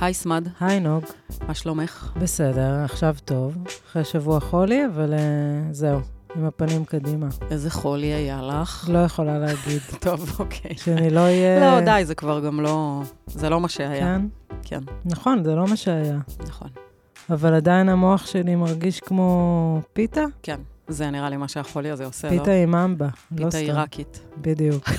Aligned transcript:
היי 0.00 0.14
סמד, 0.14 0.48
היי 0.60 0.80
נוג, 0.80 1.04
מה 1.48 1.54
שלומך? 1.54 2.12
בסדר, 2.20 2.84
עכשיו 2.84 3.16
טוב. 3.24 3.56
אחרי 3.90 4.04
שבוע 4.04 4.40
חולי, 4.40 4.86
אבל 4.86 5.14
uh, 5.14 5.16
זהו, 5.72 6.00
עם 6.36 6.44
הפנים 6.44 6.84
קדימה. 6.84 7.26
איזה 7.50 7.70
חולי 7.70 8.06
היה 8.06 8.42
לך? 8.42 8.88
לא 8.92 8.98
יכולה 8.98 9.38
להגיד. 9.38 9.80
טוב, 10.00 10.36
אוקיי. 10.38 10.76
שאני 10.76 11.10
לא 11.10 11.20
אהיה... 11.20 11.60
לא, 11.60 11.80
די, 11.80 12.04
זה 12.04 12.14
כבר 12.14 12.40
גם 12.40 12.60
לא... 12.60 13.02
זה 13.26 13.48
לא 13.48 13.60
מה 13.60 13.68
שהיה. 13.68 14.00
כן? 14.00 14.22
כן, 14.62 14.80
נכון, 15.04 15.44
זה 15.44 15.54
לא 15.54 15.66
מה 15.66 15.76
שהיה. 15.76 16.18
נכון. 16.46 16.68
אבל 17.30 17.54
עדיין 17.54 17.88
המוח 17.88 18.26
שלי 18.26 18.54
מרגיש 18.54 19.00
כמו 19.00 19.80
פיתה? 19.92 20.24
כן, 20.42 20.60
זה 20.88 21.10
נראה 21.10 21.30
לי 21.30 21.36
מה 21.36 21.48
שהחולי 21.48 21.90
הזה 21.90 22.04
עושה, 22.04 22.30
לא? 22.30 22.38
פיתה 22.38 22.52
עם 22.52 22.74
אמבה, 22.74 23.06
לא 23.06 23.36
פיתה 23.36 23.50
סתם. 23.50 23.58
עיראקית. 23.58 24.20
בדיוק. 24.40 24.84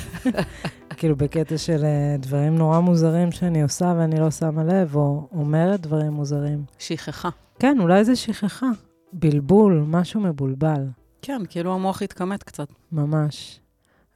כאילו 0.96 1.16
בקטע 1.16 1.58
של 1.58 1.84
אה, 1.84 2.16
דברים 2.20 2.58
נורא 2.58 2.80
מוזרים 2.80 3.32
שאני 3.32 3.64
עושה 3.64 3.94
ואני 3.98 4.20
לא 4.20 4.32
שמה 4.32 4.64
לב, 4.64 4.96
או 4.96 5.28
אומרת 5.32 5.82
דברים 5.82 6.12
מוזרים. 6.12 6.64
שכחה. 6.80 7.30
כן, 7.60 7.78
אולי 7.80 8.06
זה 8.06 8.16
שכחה. 8.16 8.68
בלבול, 9.14 9.84
משהו 9.88 10.22
מבולבל. 10.22 10.86
כן, 11.22 11.42
כאילו 11.50 11.74
המוח 11.74 12.02
התקמט 12.02 12.44
קצת. 12.44 12.68
ממש. 12.92 13.60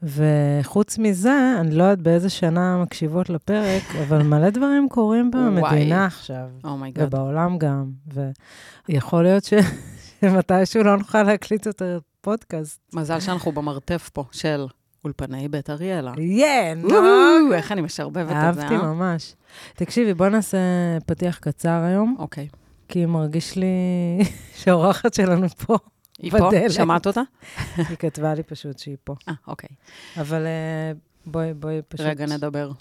וחוץ 0.03 0.97
מזה, 0.97 1.55
אני 1.59 1.75
לא 1.75 1.83
יודעת 1.83 1.99
באיזה 1.99 2.29
שנה 2.29 2.77
מקשיבות 2.83 3.29
לפרק, 3.29 3.83
אבל 4.03 4.23
מלא 4.23 4.49
דברים 4.49 4.89
קורים 4.89 5.31
במדינה. 5.31 6.05
עכשיו, 6.05 6.49
oh 6.63 6.74
my 6.74 6.85
god. 6.85 7.07
ובעולם 7.07 7.57
גם. 7.57 7.91
ויכול 8.87 9.23
להיות 9.23 9.43
ש... 9.43 9.53
שמתישהו 10.21 10.83
לא 10.83 10.97
נוכל 10.97 11.23
להקליט 11.23 11.65
יותר 11.65 11.99
פודקאסט. 12.21 12.81
מזל 12.93 13.19
שאנחנו 13.19 13.51
במרתף 13.51 14.09
פה 14.13 14.23
של 14.31 14.67
אולפני 15.03 15.47
בית 15.47 15.69
אריאלה. 15.69 16.13
כן, 16.15 16.79
וואו, 16.83 17.53
איך 17.53 17.71
אני 17.71 17.81
משרבבת 17.81 18.23
את 18.23 18.27
זה, 18.27 18.35
אהבתי 18.35 18.75
אה? 18.75 18.81
ממש. 18.81 19.35
תקשיבי, 19.75 20.13
בוא 20.13 20.27
נעשה 20.29 20.57
פתיח 21.05 21.37
קצר 21.37 21.81
היום, 21.83 22.15
אוקיי. 22.19 22.47
כי 22.87 23.05
מרגיש 23.05 23.55
לי 23.55 23.65
שהאורחת 24.59 25.13
שלנו 25.13 25.49
פה. 25.49 25.77
היא 26.19 26.31
פה? 26.31 26.49
שמעת 26.69 27.07
אותה? 27.07 27.21
היא 27.77 27.97
כתבה 27.97 28.33
לי 28.33 28.43
פשוט 28.43 28.79
שהיא 28.79 28.97
פה. 29.03 29.15
אה, 29.27 29.33
אוקיי. 29.47 29.69
אבל 30.17 30.45
אה, 30.45 30.91
בואי, 31.25 31.53
בואי 31.53 31.81
פשוט... 31.87 32.05
רגע, 32.05 32.25
נדבר. 32.25 32.71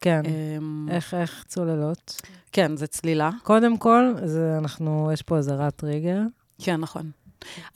כן. 0.00 0.22
אמ, 0.24 0.88
איך, 0.90 1.14
איך 1.14 1.44
צוללות? 1.48 2.22
כן, 2.52 2.76
זה 2.76 2.86
צלילה. 2.86 3.30
קודם 3.42 3.76
כל, 3.76 4.14
זה 4.24 4.58
אנחנו, 4.58 5.10
יש 5.12 5.22
פה 5.22 5.38
אזהרת 5.38 5.76
טריגר. 5.76 6.20
כן, 6.62 6.76
נכון. 6.76 7.10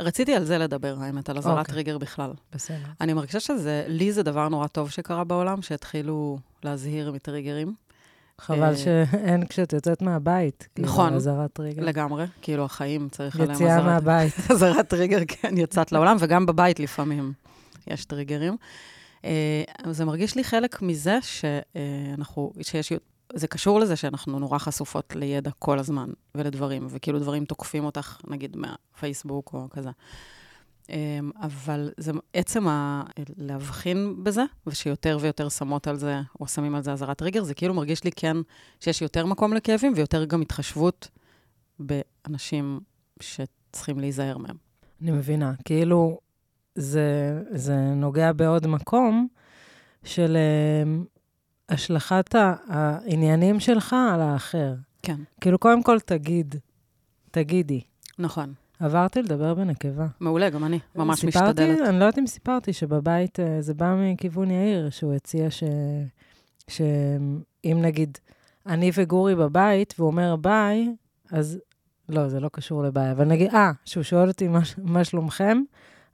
רציתי 0.00 0.34
על 0.34 0.44
זה 0.44 0.58
לדבר, 0.58 0.96
האמת, 1.00 1.28
על 1.28 1.38
אזהרת 1.38 1.58
אוקיי. 1.58 1.74
טריגר 1.74 1.98
בכלל. 1.98 2.30
בסדר. 2.54 2.76
אני 3.00 3.12
מרגישה 3.12 3.40
שזה, 3.40 3.84
לי 3.88 4.12
זה 4.12 4.22
דבר 4.22 4.48
נורא 4.48 4.66
טוב 4.66 4.90
שקרה 4.90 5.24
בעולם, 5.24 5.62
שהתחילו 5.62 6.38
להזהיר 6.64 7.12
מטריגרים. 7.12 7.74
חבל 8.40 8.62
אה, 8.62 8.76
שאין 8.76 9.46
כשאת 9.46 9.72
יוצאת 9.72 10.02
מהבית. 10.02 10.68
כאילו, 10.74 10.88
נכון. 10.88 11.14
אזהרת 11.14 11.52
טריגר. 11.52 11.84
לגמרי, 11.84 12.26
כאילו 12.42 12.64
החיים 12.64 13.08
צריך 13.08 13.36
עליהם 13.36 13.50
יציאה 13.50 13.86
מהבית. 13.86 14.34
אזהרת 14.50 14.69
אזהרת 14.69 14.88
טריגר, 14.88 15.18
כן, 15.28 15.58
יצאת 15.58 15.92
לעולם, 15.92 16.16
וגם 16.20 16.46
בבית 16.46 16.80
לפעמים 16.80 17.32
יש 17.86 18.04
טריגרים. 18.04 18.56
אה, 19.24 19.62
זה 19.90 20.04
מרגיש 20.04 20.36
לי 20.36 20.44
חלק 20.44 20.82
מזה 20.82 21.18
שאנחנו, 21.22 22.52
שיש, 22.62 22.92
זה 23.34 23.46
קשור 23.48 23.80
לזה 23.80 23.96
שאנחנו 23.96 24.38
נורא 24.38 24.58
חשופות 24.58 25.16
לידע 25.16 25.50
כל 25.58 25.78
הזמן 25.78 26.10
ולדברים, 26.34 26.86
וכאילו 26.90 27.18
דברים 27.18 27.44
תוקפים 27.44 27.84
אותך, 27.84 28.20
נגיד, 28.28 28.56
מהפייסבוק 28.56 29.50
או 29.54 29.68
כזה. 29.70 29.90
אה, 30.90 31.18
אבל 31.42 31.90
זה 31.96 32.12
עצם 32.34 32.68
ה... 32.68 33.02
להבחין 33.36 34.24
בזה, 34.24 34.44
ושיותר 34.66 35.18
ויותר 35.20 35.48
שמות 35.48 35.86
על 35.86 35.96
זה, 35.96 36.20
או 36.40 36.46
שמים 36.46 36.74
על 36.74 36.82
זה 36.82 36.92
אזהרת 36.92 37.18
טריגר, 37.18 37.44
זה 37.44 37.54
כאילו 37.54 37.74
מרגיש 37.74 38.04
לי 38.04 38.10
כן 38.16 38.36
שיש 38.80 39.02
יותר 39.02 39.26
מקום 39.26 39.52
לכאבים, 39.52 39.92
ויותר 39.96 40.24
גם 40.24 40.40
התחשבות 40.40 41.08
באנשים 41.78 42.80
שצריכים 43.20 43.98
להיזהר 43.98 44.38
מהם. 44.38 44.56
אני 45.02 45.10
מבינה. 45.10 45.52
כאילו, 45.64 46.18
זה, 46.74 47.40
זה 47.50 47.76
נוגע 47.76 48.32
בעוד 48.32 48.66
מקום 48.66 49.28
של 50.04 50.36
אה, 50.36 51.02
השלכת 51.70 52.34
העניינים 52.68 53.60
שלך 53.60 53.96
על 54.14 54.20
האחר. 54.20 54.74
כן. 55.02 55.16
כאילו, 55.40 55.58
קודם 55.58 55.82
כל 55.82 56.00
תגיד, 56.00 56.54
תגידי. 57.30 57.80
נכון. 58.18 58.54
עברתי 58.80 59.22
לדבר 59.22 59.54
בנקבה. 59.54 60.06
מעולה, 60.20 60.50
גם 60.50 60.64
אני 60.64 60.78
ממש 60.94 61.20
סיפרתי, 61.20 61.48
משתדלת. 61.48 61.88
אני 61.88 61.98
לא 61.98 62.04
יודעת 62.04 62.18
אם 62.18 62.26
סיפרתי 62.26 62.72
שבבית, 62.72 63.40
אה, 63.40 63.62
זה 63.62 63.74
בא 63.74 63.94
מכיוון 63.98 64.50
יאיר, 64.50 64.90
שהוא 64.90 65.14
הציע 65.14 65.50
ש... 65.50 65.62
שאם 66.68 67.78
נגיד 67.82 68.18
אני 68.66 68.90
וגורי 68.94 69.34
בבית, 69.34 69.94
והוא 69.98 70.10
אומר 70.10 70.36
ביי, 70.36 70.94
אז 71.30 71.58
לא, 72.08 72.28
זה 72.28 72.40
לא 72.40 72.50
קשור 72.52 72.82
לביי, 72.82 73.12
אבל 73.12 73.24
נגיד, 73.24 73.54
אה, 73.54 73.70
שהוא 73.84 74.02
שואל 74.02 74.28
אותי 74.28 74.48
מה, 74.48 74.60
מה 74.78 75.04
שלומכם, 75.04 75.62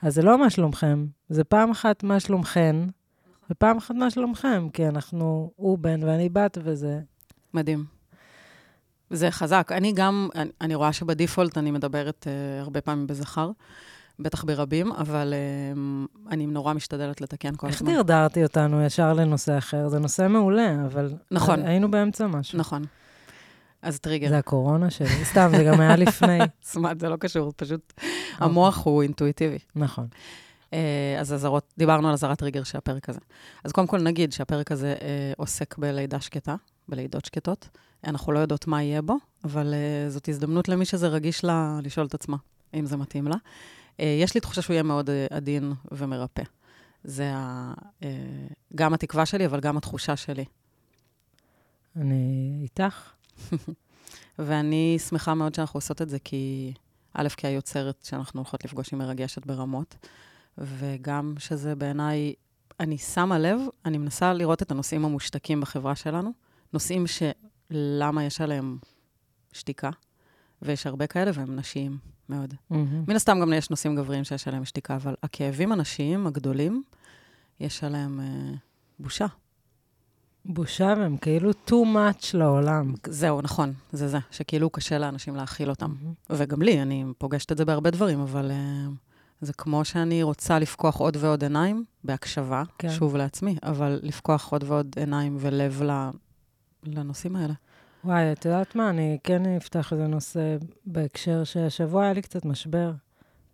אז 0.02 0.14
זה 0.14 0.22
לא 0.22 0.38
מה 0.38 0.50
שלומכם, 0.50 1.06
זה 1.28 1.44
פעם 1.44 1.70
אחת 1.70 2.02
מה 2.02 2.20
שלומכן, 2.20 2.76
ופעם 3.50 3.76
אחת 3.76 3.94
מה 3.94 4.10
שלומכם, 4.10 4.68
כי 4.72 4.88
אנחנו, 4.88 5.50
הוא 5.56 5.78
בן 5.78 6.02
ואני 6.02 6.28
בת, 6.28 6.58
וזה... 6.62 7.00
מדהים. 7.54 7.84
זה 9.10 9.30
חזק. 9.30 9.72
אני 9.72 9.92
גם, 9.92 10.28
אני, 10.34 10.50
אני 10.60 10.74
רואה 10.74 10.92
שבדיפולט 10.92 11.58
אני 11.58 11.70
מדברת 11.70 12.26
uh, 12.26 12.64
הרבה 12.64 12.80
פעמים 12.80 13.06
בזכר, 13.06 13.50
בטח 14.18 14.44
ברבים, 14.44 14.92
אבל 14.92 15.34
uh, 15.74 15.78
אני 16.30 16.46
נורא 16.46 16.72
משתדלת 16.72 17.20
לתקן 17.20 17.56
כל 17.56 17.66
איך 17.66 17.76
הזמן. 17.76 17.94
דרדרתי 17.94 18.42
אותנו 18.42 18.82
ישר 18.82 19.12
לנושא 19.12 19.58
אחר? 19.58 19.88
זה 19.88 19.98
נושא 19.98 20.26
מעולה, 20.28 20.76
אבל... 20.86 21.14
נכון. 21.30 21.62
היינו 21.62 21.90
באמצע 21.90 22.26
משהו. 22.26 22.58
נכון. 22.58 22.82
אז 23.82 23.98
טריגר. 24.00 24.28
זה 24.28 24.38
הקורונה 24.38 24.90
שלי. 24.90 25.24
סתם, 25.24 25.48
זה 25.56 25.64
גם 25.64 25.80
היה 25.80 25.96
לפני. 25.96 26.38
סמאט, 26.62 27.00
זה 27.00 27.08
לא 27.08 27.16
קשור, 27.16 27.52
פשוט 27.56 27.92
המוח 28.38 28.84
הוא 28.84 29.02
אינטואיטיבי. 29.02 29.58
נכון. 29.76 30.06
אה, 30.72 31.16
אז 31.20 31.32
אזהרות, 31.32 31.72
דיברנו 31.78 32.08
על 32.08 32.14
אזהרת 32.14 32.38
טריגר 32.38 32.62
של 32.62 32.78
הפרק 32.78 33.08
הזה. 33.08 33.20
אז 33.64 33.72
קודם 33.72 33.86
כל 33.86 34.02
נגיד 34.02 34.32
שהפרק 34.32 34.72
הזה 34.72 34.94
אה, 35.02 35.32
עוסק 35.36 35.78
בלידה 35.78 36.20
שקטה, 36.20 36.56
בלידות 36.88 37.24
שקטות. 37.24 37.68
אנחנו 38.04 38.32
לא 38.32 38.38
יודעות 38.38 38.66
מה 38.66 38.82
יהיה 38.82 39.02
בו, 39.02 39.16
אבל 39.44 39.74
אה, 39.74 40.10
זאת 40.10 40.28
הזדמנות 40.28 40.68
למי 40.68 40.84
שזה 40.84 41.08
רגיש 41.08 41.44
לה 41.44 41.78
לשאול 41.82 42.06
את 42.06 42.14
עצמה, 42.14 42.36
אם 42.74 42.86
זה 42.86 42.96
מתאים 42.96 43.28
לה. 43.28 43.36
אה, 44.00 44.18
יש 44.20 44.34
לי 44.34 44.40
תחושה 44.40 44.62
שהוא 44.62 44.74
יהיה 44.74 44.82
מאוד 44.82 45.10
אה, 45.10 45.26
עדין 45.30 45.72
ומרפא. 45.92 46.42
זה 47.04 47.32
ה, 47.34 47.74
אה, 48.02 48.08
גם 48.74 48.94
התקווה 48.94 49.26
שלי, 49.26 49.46
אבל 49.46 49.60
גם 49.60 49.76
התחושה 49.76 50.16
שלי. 50.16 50.44
אני 51.96 52.60
איתך. 52.62 53.10
ואני 54.38 54.98
שמחה 55.08 55.34
מאוד 55.34 55.54
שאנחנו 55.54 55.78
עושות 55.78 56.02
את 56.02 56.08
זה, 56.08 56.18
כי 56.18 56.72
א', 57.14 57.28
כי 57.36 57.46
היוצרת 57.46 58.04
שאנחנו 58.04 58.40
הולכות 58.40 58.64
לפגוש 58.64 58.90
היא 58.90 58.98
מרגשת 58.98 59.46
ברמות, 59.46 59.96
וגם 60.58 61.34
שזה 61.38 61.74
בעיניי, 61.74 62.34
אני 62.80 62.98
שמה 62.98 63.38
לב, 63.38 63.60
אני 63.84 63.98
מנסה 63.98 64.32
לראות 64.32 64.62
את 64.62 64.70
הנושאים 64.70 65.04
המושתקים 65.04 65.60
בחברה 65.60 65.96
שלנו, 65.96 66.32
נושאים 66.72 67.04
שלמה 67.06 68.24
יש 68.24 68.40
עליהם 68.40 68.78
שתיקה, 69.52 69.90
ויש 70.62 70.86
הרבה 70.86 71.06
כאלה, 71.06 71.30
והם 71.34 71.56
נשיים 71.56 71.98
מאוד. 72.28 72.54
מן 73.08 73.16
הסתם 73.16 73.40
גם 73.40 73.52
יש 73.52 73.70
נושאים 73.70 73.96
גבריים 73.96 74.24
שיש 74.24 74.48
עליהם 74.48 74.64
שתיקה, 74.64 74.96
אבל 74.96 75.14
הכאבים 75.22 75.72
הנשיים 75.72 76.26
הגדולים, 76.26 76.82
יש 77.60 77.84
עליהם 77.84 78.20
אה, 78.20 78.54
בושה. 78.98 79.26
בושה 80.44 80.94
והם 80.98 81.16
כאילו 81.16 81.50
too 81.50 81.70
much 81.94 82.26
לעולם. 82.34 82.94
זהו, 83.06 83.40
נכון, 83.40 83.72
זה 83.92 84.08
זה, 84.08 84.18
שכאילו 84.30 84.70
קשה 84.70 84.98
לאנשים 84.98 85.36
להכיל 85.36 85.70
אותם. 85.70 85.94
וגם 86.30 86.62
לי, 86.62 86.82
אני 86.82 87.04
פוגשת 87.18 87.52
את 87.52 87.56
זה 87.56 87.64
בהרבה 87.64 87.90
דברים, 87.90 88.20
אבל 88.20 88.50
uh, 88.50 89.05
זה 89.40 89.52
כמו 89.52 89.84
שאני 89.84 90.22
רוצה 90.22 90.58
לפקוח 90.58 90.96
עוד 90.96 91.16
ועוד 91.20 91.42
עיניים, 91.42 91.84
בהקשבה, 92.04 92.62
כן. 92.78 92.90
שוב 92.90 93.16
לעצמי, 93.16 93.56
אבל 93.62 94.00
לפקוח 94.02 94.52
עוד 94.52 94.64
ועוד 94.66 94.94
עיניים 94.96 95.36
ולב 95.40 95.82
לנושאים 96.84 97.36
האלה. 97.36 97.54
וואי, 98.04 98.32
את 98.32 98.44
יודעת 98.44 98.76
מה? 98.76 98.90
אני 98.90 99.18
כן 99.24 99.46
אפתח 99.46 99.92
איזה 99.92 100.06
נושא 100.06 100.56
בהקשר 100.86 101.44
שהשבוע 101.44 102.04
היה 102.04 102.12
לי 102.12 102.22
קצת 102.22 102.44
משבר, 102.44 102.92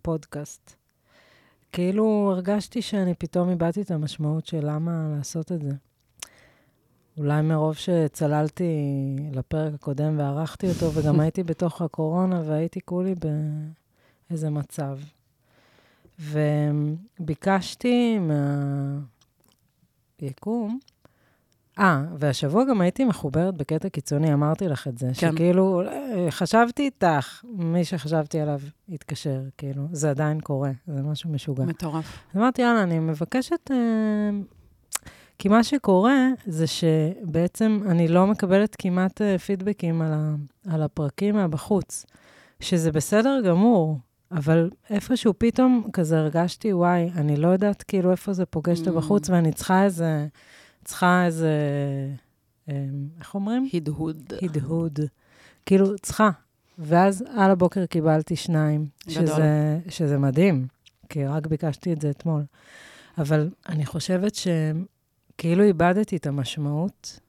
פודקאסט. 0.01 0.75
כאילו 1.71 2.29
הרגשתי 2.33 2.81
שאני 2.81 3.13
פתאום 3.13 3.49
איבדתי 3.49 3.81
את 3.81 3.91
המשמעות 3.91 4.45
של 4.45 4.59
למה 4.61 5.07
לעשות 5.17 5.51
את 5.51 5.61
זה. 5.61 5.71
אולי 7.17 7.41
מרוב 7.41 7.75
שצללתי 7.75 8.65
לפרק 9.31 9.73
הקודם 9.73 10.19
וערכתי 10.19 10.69
אותו, 10.69 10.93
וגם 10.93 11.19
הייתי 11.21 11.43
בתוך 11.43 11.81
הקורונה 11.81 12.41
והייתי 12.45 12.79
כולי 12.85 13.15
באיזה 14.29 14.49
מצב. 14.49 14.97
וביקשתי 16.19 18.19
מהיקום, 20.19 20.79
אה, 21.79 22.03
והשבוע 22.17 22.63
גם 22.69 22.81
הייתי 22.81 23.05
מחוברת 23.05 23.57
בקטע 23.57 23.89
קיצוני, 23.89 24.33
אמרתי 24.33 24.67
לך 24.67 24.87
את 24.87 24.97
זה, 24.97 25.07
כן. 25.07 25.31
שכאילו, 25.31 25.81
אה, 25.81 26.31
חשבתי 26.31 26.83
איתך, 26.83 27.41
מי 27.43 27.85
שחשבתי 27.85 28.39
עליו 28.39 28.59
התקשר, 28.89 29.41
כאילו, 29.57 29.87
זה 29.91 30.09
עדיין 30.09 30.39
קורה, 30.39 30.71
זה 30.87 31.01
משהו 31.01 31.29
משוגע. 31.29 31.63
מטורף. 31.63 32.19
אמרתי, 32.35 32.61
יאללה, 32.61 32.83
אני 32.83 32.99
מבקשת, 32.99 33.71
אה, 33.71 33.77
כי 35.39 35.49
מה 35.49 35.63
שקורה 35.63 36.27
זה 36.45 36.65
שבעצם 36.67 37.79
אני 37.87 38.07
לא 38.07 38.27
מקבלת 38.27 38.75
כמעט 38.79 39.21
אה, 39.21 39.37
פידבקים 39.37 40.01
על, 40.01 40.13
ה, 40.13 40.35
על 40.69 40.83
הפרקים 40.83 41.35
מהבחוץ, 41.35 42.05
שזה 42.59 42.91
בסדר 42.91 43.41
גמור, 43.45 43.97
אבל 44.33 44.69
איפשהו 44.89 45.33
פתאום 45.37 45.87
כזה 45.93 46.19
הרגשתי, 46.19 46.73
וואי, 46.73 47.09
אני 47.15 47.35
לא 47.37 47.47
יודעת 47.47 47.83
כאילו 47.83 48.11
איפה 48.11 48.33
זה 48.33 48.45
פוגש 48.45 48.81
את 48.81 48.87
Mm. 48.87 48.89
הבחוץ, 48.89 49.29
ואני 49.29 49.51
צריכה 49.53 49.83
איזה, 49.83 50.27
צריכה 50.83 51.25
איזה, 51.25 51.51
אה, 52.69 52.85
איך 53.19 53.35
אומרים? 53.35 53.69
הדהוד. 53.73 54.33
הדהוד. 54.41 54.99
כאילו, 55.65 55.97
צריכה. 56.01 56.29
ואז 56.79 57.23
על 57.35 57.51
הבוקר 57.51 57.85
קיבלתי 57.85 58.35
שניים, 58.35 58.85
גדול. 59.07 59.27
שזה, 59.27 59.79
שזה 59.89 60.17
מדהים, 60.17 60.67
כי 61.09 61.25
רק 61.25 61.47
ביקשתי 61.47 61.93
את 61.93 62.01
זה 62.01 62.09
אתמול. 62.09 62.43
אבל 63.17 63.49
אני 63.69 63.85
חושבת 63.85 64.35
שכאילו 64.35 65.63
איבדתי 65.63 66.15
את 66.17 66.27
המשמעות, 66.27 67.19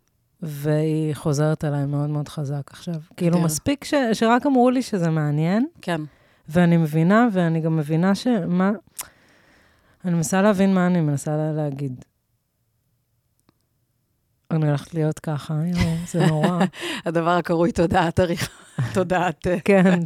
והיא 0.43 1.15
חוזרת 1.15 1.65
אליי 1.65 1.87
מאוד 1.87 2.11
מאוד 2.11 2.29
חזק 2.29 2.63
עכשיו. 2.71 2.95
כאילו. 3.17 3.41
מספיק 3.43 3.85
ש, 3.85 3.95
שרק 4.13 4.47
אמרו 4.47 4.71
לי 4.71 4.83
שזה 4.83 5.11
מעניין, 5.11 5.67
כן. 5.83 6.01
ואני 6.49 6.77
מבינה, 6.77 7.29
ואני 7.33 7.61
גם 7.61 7.77
מבינה 7.77 8.15
שמה... 8.15 8.73
אני 10.05 10.15
מנסה 10.15 10.43
להבין 10.43 10.75
מה 10.75 10.87
אני 10.87 11.01
מנסה 11.01 11.37
לה- 11.37 11.53
להגיד. 11.53 12.05
אני 14.51 14.67
הולכת 14.69 14.95
להיות 14.95 15.19
ככה, 15.19 15.55
יואו, 15.75 15.95
זה 16.07 16.27
נורא. 16.27 16.59
הדבר 17.07 17.31
הקרוי 17.31 17.73
תודעת 17.73 18.19
עריכה. 18.21 18.47
תודעת... 18.95 19.47
כן. 19.65 19.99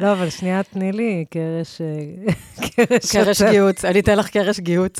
לא, 0.00 0.12
אבל 0.12 0.30
שנייה, 0.30 0.62
תני 0.62 0.92
לי 0.92 1.24
קרש... 1.30 1.80
אה, 1.80 2.94
קרש... 3.12 3.42
גיהוץ, 3.42 3.84
אני 3.84 4.00
אתן 4.00 4.18
לך 4.18 4.28
קרש 4.30 4.60
גיהוץ. 4.60 4.98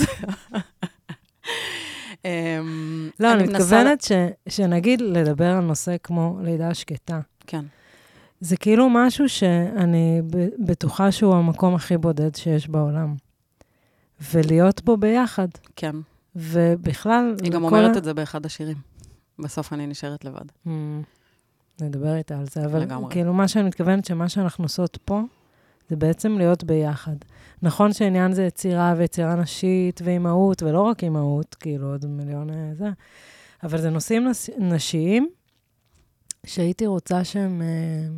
אמ, 2.24 3.10
לא, 3.20 3.32
אני 3.32 3.42
מתכוונת 3.42 4.04
שנגיד 4.48 5.00
לדבר 5.00 5.46
על 5.46 5.60
נושא 5.60 5.96
כמו 6.02 6.38
לידה 6.42 6.74
שקטה. 6.74 7.20
כן, 7.46 7.64
זה 8.42 8.56
כאילו 8.56 8.88
משהו 8.90 9.28
שאני 9.28 10.22
בטוחה 10.66 11.12
שהוא 11.12 11.34
המקום 11.34 11.74
הכי 11.74 11.98
בודד 11.98 12.34
שיש 12.34 12.68
בעולם. 12.68 13.14
ולהיות 14.32 14.84
בו 14.84 14.96
ביחד. 14.96 15.48
כן. 15.76 15.96
ובכלל... 16.36 17.34
היא 17.42 17.52
גם 17.52 17.64
אומרת 17.64 17.96
ה- 17.96 17.98
את 17.98 18.04
זה 18.04 18.14
באחד 18.14 18.46
השירים. 18.46 18.76
בסוף 19.38 19.72
אני 19.72 19.86
נשארת 19.86 20.24
לבד. 20.24 20.44
Mm, 20.66 20.70
נדבר 21.80 22.14
איתה 22.14 22.38
על 22.38 22.46
זה, 22.46 22.64
אבל 22.64 22.80
לגמרי. 22.80 23.12
כאילו 23.12 23.32
מה 23.32 23.48
שאני 23.48 23.68
מתכוונת, 23.68 24.04
שמה 24.04 24.28
שאנחנו 24.28 24.64
עושות 24.64 24.98
פה, 25.04 25.20
זה 25.90 25.96
בעצם 25.96 26.38
להיות 26.38 26.64
ביחד. 26.64 27.16
נכון 27.62 27.92
שהעניין 27.92 28.32
זה 28.32 28.44
יצירה 28.44 28.94
ויצירה 28.96 29.34
נשית 29.34 30.00
ואימהות, 30.04 30.62
ולא 30.62 30.80
רק 30.80 31.04
אימהות, 31.04 31.54
כאילו 31.54 31.90
עוד 31.90 32.06
מיליון 32.06 32.50
אה, 32.50 32.70
זה, 32.74 32.90
אבל 33.62 33.78
זה 33.78 33.90
נושאים 33.90 34.28
נש... 34.28 34.50
נשיים 34.58 35.28
שהייתי 36.46 36.86
רוצה 36.86 37.24
שהם 37.24 37.62
אה, 37.62 38.08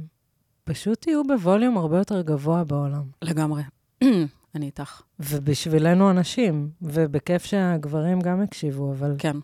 פשוט 0.65 1.07
יהיו 1.07 1.25
בווליום 1.25 1.79
הרבה 1.79 1.99
יותר 1.99 2.23
גבוה 2.23 2.65
בעולם. 2.65 3.03
לגמרי. 3.23 3.63
אני 4.55 4.67
איתך. 4.67 5.03
ובשבילנו 5.21 6.11
הנשים, 6.11 6.71
ובכיף 6.83 7.45
שהגברים 7.45 8.21
גם 8.21 8.43
יקשיבו, 8.43 8.93
אבל... 8.93 9.15
כן, 9.19 9.37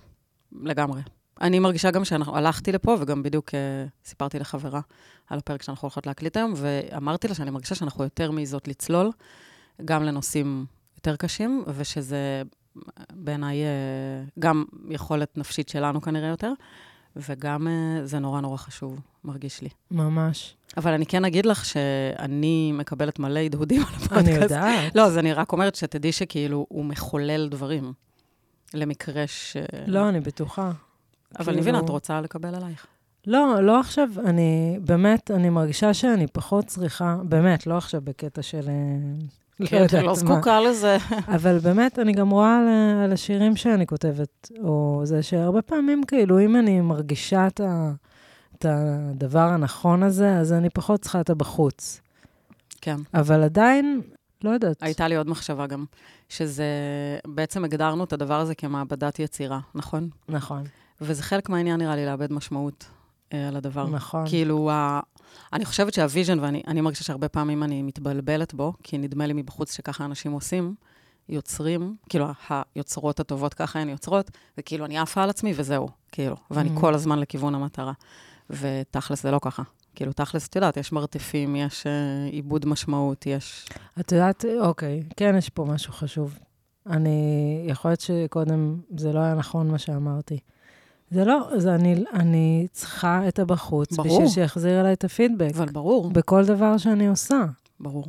לגמרי. 0.63 1.01
אני 1.41 1.59
מרגישה 1.59 1.91
גם 1.91 2.05
שאנחנו, 2.05 2.37
הלכתי 2.37 2.73
לפה, 2.73 2.97
וגם 3.01 3.23
בדיוק 3.23 3.49
uh, 3.49 3.53
סיפרתי 4.09 4.39
לחברה 4.39 4.81
על 5.27 5.39
הפרק 5.39 5.63
שאנחנו 5.63 5.87
הולכות 5.87 6.07
להקליט 6.07 6.37
היום, 6.37 6.53
ואמרתי 6.57 7.29
לה 7.29 7.35
שאני 7.35 7.51
מרגישה 7.51 7.75
שאנחנו 7.75 8.05
יותר 8.05 8.31
מעיזות 8.31 8.69
לצלול, 8.69 9.11
גם 9.85 10.03
לנושאים 10.03 10.67
יותר 10.97 11.17
קשים, 11.17 11.65
ושזה 11.77 12.43
בעיניי 13.13 13.63
uh, 13.63 14.31
גם 14.39 14.65
יכולת 14.89 15.39
נפשית 15.39 15.69
שלנו 15.69 16.01
כנראה 16.01 16.29
יותר, 16.29 16.53
וגם 17.17 17.67
uh, 17.67 18.05
זה 18.05 18.19
נורא 18.19 18.41
נורא 18.41 18.57
חשוב, 18.57 19.01
מרגיש 19.25 19.63
לי. 19.63 19.69
ממש. 19.91 20.57
אבל 20.77 20.93
אני 20.93 21.07
כן 21.07 21.25
אגיד 21.25 21.47
לך 21.47 21.65
שאני 21.65 22.73
מקבלת 22.75 23.19
מלא 23.19 23.41
הדהודים 23.41 23.81
על 23.81 23.95
הפודקאסט. 23.95 24.29
אני 24.29 24.31
יודעת. 24.31 24.95
לא, 24.95 25.07
אז 25.07 25.19
אני 25.19 25.33
רק 25.33 25.53
אומרת 25.53 25.75
שתדעי 25.75 26.13
שכאילו 26.13 26.67
הוא 26.69 26.85
מחולל 26.85 27.49
דברים, 27.49 27.93
למקרה 28.75 29.27
ש... 29.27 29.57
לא, 29.87 30.09
אני 30.09 30.21
בטוחה. 30.21 30.71
אבל 31.39 31.53
אני 31.53 31.61
מבינה, 31.61 31.79
כאילו- 31.79 31.87
את 31.87 31.91
רוצה 31.91 32.21
לקבל 32.21 32.55
עלייך. 32.55 32.87
לא, 33.27 33.61
לא 33.63 33.81
עכשיו, 33.81 34.09
אני 34.25 34.79
באמת, 34.85 35.31
אני 35.31 35.51
מרגישה 35.51 35.95
שאני 35.95 36.27
פחות 36.27 36.67
צריכה, 36.67 37.17
באמת, 37.25 37.67
לא 37.67 37.77
עכשיו 37.77 38.01
בקטע 38.05 38.43
של... 38.43 38.69
לא 39.61 39.67
כן, 39.67 40.03
לא 40.03 40.07
מה. 40.07 40.15
זקוקה 40.15 40.61
לזה. 40.61 40.97
אבל 41.29 41.59
באמת, 41.59 41.99
אני 41.99 42.13
גם 42.13 42.31
רואה 42.31 42.59
על, 42.59 42.69
על 43.05 43.13
השירים 43.13 43.57
שאני 43.57 43.87
כותבת, 43.87 44.51
או 44.65 45.01
זה 45.05 45.23
שהרבה 45.23 45.63
פעמים, 45.63 46.05
כאילו, 46.05 46.41
אם 46.41 46.57
אני 46.57 46.81
מרגישה 46.81 47.47
את, 47.47 47.61
ה, 47.61 47.93
את 48.55 48.67
הדבר 48.69 49.39
הנכון 49.49 50.03
הזה, 50.03 50.37
אז 50.37 50.53
אני 50.53 50.71
פחות 50.71 51.01
צריכה 51.01 51.21
את 51.21 51.31
הבחוץ. 51.31 52.01
כן. 52.81 52.97
אבל 53.15 53.43
עדיין, 53.43 54.01
לא 54.45 54.51
יודעת. 54.51 54.83
הייתה 54.83 55.09
לי 55.09 55.17
עוד 55.17 55.29
מחשבה 55.29 55.67
גם, 55.67 55.85
שזה, 56.29 56.65
בעצם 57.27 57.65
הגדרנו 57.65 58.05
את 58.05 58.13
הדבר 58.13 58.41
הזה 58.41 58.55
כמעבדת 58.55 59.19
יצירה, 59.19 59.61
נכון? 59.75 60.09
נכון, 60.29 60.63
וזה 61.01 61.23
חלק 61.23 61.49
מהעניין, 61.49 61.81
נראה 61.81 61.97
לי, 61.97 62.07
לאבד 62.07 62.33
משמעות 62.33 62.85
על 63.31 63.57
הדבר. 63.57 63.87
נכון. 63.87 64.25
כאילו, 64.27 64.71
ה... 64.71 65.01
אני 65.53 65.65
חושבת 65.65 65.95
שהוויז'ן, 65.95 66.39
ואני 66.41 66.63
אני 66.67 66.81
מרגישה 66.81 67.05
שהרבה 67.05 67.29
פעמים 67.29 67.63
אני 67.63 67.83
מתבלבלת 67.83 68.55
בו, 68.55 68.73
כי 68.83 68.99
נדמה 68.99 69.27
לי 69.27 69.33
מבחוץ 69.33 69.77
שככה 69.77 70.05
אנשים 70.05 70.33
עושים, 70.33 70.75
יוצרים, 71.29 71.97
כאילו, 72.09 72.27
היוצרות 72.75 73.21
הטובות 73.21 73.55
ככה 73.55 73.79
הן 73.79 73.89
יוצרות, 73.89 74.31
וכאילו, 74.59 74.85
אני 74.85 74.99
עפה 74.99 75.23
על 75.23 75.31
עצמי 75.31 75.53
וזהו, 75.57 75.89
כאילו, 76.13 76.37
ואני 76.51 76.69
Mhm. 76.77 76.81
כל 76.81 76.95
הזמן 76.95 77.19
לכיוון 77.19 77.55
המטרה. 77.55 77.93
ותכלס 78.51 79.23
זה 79.23 79.31
לא 79.31 79.39
ככה. 79.43 79.63
כאילו, 79.95 80.13
תכלס, 80.13 80.49
את 80.49 80.57
יודעת, 80.57 80.77
יש 80.77 80.93
מרתפים, 80.93 81.57
יש 81.57 81.87
אה, 81.87 81.93
עיבוד 82.31 82.67
משמעות, 82.67 83.27
יש... 83.27 83.67
את 84.01 84.13
יודעת, 84.13 84.45
אוקיי, 84.61 85.03
כן, 85.17 85.35
יש 85.39 85.49
פה 85.49 85.65
משהו 85.65 85.93
חשוב. 85.93 86.39
אני, 86.87 87.65
יכול 87.69 87.91
להיות 87.91 88.01
שקודם 88.01 88.81
זה 88.97 89.13
לא 89.13 89.19
היה 89.21 89.35
נכון 89.35 89.71
מה 89.71 89.79
שאמרתי. 89.79 90.39
זה 91.11 91.25
לא, 91.25 91.49
זה 91.57 91.75
אני, 91.75 92.05
אני 92.13 92.67
צריכה 92.73 93.29
את 93.29 93.39
הבחוץ, 93.39 93.93
ברור. 93.97 94.09
בשביל 94.09 94.29
שיחזיר 94.29 94.81
אליי 94.81 94.93
את 94.93 95.05
הפידבק. 95.05 95.51
אבל 95.55 95.67
ברור, 95.67 96.11
בכל 96.11 96.45
דבר 96.45 96.79
שאני 96.79 97.09
עושה. 97.09 97.45
ברור. 97.81 98.07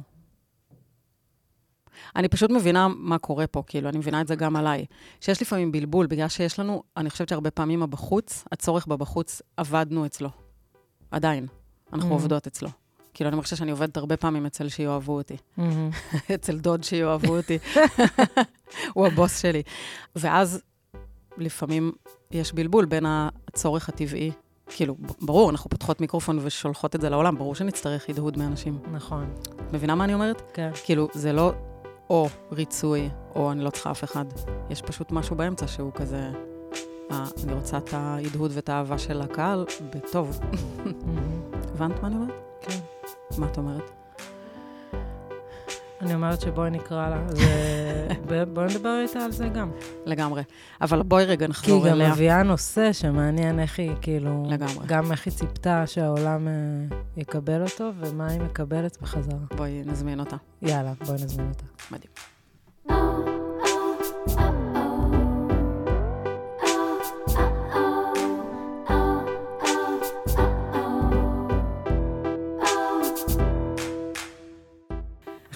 אני 2.16 2.28
פשוט 2.28 2.52
מבינה 2.52 2.88
מה 2.88 3.18
קורה 3.18 3.48
פה, 3.48 3.64
כאילו, 3.68 3.90
אני 3.90 3.98
מבינה 3.98 4.22
את 4.22 4.28
זה 4.28 4.36
גם 4.36 4.56
עליי. 4.56 4.86
שיש 5.22 5.42
לפעמים 5.42 5.72
בלבול, 5.72 6.06
בגלל 6.08 6.28
שיש 6.28 6.60
לנו, 6.60 6.84
אני 6.98 7.10
חושבת 7.10 7.30
שהרבה 7.30 7.52
פעמים 7.52 7.84
הבחוץ, 7.84 8.44
הצורך 8.52 8.88
בבחוץ, 8.88 9.42
עבדנו 9.58 10.06
אצלו. 10.06 10.30
עדיין. 11.12 11.48
אנחנו 11.94 12.10
Mm. 12.10 12.14
עובדות 12.14 12.48
אצלו. 12.48 12.70
כאילו, 13.14 13.28
אני 13.28 13.36
מרגישה 13.36 13.56
שאני 13.56 13.72
עובדת 13.72 13.98
הרבה 13.98 14.18
פעמים 14.18 14.46
אצל 14.46 14.70
שיאהבו 14.70 15.14
אותי. 15.14 15.38
אצל 16.36 16.58
דוד 16.60 16.84
שיאהבו 16.84 17.38
אותי. 17.38 17.58
הוא 18.94 19.08
הבוס 19.08 19.40
שלי. 19.42 19.62
ואז 20.16 20.62
לפעמים 21.38 21.92
יש 22.32 22.54
בלבול 22.54 22.86
בין 22.86 23.06
הצורך 23.08 23.90
הטבעי, 23.90 24.32
כאילו, 24.76 24.96
ברור, 25.22 25.50
אנחנו 25.50 25.70
פותחות 25.70 26.02
מיקרופון 26.02 26.40
ושולחות 26.42 26.96
את 26.96 27.02
זה 27.02 27.10
לעולם, 27.10 27.38
ברור 27.38 27.56
שנצטרך 27.56 28.10
הדהוד 28.10 28.38
מאנשים. 28.38 28.80
נכון, 28.92 29.34
מבינה 29.74 29.96
מה 29.96 30.04
אני 30.04 30.14
אומרת? 30.14 30.42
כן. 30.54 30.72
כאילו, 30.86 31.08
זה 31.14 31.34
לא 31.34 31.54
או 32.10 32.30
ריצוי, 32.52 33.10
או 33.36 33.52
אני 33.52 33.64
לא 33.64 33.70
צריכה 33.70 33.92
אף 33.92 34.04
אחד. 34.04 34.26
יש 34.70 34.82
פשוט 34.82 35.12
משהו 35.12 35.36
באמצע 35.36 35.68
שהוא 35.68 35.92
כזה, 35.94 36.32
אה, 37.12 37.26
אני 37.44 37.54
רוצה 37.54 37.78
את 37.78 37.94
ההדהוד 37.94 38.52
ואת 38.54 38.70
האהבה 38.70 38.98
של 38.98 39.22
הקהל 39.22 39.66
בטוב. 39.96 40.40
הבנת 41.74 42.02
מה 42.02 42.08
אני 42.08 42.16
אומרת? 42.16 42.34
כן. 42.62 42.80
מה 43.38 43.48
את 43.48 43.58
אומרת? 43.58 44.01
אני 46.02 46.14
אומרת 46.16 46.42
שבואי 46.42 46.70
נקרא 46.70 47.10
לה, 47.10 47.24
זה... 47.30 48.08
ב- 48.28 48.44
בואי 48.44 48.66
נדבר 48.66 49.00
איתה 49.02 49.20
על 49.20 49.32
זה 49.32 49.48
גם. 49.48 49.72
לגמרי. 50.06 50.44
אבל 50.82 51.02
בואי 51.04 51.26
רגע 51.26 51.46
כי 51.46 51.50
נחזור 51.50 51.84
היא 51.86 51.94
גם 51.94 52.02
אליה. 52.02 52.12
מביאה 52.12 52.44
נושא 52.44 52.94
שמעניין 52.94 53.60
איך 53.60 53.80
היא, 53.80 53.92
כאילו... 54.02 54.44
לגמרי. 54.50 54.86
גם 54.88 55.12
איך 55.12 55.26
היא 55.26 55.34
ציפתה 55.34 55.88
שהעולם 55.88 56.48
אה, 56.48 56.54
יקבל 57.18 57.62
אותו, 57.64 57.92
ומה 58.00 58.28
היא 58.28 58.40
מקבלת 58.42 58.98
בחזרה. 59.02 59.38
בואי 59.56 59.82
נזמין 59.86 60.20
אותה. 60.20 60.36
יאללה, 60.62 60.92
בואי 61.06 61.14
נזמין 61.24 61.48
אותה. 61.50 61.64
מדהים. 61.92 63.31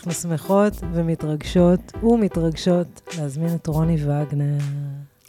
אנחנו 0.07 0.21
שמחות 0.21 0.74
ומתרגשות 0.93 1.79
ומתרגשות 2.03 3.01
להזמין 3.17 3.55
את 3.55 3.67
רוני 3.67 3.95
וגנר. 3.95 4.57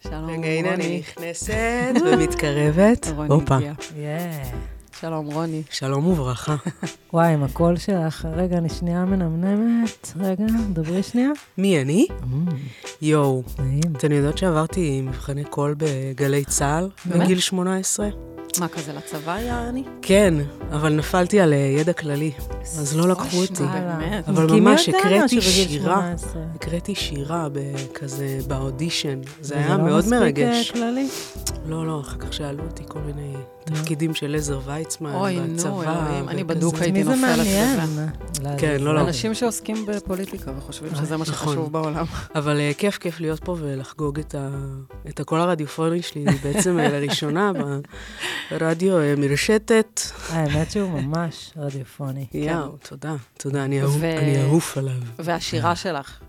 שלום, 0.02 0.30
רגע, 0.30 0.48
הנה 0.48 0.74
אני 0.74 0.84
רוני. 0.84 0.98
נכנסת 1.00 1.94
ומתקרבת. 2.12 3.12
רוני 3.16 3.28
הופה. 3.34 3.58
שלום, 5.00 5.26
רוני. 5.26 5.62
שלום 5.70 6.06
וברכה. 6.06 6.56
וואי, 7.12 7.34
עם 7.34 7.42
הקול 7.42 7.76
שלך. 7.76 8.28
רגע, 8.36 8.58
אני 8.58 8.68
שנייה 8.68 9.04
מנמנמת. 9.04 10.12
רגע, 10.16 10.44
דברי 10.72 11.02
שנייה. 11.02 11.30
מי 11.58 11.82
אני? 11.82 12.06
Mm, 12.10 12.24
יואו. 13.02 13.42
נעים. 13.58 13.96
אתן 13.96 14.12
יודעות 14.12 14.38
שעברתי 14.38 15.00
מבחני 15.00 15.44
קול 15.44 15.74
בגלי 15.78 16.44
צה"ל 16.44 16.88
באמת? 17.06 17.24
בגיל 17.24 17.40
18? 17.40 18.08
מה, 18.60 18.68
כזה 18.68 18.92
לצבא, 18.92 19.38
יעני? 19.40 19.82
כן, 20.02 20.34
אבל 20.72 20.92
נפלתי 20.92 21.40
על 21.40 21.52
אה, 21.52 21.58
ידע 21.58 21.92
כללי, 21.92 22.30
אז 22.62 22.96
לא 22.96 23.08
לקחו 23.08 23.36
אותי. 23.36 23.62
באמת. 23.64 24.28
אבל 24.28 24.60
ממש 24.60 24.88
הקראתי 24.88 25.40
שירה. 25.40 25.94
18? 26.16 26.42
הקראתי 26.54 26.94
שירה 26.94 27.48
כזה 27.94 28.38
באודישן. 28.46 29.20
זה 29.40 29.54
היה 29.58 29.76
לא 29.76 29.84
מאוד 29.84 29.98
מספיק, 29.98 30.12
מרגש. 30.18 30.68
אה, 30.70 30.74
כללי? 30.74 31.08
לא, 31.66 31.86
לא, 31.86 32.00
אחר 32.00 32.18
כך 32.18 32.32
שאלו 32.32 32.64
אותי 32.64 32.82
כל 32.88 32.98
מיני 32.98 33.34
תפקידים 33.64 34.14
של 34.14 34.34
עזר 34.34 34.60
ויצמן 34.66 35.14
אוי, 35.14 35.40
בצבא. 35.40 36.10
אני. 36.28 36.44
בדוק 36.44 36.74
הייתי 36.74 36.92
מי 36.92 37.04
זה 37.04 37.10
נופלת. 37.14 37.38
אולי 38.44 38.58
כן, 38.58 38.78
זה- 38.78 38.84
לא, 38.84 38.94
לא. 38.94 39.00
אנשים 39.00 39.34
שעוסקים 39.34 39.86
בפוליטיקה 39.86 40.50
וחושבים 40.58 40.94
שזה 40.94 41.16
מה 41.16 41.22
נכון. 41.22 41.34
שחשוב 41.34 41.72
בעולם. 41.72 42.04
אבל 42.34 42.60
אה, 42.60 42.70
כיף, 42.78 42.98
כיף 42.98 43.20
להיות 43.20 43.44
פה 43.44 43.56
ולחגוג 43.60 44.18
את, 45.08 45.20
הקול 45.20 45.40
הרדיופוני 45.40 46.02
שלי, 46.02 46.24
בעצם 46.42 46.78
אה, 46.78 46.88
לראשונה 46.88 47.52
ברדיו 48.50 48.98
אה, 48.98 49.14
מרשתת. 49.16 50.00
האמת 50.28 50.70
שהוא 50.70 50.90
ממש 50.90 51.52
רדיופוני. 51.56 52.26
יואו, 52.34 52.76
תודה, 52.88 53.16
תודה, 53.38 53.64
אני 53.64 53.82
אהוף 54.42 54.76
עליו. 54.76 54.92
והשירה 55.18 55.76
שלך, 55.76 56.20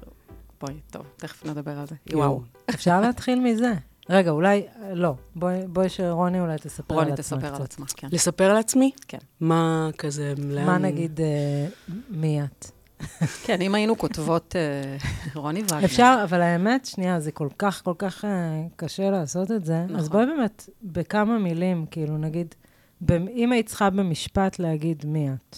בואי, 0.61 0.73
טוב, 0.91 1.05
תכף 1.17 1.45
נדבר 1.45 1.79
על 1.79 1.87
זה. 1.87 1.95
יואו. 2.07 2.19
וואו. 2.19 2.41
אפשר 2.69 3.01
להתחיל 3.01 3.39
מזה. 3.39 3.73
רגע, 4.09 4.31
אולי, 4.31 4.65
לא. 4.93 5.13
בואי 5.35 5.67
בואי 5.67 5.89
שרוני 5.89 6.39
אולי 6.39 6.57
תספר 6.57 6.93
על 6.93 6.99
רוני 6.99 7.11
עצמה 7.11 7.23
תספר 7.23 7.47
על 7.47 7.55
קצת. 7.55 7.63
עצמה, 7.63 7.85
כן. 7.95 8.07
לספר 8.11 8.51
על 8.51 8.57
עצמי? 8.57 8.91
כן. 9.07 9.17
מה 9.39 9.89
כזה, 9.97 10.33
לאן... 10.37 10.65
מה 10.65 10.77
נגיד, 10.77 11.21
אה, 11.21 11.67
מי 12.09 12.41
את? 12.43 12.71
כן, 13.45 13.61
אם 13.61 13.75
היינו 13.75 13.97
כותבות 13.97 14.55
אה, 14.55 14.97
רוני 15.41 15.61
וגנר. 15.63 15.85
אפשר, 15.85 16.21
אבל 16.23 16.41
האמת, 16.41 16.85
שנייה, 16.85 17.19
זה 17.19 17.31
כל 17.31 17.47
כך, 17.57 17.81
כל 17.83 17.93
כך 17.97 18.25
אה, 18.25 18.29
קשה 18.75 19.09
לעשות 19.09 19.51
את 19.51 19.65
זה. 19.65 19.81
אז 19.95 20.07
נכון. 20.07 20.25
בואי 20.25 20.25
באמת, 20.37 20.69
בכמה 20.83 21.39
מילים, 21.39 21.85
כאילו, 21.91 22.17
נגיד, 22.17 22.55
במ- 23.01 23.27
אם 23.27 23.51
היית 23.51 23.67
צריכה 23.67 23.89
במשפט 23.89 24.59
להגיד 24.59 25.05
מי 25.05 25.29
את. 25.29 25.57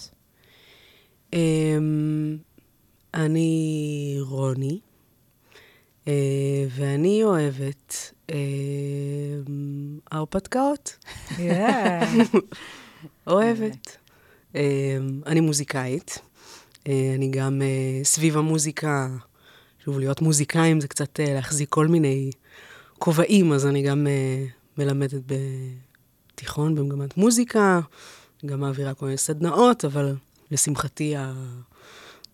אמ, 1.32 2.36
אני 3.14 4.16
רוני, 4.20 4.80
אה, 6.08 6.12
ואני 6.70 7.24
אוהבת 7.24 8.12
אמ, 8.30 8.34
הרפתקאות. 10.12 10.96
Yeah. 11.30 11.36
אוהבת. 13.26 13.96
אמ, 14.54 14.60
אני 15.26 15.40
מוזיקאית. 15.40 16.18
אה, 16.88 17.12
אני 17.14 17.30
גם 17.30 17.62
אה, 17.62 18.04
סביב 18.04 18.36
המוזיקה, 18.36 19.08
שוב, 19.84 19.98
להיות 19.98 20.22
מוזיקאים 20.22 20.80
זה 20.80 20.88
קצת 20.88 21.20
אה, 21.20 21.34
להחזיק 21.34 21.68
כל 21.68 21.88
מיני 21.88 22.30
כובעים, 22.98 23.52
אז 23.52 23.66
אני 23.66 23.82
גם 23.82 24.06
מלמדת 24.78 25.22
בתיכון 26.34 26.74
במגמת 26.74 27.16
מוזיקה, 27.16 27.80
גם 28.46 28.60
מעבירה 28.60 28.94
כל 28.94 29.06
מיני 29.06 29.18
סדנאות, 29.18 29.84
אבל 29.84 30.14
לשמחתי, 30.50 31.16
ה, 31.16 31.32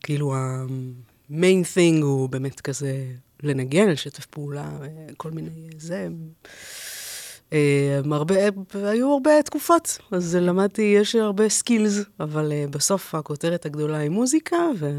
כאילו 0.02 0.34
ה 0.36 0.61
main 0.61 1.62
thing 1.62 2.02
הוא 2.02 2.28
באמת 2.28 2.60
כזה 2.60 3.06
לנגן, 3.42 3.88
לשתף 3.88 4.26
פעולה, 4.26 4.78
כל 5.16 5.30
מיני 5.30 5.50
זה. 5.78 6.08
אה, 7.52 8.00
הרבה, 8.10 8.34
היו 8.74 9.12
הרבה 9.12 9.42
תקופות, 9.42 9.98
אז 10.10 10.36
למדתי, 10.36 10.82
יש 10.82 11.14
הרבה 11.14 11.48
skills, 11.48 11.98
אבל 12.20 12.52
אה, 12.52 12.64
בסוף 12.70 13.14
הכותרת 13.14 13.66
הגדולה 13.66 13.98
היא 13.98 14.10
מוזיקה, 14.10 14.56
ו, 14.78 14.90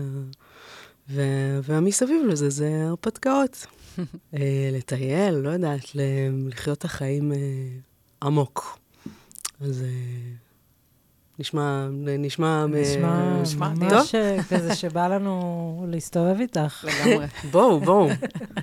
ו, 1.10 1.22
והמסביב 1.64 2.26
לזה 2.26 2.50
זה 2.50 2.86
הרפתקאות. 2.88 3.66
אה, 4.34 4.70
לטייל, 4.74 5.36
לא 5.36 5.50
יודעת, 5.50 5.82
לחיות 6.48 6.78
את 6.78 6.86
החיים 6.86 7.32
עמוק. 8.24 8.80
אז 9.62 9.84
נשמע, 11.40 11.88
נשמע, 12.20 12.66
נשמע 12.68 13.42
נשמע 13.42 13.70
ממש 13.70 14.16
אה, 14.16 14.38
כזה 14.50 14.76
שבא 14.76 15.08
לנו 15.08 15.86
להסתובב 15.90 16.40
איתך. 16.40 16.86
לגמרי. 16.88 17.26
בואו, 17.52 17.80
בואו, 17.80 18.10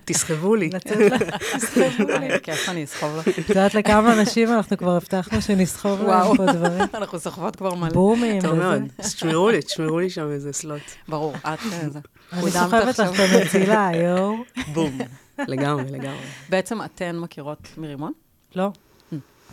תסחבו 0.05 0.55
לי. 0.55 0.69
לצאת 0.75 0.97
ל- 0.97 2.11
אה, 2.11 2.39
כיף, 2.39 2.69
אני 2.69 2.85
אסחוב 2.85 3.17
לך. 3.17 3.29
את 3.39 3.49
יודעת 3.49 3.75
לכמה 3.75 4.13
אנשים 4.21 4.53
אנחנו 4.53 4.77
כבר 4.77 4.97
הבטחנו 4.97 5.41
שנסחוב. 5.43 6.03
להם 6.03 6.37
פה 6.37 6.47
דברים? 6.47 6.83
אנחנו 6.95 7.19
סוחבות 7.19 7.57
כבר 7.57 7.75
מלא. 7.75 7.91
בומים 7.91 8.41
טוב. 8.43 8.55
מאוד, 8.55 8.83
תשמרו 9.01 9.51
לי, 9.51 9.63
תשמרו 9.63 9.99
לי 10.01 10.11
שם 10.11 10.31
איזה 10.31 10.53
סלוט. 10.53 10.83
ברור, 11.09 11.35
את 11.37 11.45
אה, 11.47 11.59
זה. 11.91 11.99
אני 12.33 12.51
סוחבת. 12.51 12.99
לך 12.99 13.01
את 13.01 13.41
המצילה, 13.41 13.91
יואו. 13.95 14.35
בום. 14.73 14.99
לגמרי, 15.39 15.85
לגמרי. 15.91 16.25
בעצם 16.49 16.83
אתן 16.83 17.17
מכירות 17.17 17.69
מרימון? 17.77 18.13
לא, 18.57 18.69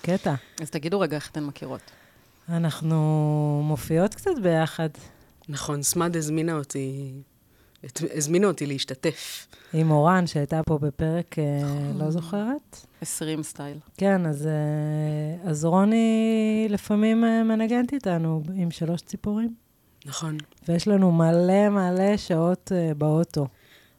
קטע. 0.01 0.33
אז 0.61 0.69
תגידו 0.69 0.99
רגע 0.99 1.15
איך 1.15 1.29
אתן 1.31 1.43
מכירות. 1.43 1.81
אנחנו 2.49 2.97
מופיעות 3.63 4.15
קצת 4.15 4.31
ביחד 4.43 4.89
נכון, 5.49 5.81
סמד 5.83 6.17
הזמינה 6.17 6.53
אותי, 6.57 7.11
את- 7.85 8.01
הזמינה 8.15 8.47
אותי 8.47 8.65
להשתתף. 8.65 9.47
עם 9.73 9.91
אורן, 9.91 10.27
שהייתה 10.27 10.61
פה 10.65 10.77
בפרק, 10.77 11.35
אה, 11.39 11.43
לא 11.95 12.11
זוכרת? 12.11 12.85
20 13.01 13.43
סטייל. 13.43 13.77
כן, 13.97 14.25
אז, 14.25 14.47
אה, 14.47 15.49
אז 15.49 15.65
רוני 15.65 16.67
לפעמים 16.69 17.23
אה, 17.25 17.43
מנגנת 17.43 17.93
איתנו 17.93 18.43
עם 18.55 18.71
שלוש 18.71 19.01
ציפורים, 19.01 19.53
נכון, 20.05 20.37
ויש 20.67 20.87
לנו 20.87 21.11
מלא 21.11 21.69
מלא 21.69 22.17
שעות 22.17 22.71
באוטו. 22.97 23.47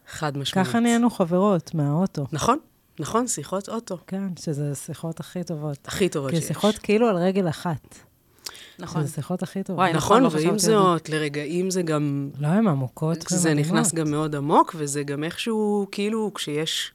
חד 0.09 0.39
משמעית. 0.39 0.67
ככה 0.69 0.81
נהיינו 0.81 1.11
חברות 1.11 1.75
מהאוטו. 1.75 2.27
נכון, 2.33 2.59
נכון, 3.01 3.27
שיחות 3.27 3.69
אוטו. 3.69 3.99
כן, 4.07 4.37
שזה 4.39 4.71
השיחות 4.73 5.21
הכי 5.21 5.45
טובות. 5.45 5.79
הכי 5.89 6.09
טובות 6.09 6.31
כי 6.31 6.37
שיש. 6.37 6.45
שיחות 6.49 6.79
כאילו 6.79 7.09
על 7.09 7.17
רגל 7.17 7.49
אחת. 7.49 7.99
נכון. 8.79 9.03
שזה 9.03 9.15
שיחות 9.15 9.43
הכי 9.43 9.63
טובות. 9.63 9.79
וואי, 9.79 9.93
נכון, 9.93 10.23
לא 10.23 10.29
ועם 10.33 10.59
זה. 10.59 10.73
זאת, 10.73 11.09
לרגעים 11.09 11.71
זה 11.71 11.83
גם... 11.83 12.31
לא, 12.41 12.49
הן 12.49 12.67
עמוקות 12.67 13.25
זה 13.29 13.49
ומדהימות. 13.49 13.67
נכנס 13.67 13.95
גם 13.95 14.11
מאוד 14.11 14.37
עמוק, 14.37 14.75
וזה 14.79 15.03
גם 15.03 15.25
איכשהו, 15.25 15.87
כאילו, 15.93 16.31
כשיש 16.35 16.93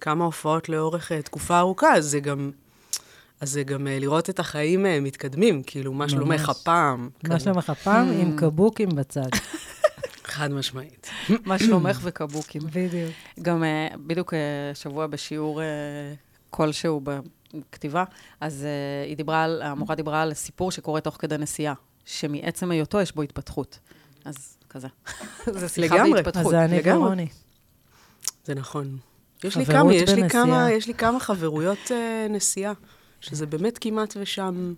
כמה 0.00 0.24
הופעות 0.24 0.68
לאורך 0.68 1.12
אה, 1.12 1.22
תקופה 1.22 1.58
ארוכה, 1.58 1.94
אז 1.96 2.04
זה 2.04 2.20
גם... 2.20 2.50
אז 3.40 3.50
זה 3.50 3.62
גם 3.62 3.86
אה, 3.86 3.98
לראות 3.98 4.30
את 4.30 4.38
החיים 4.38 4.86
אה, 4.86 5.00
מתקדמים, 5.00 5.62
כאילו, 5.62 5.92
מה 5.92 6.08
שלומך. 6.08 6.48
הפעם. 6.48 7.08
מה. 7.28 7.40
שלומך 7.40 7.70
הפעם 7.70 8.08
Hmm. 8.08 8.22
עם 8.22 8.36
קבוקים 8.36 8.88
בצד. 8.88 9.28
חד 10.24 10.52
משמעית. 10.52 11.10
מה 11.46 11.58
שלומך 11.58 12.00
וקבוקים. 12.02 12.62
בדיוק. 12.72 13.10
גם 13.42 13.64
בדיוק 13.96 14.34
שבוע 14.74 15.06
בשיעור 15.06 15.60
כלשהו 16.50 17.00
בכתיבה, 17.54 18.04
אז 18.40 18.64
אה, 18.64 19.06
היא 19.08 19.16
דיברה 19.16 19.44
על, 19.44 19.62
המורה 19.62 19.94
דיברה 19.94 20.22
על 20.22 20.34
סיפור 20.34 20.70
שקורה 20.70 21.00
תוך 21.00 21.16
כדי 21.18 21.38
נסיעה, 21.38 21.74
שמעצם 22.04 22.70
היותו 22.70 23.00
יש 23.00 23.14
בו 23.14 23.22
התפתחות. 23.22 23.78
אז 24.24 24.56
כזה. 24.70 24.88
זה 25.60 25.68
שיחה 25.68 25.94
לגמרי. 25.94 26.18
אז 26.18 26.24
בהתפתחות. 26.24 26.50
זה 26.50 26.64
אני. 26.64 26.80
ורוני. 26.84 27.26
זה 28.44 28.54
נכון. 28.54 28.98
יש 29.44 29.56
לי 29.56 29.66
כמה, 29.66 29.94
יש 29.94 30.10
לי. 30.10 30.28
כמה, 30.28 30.70
יש 30.70 30.86
לי 30.86 30.94
כמה 30.94 31.20
חברויות 31.20 31.78
אה, 31.90 32.26
נסיעה, 32.30 32.72
שזה 33.20 33.46
באמת 33.46 33.78
כמעט 33.78 34.14
ושם 34.20 34.74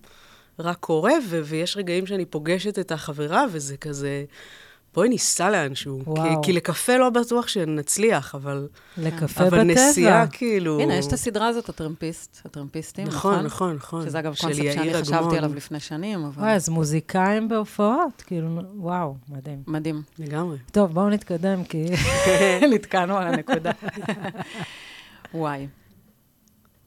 רק 0.59 0.77
קורה, 0.77 1.13
ו- 1.29 1.41
ויש 1.45 1.77
רגעים 1.77 2.07
שאני 2.07 2.25
פוגשת 2.25 2.79
את 2.79 2.93
החברה, 2.93 3.45
וזה 3.53 3.77
כזה, 3.77 4.25
בואי 4.97 5.09
ניסע 5.09 5.51
לאנשהו. 5.51 6.01
כי, 6.05 6.11
וואו. 6.11 6.43
כי 6.43 6.53
לקפה 6.53 6.97
לא 6.97 7.11
בטוח 7.11 7.49
שנצליח, 7.49 8.35
אבל, 8.35 8.69
לקפה 8.99 9.41
אבל 9.47 9.59
בטבע. 9.59 9.65
נסיעה 9.65 10.27
כאילו... 10.27 10.81
הנה, 10.81 10.95
יש 10.95 11.07
את 11.07 11.13
הסדרה 11.13 11.47
הזאת, 11.47 11.69
הטרמפיסט, 11.69 12.41
הטרמפיסטים, 12.45 13.07
נכון, 13.07 13.33
נכון? 13.35 13.47
נכון, 13.47 13.77
נכון. 13.77 14.07
שזה 14.07 14.19
אגב 14.19 14.35
קונספט 14.41 14.65
שאני 14.65 14.87
יאיר 14.87 15.01
חשבתי. 15.01 15.39
עליו 15.39 15.55
לפני 15.55 15.81
שנים, 15.81 16.25
אבל 16.25 16.43
וואי, 16.43 16.55
אז 16.55 16.69
מוזיקאים 16.69 17.49
בהופעות, 17.49 18.23
כאילו, 18.27 18.61
וואו, 18.77 19.15
מדהים. 19.29 19.63
מדהים. 19.67 20.03
לגמרי. 20.19 20.59
טוב, 20.73 20.93
בואו 20.93 21.11
נתקדם, 21.11 21.65
כי 21.65 21.87
נתקענו 22.75 23.17
על 23.17 23.27
הנקודה. 23.27 23.71
וואי, 25.35 25.67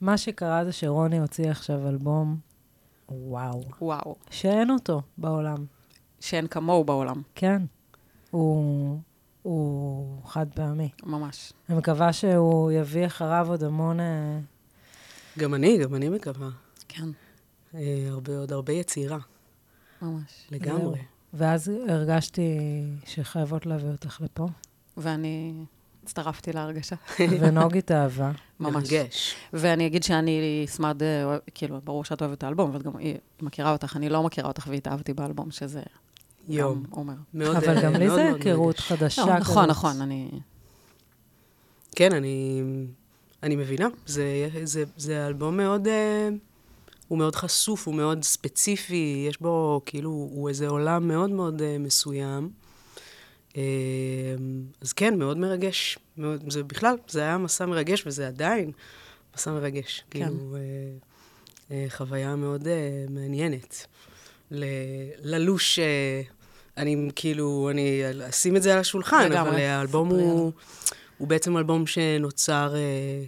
מה 0.01 0.17
שקרה 0.17 0.65
זה 0.65 0.71
שרוני 0.71 1.19
הוציא 1.19 1.49
עכשיו 1.49 1.87
אלבום, 1.89 2.37
וואו, 3.09 3.63
וואו. 3.81 4.15
שאין 4.29 4.71
אותו 4.71 5.01
בעולם. 5.17 5.65
שאין 6.19 6.47
כמוהו 6.47 6.83
בעולם, 6.83 7.21
כן. 7.35 7.61
הוא, 8.31 8.99
הוא 9.41 10.23
חד 10.25 10.45
פעמי. 10.55 10.89
ממש. 11.03 11.53
אני 11.69 11.77
מקווה 11.77 12.13
שהוא 12.13 12.71
יביא 12.71 13.05
אחריו 13.05 13.47
עוד 13.49 13.63
המון... 13.63 13.99
אה, 13.99 14.39
גם 15.37 15.53
אני, 15.53 15.77
גם 15.77 15.95
אני 15.95 16.09
מקווה. 16.09 16.49
כן, 16.87 17.09
אה, 17.75 18.07
הרבה, 18.09 18.37
עוד 18.37 18.53
הרבה 18.53 18.73
יצירה, 18.73 19.17
ממש. 20.01 20.47
לגמרי. 20.51 20.81
זהו. 20.81 20.95
ואז 21.33 21.71
הרגשתי 21.87 22.59
שחייבות 23.05 23.65
להביא 23.65 23.89
אותך 23.89 24.21
לפה. 24.21 24.47
ואני 24.97 25.53
הצטרפתי 26.03 26.53
להרגשה. 26.53 26.95
ונוג 27.39 27.77
התאהבה. 27.77 28.31
ממש. 28.59 28.73
מרגש. 28.73 29.35
ואני 29.53 29.87
אגיד 29.87 30.03
שאני 30.03 30.65
סמד, 30.67 31.03
אה, 31.03 31.37
כאילו, 31.55 31.81
ברור 31.83 32.05
שאת 32.05 32.21
אוהבת 32.21 32.37
את 32.37 32.43
האלבום, 32.43 32.69
אבל 32.69 32.81
גם 32.81 32.97
היא 32.97 33.15
מכירה 33.41 33.71
אותך, 33.71 33.95
אני 33.95 34.09
לא 34.09 34.23
מכירה 34.23 34.47
אותך 34.47 34.67
והתאהבתי 34.67 35.13
באלבום, 35.13 35.51
שזה 35.51 35.81
יום. 36.49 36.83
גם 36.83 36.93
אומר. 36.93 37.13
מאוד, 37.33 37.55
אבל 37.55 37.77
אה, 37.77 37.81
גם 37.83 37.93
לי 37.93 38.09
זה 38.09 38.33
היכרות. 38.33 38.79
חדשה. 38.79 39.25
לא, 39.25 39.39
נכון. 39.39 39.65
נכון, 39.65 40.01
אני... 40.01 40.29
כן, 41.95 42.13
אני, 42.13 42.61
אני 43.43 43.55
מבינה. 43.55 43.87
זה, 44.05 44.49
זה, 44.63 44.83
זה 44.97 45.27
אלבום 45.27 45.57
מאוד... 45.57 45.87
אה, 45.87 46.29
הוא 47.07 47.17
מאוד 47.17 47.35
חשוף, 47.35 47.87
הוא 47.87 47.95
מאוד 47.95 48.23
ספציפי, 48.23 49.25
יש 49.29 49.41
בו, 49.41 49.81
כאילו, 49.85 50.09
הוא 50.09 50.49
איזה 50.49 50.67
עולם 50.67 51.07
מאוד 51.07 51.29
מאוד 51.29 51.61
אה, 51.61 51.77
מסוים. 51.79 52.49
אה, 53.57 53.63
אז 54.81 54.93
כן, 54.93 55.19
מאוד 55.19 55.37
מרגש. 55.37 55.99
מאוד, 56.17 56.51
זה 56.51 56.63
בכלל, 56.63 56.95
זה 57.07 57.21
היה 57.21 57.37
מסע 57.37 57.65
מרגש, 57.65 58.03
וזה 58.07 58.27
עדיין 58.27 58.71
מסע 59.35 59.51
מרגש. 59.51 60.03
כן. 60.09 60.25
כאילו, 60.25 60.55
אה, 60.55 60.59
אה, 61.71 61.85
חוויה 61.89 62.35
מאוד 62.35 62.67
אה, 62.67 63.05
מעניינת. 63.09 63.85
ל, 64.51 64.65
ללוש, 65.21 65.79
אה, 65.79 66.21
אני 66.79 67.09
כאילו, 67.15 67.69
אני 67.71 68.01
אשים 68.29 68.55
את 68.55 68.61
זה 68.63 68.73
על 68.73 68.79
השולחן, 68.79 69.31
לגמרי. 69.31 69.49
אבל 69.49 69.59
האלבום 69.59 70.09
הוא, 70.09 70.51
הוא 71.17 71.27
בעצם 71.27 71.57
אלבום 71.57 71.87
שנוצר... 71.87 72.75
אה, 72.75 73.25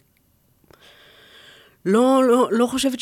לא, 1.86 2.24
לא, 2.28 2.50
לא 2.52 2.68
חושבת 2.68 3.00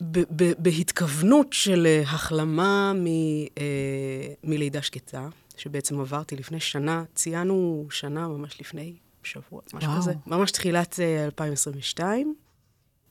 שבהתכוונות 0.00 1.46
של 1.52 1.86
אה, 1.86 2.02
החלמה 2.02 2.92
מ, 2.92 3.06
אה, 3.06 4.32
מלידה 4.44 4.82
שקטה, 4.82 5.28
שבעצם 5.56 6.00
עברתי 6.00 6.36
לפני 6.36 6.60
שנה, 6.60 7.04
ציינו 7.14 7.86
שנה 7.90 8.28
ממש 8.28 8.60
לפני 8.60 8.94
שבוע, 9.22 9.60
משהו 9.74 9.90
וואו. 9.90 10.00
כזה, 10.00 10.12
ממש 10.26 10.50
תחילת 10.50 11.00
אה, 11.00 11.24
2022. 11.24 12.34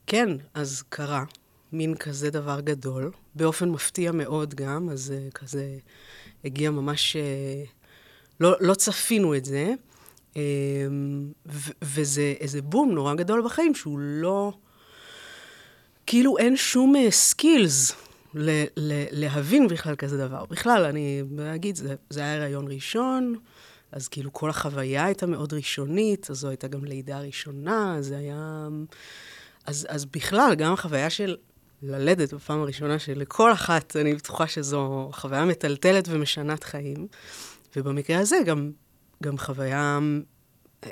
כן, 0.08 0.30
אז 0.54 0.84
קרה 0.90 1.24
מין 1.74 1.96
כזה 1.96 2.30
דבר 2.30 2.60
גדול, 2.60 3.12
באופן 3.36 3.70
מפתיע 3.70 4.12
מאוד 4.12 4.54
גם, 4.56 4.90
אז 4.90 5.12
אה, 5.12 5.32
כזה 5.34 5.78
הגיע 6.46 6.72
ממש... 6.72 7.16
אה, 7.16 7.64
לא, 8.40 8.56
לא 8.60 8.74
צפינו 8.74 9.36
את 9.36 9.46
זה, 9.46 9.74
אה, 10.38 10.42
ו- 11.46 11.72
וזה 11.82 12.34
איזה 12.40 12.62
בום 12.62 12.92
נורא 12.92 13.14
גדול 13.14 13.42
בחיים, 13.46 13.76
שהוא 13.76 14.00
לא... 14.00 14.54
כאילו 16.06 16.38
אין 16.38 16.58
שום 16.58 16.94
סקילס 17.10 17.96
ל- 18.34 18.64
ל- 18.78 19.06
להבין 19.12 19.68
בכלל 19.68 19.96
כזה 19.96 20.18
דבר. 20.18 20.46
בכלל, 20.46 20.86
אני 20.86 21.24
אגיד, 21.56 21.76
זה, 21.76 21.96
זה 22.10 22.20
היה 22.20 22.36
הריון 22.36 22.68
ראשון, 22.68 23.36
אז 23.92 24.08
כאילו 24.08 24.34
כל 24.34 24.50
החוויה 24.50 25.06
הייתה 25.06 25.26
מאוד 25.26 25.54
ראשונית, 25.54 26.30
אז 26.30 26.38
זו 26.38 26.50
הייתה 26.50 26.68
גם 26.68 26.86
לידה 26.86 27.20
ראשונה, 27.20 27.98
זה 28.00 28.18
היה... 28.18 28.68
אז, 29.66 29.88
אז 29.90 30.06
בכלל, 30.06 30.56
גם 30.56 30.74
החוויה 30.74 31.10
של 31.10 31.36
ללדת 31.84 32.34
בפעם 32.34 32.62
הראשונה, 32.62 33.00
שלכל 33.00 33.54
אחת, 33.54 33.96
אני 33.96 34.14
בטוחה 34.16 34.48
שזו 34.48 35.10
חוויה 35.14 35.46
מטלטלת 35.46 36.08
ומשנת 36.08 36.64
חיים, 36.64 37.08
ובמקרה 37.76 38.20
הזה 38.20 38.38
גם, 38.46 38.72
גם 39.24 39.38
חוויה 39.38 40.00
אה, 40.84 40.90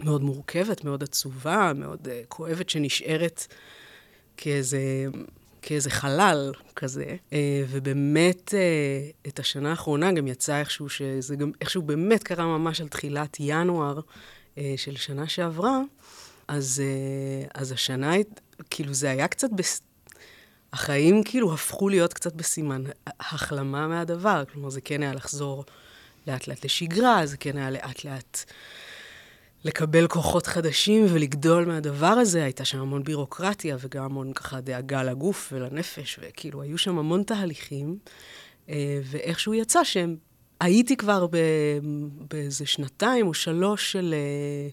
מאוד 0.00 0.22
מורכבת, 0.22 0.84
מאוד 0.84 1.02
עצובה, 1.02 1.72
מאוד 1.74 2.08
uh, 2.08 2.10
כואבת, 2.28 2.68
שנשארת 2.68 3.46
כאיזה, 4.36 5.06
כאיזה 5.62 5.90
חלל 5.90 6.52
כזה. 6.76 7.16
Uh, 7.30 7.34
ובאמת, 7.68 8.54
uh, 8.54 9.28
את 9.28 9.38
השנה 9.38 9.70
האחרונה 9.70 10.12
גם 10.12 10.26
יצא 10.26 10.60
איכשהו, 10.60 10.88
שזה 10.88 11.36
גם 11.36 11.50
איכשהו 11.60 11.82
באמת 11.82 12.22
קרה 12.22 12.46
ממש 12.46 12.80
על 12.80 12.88
תחילת 12.88 13.36
ינואר 13.40 13.98
uh, 13.98 14.58
של 14.76 14.96
שנה 14.96 15.28
שעברה, 15.28 15.80
אז, 16.48 16.82
uh, 16.82 17.50
אז 17.54 17.72
השנה, 17.72 18.12
כאילו 18.70 18.94
זה 18.94 19.10
היה 19.10 19.28
קצת, 19.28 19.50
בס... 19.50 19.80
החיים 20.74 21.22
כאילו 21.24 21.54
הפכו 21.54 21.88
להיות 21.88 22.12
קצת 22.12 22.34
בסימן 22.34 22.82
החלמה 23.20 23.88
מהדבר. 23.88 24.42
כלומר, 24.52 24.70
זה 24.70 24.80
כן 24.80 25.02
היה 25.02 25.14
לחזור 25.14 25.64
לאט 26.26 26.48
לאט 26.48 26.64
לשגרה, 26.64 27.26
זה 27.26 27.36
כן 27.36 27.56
היה 27.56 27.70
לאט 27.70 28.04
לאט 28.04 28.44
לקבל 29.64 30.06
כוחות 30.06 30.46
חדשים 30.46 31.06
ולגדול 31.08 31.64
מהדבר 31.64 32.06
הזה. 32.06 32.44
הייתה 32.44 32.64
שם 32.64 32.80
המון 32.80 33.04
בירוקרטיה 33.04 33.76
וגם 33.80 34.04
המון 34.04 34.32
ככה 34.32 34.60
דאגה 34.60 35.02
לגוף 35.02 35.52
ולנפש, 35.52 36.18
וכאילו 36.22 36.62
היו 36.62 36.78
שם 36.78 36.98
המון 36.98 37.22
תהליכים, 37.22 37.98
אה, 38.68 39.00
ואיכשהו 39.04 39.54
יצא 39.54 39.84
שהם... 39.84 40.16
הייתי 40.60 40.96
כבר 40.96 41.26
באיזה 42.30 42.66
שנתיים 42.66 43.26
או 43.26 43.34
שלוש 43.34 43.92
של 43.92 44.14
אה, 44.14 44.68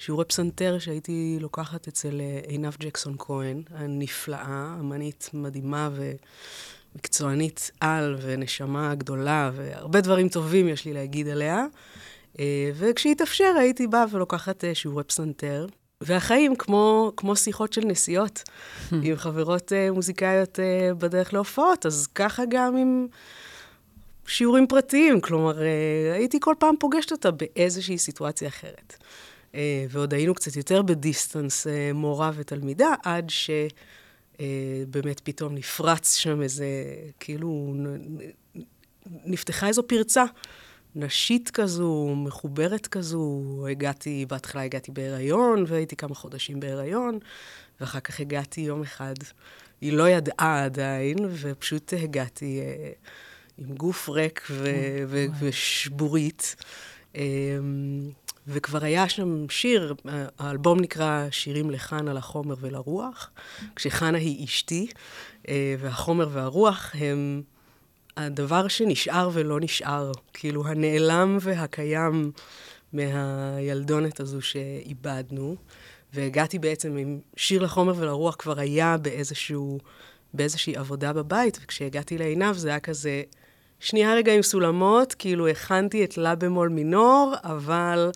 שיעורי 0.00 0.24
פסנתר 0.24 0.78
שהייתי 0.78 1.38
לוקחת 1.40 1.88
אצל 1.88 2.20
אה, 2.20 2.40
עינב 2.46 2.72
ג'קסון 2.78 3.14
כהן, 3.18 3.62
הנפלאה, 3.70 4.76
אמנית 4.80 5.30
מדהימה 5.34 5.90
ומקצוענית 6.94 7.70
על 7.80 8.16
ונשמה 8.22 8.94
גדולה, 8.94 9.50
והרבה 9.54 10.00
דברים 10.00 10.28
טובים 10.28 10.68
יש 10.68 10.84
לי 10.84 10.92
להגיד 10.92 11.28
עליה. 11.28 11.66
אה, 12.38 12.70
וכשהתאפשר 12.74 13.54
הייתי 13.58 13.86
באה 13.86 14.04
ולוקחת 14.10 14.64
אה, 14.64 14.74
שיעורי 14.74 15.04
פסנתר. 15.04 15.66
והחיים 16.00 16.56
כמו, 16.56 17.12
כמו 17.16 17.36
שיחות 17.36 17.72
של 17.72 17.84
נסיעות 17.84 18.42
עם 19.04 19.16
חברות 19.16 19.72
מוזיקאיות 19.92 20.58
בדרך 20.98 21.34
להופעות, 21.34 21.86
אז 21.86 22.06
ככה 22.14 22.42
גם 22.48 22.76
עם 22.76 23.06
שיעורים 24.26 24.66
פרטיים. 24.66 25.20
כלומר, 25.20 25.58
הייתי 26.14 26.38
כל 26.40 26.54
פעם 26.58 26.74
פוגשת 26.80 27.12
אותה 27.12 27.30
באיזושהי 27.30 27.98
סיטואציה 27.98 28.48
אחרת. 28.48 28.96
אה, 29.54 29.86
ועוד 29.90 30.14
היינו 30.14 30.34
קצת 30.34 30.56
יותר 30.56 30.82
בדיסטנס 30.82 31.66
אה, 31.66 31.90
מורה 31.94 32.30
ותלמידה, 32.34 32.94
עד 33.04 33.30
שבאמת 34.38 35.20
פתאום 35.20 35.54
נפרץ 35.54 36.14
שם 36.14 36.42
איזה, 36.42 36.66
כאילו, 37.20 37.74
נפתחה 39.06 39.68
איזו 39.68 39.82
פרצה. 39.88 40.24
נשית 40.94 41.50
כזו, 41.50 42.14
מחוברת 42.16 42.86
כזו. 42.86 43.42
הגעתי, 43.70 44.26
בהתחלה 44.28 44.62
הגעתי 44.62 44.92
בהיריון, 44.92 45.64
והייתי 45.66 45.96
כמה 45.96 46.14
חודשים 46.14 46.60
בהיריון, 46.60 47.18
ואחר 47.80 48.00
כך 48.00 48.20
הגעתי 48.20 48.60
יום 48.60 48.82
אחד. 48.82 49.14
היא 49.80 49.92
לא 49.92 50.08
ידעה 50.08 50.64
עדיין, 50.64 51.16
ופשוט 51.30 51.92
הגעתי 52.02 52.60
אה, 52.60 52.92
עם 53.58 53.74
גוף 53.74 54.08
ריק 54.08 54.46
ו- 54.50 55.04
ו- 55.06 55.26
ושבורית. 55.40 56.56
אה, 57.16 57.22
וכבר 58.46 58.84
היה 58.84 59.08
שם 59.08 59.48
שיר, 59.48 59.94
האלבום 60.38 60.80
נקרא 60.80 61.26
שירים 61.30 61.70
לחן 61.70 62.08
על 62.08 62.16
החומר 62.16 62.54
ולרוח, 62.60 63.30
כשחנה 63.76 64.18
היא 64.18 64.44
אשתי, 64.44 64.86
אה, 65.48 65.74
והחומר 65.78 66.28
והרוח 66.32 66.90
הם 66.94 67.42
הדבר 68.16 68.68
שנשאר 68.68 69.30
ולא 69.32 69.60
נשאר, 69.60 70.12
כאילו 70.32 70.66
הנעלם 70.66 71.38
והקיים 71.40 72.32
מהילדונת 72.92 74.20
הזו 74.20 74.42
שאיבדנו. 74.42 75.56
והגעתי 76.14 76.58
בעצם 76.58 76.96
עם 76.96 77.20
שיר 77.36 77.62
לחומר 77.62 77.94
ולרוח, 77.96 78.36
כבר 78.38 78.60
היה 78.60 78.96
באיזשהו, 78.96 79.78
באיזושהי 80.34 80.76
עבודה 80.76 81.12
בבית, 81.12 81.58
וכשהגעתי 81.62 82.18
לעינב 82.18 82.56
זה 82.56 82.68
היה 82.68 82.80
כזה, 82.80 83.22
שנייה 83.80 84.14
רגע 84.14 84.34
עם 84.34 84.42
סולמות, 84.42 85.14
כאילו 85.14 85.48
הכנתי 85.48 86.04
את 86.04 86.18
לה 86.18 86.34
במול 86.34 86.68
מינור, 86.68 87.34
אבל 87.44 88.10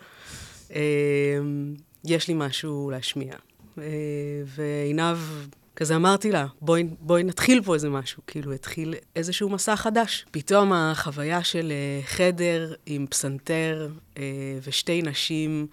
אה, 0.74 0.81
יש 2.05 2.29
לי 2.29 2.35
משהו 2.37 2.90
להשמיע. 2.90 3.35
אה, 3.79 3.83
ועינב, 4.46 5.16
כזה 5.77 5.96
אמרתי 5.96 6.33
לה, 6.33 6.46
בואי, 6.61 6.85
בואי 7.00 7.22
נתחיל 7.22 7.62
פה 7.62 7.74
איזה 7.74 7.88
משהו, 7.88 8.22
כאילו 8.27 8.53
התחיל 8.53 8.94
איזשהו 9.16 9.48
מסע 9.48 9.77
חדש. 9.77 10.27
פתאום 10.31 10.72
החוויה 10.72 11.44
של 11.44 11.72
אה, 11.72 12.07
חדר 12.07 12.74
עם 12.87 13.07
פסנתר 13.07 13.88
אה, 14.18 14.22
ושתי 14.62 15.03
נשים, 15.03 15.66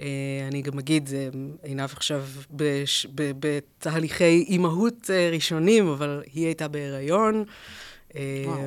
אה, 0.00 0.06
אני 0.48 0.62
גם 0.62 0.78
אגיד, 0.78 1.10
אה, 1.14 1.28
עינב 1.62 1.90
עכשיו 1.92 2.24
בש, 2.50 3.06
ב, 3.14 3.32
בתהליכי 3.40 4.44
אימהות 4.48 5.10
אה, 5.10 5.30
ראשונים, 5.32 5.88
אבל 5.88 6.22
היא 6.32 6.46
הייתה 6.46 6.68
בהיריון. 6.68 7.44
וואו. 8.46 8.58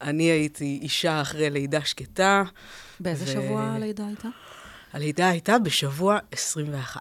אני 0.00 0.22
הייתי 0.22 0.78
אישה 0.82 1.20
אחרי 1.20 1.50
לידה 1.50 1.84
שקטה. 1.84 2.42
באיזה 3.00 3.24
ו- 3.24 3.26
שבוע 3.26 3.62
הלידה 3.62 4.06
הייתה? 4.06 4.28
הלידה 4.92 5.28
הייתה 5.28 5.58
בשבוע 5.58 6.18
21. 6.32 7.00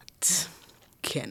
כן. 1.03 1.29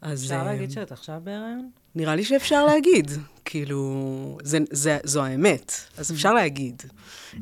אז... 0.00 0.22
אפשר 0.22 0.34
אה, 0.34 0.44
להגיד 0.44 0.70
שאת 0.70 0.92
עכשיו 0.92 1.20
בהיריון? 1.24 1.70
נראה 1.94 2.14
לי 2.14 2.24
שאפשר 2.24 2.66
להגיד. 2.66 3.10
כאילו, 3.44 4.38
זה, 4.42 4.58
זה, 4.70 4.98
זו 5.04 5.22
האמת, 5.22 5.72
אז 5.98 6.12
אפשר 6.12 6.32
להגיד. 6.32 6.82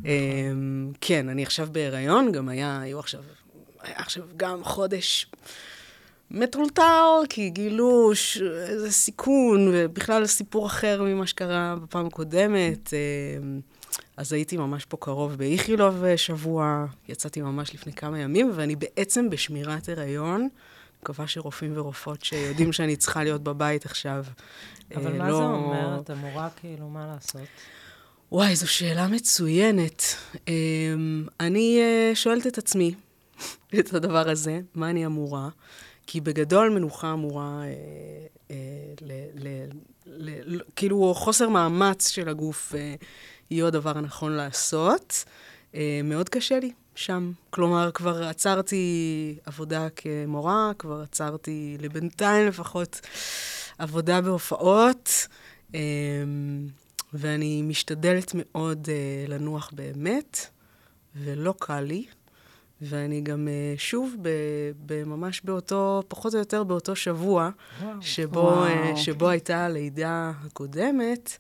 אמ, 0.04 0.92
כן, 1.00 1.28
אני 1.28 1.42
עכשיו 1.42 1.68
בהיריון, 1.72 2.32
גם 2.32 2.48
היה, 2.48 2.80
היו 2.80 2.98
עכשיו, 2.98 3.22
היה 3.82 3.96
עכשיו 3.96 4.24
גם 4.36 4.64
חודש 4.64 5.30
מטולטל, 6.30 7.22
כי 7.28 7.50
גילו 7.50 8.10
ש- 8.14 8.42
איזה 8.42 8.92
סיכון, 8.92 9.70
ובכלל 9.72 10.26
סיפור 10.26 10.66
אחר 10.66 11.02
ממה 11.02 11.26
שקרה 11.26 11.76
בפעם 11.82 12.06
הקודמת. 12.06 12.94
אמ, 12.94 13.60
אז 14.16 14.32
הייתי 14.32 14.56
ממש 14.56 14.84
פה 14.84 14.96
קרוב 14.96 15.34
באיכילוב 15.34 16.04
אה, 16.04 16.16
שבוע, 16.16 16.86
יצאתי 17.08 17.40
ממש 17.40 17.74
לפני 17.74 17.92
כמה 17.92 18.18
ימים, 18.18 18.50
ואני 18.54 18.76
בעצם 18.76 19.30
בשמירת 19.30 19.88
הריון. 19.88 20.48
מקווה 21.02 21.26
שרופאים 21.26 21.72
ורופאות 21.74 22.24
שיודעים 22.24 22.72
שאני 22.72 22.96
צריכה 22.96 23.24
להיות 23.24 23.42
בבית 23.42 23.86
עכשיו. 23.86 24.24
אבל 24.96 25.12
אה, 25.12 25.18
מה 25.18 25.28
לא... 25.28 25.36
זה 25.36 25.42
אומר? 25.42 26.00
את 26.00 26.10
אמורה 26.10 26.48
כאילו, 26.60 26.88
מה 26.88 27.06
לעשות? 27.06 27.48
וואי, 28.32 28.56
זו 28.56 28.68
שאלה 28.68 29.08
מצוינת. 29.08 30.02
Um, 30.34 30.38
אני 31.40 31.80
uh, 31.80 32.16
שואלת 32.16 32.46
את 32.46 32.58
עצמי 32.58 32.94
את 33.78 33.94
הדבר 33.94 34.28
הזה, 34.30 34.60
מה 34.74 34.90
אני 34.90 35.06
אמורה? 35.06 35.48
כי 36.10 36.20
בגדול 36.20 36.68
מנוחה 36.68 37.12
אמורה, 37.12 37.62
uh, 37.62 38.48
uh, 38.48 38.52
ל, 39.00 39.12
ל, 39.34 39.48
ל, 40.06 40.56
ל, 40.56 40.60
כאילו 40.76 41.14
חוסר 41.14 41.48
מאמץ 41.48 42.08
של 42.08 42.28
הגוף 42.28 42.72
uh, 42.72 43.04
יהיה 43.50 43.66
הדבר 43.66 43.98
הנכון 43.98 44.32
לעשות. 44.32 45.24
Uh, 45.72 45.76
מאוד 46.04 46.28
קשה 46.28 46.58
לי 46.60 46.72
שם. 46.94 47.32
כלומר, 47.50 47.90
כבר 47.94 48.24
עצרתי 48.24 49.38
עבודה 49.44 49.88
כמורה, 49.96 50.72
כבר 50.78 51.00
עצרתי 51.00 51.76
לבינתיים 51.80 52.46
לפחות 52.46 53.00
עבודה 53.78 54.20
בהופעות. 54.20 55.26
Um, 55.72 55.74
ואני 57.12 57.62
משתדלת 57.62 58.32
מאוד 58.34 58.86
uh, 58.86 59.30
לנוח 59.30 59.70
באמת, 59.74 60.46
ולא 61.16 61.54
קל 61.58 61.80
לי. 61.80 62.06
ואני 62.82 63.20
גם 63.20 63.48
uh, 63.48 63.80
שוב, 63.80 64.16
ב, 64.22 64.28
ב, 64.86 65.04
ממש 65.04 65.40
באותו, 65.44 66.02
פחות 66.08 66.34
או 66.34 66.38
יותר 66.38 66.64
באותו 66.64 66.96
שבוע, 66.96 67.50
וואו. 67.82 68.02
שבו, 68.02 68.66
uh, 68.66 68.96
שבו 68.96 69.28
הייתה 69.28 69.64
הלידה 69.64 70.32
הקודמת, 70.46 71.38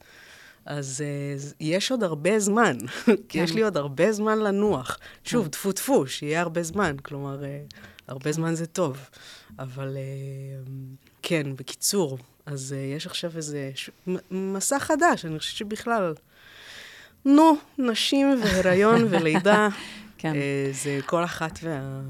אז 0.66 1.04
uh, 1.50 1.54
יש 1.60 1.90
עוד 1.90 2.02
הרבה 2.02 2.38
זמן, 2.38 2.76
כי 3.28 3.38
יש 3.42 3.54
לי 3.54 3.62
עוד 3.62 3.76
הרבה 3.76 4.12
זמן 4.12 4.38
לנוח. 4.38 4.98
שוב, 5.24 5.48
טפו 5.48 5.72
טפו, 5.72 6.06
שיהיה 6.06 6.40
הרבה 6.40 6.62
זמן, 6.62 6.96
כלומר, 7.02 7.40
uh, 7.40 7.76
הרבה 8.08 8.32
זמן 8.32 8.54
זה 8.54 8.66
טוב. 8.66 8.98
אבל 9.58 9.96
uh, 9.96 10.68
כן, 11.22 11.56
בקיצור, 11.56 12.18
אז 12.46 12.74
uh, 12.76 12.96
יש 12.96 13.06
עכשיו 13.06 13.30
איזה 13.36 13.70
ש... 13.74 13.90
מסע 14.30 14.78
חדש, 14.78 15.24
אני 15.24 15.38
חושבת 15.38 15.56
שבכלל, 15.56 16.14
נו, 17.24 17.56
נשים 17.78 18.40
והיריון 18.42 19.04
ולידה, 19.10 19.68
כן. 20.18 20.32
uh, 20.32 20.74
זה 20.82 21.00
כל 21.06 21.24
אחת 21.24 21.58
וה... 21.62 22.00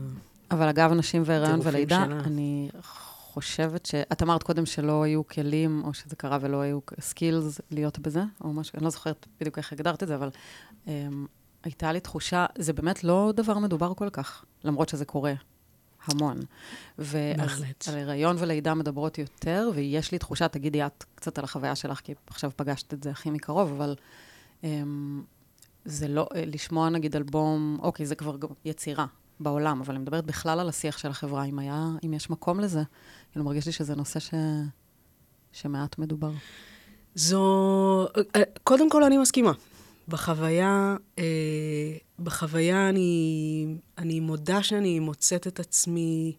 אבל 0.51 0.69
אגב, 0.69 0.93
נשים 0.93 1.23
והיריון 1.25 1.61
ולידה, 1.63 2.05
שלה. 2.07 2.21
אני 2.21 2.71
חושבת 2.83 3.87
ש... 3.87 3.95
את 3.95 4.23
אמרת 4.23 4.43
קודם 4.43 4.67
שלא 4.67 5.03
היו 5.03 5.27
כלים, 5.27 5.83
או 5.85 5.95
שזה 5.95 6.17
קרה 6.17 6.39
ולא 6.41 6.61
היו 6.61 6.79
סקילס 7.01 7.61
להיות 7.71 7.99
בזה, 7.99 8.23
או 8.41 8.53
משהו, 8.53 8.77
אני 8.77 8.85
לא 8.85 8.91
זוכרת 8.91 9.27
בדיוק 9.41 9.59
איך 9.59 9.73
הגדרת 9.73 10.03
את 10.03 10.09
זה, 10.09 10.15
אבל 10.15 10.31
um, 10.87 10.89
הייתה 11.65 11.93
לי 11.93 12.01
תחושה, 12.01 12.47
זה 12.59 12.73
באמת 12.73 13.05
לא 13.05 13.33
דבר 13.37 13.59
מדובר 13.59 13.95
כל 13.95 14.11
כך, 14.11 14.45
למרות 14.65 14.89
שזה 14.89 15.05
קורה. 15.05 15.35
המון. 16.07 16.39
בהחלט. 16.99 17.85
ועל 17.89 17.99
הריון 17.99 18.37
ולידה 18.39 18.75
מדברות 18.75 19.19
יותר, 19.19 19.71
ויש 19.75 20.13
לי 20.13 20.19
תחושה, 20.19 20.49
תגידי 20.49 20.87
את 20.87 21.05
קצת 21.15 21.39
על 21.39 21.45
החוויה 21.45 21.77
שלך, 21.77 22.01
כי 22.01 22.15
עכשיו 22.27 22.51
פגשת 22.57 22.95
את 22.95 23.03
זה 23.03 23.11
הכי 23.11 23.31
מקרוב, 23.31 23.73
אבל 23.73 23.95
אמ, 24.65 25.23
זה 25.85 26.09
לא, 26.09 26.29
לשמוע 26.47 26.89
נגיד 26.89 27.17
אלבום, 27.17 27.79
אוקיי, 27.83 28.07
זה 28.07 28.15
כבר 28.15 28.37
יצירה 28.65 29.07
בעולם, 29.41 29.81
אבל 29.81 29.95
אני 29.95 30.03
מדברת 30.03 30.25
בכלל 30.25 30.61
על 30.61 30.69
השיח 30.69 30.99
של 30.99 31.09
החברה, 31.09 31.45
אם 31.45 31.59
היה, 31.59 31.87
אם 32.05 32.15
יש 32.15 32.31
מקום 32.31 32.61
לזה. 32.61 32.83
כאילו, 33.33 33.45
מרגיש 33.45 33.67
לי 33.67 33.73
שזה 33.73 33.95
נושא 33.95 34.21
ש... 34.21 34.35
שמעט 35.53 35.99
מדובר. 35.99 36.31
זו... 37.15 38.07
קודם 38.65 38.91
כל, 38.91 39.05
אני 39.05 39.19
מסכימה. 39.19 39.53
בחוויה, 40.09 40.97
אה, 41.19 41.97
בחוויה 42.19 42.89
אני, 42.89 43.67
אני 43.99 44.21
מודה 44.21 44.63
שאני 44.63 44.99
מוצאת 44.99 45.47
את 45.47 45.61
עצמי 45.61 46.37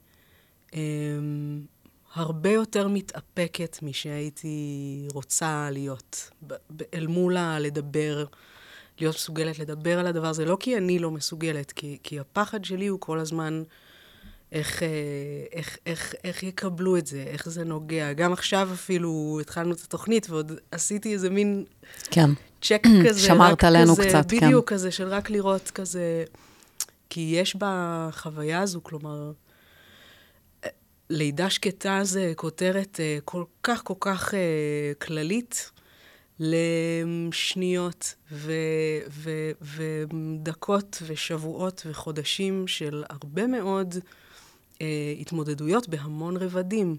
אה, 0.73 0.79
הרבה 2.13 2.51
יותר 2.51 2.87
מתאפקת 2.87 3.77
משהייתי 3.81 5.07
רוצה 5.13 5.69
להיות. 5.71 6.31
אל 6.93 7.07
מול 7.07 7.37
הלדבר, 7.37 8.25
להיות 9.01 9.15
מסוגלת 9.15 9.59
לדבר 9.59 9.99
על 9.99 10.07
הדבר 10.07 10.27
הזה, 10.27 10.45
לא 10.45 10.57
כי 10.59 10.77
אני 10.77 10.99
לא 10.99 11.11
מסוגלת, 11.11 11.71
כי, 11.71 11.97
כי 12.03 12.19
הפחד 12.19 12.65
שלי 12.65 12.87
הוא 12.87 12.99
כל 12.99 13.19
הזמן... 13.19 13.63
איך, 14.51 14.83
אה, 14.83 14.87
איך, 15.53 15.77
איך, 15.85 16.13
איך 16.23 16.43
יקבלו 16.43 16.97
את 16.97 17.07
זה, 17.07 17.23
איך 17.27 17.49
זה 17.49 17.63
נוגע. 17.63 18.13
גם 18.13 18.33
עכשיו 18.33 18.69
אפילו 18.73 19.37
התחלנו 19.41 19.73
את 19.73 19.79
התוכנית, 19.83 20.29
ועוד 20.29 20.51
עשיתי 20.71 21.13
איזה 21.13 21.29
מין... 21.29 21.65
כן. 22.11 22.29
צ'ק 22.61 22.83
כזה, 23.07 23.19
שמרת 23.19 23.63
עלינו 23.63 23.95
כזה, 23.95 24.09
קצת, 24.09 24.25
בדיוק, 24.25 24.39
כן. 24.41 24.47
בדיוק 24.47 24.73
כזה, 24.73 24.91
של 24.91 25.07
רק 25.07 25.29
לראות 25.29 25.71
כזה... 25.71 26.23
כי 27.09 27.31
יש 27.35 27.55
בחוויה 27.59 28.61
הזו, 28.61 28.83
כלומר, 28.83 29.31
לידה 31.09 31.49
שקטה 31.49 31.99
זה 32.03 32.33
כותרת 32.35 32.99
אה, 32.99 33.17
כל 33.25 33.43
כך 33.63 33.83
כל 33.83 33.93
כך 33.99 34.33
אה, 34.33 34.39
כללית 35.01 35.71
לשניות 36.39 38.15
ו, 38.31 38.53
ו, 39.09 39.51
ודקות 39.61 41.01
ושבועות 41.07 41.83
וחודשים 41.89 42.67
של 42.67 43.03
הרבה 43.09 43.47
מאוד 43.47 43.95
אה, 44.81 45.13
התמודדויות 45.19 45.89
בהמון 45.89 46.37
רבדים. 46.37 46.97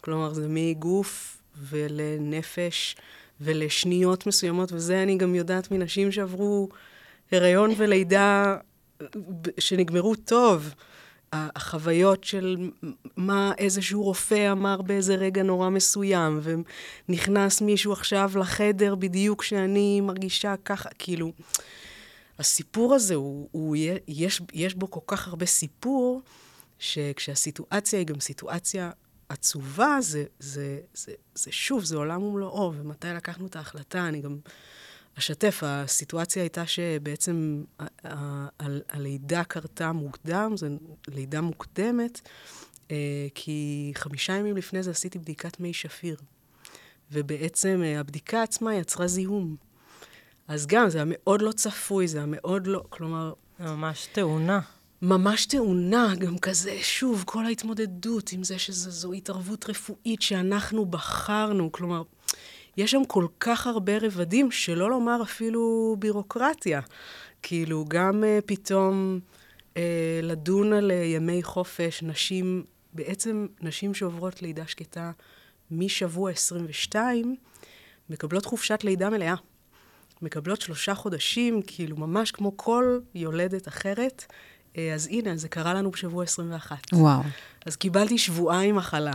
כלומר, 0.00 0.34
זה 0.34 0.46
מגוף 0.48 1.42
ולנפש 1.56 2.96
ולשניות 3.40 4.26
מסוימות, 4.26 4.72
וזה 4.72 5.02
אני 5.02 5.16
גם 5.16 5.34
יודעת 5.34 5.70
מנשים 5.70 6.12
שעברו 6.12 6.68
הריון 7.32 7.70
ולידה 7.76 8.56
שנגמרו 9.58 10.14
טוב. 10.14 10.74
החוויות 11.32 12.24
של 12.24 12.70
מה 13.16 13.52
איזשהו 13.58 14.02
רופא 14.02 14.52
אמר 14.52 14.82
באיזה 14.82 15.14
רגע 15.14 15.42
נורא 15.42 15.70
מסוים, 15.70 16.40
ונכנס 17.08 17.60
מישהו 17.60 17.92
עכשיו 17.92 18.30
לחדר 18.34 18.94
בדיוק 18.94 19.40
כשאני 19.40 20.00
מרגישה 20.00 20.54
ככה, 20.64 20.88
כאילו, 20.98 21.32
הסיפור 22.38 22.94
הזה, 22.94 23.14
הוא, 23.14 23.48
הוא, 23.52 23.76
יש, 24.08 24.40
יש 24.52 24.74
בו 24.74 24.90
כל 24.90 25.00
כך 25.06 25.28
הרבה 25.28 25.46
סיפור, 25.46 26.22
שכשהסיטואציה 26.78 27.98
היא 27.98 28.06
גם 28.06 28.20
סיטואציה 28.20 28.90
עצובה, 29.28 29.96
זה, 30.00 30.24
זה, 30.38 30.78
זה, 30.94 31.12
זה 31.34 31.52
שוב, 31.52 31.84
זה 31.84 31.96
עולם 31.96 32.22
ומלואו, 32.22 32.72
ומתי 32.76 33.08
לקחנו 33.08 33.46
את 33.46 33.56
ההחלטה, 33.56 34.08
אני 34.08 34.20
גם 34.20 34.38
אשתף, 35.18 35.60
הסיטואציה 35.66 36.42
הייתה 36.42 36.66
שבעצם 36.66 37.64
הלידה 38.88 39.44
קרתה 39.44 39.92
מוקדם, 39.92 40.52
זו 40.56 40.66
לידה 41.08 41.40
מוקדמת, 41.40 42.20
אה, 42.90 43.26
כי 43.34 43.92
חמישה 43.94 44.32
ימים 44.32 44.56
לפני 44.56 44.82
זה 44.82 44.90
עשיתי 44.90 45.18
בדיקת 45.18 45.60
מי 45.60 45.72
שפיר, 45.72 46.16
ובעצם 47.12 47.80
אה, 47.84 48.00
הבדיקה 48.00 48.42
עצמה 48.42 48.74
יצרה 48.74 49.06
זיהום. 49.06 49.56
אז 50.48 50.66
גם, 50.66 50.90
זה 50.90 50.98
היה 50.98 51.04
מאוד 51.08 51.42
לא 51.42 51.52
צפוי, 51.52 52.08
זה 52.08 52.18
היה 52.18 52.26
מאוד 52.26 52.66
לא, 52.66 52.82
כלומר... 52.88 53.32
זה 53.58 53.64
ממש 53.64 54.08
תאונה. 54.12 54.60
ממש 55.02 55.46
תאונה, 55.46 56.14
גם 56.18 56.38
כזה, 56.38 56.78
שוב, 56.82 57.24
כל 57.26 57.44
ההתמודדות 57.44 58.32
עם 58.32 58.44
זה 58.44 58.58
שזו 58.58 59.12
התערבות 59.12 59.70
רפואית 59.70 60.22
שאנחנו 60.22 60.86
בחרנו, 60.86 61.72
כלומר, 61.72 62.02
יש 62.76 62.90
שם 62.90 63.04
כל 63.04 63.26
כך 63.40 63.66
הרבה 63.66 63.92
רבדים, 63.98 64.50
שלא 64.50 64.90
לומר 64.90 65.22
אפילו 65.22 65.96
בירוקרטיה. 65.98 66.80
כאילו, 67.42 67.84
גם 67.88 68.24
uh, 68.24 68.42
פתאום 68.46 69.20
uh, 69.74 69.78
לדון 70.22 70.72
על 70.72 70.90
uh, 70.90 70.94
ימי 70.94 71.42
חופש, 71.42 72.02
נשים, 72.02 72.64
בעצם 72.92 73.46
נשים 73.60 73.94
שעוברות 73.94 74.42
לידה 74.42 74.66
שקטה 74.66 75.10
משבוע 75.70 76.30
22, 76.30 77.36
מקבלות 78.10 78.46
חופשת 78.46 78.84
לידה 78.84 79.10
מלאה. 79.10 79.34
מקבלות 80.22 80.60
שלושה 80.60 80.94
חודשים, 80.94 81.62
כאילו 81.66 81.96
ממש 81.96 82.30
כמו 82.30 82.56
כל 82.56 82.98
יולדת 83.14 83.68
אחרת. 83.68 84.24
אז 84.94 85.06
הנה, 85.06 85.36
זה 85.36 85.48
קרה 85.48 85.74
לנו 85.74 85.90
בשבוע 85.90 86.24
21. 86.24 86.76
וואו. 86.92 87.22
אז 87.66 87.76
קיבלתי 87.76 88.18
שבועיים 88.18 88.76
מחלה. 88.76 89.12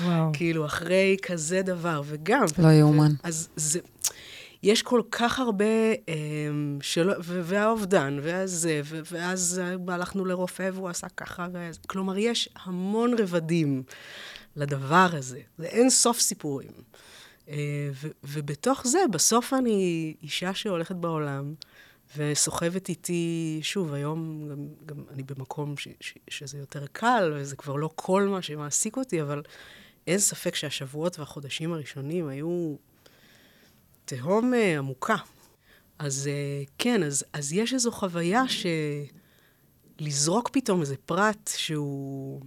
וואו. 0.00 0.30
כאילו, 0.32 0.66
אחרי 0.66 1.16
כזה 1.22 1.62
דבר, 1.62 2.02
וגם... 2.06 2.44
לא 2.58 2.68
יאומן. 2.68 3.12
אז 3.22 3.48
זה... 3.56 3.80
יש 4.62 4.82
כל 4.82 5.02
כך 5.10 5.38
הרבה, 5.38 5.64
אה, 6.08 6.14
שלא, 6.80 7.14
והאובדן, 7.24 8.18
וזה, 8.22 8.80
ואז 9.12 9.60
הלכנו 9.88 10.24
לרופא 10.24 10.70
והוא 10.74 10.88
עשה 10.88 11.08
ככה, 11.08 11.46
ואז, 11.52 11.78
כלומר, 11.86 12.18
יש 12.18 12.48
המון 12.64 13.14
רבדים 13.18 13.82
לדבר 14.56 15.08
הזה. 15.12 15.40
זה 15.58 15.66
אין 15.66 15.90
סוף 15.90 16.20
סיפורים. 16.20 16.70
אה, 17.48 17.54
ו, 17.92 18.08
ובתוך 18.24 18.86
זה, 18.86 18.98
בסוף 19.12 19.52
אני 19.52 20.14
אישה 20.22 20.54
שהולכת 20.54 20.96
בעולם, 20.96 21.54
וסוחבת 22.16 22.88
איתי, 22.88 23.58
שוב, 23.62 23.92
היום 23.92 24.48
גם, 24.50 24.66
גם 24.86 25.04
אני 25.10 25.22
במקום 25.22 25.76
ש, 25.76 25.88
ש, 26.00 26.14
שזה 26.28 26.58
יותר 26.58 26.86
קל, 26.92 27.32
וזה 27.36 27.56
כבר 27.56 27.76
לא 27.76 27.90
כל 27.94 28.28
מה 28.28 28.42
שמעסיק 28.42 28.96
אותי, 28.96 29.22
אבל 29.22 29.42
אין 30.06 30.18
ספק 30.18 30.54
שהשבועות 30.54 31.18
והחודשים 31.18 31.72
הראשונים 31.72 32.28
היו 32.28 32.74
תהום 34.04 34.52
uh, 34.54 34.78
עמוקה. 34.78 35.16
אז 35.98 36.30
uh, 36.30 36.70
כן, 36.78 37.02
אז, 37.02 37.24
אז 37.32 37.52
יש 37.52 37.74
איזו 37.74 37.92
חוויה 37.92 38.42
שלזרוק 39.98 40.48
פתאום 40.52 40.80
איזה 40.80 40.96
פרט 40.96 41.50
שהוא... 41.56 42.40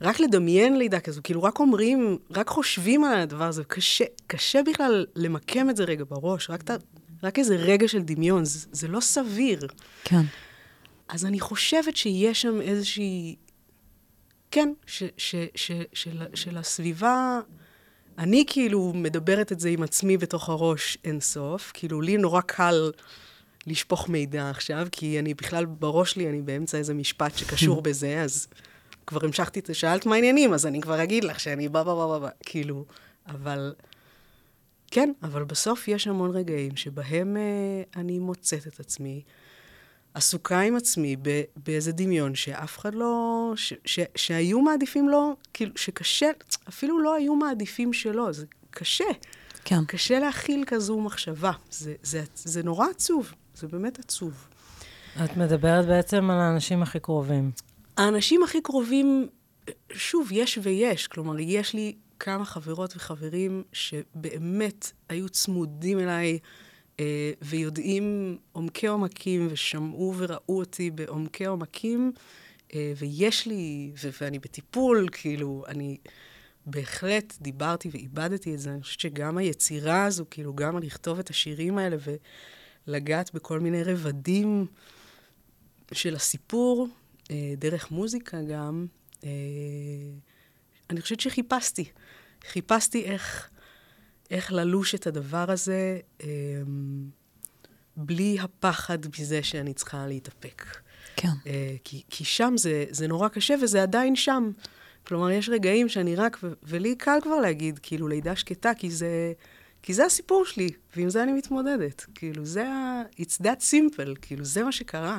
רק 0.00 0.20
לדמיין 0.20 0.78
לידה 0.78 1.00
כזו, 1.00 1.20
כאילו 1.24 1.42
רק 1.42 1.60
אומרים, 1.60 2.18
רק 2.30 2.48
חושבים 2.48 3.04
על 3.04 3.20
הדבר 3.20 3.44
הזה, 3.44 3.64
קשה, 3.64 4.04
קשה 4.26 4.62
בכלל 4.62 5.06
למקם 5.14 5.70
את 5.70 5.76
זה 5.76 5.84
רגע 5.84 6.04
בראש, 6.08 6.50
רק, 6.50 6.62
ת, 6.62 6.70
רק 7.22 7.38
איזה 7.38 7.56
רגע 7.56 7.88
של 7.88 8.02
דמיון, 8.02 8.44
זה, 8.44 8.66
זה 8.72 8.88
לא 8.88 9.00
סביר. 9.00 9.66
כן. 10.04 10.22
אז 11.08 11.24
אני 11.24 11.40
חושבת 11.40 11.96
שיש 11.96 12.42
שם 12.42 12.60
איזושהי... 12.60 13.36
כן, 14.50 14.72
ש, 14.86 15.02
ש, 15.16 15.34
ש, 15.54 15.72
של, 15.92 16.22
של 16.34 16.58
הסביבה... 16.58 17.40
אני 18.18 18.44
כאילו 18.46 18.92
מדברת 18.94 19.52
את 19.52 19.60
זה 19.60 19.68
עם 19.68 19.82
עצמי 19.82 20.16
בתוך 20.16 20.48
הראש 20.48 20.98
אינסוף, 21.04 21.70
כאילו 21.74 22.00
לי 22.00 22.16
נורא 22.16 22.40
קל 22.40 22.90
לשפוך 23.66 24.08
מידע 24.08 24.50
עכשיו, 24.50 24.86
כי 24.92 25.18
אני 25.18 25.34
בכלל 25.34 25.64
בראש 25.64 26.12
שלי, 26.12 26.28
אני 26.28 26.42
באמצע 26.42 26.78
איזה 26.78 26.94
משפט 26.94 27.38
שקשור 27.38 27.82
בזה, 27.86 28.22
אז 28.22 28.48
כבר 29.06 29.24
המשכתי, 29.24 29.60
שאלת 29.72 30.06
מה 30.06 30.14
העניינים, 30.14 30.54
אז 30.54 30.66
אני 30.66 30.80
כבר 30.80 31.02
אגיד 31.02 31.24
לך 31.24 31.40
שאני 31.40 31.68
בא, 31.68 31.82
בא, 31.82 31.94
בא, 31.94 32.06
בא, 32.06 32.18
בא, 32.18 32.28
כאילו, 32.44 32.84
אבל... 33.26 33.74
כן, 34.96 35.12
אבל 35.22 35.44
בסוף 35.44 35.88
יש 35.88 36.06
המון 36.06 36.30
רגעים 36.30 36.76
שבהם 36.76 37.36
אה, 37.36 38.00
אני 38.00 38.18
מוצאת 38.18 38.66
את 38.66 38.80
עצמי 38.80 39.22
עסוקה 40.14 40.60
עם 40.60 40.76
עצמי 40.76 41.16
ב, 41.22 41.42
באיזה 41.56 41.92
דמיון 41.92 42.34
שאף 42.34 42.78
אחד 42.78 42.94
לא... 42.94 43.52
ש, 43.56 43.72
ש, 43.84 44.00
שהיו 44.14 44.60
מעדיפים 44.60 45.08
לו, 45.08 45.36
כאילו, 45.54 45.72
שקשה, 45.76 46.26
אפילו 46.68 47.00
לא 47.00 47.14
היו 47.14 47.34
מעדיפים 47.34 47.92
שלו, 47.92 48.32
זה 48.32 48.46
קשה. 48.70 49.04
כן. 49.64 49.84
קשה 49.84 50.18
להכיל 50.18 50.64
כזו 50.66 51.00
מחשבה. 51.00 51.52
זה, 51.70 51.94
זה, 52.02 52.24
זה 52.34 52.62
נורא 52.62 52.86
עצוב, 52.90 53.32
זה 53.54 53.66
באמת 53.68 53.98
עצוב. 53.98 54.48
את 55.24 55.36
מדברת 55.36 55.86
בעצם 55.86 56.30
על 56.30 56.40
האנשים 56.40 56.82
הכי 56.82 57.00
קרובים. 57.00 57.50
האנשים 57.96 58.42
הכי 58.42 58.60
קרובים, 58.60 59.28
שוב, 59.92 60.28
יש 60.32 60.58
ויש. 60.62 61.06
כלומר, 61.06 61.38
יש 61.38 61.74
לי 61.74 61.96
כמה 62.18 62.44
חברות 62.44 62.96
וחברים 62.96 63.62
שבאמת 63.72 64.92
היו 65.08 65.28
צמודים 65.28 65.98
אליי 65.98 66.38
אה, 67.00 67.32
ויודעים 67.42 68.38
עומקי 68.52 68.86
עומקים 68.86 69.48
ושמעו 69.50 70.14
וראו 70.16 70.58
אותי 70.58 70.90
בעומקי 70.90 71.44
עומקים, 71.44 72.12
אה, 72.74 72.92
ויש 72.96 73.46
לי, 73.46 73.92
ו- 74.02 74.08
ואני 74.20 74.38
בטיפול, 74.38 75.08
כאילו, 75.12 75.64
אני 75.68 75.96
בהחלט 76.66 77.34
דיברתי 77.40 77.88
ואיבדתי 77.92 78.54
את 78.54 78.58
זה. 78.58 78.70
אני 78.70 78.82
חושבת 78.82 79.00
שגם 79.00 79.38
היצירה 79.38 80.04
הזו, 80.04 80.24
כאילו, 80.30 80.54
גם 80.54 80.78
לכתוב 80.78 81.18
את 81.18 81.30
השירים 81.30 81.78
האלה 81.78 81.96
ולגעת 82.86 83.34
בכל 83.34 83.60
מיני 83.60 83.82
רבדים 83.82 84.66
של 85.92 86.14
הסיפור, 86.14 86.88
אה, 87.30 87.54
דרך 87.58 87.90
מוזיקה 87.90 88.42
גם, 88.42 88.86
אה, 89.24 89.30
אני 90.90 91.00
חושבת 91.00 91.20
שחיפשתי. 91.20 91.84
חיפשתי 92.52 93.04
איך, 93.04 93.50
איך 94.30 94.52
ללוש 94.52 94.94
את 94.94 95.06
הדבר 95.06 95.50
הזה 95.50 95.98
אה, 96.22 96.28
בלי 97.96 98.36
הפחד 98.40 98.98
מזה 99.18 99.42
שאני 99.42 99.74
צריכה 99.74 100.06
להתאפק. 100.06 100.64
כן. 101.16 101.28
כי, 101.84 102.02
כי 102.10 102.24
שם 102.24 102.54
זה, 102.56 102.84
זה 102.90 103.08
נורא 103.08 103.28
קשה 103.28 103.54
וזה 103.62 103.82
עדיין 103.82 104.16
שם. 104.16 104.50
כלומר, 105.06 105.30
יש 105.30 105.48
רגעים 105.48 105.88
שאני 105.88 106.16
רק, 106.16 106.38
ו- 106.42 106.52
ולי 106.62 106.94
קל 106.94 107.18
כבר 107.22 107.40
להגיד, 107.40 107.78
כאילו, 107.82 108.08
לידה 108.08 108.36
שקטה, 108.36 108.74
כי 108.74 108.90
זה, 108.90 109.32
כי 109.82 109.94
זה 109.94 110.04
הסיפור 110.04 110.44
שלי, 110.44 110.70
ועם 110.96 111.10
זה 111.10 111.22
אני 111.22 111.32
מתמודדת. 111.32 112.06
כאילו, 112.14 112.44
זה 112.44 112.68
ה... 112.68 113.02
It's 113.20 113.42
that 113.42 113.60
simple, 113.70 114.18
כאילו, 114.22 114.44
זה 114.44 114.64
מה 114.64 114.72
שקרה. 114.72 115.18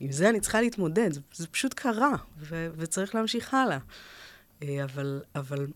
עם 0.00 0.12
זה 0.12 0.28
אני 0.28 0.40
צריכה 0.40 0.60
להתמודד, 0.60 1.12
זה, 1.12 1.20
זה 1.34 1.46
פשוט 1.46 1.74
קרה, 1.74 2.14
ו, 2.38 2.68
וצריך 2.76 3.14
להמשיך 3.14 3.54
הלאה. 3.54 3.78
אה, 4.62 4.84
אבל, 4.84 5.22
אבל 5.34 5.66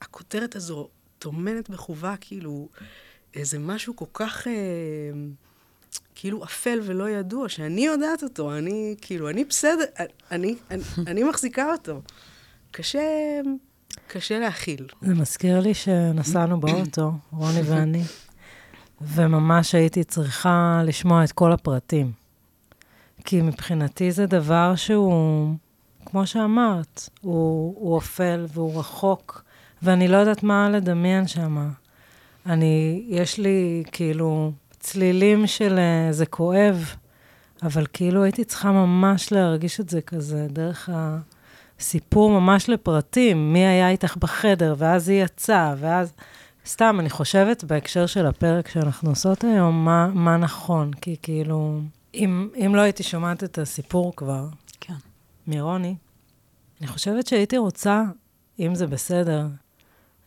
הכותרת 0.00 0.56
הזו 0.56 0.88
טומנת 1.18 1.70
בחובה 1.70 2.14
כאילו 2.20 2.68
איזה 3.34 3.58
משהו 3.58 3.96
כל 3.96 4.04
כך... 4.12 4.46
אה, 4.46 4.52
כאילו 6.14 6.44
אפל 6.44 6.80
ולא 6.82 7.10
ידוע, 7.10 7.48
שאני 7.48 7.86
יודעת 7.86 8.22
אותו, 8.22 8.58
אני, 8.58 8.94
כאילו, 9.00 9.30
אני 9.30 9.44
בסדר, 9.44 9.84
אני, 10.30 10.54
אני, 10.70 10.82
אני 11.06 11.22
מחזיקה 11.22 11.72
אותו. 11.72 12.02
קשה, 12.70 13.00
קשה 14.06 14.38
להכיל. 14.38 14.86
זה 15.02 15.14
מזכיר 15.14 15.60
לי 15.60 15.74
שנסענו 15.74 16.60
באוטו, 16.60 17.12
רוני 17.32 17.60
ואני, 17.62 18.02
וממש 19.00 19.74
הייתי 19.74 20.04
צריכה 20.04 20.82
לשמוע 20.84 21.24
את 21.24 21.32
כל 21.32 21.52
הפרטים. 21.52 22.12
כי 23.24 23.40
מבחינתי 23.42 24.12
זה 24.12 24.26
דבר 24.26 24.76
שהוא, 24.76 25.54
כמו 26.06 26.26
שאמרת, 26.26 27.08
הוא, 27.20 27.74
הוא 27.78 27.98
אפל 27.98 28.46
והוא 28.52 28.78
רחוק, 28.80 29.44
ואני 29.84 30.08
לא 30.08 30.16
יודעת 30.16 30.42
מה 30.42 30.70
לדמיין 30.70 31.26
שם. 31.26 31.70
אני, 32.46 33.04
יש 33.08 33.38
לי 33.38 33.82
כאילו 33.92 34.52
צלילים 34.80 35.46
של 35.46 35.78
אה, 35.78 36.12
זה 36.12 36.26
כואב, 36.26 36.94
אבל 37.62 37.86
כאילו 37.92 38.22
הייתי 38.22 38.44
צריכה 38.44 38.72
ממש 38.72 39.32
להרגיש 39.32 39.80
את 39.80 39.88
זה 39.88 40.00
כזה, 40.00 40.46
דרך 40.50 40.88
הסיפור 40.92 42.40
ממש 42.40 42.68
לפרטים, 42.68 43.52
מי 43.52 43.66
היה 43.66 43.90
איתך 43.90 44.16
בחדר, 44.16 44.74
ואז 44.78 45.08
היא 45.08 45.24
יצאה, 45.24 45.74
ואז... 45.78 46.12
סתם, 46.66 46.96
אני 47.00 47.10
חושבת 47.10 47.64
בהקשר 47.64 48.06
של 48.06 48.26
הפרק 48.26 48.68
שאנחנו 48.68 49.10
עושות 49.10 49.44
היום, 49.44 49.84
מה, 49.84 50.06
מה 50.14 50.36
נכון, 50.36 50.92
כי 50.92 51.16
כאילו... 51.22 51.80
אם, 52.14 52.48
אם 52.56 52.74
לא 52.74 52.80
הייתי 52.80 53.02
שומעת 53.02 53.44
את 53.44 53.58
הסיפור 53.58 54.12
כבר, 54.16 54.46
כן. 54.80 54.94
מרוני, 55.46 55.96
אני 56.80 56.86
חושבת 56.88 57.26
שהייתי 57.26 57.58
רוצה, 57.58 58.02
אם 58.58 58.74
זה 58.74 58.86
בסדר, 58.86 59.46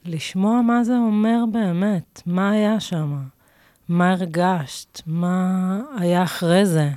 לשמוע 0.08 0.62
מה 0.62 0.84
זה 0.84 0.94
אומר 0.98 1.44
באמת, 1.52 2.22
מה 2.26 2.52
היה 2.52 2.80
שם, 2.80 3.24
מה 3.90 4.12
הרגשת, 4.12 5.02
מה 5.08 5.80
היה 6.00 6.24
אחרי 6.24 6.66
זה, 6.66 6.90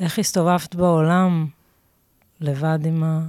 איך 0.00 0.18
הסתובבת 0.18 0.74
בעולם 0.74 1.46
לבד 2.40 2.78
עם, 2.84 3.04
ה, 3.04 3.20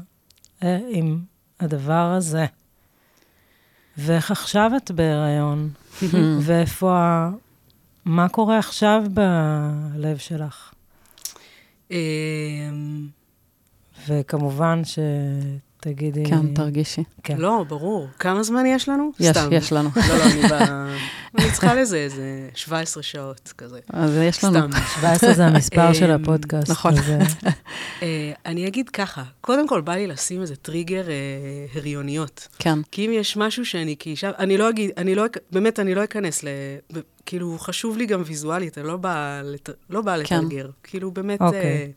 אה, 0.63 0.80
עם 0.89 1.19
הדבר 1.60 2.13
הזה, 2.17 2.45
ואיך 3.97 4.32
עכשיו 4.32 4.71
את 4.78 4.91
בהיריון, 4.91 5.69
ואיפה 6.45 7.28
מה 8.06 8.30
קורה 8.30 8.60
עכשיו 8.60 9.04
בלב 9.13 10.17
שלך? 10.17 10.73
אמ, 11.91 13.08
וכמובן 14.08 14.82
שתגידי... 15.78 16.26
כן, 16.26 16.54
תרגישי. 16.54 17.04
כן. 17.24 17.38
לא, 17.38 17.66
ברור. 17.68 18.08
כמה 18.20 18.44
זמן 18.44 18.66
יש 18.66 18.90
לנו? 18.90 19.12
יש, 19.20 19.38
סתם. 19.38 19.50
יש 19.52 19.74
לנו. 19.74 19.90
לא, 19.96 20.18
לא, 20.18 20.24
אני 20.24 20.42
ב... 20.42 20.54
אני 21.38 21.52
צריכה 21.52 21.74
לזה 21.74 21.98
איזה 21.98 22.50
17 22.56 23.04
שעות 23.04 23.54
כזה. 23.58 23.80
אז 23.90 24.12
יש 24.24 24.44
לנו. 24.44 24.60
סתם. 24.60 24.80
17 25.02 25.34
זה 25.34 25.46
המספר 25.46 25.94
של 25.94 26.12
אמ, 26.12 26.22
הפודקאסט. 26.22 26.70
נכון. 26.70 26.94
אה, 28.02 28.32
אני 28.46 28.68
אגיד 28.68 28.90
ככה, 28.90 29.24
קודם 29.42 29.68
כל 29.68 29.82
בא 29.82 29.96
לי 29.96 30.08
לשים 30.08 30.42
איזה 30.42 30.56
טריגר 30.56 31.10
אה, 31.10 31.13
הריוניות. 31.76 32.48
כן. 32.60 32.80
כי 32.92 33.06
אם 33.06 33.12
יש 33.13 33.38
משהו 33.38 33.66
שאני 33.66 33.96
כאישה, 34.00 34.32
אני 34.40 34.58
לא 34.58 34.70
אגיד, 34.70 34.92
אני 34.98 35.16
לא, 35.16 35.24
באמת, 35.52 35.80
אני 35.80 35.96
לא 35.96 36.04
אכנס 36.04 36.44
ל... 36.44 36.48
כאילו, 37.26 37.58
חשוב 37.60 37.98
לי 37.98 38.06
גם 38.06 38.22
ויזואלית, 38.26 38.78
אני 38.78 38.88
לא 38.88 38.98
באה 38.98 39.42
לת... 39.44 39.70
לא 39.90 40.02
בא 40.02 40.24
כן. 40.24 40.38
לתרגר. 40.40 40.70
כאילו, 40.84 41.12
באמת, 41.12 41.42
okay. 41.42 41.44
אוקיי. 41.44 41.62
אה, 41.62 41.88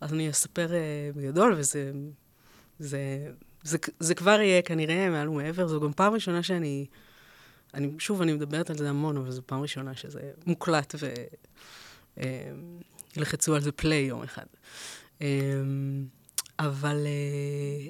אז 0.00 0.12
אני 0.12 0.30
אספר 0.30 0.72
אה, 0.72 1.10
בגדול, 1.16 1.54
וזה... 1.58 1.92
זה, 2.78 3.30
זה, 3.62 3.78
זה 4.00 4.14
כבר 4.14 4.40
יהיה 4.40 4.62
כנראה 4.62 5.10
מעל 5.10 5.28
ומעבר. 5.28 5.68
זו 5.68 5.80
גם 5.80 5.92
פעם 5.92 6.12
ראשונה 6.12 6.42
שאני... 6.42 6.86
אני, 7.74 7.90
שוב, 7.98 8.22
אני 8.22 8.32
מדברת 8.32 8.70
על 8.70 8.76
זה 8.76 8.90
המון, 8.90 9.16
אבל 9.16 9.30
זו 9.30 9.42
פעם 9.46 9.60
ראשונה 9.60 9.94
שזה 9.94 10.20
מוקלט 10.46 10.94
וילחצו 13.16 13.52
אה, 13.52 13.56
על 13.56 13.62
זה 13.62 13.72
פליי 13.72 14.00
יום 14.00 14.22
אחד. 14.22 14.46
אה, 15.22 15.26
אבל 16.58 17.06
אה, 17.06 17.88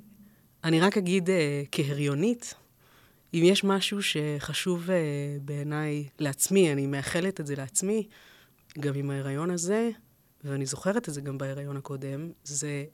אני 0.65 0.81
רק 0.81 0.97
אגיד 0.97 1.31
אה, 1.31 1.63
כהריונית, 1.73 2.55
אם 3.35 3.43
יש 3.45 3.65
משהו 3.65 3.99
שחשוב 4.03 4.87
uh, 4.87 4.91
בעיניי 5.45 6.09
לעצמי, 6.19 6.73
אני 6.73 6.87
מאחלת 6.87 7.41
את 7.41 7.47
זה 7.47 7.57
לעצמי, 7.57 8.09
גם 8.81 8.95
עם 8.95 9.11
ההיריון 9.11 9.51
הזה, 9.51 9.91
ואני 10.45 10.67
זוכרת 10.67 11.09
את 11.09 11.15
זה 11.15 11.21
גם 11.21 11.39
בהיריון 11.39 11.77
הקודם, 11.77 12.31
זה 12.45 12.85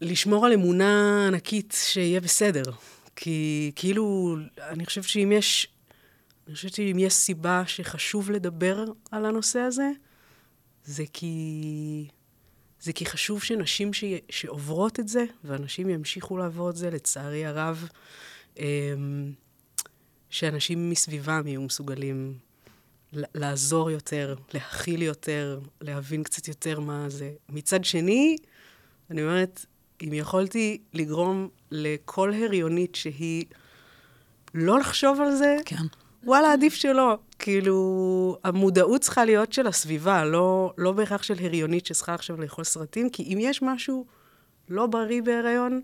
לשמור 0.00 0.46
על 0.46 0.52
אמונה 0.52 1.26
ענקית 1.28 1.74
שיהיה 1.78 2.20
בסדר. 2.20 2.62
כי 3.16 3.72
כאילו, 3.76 4.36
אני 4.58 4.86
חושבת 4.86 5.04
שאם 5.04 5.32
יש, 5.32 5.68
אני 6.46 6.54
חושבת 6.54 6.74
שאם 6.74 6.96
יש 6.98 7.12
סיבה 7.14 7.62
שחשוב 7.66 8.30
לדבר 8.30 8.84
על 9.10 9.24
הנושא 9.24 9.58
הזה, 9.58 9.90
זה 10.84 11.04
כי... 11.12 12.08
זה 12.80 12.92
כי 12.92 13.06
חשוב 13.06 13.42
שנשים 13.42 13.92
ש... 13.92 14.04
שעוברות 14.28 15.00
את 15.00 15.08
זה, 15.08 15.24
ואנשים 15.44 15.90
ימשיכו 15.90 16.36
לעבור 16.36 16.70
את 16.70 16.76
זה, 16.76 16.90
לצערי 16.90 17.46
הרב, 17.46 17.88
אמ, 18.58 19.32
שאנשים 20.30 20.90
מסביבם 20.90 21.46
יהיו 21.46 21.62
מסוגלים 21.62 22.38
לעזור 23.12 23.90
יותר, 23.90 24.34
להכיל 24.54 25.02
יותר, 25.02 25.60
להבין 25.80 26.22
קצת 26.22 26.48
יותר 26.48 26.80
מה 26.80 27.08
זה. 27.08 27.32
מצד 27.48 27.84
שני, 27.84 28.36
אני 29.10 29.22
אומרת, 29.22 29.66
אם 30.04 30.12
יכולתי 30.12 30.78
לגרום 30.94 31.48
לכל 31.70 32.32
הריונית 32.34 32.94
שהיא 32.94 33.44
לא 34.54 34.78
לחשוב 34.78 35.20
על 35.20 35.36
זה, 35.36 35.56
כן. 35.64 35.84
וואלה, 36.24 36.52
עדיף 36.52 36.74
שלא. 36.74 37.18
כאילו, 37.38 38.38
המודעות 38.44 39.00
צריכה 39.00 39.24
להיות 39.24 39.52
של 39.52 39.66
הסביבה, 39.66 40.24
לא, 40.24 40.72
לא 40.78 40.92
בהכרח 40.92 41.22
של 41.22 41.34
הריונית 41.40 41.86
שצריכה 41.86 42.14
עכשיו 42.14 42.40
לאכול 42.40 42.64
סרטים, 42.64 43.10
כי 43.10 43.22
אם 43.22 43.38
יש 43.40 43.62
משהו 43.62 44.06
לא 44.68 44.86
בריא 44.86 45.22
בהיריון, 45.22 45.80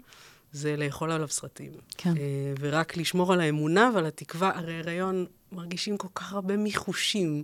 זה 0.53 0.77
לאכול 0.77 1.11
עליו 1.11 1.29
סרטים. 1.29 1.73
כן. 1.97 2.17
אה, 2.17 2.53
ורק 2.61 2.97
לשמור 2.97 3.33
על 3.33 3.41
האמונה 3.41 3.91
ועל 3.95 4.07
התקווה, 4.07 4.53
הרי 4.55 4.79
הריון 4.79 5.27
מרגישים 5.53 5.97
כל 5.97 6.09
כך 6.15 6.33
הרבה 6.33 6.57
מיחושים, 6.57 7.43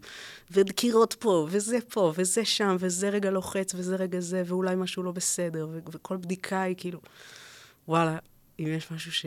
ודקירות 0.51 1.17
פה, 1.19 1.47
וזה 1.51 1.79
פה, 1.89 2.13
וזה 2.17 2.45
שם, 2.45 2.77
וזה 2.79 3.09
רגע 3.09 3.31
לוחץ, 3.31 3.75
וזה 3.75 3.97
רגע 3.97 4.21
זה, 4.21 4.43
ואולי 4.47 4.77
משהו 4.77 5.03
לא 5.03 5.13
בסדר, 5.13 5.69
ו- 5.71 5.79
וכל 5.93 6.17
בדיקה 6.17 6.63
היא 6.63 6.75
כאילו, 6.79 7.01
וואלה, 7.89 8.19
אם 8.61 8.67
יש 8.67 8.91
משהו 8.91 9.13
ש... 9.13 9.27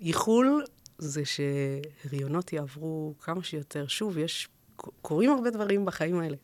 ייחול 0.00 0.64
זה 0.98 1.22
שהריונות 1.24 2.52
יעברו 2.52 3.14
כמה 3.20 3.44
שיותר. 3.44 3.86
שוב, 3.86 4.18
יש, 4.18 4.48
קורים 4.76 5.30
הרבה 5.30 5.50
דברים 5.50 5.84
בחיים 5.84 6.20
האלה. 6.20 6.36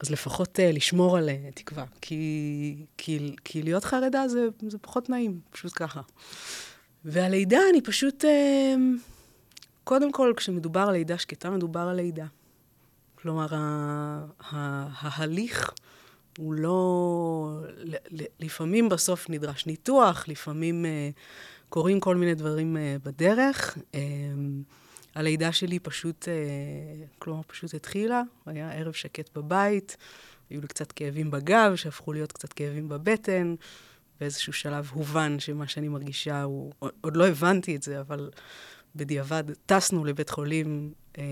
אז 0.00 0.10
לפחות 0.10 0.58
uh, 0.58 0.62
לשמור 0.76 1.16
על 1.16 1.28
uh, 1.28 1.54
תקווה. 1.54 1.84
כי, 2.00 2.76
כי, 2.96 3.36
כי 3.44 3.62
להיות 3.62 3.84
חרדה 3.84 4.28
זה, 4.28 4.48
זה 4.68 4.78
פחות 4.78 5.10
נעים, 5.10 5.40
פשוט 5.50 5.72
ככה. 5.76 6.00
והלידה, 7.04 7.58
אני 7.70 7.80
פשוט... 7.80 8.24
Uh, 8.24 8.28
קודם 9.84 10.12
כל, 10.12 10.32
כשמדובר 10.36 10.80
על 10.80 10.92
לידה 10.92 11.18
שקטה, 11.18 11.50
מדובר 11.50 11.80
על 11.80 11.96
לידה. 11.96 12.26
כלומר, 13.14 13.46
ההליך 15.00 15.72
הוא 16.38 16.54
לא... 16.54 17.60
לפעמים 18.40 18.88
בסוף 18.88 19.30
נדרש 19.30 19.66
ניתוח, 19.66 20.28
לפעמים 20.28 20.84
uh, 20.84 21.68
קורים 21.68 22.00
כל 22.00 22.16
מיני 22.16 22.34
דברים 22.34 22.76
uh, 22.76 23.04
בדרך. 23.04 23.78
Uh, 23.78 23.96
הלידה 25.14 25.52
שלי 25.52 25.78
פשוט, 25.78 26.24
uh, 26.24 26.28
כלומר, 27.18 27.42
פשוט 27.46 27.74
התחילה, 27.74 28.22
היה 28.46 28.72
ערב 28.72 28.92
שקט 28.92 29.36
בבית, 29.36 29.96
היו 30.50 30.60
לי 30.60 30.68
קצת 30.68 30.92
כאבים 30.92 31.30
בגב, 31.30 31.76
שהפכו 31.76 32.12
להיות 32.12 32.32
קצת 32.32 32.52
כאבים 32.52 32.88
בבטן. 32.88 33.54
באיזשהו 34.20 34.52
שלב 34.52 34.90
הובן 34.92 35.40
שמה 35.40 35.68
שאני 35.68 35.88
מרגישה 35.88 36.42
הוא... 36.42 36.72
עוד 37.00 37.16
לא 37.16 37.26
הבנתי 37.28 37.76
את 37.76 37.82
זה, 37.82 38.00
אבל 38.00 38.30
בדיעבד 38.96 39.44
טסנו 39.66 40.04
לבית 40.04 40.30
חולים, 40.30 40.92
אה, 41.18 41.24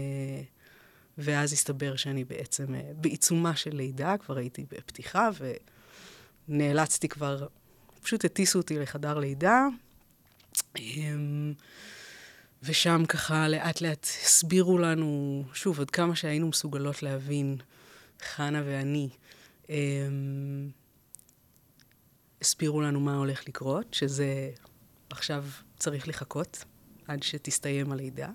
ואז 1.19 1.53
הסתבר 1.53 1.97
שאני 1.97 2.25
בעצם 2.25 2.75
אה, 2.75 2.91
בעיצומה 2.95 3.57
של 3.57 3.77
לידה, 3.77 4.15
כבר 4.19 4.37
הייתי 4.37 4.67
בפתיחה, 4.71 5.29
ונאלצתי 6.49 7.09
כבר, 7.09 7.47
פשוט 8.03 8.25
הטיסו 8.25 8.59
אותי 8.59 8.79
לחדר 8.79 9.19
לידה. 9.19 9.67
אה, 10.79 10.83
ושם 12.63 13.05
ככה 13.09 13.49
לאט 13.49 13.81
לאט 13.81 14.07
הסבירו 14.25 14.79
לנו, 14.79 15.45
שוב, 15.55 15.81
עד 15.81 15.91
כמה 15.91 16.17
שהיינו 16.17 16.49
מסוגלות 16.49 17.03
להבין, 17.03 17.57
חנה 18.23 18.63
ואני, 18.67 19.09
אה, 19.71 19.77
הסבירו 22.41 22.81
לנו 22.81 23.01
מה 23.01 23.17
הולך 23.17 23.49
לקרות, 23.49 23.95
שזה 23.95 24.51
עכשיו 25.11 25.45
צריך 25.77 26.09
לחכות 26.09 26.65
עד 27.11 27.23
שתסתיים 27.23 27.93
הלידה. 27.93 28.29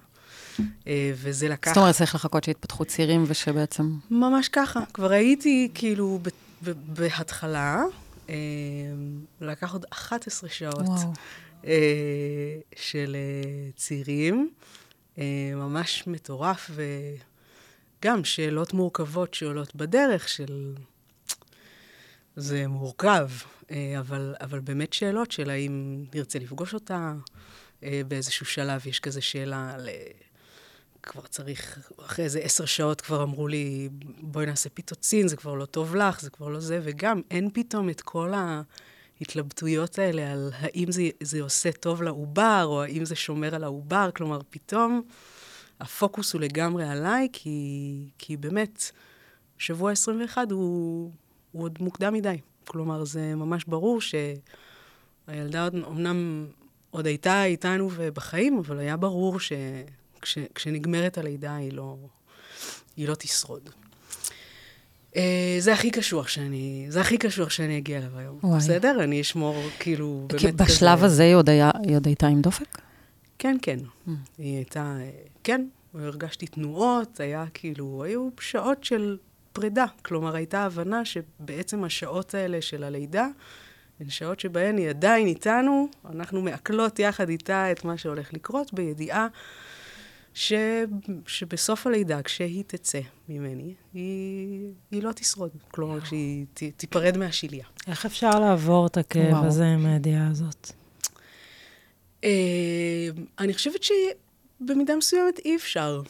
אה, 0.88 1.12
וזה 1.16 1.48
לקח... 1.50 1.72
זאת 1.72 1.78
אומרת, 1.78 1.96
צריך 1.96 2.16
לחכות 2.16 2.44
שיתפתחו 2.44 2.86
צירים 2.86 3.24
ושבעצם... 3.28 3.98
ממש 4.12 4.48
ככה. 4.48 4.80
כבר 4.94 5.12
הייתי 5.12 5.70
כאילו 5.74 6.20
בהתחלה, 6.88 7.84
אה, 8.30 8.36
לקח 9.42 9.74
עוד 9.74 9.86
11 9.90 10.50
שעות 10.50 10.86
וואו. 10.86 11.14
אה, 11.66 12.58
של 12.76 13.16
צירים, 13.76 14.50
אה, 15.18 15.52
ממש 15.56 16.04
מטורף, 16.08 16.72
וגם 18.02 18.24
שאלות 18.24 18.74
מורכבות 18.74 19.34
שעולות 19.34 19.76
בדרך 19.76 20.30
של... 20.30 20.74
זה 22.36 22.68
מורכב, 22.68 23.30
אבל, 24.00 24.36
אבל 24.42 24.60
באמת 24.60 24.94
שאלות 24.94 25.32
של 25.32 25.50
האם 25.50 26.06
נרצה 26.16 26.40
לפגוש 26.40 26.74
אותה, 26.74 27.14
באיזשהו 28.08 28.46
שלב 28.46 28.88
יש 28.88 29.00
כזה 29.00 29.22
שאלה 29.22 29.74
על... 29.74 29.90
אה, 29.90 30.12
כבר 31.06 31.22
צריך, 31.22 31.92
אחרי 32.06 32.26
איזה 32.26 32.40
עשר 32.40 32.66
שעות 32.66 33.02
כבר 33.02 33.24
אמרו 33.24 33.48
לי, 33.48 33.90
בואי 34.22 34.46
נעשה 34.46 34.70
פיטוצין, 34.70 35.28
זה 35.28 35.36
כבר 35.36 35.54
לא 35.54 35.66
טוב 35.66 35.96
לך, 35.96 36.22
זה 36.22 36.30
כבר 36.30 36.48
לא 36.48 36.60
זה, 36.60 36.80
וגם 36.84 37.22
אין 37.32 37.50
פתאום 37.54 37.90
את 37.90 38.02
כל 38.02 38.32
ההתלבטויות 38.34 40.00
האלה 40.00 40.32
על 40.32 40.52
האם 40.54 40.92
זה, 40.92 41.02
זה 41.24 41.42
עושה 41.42 41.72
טוב 41.72 42.04
לעובר, 42.04 42.64
או 42.66 42.84
האם 42.84 43.06
זה 43.06 43.16
שומר 43.16 43.56
על 43.56 43.64
העובר, 43.64 44.10
כלומר, 44.16 44.40
פתאום 44.50 45.02
הפוקוס 45.80 46.34
הוא 46.34 46.42
לגמרי 46.42 46.90
עליי, 46.90 47.28
כי, 47.34 48.10
כי 48.18 48.38
באמת, 48.38 48.92
שבוע 49.58 49.92
21 49.92 50.52
הוא, 50.52 51.12
הוא 51.52 51.64
עוד 51.64 51.78
מוקדם 51.80 52.14
מדי. 52.14 52.38
כלומר, 52.68 53.06
זה 53.06 53.36
ממש 53.36 53.64
ברור 53.64 54.00
שהילדה 54.02 55.64
עוד, 55.64 55.76
אמנם 55.76 56.48
עוד 56.96 57.08
הייתה 57.08 57.44
איתנו 57.44 57.90
ובחיים, 57.96 58.58
אבל 58.58 58.80
היה 58.80 58.98
ברור 58.98 59.38
שכשנגמרת 60.24 61.18
הלידה 61.18 61.56
היא 61.56 61.74
לא, 61.74 61.96
היא 62.98 63.08
לא 63.08 63.16
תשרוד. 63.16 63.70
Uh, 65.12 65.18
זה 65.60 65.74
הכי 65.74 65.92
קשוח 65.92 66.28
שאני, 66.28 66.86
זה 66.90 67.02
הכי 67.02 67.18
קשוח 67.18 67.50
שאני 67.50 67.78
אגיע 67.78 67.98
אליו 67.98 68.18
היום. 68.18 68.40
וואי. 68.44 68.58
בסדר? 68.58 69.04
אני 69.04 69.22
אשמור, 69.22 69.56
כאילו, 69.80 70.26
באמת 70.30 70.42
כזה... 70.42 70.52
בשלב 70.52 71.04
הזה 71.04 71.24
היא 71.24 71.36
עוד, 71.36 71.50
היה, 71.50 71.72
היא 71.84 71.96
עוד 71.96 72.06
הייתה 72.06 72.28
עם 72.28 72.42
דופק? 72.42 72.82
כן, 73.40 73.58
כן. 73.62 73.80
Mm. 73.80 74.12
היא 74.38 74.56
הייתה, 74.56 74.98
אה, 75.00 75.10
כן, 75.44 75.68
הרגשתי 75.94 76.48
תנועות, 76.48 77.20
היה 77.20 77.46
כאילו, 77.54 78.04
היו 78.04 78.30
שעות 78.40 78.84
של 78.84 79.18
פרידה. 79.54 79.86
כלומר, 80.02 80.36
הייתה 80.36 80.66
הבנה 80.66 81.06
שבעצם 81.06 81.84
השעות 81.84 82.34
האלה 82.34 82.62
של 82.62 82.84
הלידה, 82.84 83.28
הן 84.00 84.10
שעות 84.10 84.40
שבהן 84.40 84.78
היא 84.78 84.90
עדיין 84.90 85.28
איתנו, 85.28 85.88
אנחנו 86.10 86.42
מעכלות 86.42 87.00
יחד 87.00 87.30
איתה 87.30 87.72
את 87.72 87.86
מה 87.86 87.98
שהולך 87.98 88.34
לקרות, 88.34 88.74
בידיעה 88.74 89.28
ש... 90.34 90.54
שבסוף 91.28 91.88
הלידה, 91.88 92.22
כשהיא 92.22 92.64
תצא 92.68 93.00
ממני, 93.30 93.74
היא, 93.94 94.72
היא 94.92 95.04
לא 95.04 95.12
תשרוד. 95.12 95.52
כלומר, 95.72 96.02
כשהיא 96.02 96.46
ת... 96.54 96.64
תיפרד 96.78 97.18
מהשיליה. 97.18 97.66
איך 97.88 98.06
אפשר 98.06 98.40
לעבור 98.40 98.88
את 98.88 98.98
הכאב 98.98 99.34
וואו. 99.34 99.46
הזה 99.46 99.66
עם 99.66 99.86
הידיעה 99.86 100.28
הזאת? 100.32 100.72
אה, 102.24 103.10
אני 103.40 103.54
חושבת 103.54 103.84
שבמידה 103.84 104.96
מסוימת 104.96 105.40
אי 105.46 105.56
אפשר. 105.56 106.02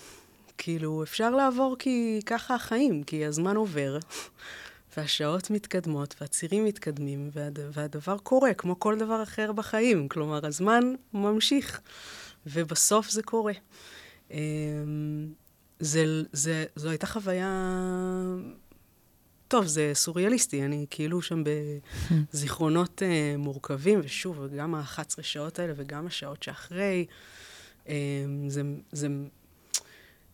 כאילו, 0.57 1.03
אפשר 1.03 1.29
לעבור 1.29 1.75
כי 1.79 2.19
ככה 2.25 2.55
החיים, 2.55 3.03
כי 3.03 3.25
הזמן 3.25 3.55
עובר, 3.55 3.97
והשעות 4.97 5.49
מתקדמות, 5.49 6.15
והצירים 6.21 6.65
מתקדמים, 6.65 7.29
והד... 7.33 7.59
והדבר 7.73 8.17
קורה, 8.17 8.53
כמו 8.53 8.79
כל 8.79 8.97
דבר 8.99 9.23
אחר 9.23 9.51
בחיים. 9.51 10.07
כלומר, 10.07 10.45
הזמן 10.45 10.93
ממשיך, 11.13 11.81
ובסוף 12.45 13.09
זה 13.09 13.23
קורה. 13.23 13.53
אה, 14.31 14.37
זה, 15.79 16.05
זה, 16.31 16.65
זו 16.75 16.89
הייתה 16.89 17.07
חוויה... 17.07 17.81
טוב, 19.47 19.65
זה 19.65 19.91
סוריאליסטי, 19.93 20.65
אני 20.65 20.85
כאילו 20.89 21.21
שם 21.21 21.43
בזיכרונות 22.33 23.01
uh, 23.01 23.37
מורכבים, 23.37 23.99
ושוב, 24.03 24.47
גם 24.57 24.75
ה-11 24.75 25.21
שעות 25.21 25.59
האלה 25.59 25.73
וגם 25.75 26.07
השעות 26.07 26.43
שאחרי, 26.43 27.05
uh, 27.85 27.89
זה, 28.47 28.61
זה, 28.91 29.07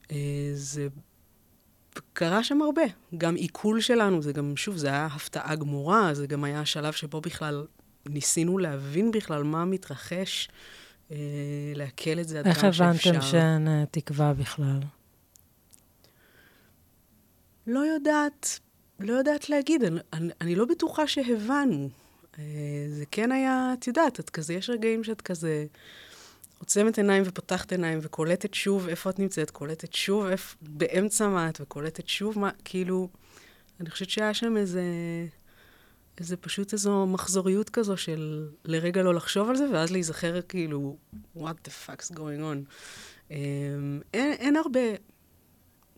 uh, 0.04 0.14
זה 0.54 0.88
קרה 2.14 2.44
שם 2.44 2.62
הרבה. 2.62 2.82
גם 3.18 3.36
עיכול 3.36 3.82
שלנו, 3.82 4.22
זה 4.22 4.34
גם, 4.34 4.58
שוב, 4.58 4.78
זה 4.78 4.88
היה 4.88 5.06
הפתעה 5.06 5.56
גמורה, 5.56 6.14
זה 6.14 6.28
גם 6.28 6.44
היה 6.44 6.62
השלב 6.62 6.94
שבו 6.94 7.22
בכלל 7.22 7.66
ניסינו 8.06 8.58
להבין 8.58 9.12
בכלל 9.12 9.44
מה 9.44 9.66
מתרחש, 9.66 10.50
uh, 11.10 11.14
לעכל 11.76 12.20
את 12.20 12.28
זה 12.28 12.40
עד 12.40 12.48
איך 12.48 12.62
כמה 12.62 12.74
שאפשר. 12.74 13.10
הבנתם 13.10 13.22
שאין 13.22 13.68
אה, 13.68 13.84
תקווה 13.92 14.34
בכלל? 14.34 14.80
לא 17.68 17.80
יודעת, 17.80 18.60
לא 19.00 19.14
יודעת 19.14 19.50
להגיד, 19.50 19.84
אני, 19.84 20.00
אני, 20.14 20.32
אני 20.42 20.56
לא 20.56 20.66
בטוחה 20.66 21.08
שהבנו. 21.08 21.90
אה, 22.40 22.44
זה 22.90 23.04
כן 23.12 23.32
היה, 23.32 23.74
את 23.80 23.88
יודעת, 23.88 24.20
את 24.20 24.30
כזה, 24.30 24.54
יש 24.54 24.70
רגעים 24.70 25.04
שאת 25.04 25.22
כזה 25.22 25.66
עוצמת 26.62 26.98
עיניים 26.98 27.24
ופותחת 27.26 27.72
עיניים 27.72 28.00
וקולטת 28.02 28.54
שוב 28.54 28.88
איפה 28.88 29.10
את 29.10 29.20
נמצאת, 29.20 29.52
קולטת 29.52 29.94
שוב 29.94 30.26
איפה, 30.26 30.56
באמצע 30.62 31.28
מה 31.28 31.50
את 31.50 31.62
וקולטת 31.62 32.08
שוב 32.08 32.40
מה, 32.40 32.50
כאילו, 32.66 33.10
אני 33.80 33.90
חושבת 33.90 34.10
שהיה 34.10 34.34
שם 34.34 34.58
איזה, 34.58 34.84
איזה 36.18 36.38
פשוט 36.38 36.74
איזו 36.74 37.06
מחזוריות 37.06 37.70
כזו 37.70 37.98
של 37.98 38.50
לרגע 38.66 39.04
לא 39.04 39.14
לחשוב 39.14 39.50
על 39.50 39.56
זה, 39.56 39.66
ואז 39.74 39.92
להיזכר 39.92 40.42
כאילו, 40.42 40.98
what 41.38 41.68
the 41.68 41.88
fuck's 41.88 42.16
going 42.16 42.42
on. 42.42 42.72
אה, 43.32 43.38
אין, 44.14 44.34
אין 44.34 44.56
הרבה, 44.56 44.80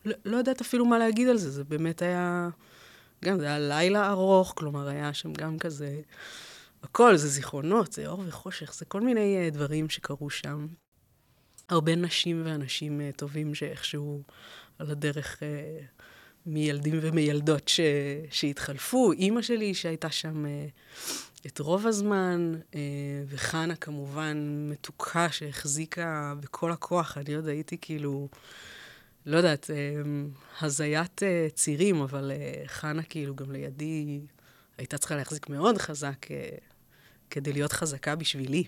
לא, 0.04 0.14
לא 0.24 0.36
יודעת 0.36 0.60
אפילו 0.60 0.84
מה 0.84 0.98
להגיד 0.98 1.28
על 1.28 1.36
זה, 1.36 1.50
זה 1.50 1.64
באמת 1.64 2.02
היה... 2.02 2.48
גם 3.24 3.38
זה 3.38 3.46
היה 3.46 3.58
לילה 3.58 4.10
ארוך, 4.10 4.52
כלומר, 4.56 4.88
היה 4.88 5.14
שם 5.14 5.32
גם 5.32 5.58
כזה... 5.58 6.00
הכל, 6.84 7.16
זה 7.16 7.28
זיכרונות, 7.28 7.92
זה 7.92 8.06
אור 8.06 8.22
וחושך, 8.26 8.74
זה 8.74 8.84
כל 8.84 9.00
מיני 9.00 9.48
uh, 9.48 9.54
דברים 9.54 9.88
שקרו 9.88 10.30
שם. 10.30 10.66
הרבה 11.68 11.94
נשים 11.94 12.42
ואנשים 12.44 13.00
uh, 13.00 13.16
טובים 13.16 13.54
שאיכשהו 13.54 14.22
על 14.78 14.90
הדרך 14.90 15.36
uh, 15.36 16.02
מילדים 16.46 16.98
ומילדות 17.02 17.68
ש... 17.68 17.80
שהתחלפו. 18.30 19.12
אימא 19.12 19.42
שלי 19.42 19.74
שהייתה 19.74 20.10
שם 20.10 20.44
uh, 20.44 20.48
את 21.46 21.58
רוב 21.58 21.86
הזמן, 21.86 22.54
uh, 22.70 22.74
וחנה 23.26 23.76
כמובן 23.76 24.66
מתוקה 24.70 25.28
שהחזיקה 25.30 26.34
בכל 26.40 26.72
הכוח. 26.72 27.18
אני 27.18 27.34
עוד 27.34 27.48
הייתי 27.48 27.76
כאילו... 27.80 28.28
לא 29.26 29.36
יודעת, 29.36 29.70
הזיית 30.60 31.20
צירים, 31.54 32.00
אבל 32.00 32.32
חנה 32.66 33.02
כאילו 33.02 33.34
גם 33.34 33.52
לידי 33.52 34.20
הייתה 34.78 34.98
צריכה 34.98 35.16
להחזיק 35.16 35.48
מאוד 35.48 35.78
חזק 35.78 36.26
כדי 37.34 37.52
להיות 37.52 37.72
חזקה 37.72 38.16
בשבילי. 38.16 38.64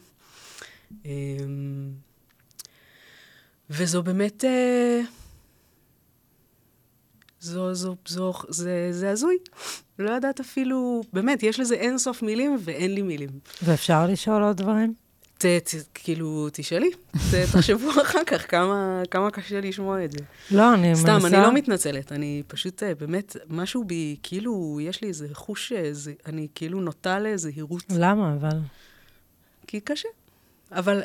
וזו 3.71 4.03
באמת... 4.03 4.45
זו, 7.41 7.75
זו, 7.75 7.97
זו, 8.09 8.33
זה, 8.49 8.89
זה 8.91 9.11
הזוי. 9.11 9.37
לא 9.99 10.11
יודעת 10.11 10.41
אפילו, 10.41 11.03
באמת, 11.13 11.43
יש 11.43 11.61
לזה 11.61 11.75
אין 11.75 11.99
סוף 11.99 12.23
מילים 12.23 12.57
ואין 12.61 12.95
לי 12.95 13.03
מילים. 13.03 13.31
ואפשר 13.63 14.07
לשאול 14.07 14.43
עוד 14.43 14.57
דברים? 14.57 14.95
ת, 15.39 15.45
ת, 15.47 15.75
כאילו, 15.95 16.49
תשאלי, 16.53 16.91
ת, 17.17 17.35
תחשבו 17.53 17.91
אחר 18.03 18.25
כך 18.27 18.51
כמה, 18.51 19.03
כמה 19.11 19.31
קשה 19.31 19.61
לשמוע 19.61 20.05
את 20.05 20.13
זה. 20.13 20.19
לא, 20.51 20.75
אני 20.75 20.97
סתם, 20.97 21.13
מנסה... 21.13 21.29
סתם, 21.29 21.35
אני 21.37 21.43
לא 21.43 21.53
מתנצלת, 21.53 22.13
אני 22.13 22.43
פשוט, 22.47 22.83
אה, 22.83 22.95
באמת, 22.95 23.37
משהו 23.51 23.85
בי, 23.85 24.17
כאילו, 24.23 24.79
יש 24.83 25.03
לי 25.03 25.09
איזה 25.09 25.29
חוש, 25.33 25.73
איזה, 25.73 26.13
אני 26.27 26.47
כאילו 26.55 26.81
נוטה 26.81 27.19
לזהירות. 27.19 27.85
למה, 27.91 28.35
אבל? 28.35 28.59
כי 29.67 29.81
קשה. 29.81 30.09
אבל 30.73 31.03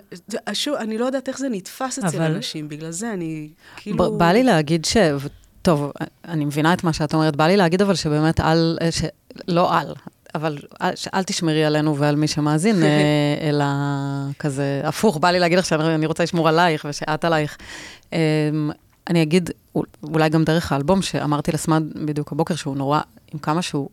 שוב, 0.54 0.76
אני 0.76 0.98
לא 0.98 1.06
יודעת 1.06 1.30
איך 1.30 1.38
זה 1.38 1.50
נתפס 1.50 2.00
אצל 2.00 2.18
אבל... 2.18 2.36
אנשים, 2.36 2.70
בגלל 2.70 2.92
זה 2.92 3.14
אני 3.14 3.50
כאילו... 3.76 4.18
בא 4.18 4.32
לי 4.32 4.44
להגיד 4.44 4.86
ש... 4.86 4.98
טוב, 5.62 5.92
אני 6.26 6.46
מבינה 6.46 6.74
את 6.74 6.84
מה 6.84 6.94
שאת 6.94 7.14
אומרת, 7.14 7.36
בא 7.36 7.48
לי 7.48 7.58
להגיד 7.58 7.82
אבל 7.82 7.96
שבאמת 7.96 8.40
אל, 8.40 8.78
ש... 8.92 9.04
לא 9.48 9.78
על, 9.80 9.94
אבל 10.36 10.58
אל, 10.82 10.94
אל 11.14 11.24
תשמרי 11.24 11.66
עלינו 11.66 11.98
ועל 11.98 12.16
מי 12.16 12.28
שמאזין, 12.28 12.84
אה, 12.84 12.90
אלא 13.50 13.66
כזה, 14.40 14.82
הפוך, 14.84 15.18
בא 15.18 15.32
לי 15.32 15.40
להגיד 15.40 15.58
לך 15.60 15.66
שאני 15.66 16.06
רוצה 16.06 16.24
לשמור 16.24 16.50
עלייך 16.50 16.86
ושאת 16.90 17.26
עלייך. 17.26 17.58
אמ, 18.14 18.72
אני 19.10 19.24
אגיד, 19.24 19.50
אולי 20.04 20.30
גם 20.30 20.44
דרך 20.44 20.72
האלבום, 20.72 21.02
שאמרתי 21.02 21.52
לסמד 21.52 21.84
בדיוק 22.06 22.32
הבוקר, 22.32 22.56
שהוא 22.56 22.76
נורא, 22.76 23.00
עם 23.34 23.40
כמה 23.40 23.62
שהוא 23.62 23.90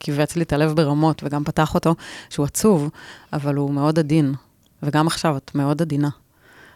כיווץ 0.00 0.36
לי 0.36 0.42
את 0.42 0.52
הלב 0.52 0.72
ברמות, 0.76 1.22
וגם 1.24 1.44
פתח 1.44 1.74
אותו, 1.74 1.94
שהוא 2.30 2.46
עצוב, 2.46 2.90
אבל 3.32 3.54
הוא 3.54 3.70
מאוד 3.70 3.98
עדין. 3.98 4.34
וגם 4.82 5.06
עכשיו 5.06 5.36
את 5.36 5.50
מאוד 5.54 5.82
עדינה. 5.82 6.08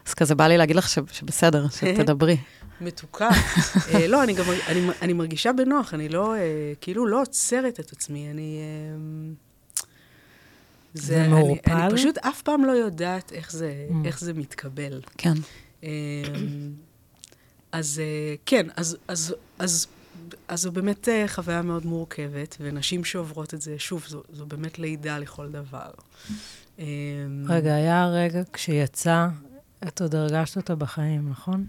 אז 0.07 0.13
כזה 0.13 0.35
בא 0.35 0.47
לי 0.47 0.57
להגיד 0.57 0.75
לך 0.75 0.89
שבסדר, 0.89 1.69
שתדברי. 1.69 2.37
מתוקה. 2.81 3.29
uh, 3.29 3.97
לא, 4.07 4.23
אני 4.23 4.33
גם, 4.33 4.45
אני, 4.67 4.87
אני 5.01 5.13
מרגישה 5.13 5.53
בנוח, 5.53 5.93
אני 5.93 6.09
לא, 6.09 6.35
uh, 6.35 6.37
כאילו 6.81 7.07
לא 7.07 7.21
עוצרת 7.21 7.79
את 7.79 7.91
עצמי, 7.91 8.31
אני... 8.31 8.59
Uh, 9.35 9.51
זה, 10.93 11.01
זה 11.15 11.27
מעורפל? 11.27 11.71
אני, 11.71 11.85
אני 11.85 11.93
פשוט 11.93 12.17
אף 12.17 12.41
פעם 12.41 12.65
לא 12.65 12.71
יודעת 12.71 13.31
איך 13.31 13.51
זה, 13.51 13.87
mm. 13.89 13.93
איך 14.05 14.19
זה 14.19 14.33
מתקבל. 14.33 15.01
כן. 15.17 15.33
Uh, 15.81 15.85
אז 17.71 18.01
uh, 18.01 18.39
כן, 18.45 18.67
אז, 18.75 18.97
אז, 19.07 19.35
אז, 19.59 19.87
אז 20.47 20.61
זו 20.61 20.71
באמת 20.71 21.07
uh, 21.07 21.27
חוויה 21.27 21.61
מאוד 21.61 21.85
מורכבת, 21.85 22.57
ונשים 22.59 23.03
שעוברות 23.03 23.53
את 23.53 23.61
זה, 23.61 23.79
שוב, 23.79 24.05
זו, 24.07 24.23
זו 24.33 24.45
באמת 24.45 24.79
לידה 24.79 25.17
לכל 25.17 25.47
דבר. 25.49 25.89
רגע, 27.47 27.75
היה 27.75 28.07
רגע 28.07 28.41
כשיצא, 28.53 29.27
את 29.87 30.01
עוד 30.01 30.15
הרגשת 30.15 30.57
אותה 30.57 30.75
בחיים, 30.75 31.29
נכון? 31.29 31.65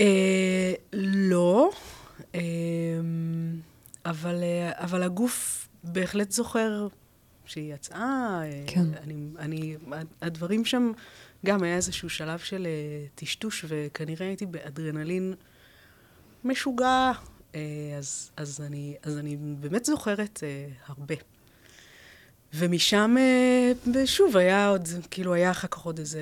אה, 0.00 0.72
לא, 0.92 1.70
אה, 2.34 2.40
אבל, 4.04 4.42
אה, 4.42 4.70
אבל 4.74 5.02
הגוף 5.02 5.68
בהחלט 5.84 6.30
זוכר 6.30 6.88
שהיא 7.44 7.74
יצאה. 7.74 8.40
אה, 8.44 8.62
כן. 8.66 8.94
אני, 9.02 9.14
אני, 9.38 9.76
הדברים 10.22 10.64
שם, 10.64 10.92
גם 11.46 11.62
היה 11.62 11.76
איזשהו 11.76 12.10
שלב 12.10 12.38
של 12.38 12.66
אה, 12.66 13.06
טשטוש, 13.14 13.64
וכנראה 13.68 14.26
הייתי 14.26 14.46
באדרנלין 14.46 15.34
משוגע, 16.44 17.12
אה, 17.54 17.60
אז, 17.98 18.30
אז, 18.36 18.60
אני, 18.60 18.96
אז 19.02 19.18
אני 19.18 19.36
באמת 19.36 19.84
זוכרת 19.84 20.42
הרבה. 20.86 21.14
ומשם, 22.54 23.16
אה, 23.18 24.06
שוב, 24.06 24.36
היה 24.36 24.68
עוד, 24.68 24.88
כאילו, 25.10 25.34
היה 25.34 25.50
אחר 25.50 25.68
כך 25.68 25.78
עוד 25.78 25.98
איזה 25.98 26.20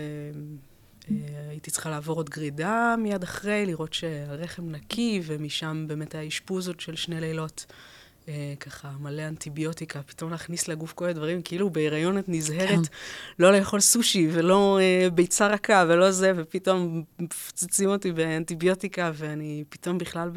אה, 1.11 1.15
הייתי 1.51 1.71
צריכה 1.71 1.91
לעבור 1.91 2.17
עוד 2.17 2.31
גרידה 2.31 2.95
מיד 2.99 3.23
אחרי, 3.23 3.67
לראות 3.67 3.93
שהרחם 3.93 4.71
נקי, 4.71 5.21
ומשם 5.25 5.85
באמת 5.89 6.15
היה 6.15 6.29
אשפוז 6.29 6.69
עוד 6.69 6.81
של 6.81 6.97
שני 6.97 7.21
לילות. 7.21 7.67
אה, 8.29 8.55
ככה 8.61 8.91
מלא 9.01 9.29
אנטיביוטיקה, 9.29 10.03
פתאום 10.03 10.31
להכניס 10.31 10.69
לגוף 10.69 10.93
כל 10.93 11.09
הדברים, 11.09 11.43
כאילו 11.43 11.71
בהיריון 11.71 12.19
את 12.19 12.25
נזהרת 12.29 12.69
כן. 12.69 12.83
לא 13.39 13.53
לאכול 13.53 13.81
סושי 13.81 14.29
ולא 14.33 14.79
אה, 14.81 15.11
ביצה 15.11 15.47
רכה 15.47 15.85
ולא 15.89 16.11
זה, 16.11 16.33
ופתאום 16.37 17.05
מפצצים 17.19 17.89
אותי 17.89 18.13
באנטיביוטיקה, 18.13 19.11
ואני 19.15 19.65
פתאום 19.69 19.99
בכלל 19.99 20.31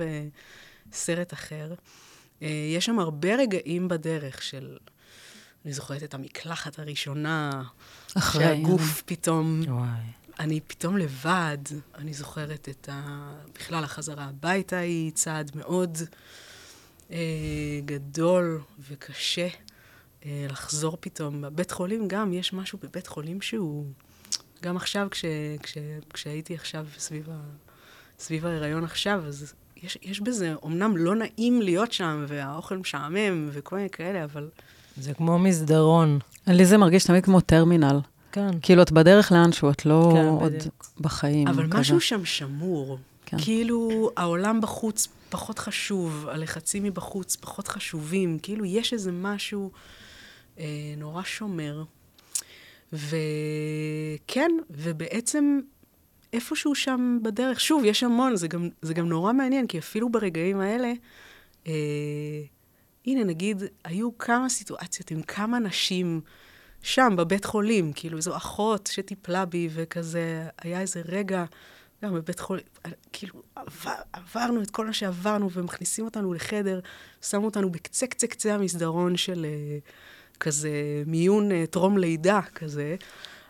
בסרט 0.92 1.34
אחר. 1.34 1.74
אה, 2.42 2.48
יש 2.76 2.86
שם 2.86 3.00
הרבה 3.00 3.36
רגעים 3.36 3.88
בדרך 3.88 4.44
של... 4.44 4.78
אני 5.66 5.74
זוכרת 5.74 6.04
את 6.04 6.14
המקלחת 6.14 6.80
הראשונה, 6.80 7.64
אחרי, 8.18 8.44
שהגוף. 8.44 9.02
פתאום... 9.06 9.62
וואי. 9.68 9.88
אני 10.40 10.60
פתאום 10.68 10.98
לבד, 10.98 11.58
אני 11.96 12.14
זוכרת 12.14 12.70
את 12.70 12.90
ה... 12.92 13.32
בכלל, 13.56 13.84
החזרה 13.84 14.24
הביתה 14.26 14.78
היא 14.78 15.12
צעד 15.12 15.52
מאוד 15.56 15.98
אה, 17.12 17.18
גדול 17.86 18.62
וקשה 18.90 19.48
אה, 20.26 20.46
לחזור 20.50 20.98
פתאום. 21.00 21.42
בבית 21.42 21.72
חולים 21.72 22.08
גם, 22.08 22.34
יש 22.34 22.54
משהו 22.54 22.80
בבית 22.84 23.08
חולים 23.08 23.42
שהוא... 23.42 23.86
גם 24.64 24.78
עכשיו, 24.78 25.08
כש, 25.12 25.26
כש, 25.64 25.78
כשהייתי 26.14 26.56
עכשיו 26.56 26.88
סביב, 26.98 27.30
ה, 27.30 27.40
סביב 28.20 28.46
ההיריון 28.46 28.84
עכשיו, 28.84 29.24
אז 29.28 29.54
יש, 29.84 29.98
יש 30.02 30.20
בזה, 30.20 30.54
אמנם 30.66 30.98
לא 30.98 31.16
נעים 31.16 31.62
להיות 31.62 31.92
שם, 31.92 32.26
והאוכל 32.28 32.78
משעמם 32.78 33.50
וכל 33.52 33.76
מיני 33.76 33.90
כאלה, 33.90 34.24
אבל... 34.24 34.50
זה 34.98 35.14
כמו 35.14 35.40
מסדרון. 35.40 36.20
לי 36.48 36.66
זה 36.66 36.78
מרגיש 36.78 37.04
תמיד 37.04 37.26
כמו 37.26 37.42
טרמינל. 37.42 38.00
כן. 38.32 38.50
כאילו, 38.62 38.82
את 38.82 38.92
בדרך 38.92 39.32
לאנשהו, 39.32 39.70
את 39.70 39.86
לא 39.86 40.12
כן, 40.14 40.26
עוד 40.26 40.54
בדיוק. 40.54 40.92
בחיים. 41.00 41.48
אבל 41.48 41.68
כזה. 41.68 41.80
משהו 41.80 42.02
שם 42.02 42.26
שמור. 42.26 42.98
כן. 43.26 43.38
כאילו, 43.42 44.10
העולם 44.18 44.62
בחוץ 44.62 45.08
פחות 45.30 45.60
חשוב, 45.60 46.28
הלחצים 46.30 46.84
מבחוץ 46.84 47.36
פחות 47.36 47.68
חשובים. 47.68 48.40
כאילו, 48.44 48.66
יש 48.66 48.94
איזה 48.94 49.12
משהו 49.12 49.72
אה, 50.60 50.66
נורא 50.98 51.24
שומר. 51.24 51.84
וכן, 52.94 54.52
ובעצם 54.70 55.60
איפשהו 56.34 56.76
שם 56.76 57.20
בדרך, 57.22 57.60
שוב, 57.60 57.84
יש 57.86 58.04
המון, 58.04 58.36
זה 58.36 58.48
גם, 58.48 58.70
זה 58.82 58.94
גם 58.94 59.10
נורא 59.10 59.34
מעניין, 59.34 59.68
כי 59.68 59.80
אפילו 59.80 60.10
ברגעים 60.10 60.60
האלה, 60.60 60.94
אה, 61.68 61.74
הנה, 63.06 63.24
נגיד, 63.24 63.64
היו 63.84 64.18
כמה 64.18 64.50
סיטואציות 64.50 65.12
עם 65.12 65.22
כמה 65.22 65.60
נשים 65.60 66.22
שם, 66.82 67.14
בבית 67.18 67.46
חולים, 67.46 67.94
כאילו, 67.94 68.18
איזו 68.18 68.38
אחות 68.38 68.90
שטיפלה 68.94 69.46
בי, 69.46 69.70
וכזה, 69.74 70.48
היה 70.62 70.82
איזה 70.82 71.02
רגע, 71.06 71.46
גם 72.04 72.14
בבית 72.14 72.40
חולים, 72.40 72.64
כאילו, 73.14 73.42
עבר, 73.56 73.92
עברנו 74.14 74.62
את 74.62 74.72
כל 74.72 74.86
מה 74.86 74.94
שעברנו, 74.94 75.52
ומכניסים 75.52 76.06
אותנו 76.06 76.34
לחדר, 76.34 76.80
שמו 77.22 77.46
אותנו 77.46 77.72
בקצה 77.72 78.08
קצה 78.08 78.28
קצה 78.28 78.54
המסדרון 78.56 79.18
של 79.18 79.46
uh, 79.46 80.38
כזה 80.40 81.04
מיון 81.06 81.52
uh, 81.52 81.54
טרום 81.70 81.98
לידה 81.98 82.42
כזה. 82.56 82.96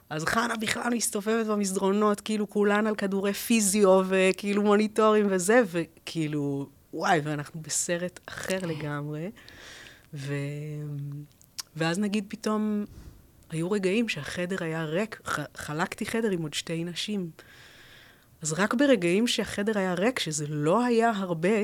אז 0.09 0.25
חנה 0.25 0.55
בכלל 0.61 0.93
מסתובבת 0.93 1.45
במסדרונות, 1.45 2.21
כאילו 2.21 2.49
כולן 2.49 2.87
על 2.87 2.95
כדורי 2.95 3.33
פיזיו, 3.33 4.01
וכאילו 4.07 4.63
מוניטורים 4.63 5.27
וזה, 5.29 5.61
וכאילו, 5.65 6.69
וואי, 6.93 7.21
ואנחנו 7.23 7.61
בסרט 7.61 8.19
אחר 8.25 8.59
לגמרי. 8.61 9.31
ו... 10.13 10.33
ואז 11.75 11.99
נגיד 11.99 12.25
פתאום 12.27 12.85
היו 13.49 13.71
רגעים 13.71 14.09
שהחדר 14.09 14.63
היה 14.63 14.83
ריק, 14.83 15.21
חלקתי 15.55 16.05
חדר 16.05 16.29
עם 16.29 16.41
עוד 16.41 16.53
שתי 16.53 16.83
נשים. 16.83 17.29
אז 18.41 18.53
רק 18.53 18.73
ברגעים 18.73 19.27
שהחדר 19.27 19.77
היה 19.77 19.93
ריק, 19.93 20.19
שזה 20.19 20.45
לא 20.47 20.85
היה 20.85 21.11
הרבה, 21.15 21.59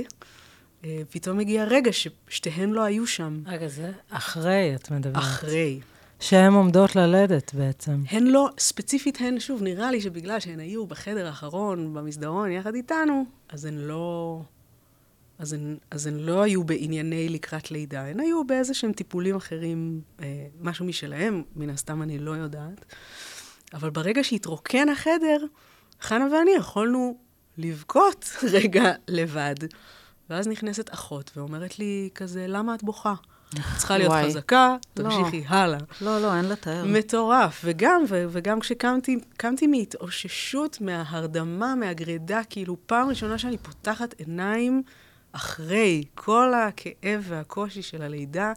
אה, 0.83 1.01
פתאום 1.09 1.39
הגיע 1.39 1.63
רגע 1.63 1.91
ששתיהן 1.93 2.69
לא 2.69 2.83
היו 2.83 3.07
שם. 3.07 3.41
רגע, 3.45 3.67
זה 3.67 3.91
אחרי, 4.09 4.75
את 4.75 4.91
מדברת. 4.91 5.17
אחרי. 5.17 5.79
שהן 6.19 6.53
עומדות 6.53 6.95
ללדת 6.95 7.53
בעצם. 7.53 8.03
הן 8.09 8.27
לא, 8.27 8.49
ספציפית 8.59 9.17
הן, 9.21 9.39
שוב, 9.39 9.63
נראה 9.63 9.91
לי 9.91 10.01
שבגלל 10.01 10.39
שהן 10.39 10.59
היו 10.59 10.85
בחדר 10.85 11.27
האחרון, 11.27 11.93
במסדרון, 11.93 12.51
יחד 12.51 12.75
איתנו, 12.75 13.25
אז 13.49 13.65
הן 13.65 13.77
לא... 13.77 14.41
אז 15.39 15.53
הן, 15.53 15.77
אז 15.91 16.07
הן 16.07 16.19
לא 16.19 16.41
היו 16.41 16.63
בענייני 16.63 17.29
לקראת 17.29 17.71
לידה, 17.71 18.05
הן 18.05 18.19
היו 18.19 18.43
באיזה 18.43 18.73
שהם 18.73 18.91
טיפולים 18.93 19.35
אחרים, 19.35 20.01
אה, 20.21 20.47
משהו 20.61 20.85
משלהם, 20.85 21.43
מן 21.55 21.69
הסתם 21.69 22.01
אני 22.01 22.19
לא 22.19 22.31
יודעת. 22.31 22.85
אבל 23.73 23.89
ברגע 23.89 24.23
שהתרוקן 24.23 24.89
החדר, 24.89 25.37
חנה 26.01 26.27
ואני 26.33 26.51
יכולנו 26.51 27.17
לבכות 27.57 28.29
רגע 28.53 28.91
לבד. 29.07 29.55
ואז 30.29 30.47
נכנסת 30.47 30.93
אחות 30.93 31.31
ואומרת 31.35 31.79
לי 31.79 32.09
כזה, 32.15 32.45
למה 32.47 32.75
את 32.75 32.83
בוכה? 32.83 33.13
צריכה 33.77 33.97
להיות 33.97 34.11
וואי. 34.11 34.25
חזקה, 34.25 34.75
לא. 34.97 35.03
תמשיכי 35.03 35.43
הלאה. 35.47 35.79
לא, 36.01 36.21
לא, 36.21 36.35
אין 36.35 36.45
לתאר. 36.45 36.85
מטורף. 36.85 37.61
וגם, 37.63 38.03
ו- 38.09 38.25
וגם 38.29 38.59
כשקמתי, 38.59 39.17
קמתי 39.37 39.67
מהתאוששות, 39.67 40.81
מההרדמה, 40.81 41.75
מהגרידה, 41.75 42.41
כאילו, 42.49 42.77
פעם 42.85 43.09
ראשונה 43.09 43.37
שאני 43.37 43.57
פותחת 43.57 44.13
עיניים 44.17 44.83
אחרי 45.37 46.03
כל 46.15 46.53
הכאב 46.53 47.23
והקושי 47.27 47.81
של 47.81 48.01
הלידה, 48.01 48.53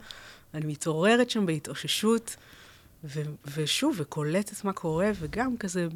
אני 0.55 0.66
מתעוררת 0.66 1.31
שם 1.31 1.47
בהתאוששות, 1.47 2.37
ו- 3.05 3.22
ושוב, 3.57 3.95
וקולטת 3.99 4.64
מה 4.64 4.72
קורה, 4.72 5.11
וגם 5.14 5.57
כזה 5.57 5.87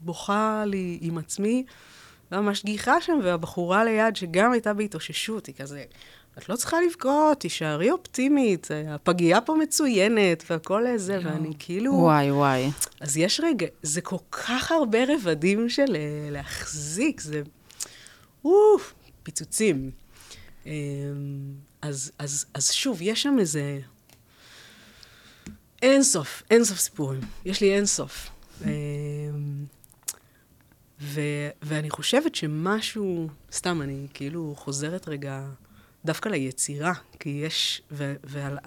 בוכה 0.00 0.64
לי 0.66 0.98
עם 1.00 1.18
עצמי, 1.18 1.64
והמשגיחה 2.30 3.00
שם, 3.00 3.18
והבחורה 3.24 3.84
ליד, 3.84 4.16
שגם 4.16 4.52
הייתה 4.52 4.74
בהתאוששות, 4.74 5.46
היא 5.46 5.54
כזה, 5.54 5.84
את 6.38 6.48
לא 6.48 6.56
צריכה 6.56 6.76
לבכות, 6.86 7.40
תישארי 7.40 7.90
אופטימית, 7.90 8.68
הפגייה 8.88 9.40
פה 9.40 9.54
מצוינת, 9.54 10.44
והכל 10.50 10.86
זה, 10.96 11.18
ואני 11.24 11.52
כאילו... 11.58 11.94
וואי, 11.94 12.30
וואי. 12.30 12.70
אז 13.00 13.16
יש 13.16 13.40
רגע, 13.44 13.66
זה 13.82 14.00
כל 14.00 14.16
כך 14.30 14.72
הרבה 14.72 14.98
רבדים 15.08 15.68
של 15.68 15.96
אה, 15.96 16.30
להחזיק, 16.30 17.20
זה... 17.20 17.42
אוף, 18.44 18.94
פיצוצים. 19.22 19.90
אמ, 20.66 20.72
אז, 21.82 22.12
אז, 22.18 22.46
אז 22.54 22.72
שוב, 22.72 23.02
יש 23.02 23.22
שם 23.22 23.36
איזה... 23.38 23.80
אין 25.82 26.02
סוף, 26.02 26.42
אין 26.50 26.64
סוף 26.64 26.78
סיפורים. 26.78 27.20
יש 27.44 27.60
לי 27.60 27.74
אין 27.74 27.86
סוף. 27.86 28.30
אמ, 28.64 28.68
ו, 31.00 31.20
ואני 31.62 31.90
חושבת 31.90 32.34
שמשהו, 32.34 33.28
סתם, 33.52 33.82
אני 33.82 34.06
כאילו 34.14 34.54
חוזרת 34.56 35.08
רגע 35.08 35.48
דווקא 36.04 36.28
ליצירה, 36.28 36.92
כי 37.18 37.28
יש, 37.28 37.82
ו, 37.90 38.14
ועל, 38.24 38.58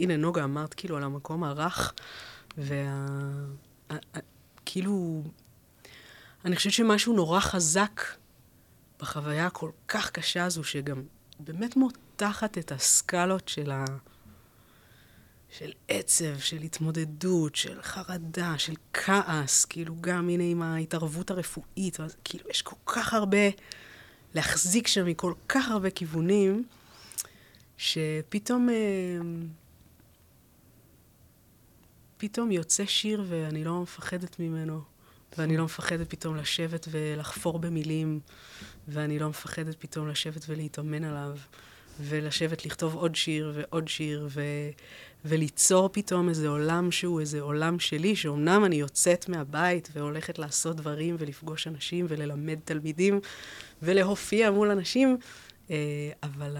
הנה 0.00 0.16
נוגה 0.16 0.44
אמרת 0.44 0.74
כאילו 0.74 0.96
על 0.96 1.02
המקום 1.02 1.44
הרך, 1.44 1.92
וה... 2.58 3.06
ה- 3.90 3.94
ה- 4.16 4.24
כאילו, 4.66 5.22
אני 6.44 6.56
חושבת 6.56 6.72
שמשהו 6.72 7.12
נורא 7.12 7.40
חזק 7.40 8.00
בחוויה 9.00 9.46
הכל 9.46 9.70
כך 9.88 10.10
קשה 10.10 10.44
הזו, 10.44 10.64
שגם 10.64 11.02
באמת 11.44 11.76
מותחת 11.76 12.58
את 12.58 12.72
הסקלות 12.72 13.48
של 13.48 13.70
ה... 13.70 13.84
של 15.58 15.72
עצב, 15.88 16.38
של 16.38 16.62
התמודדות, 16.62 17.56
של 17.56 17.82
חרדה, 17.82 18.58
של 18.58 18.74
כעס, 18.92 19.64
כאילו 19.64 19.94
גם 20.00 20.28
הנה 20.28 20.44
עם 20.44 20.62
ההתערבות 20.62 21.30
הרפואית, 21.30 22.00
אז 22.00 22.16
כאילו 22.24 22.50
יש 22.50 22.62
כל 22.62 22.76
כך 22.86 23.14
הרבה 23.14 23.38
להחזיק 24.34 24.86
שם 24.86 25.06
מכל 25.06 25.34
כך 25.48 25.68
הרבה 25.68 25.90
כיוונים, 25.90 26.64
שפתאום, 27.76 28.68
אה, 28.68 28.74
פתאום 32.16 32.50
יוצא 32.50 32.84
שיר 32.86 33.24
ואני 33.28 33.64
לא 33.64 33.82
מפחדת 33.82 34.40
ממנו, 34.40 34.80
ואני 35.38 35.56
לא 35.56 35.64
מפחדת 35.64 36.10
פתאום 36.10 36.36
לשבת 36.36 36.88
ולחפור 36.90 37.58
במילים, 37.58 38.20
ואני 38.88 39.18
לא 39.18 39.28
מפחדת 39.28 39.76
פתאום 39.78 40.08
לשבת 40.08 40.44
ולהתאמן 40.48 41.04
עליו, 41.04 41.36
ולשבת 42.00 42.66
לכתוב 42.66 42.94
עוד 42.94 43.16
שיר 43.16 43.52
ועוד 43.54 43.88
שיר, 43.88 44.28
ו... 44.30 44.42
וליצור 45.24 45.88
פתאום 45.92 46.28
איזה 46.28 46.48
עולם 46.48 46.90
שהוא 46.90 47.20
איזה 47.20 47.40
עולם 47.40 47.78
שלי, 47.78 48.16
שאומנם 48.16 48.64
אני 48.64 48.76
יוצאת 48.76 49.28
מהבית 49.28 49.88
והולכת 49.92 50.38
לעשות 50.38 50.76
דברים 50.76 51.16
ולפגוש 51.18 51.66
אנשים 51.66 52.06
וללמד 52.08 52.58
תלמידים 52.64 53.20
ולהופיע 53.82 54.50
מול 54.50 54.70
אנשים, 54.70 55.16
אה, 55.70 55.76
אבל. 56.22 56.56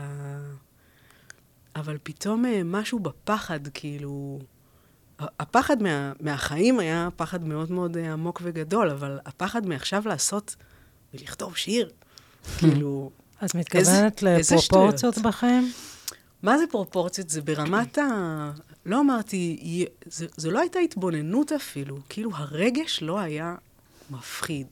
אבל 1.77 1.99
פתאום 2.03 2.47
אה, 2.47 2.61
משהו 2.65 2.99
בפחד, 2.99 3.69
כאילו... 3.69 4.39
הפחד 5.41 5.83
מה, 5.83 6.13
מהחיים 6.21 6.79
היה 6.81 7.09
פחד 7.17 7.45
מאוד 7.45 7.73
מאוד 7.73 7.97
אה, 7.97 8.13
עמוק 8.13 8.41
וגדול, 8.45 8.91
אבל 8.91 9.19
הפחד 9.27 9.67
מעכשיו 9.67 10.03
לעשות 10.07 10.57
ולכתוב 11.15 11.57
שיר, 11.57 11.91
כאילו... 12.59 13.11
את 13.45 13.55
מתכוונת 13.55 14.23
לפרופורציות. 14.23 15.19
בחיים? 15.19 15.73
מה 16.43 16.59
זה 16.59 16.65
פרופורציות? 16.71 17.31
זה 17.31 17.43
ברמת 17.43 17.99
ה... 17.99 18.51
לא 18.87 19.01
אמרתי, 19.01 19.87
זה, 20.07 20.27
זה 20.37 20.51
לא 20.51 20.61
הייתה 20.61 20.79
התבוננות 20.79 21.53
אפילו. 21.53 21.99
כאילו, 22.09 22.31
הרגש 22.35 23.03
לא 23.03 23.21
היה 23.21 23.55
מפחיד. 24.11 24.67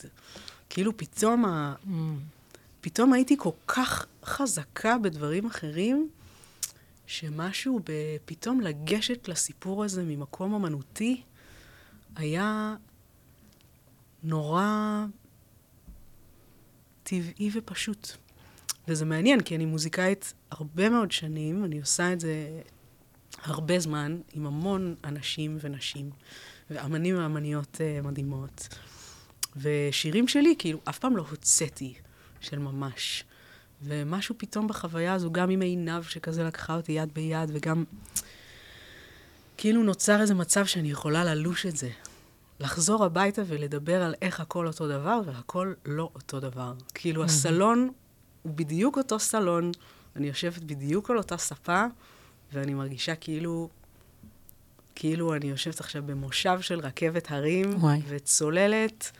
כאילו, 0.70 0.96
פתאום, 0.96 1.44
ה... 1.44 1.74
Mm. 1.84 1.90
פתאום 2.80 3.12
הייתי 3.12 3.36
כל 3.38 3.50
כך 3.66 4.06
חזקה 4.24 4.98
בדברים 4.98 5.46
אחרים, 5.46 6.08
שמשהו 7.06 7.80
ב... 7.84 7.92
פתאום 8.24 8.60
לגשת 8.60 9.28
לסיפור 9.28 9.84
הזה 9.84 10.02
ממקום 10.04 10.54
אמנותי, 10.54 11.22
היה 12.16 12.76
נורא 14.22 15.06
טבעי 17.02 17.50
ופשוט. 17.54 18.08
וזה 18.88 19.04
מעניין, 19.04 19.40
כי 19.40 19.56
אני 19.56 19.64
מוזיקאית 19.64 20.34
הרבה 20.50 20.88
מאוד 20.88 21.12
שנים, 21.12 21.64
אני 21.64 21.80
עושה 21.80 22.12
את 22.12 22.20
זה 22.20 22.62
הרבה 23.42 23.78
זמן, 23.78 24.20
עם 24.32 24.46
המון 24.46 24.94
אנשים 25.04 25.58
ונשים, 25.60 26.10
ואמנים 26.70 27.18
ואמניות 27.18 27.76
uh, 27.76 28.06
מדהימות. 28.06 28.68
ושירים 29.56 30.28
שלי, 30.28 30.54
כאילו, 30.58 30.80
אף 30.88 30.98
פעם 30.98 31.16
לא 31.16 31.24
הוצאתי 31.30 31.94
של 32.40 32.58
ממש. 32.58 33.24
ומשהו 33.84 34.34
פתאום 34.38 34.68
בחוויה 34.68 35.14
הזו, 35.14 35.32
גם 35.32 35.50
עם 35.50 35.60
עינב 35.60 36.02
שכזה 36.02 36.44
לקחה 36.44 36.76
אותי 36.76 36.92
יד 36.92 37.14
ביד, 37.14 37.50
וגם 37.52 37.84
כאילו 39.56 39.82
נוצר 39.82 40.20
איזה 40.20 40.34
מצב 40.34 40.66
שאני 40.66 40.90
יכולה 40.90 41.24
ללוש 41.24 41.66
את 41.66 41.76
זה. 41.76 41.90
לחזור 42.60 43.04
הביתה 43.04 43.42
ולדבר 43.46 44.02
על 44.02 44.14
איך 44.22 44.40
הכל 44.40 44.66
אותו 44.66 44.88
דבר, 44.88 45.20
והכל 45.26 45.72
לא 45.86 46.10
אותו 46.14 46.40
דבר. 46.40 46.74
כאילו, 46.94 47.24
הסלון 47.24 47.90
הוא 48.42 48.52
בדיוק 48.54 48.98
אותו 48.98 49.18
סלון, 49.18 49.72
אני 50.16 50.26
יושבת 50.26 50.62
בדיוק 50.62 51.10
על 51.10 51.18
אותה 51.18 51.36
ספה, 51.36 51.84
ואני 52.52 52.74
מרגישה 52.74 53.14
כאילו, 53.14 53.68
כאילו 54.94 55.34
אני 55.34 55.46
יושבת 55.46 55.80
עכשיו 55.80 56.02
במושב 56.06 56.60
של 56.60 56.80
רכבת 56.80 57.30
הרים, 57.30 57.74
וואי. 57.82 58.00
וצוללת 58.08 59.12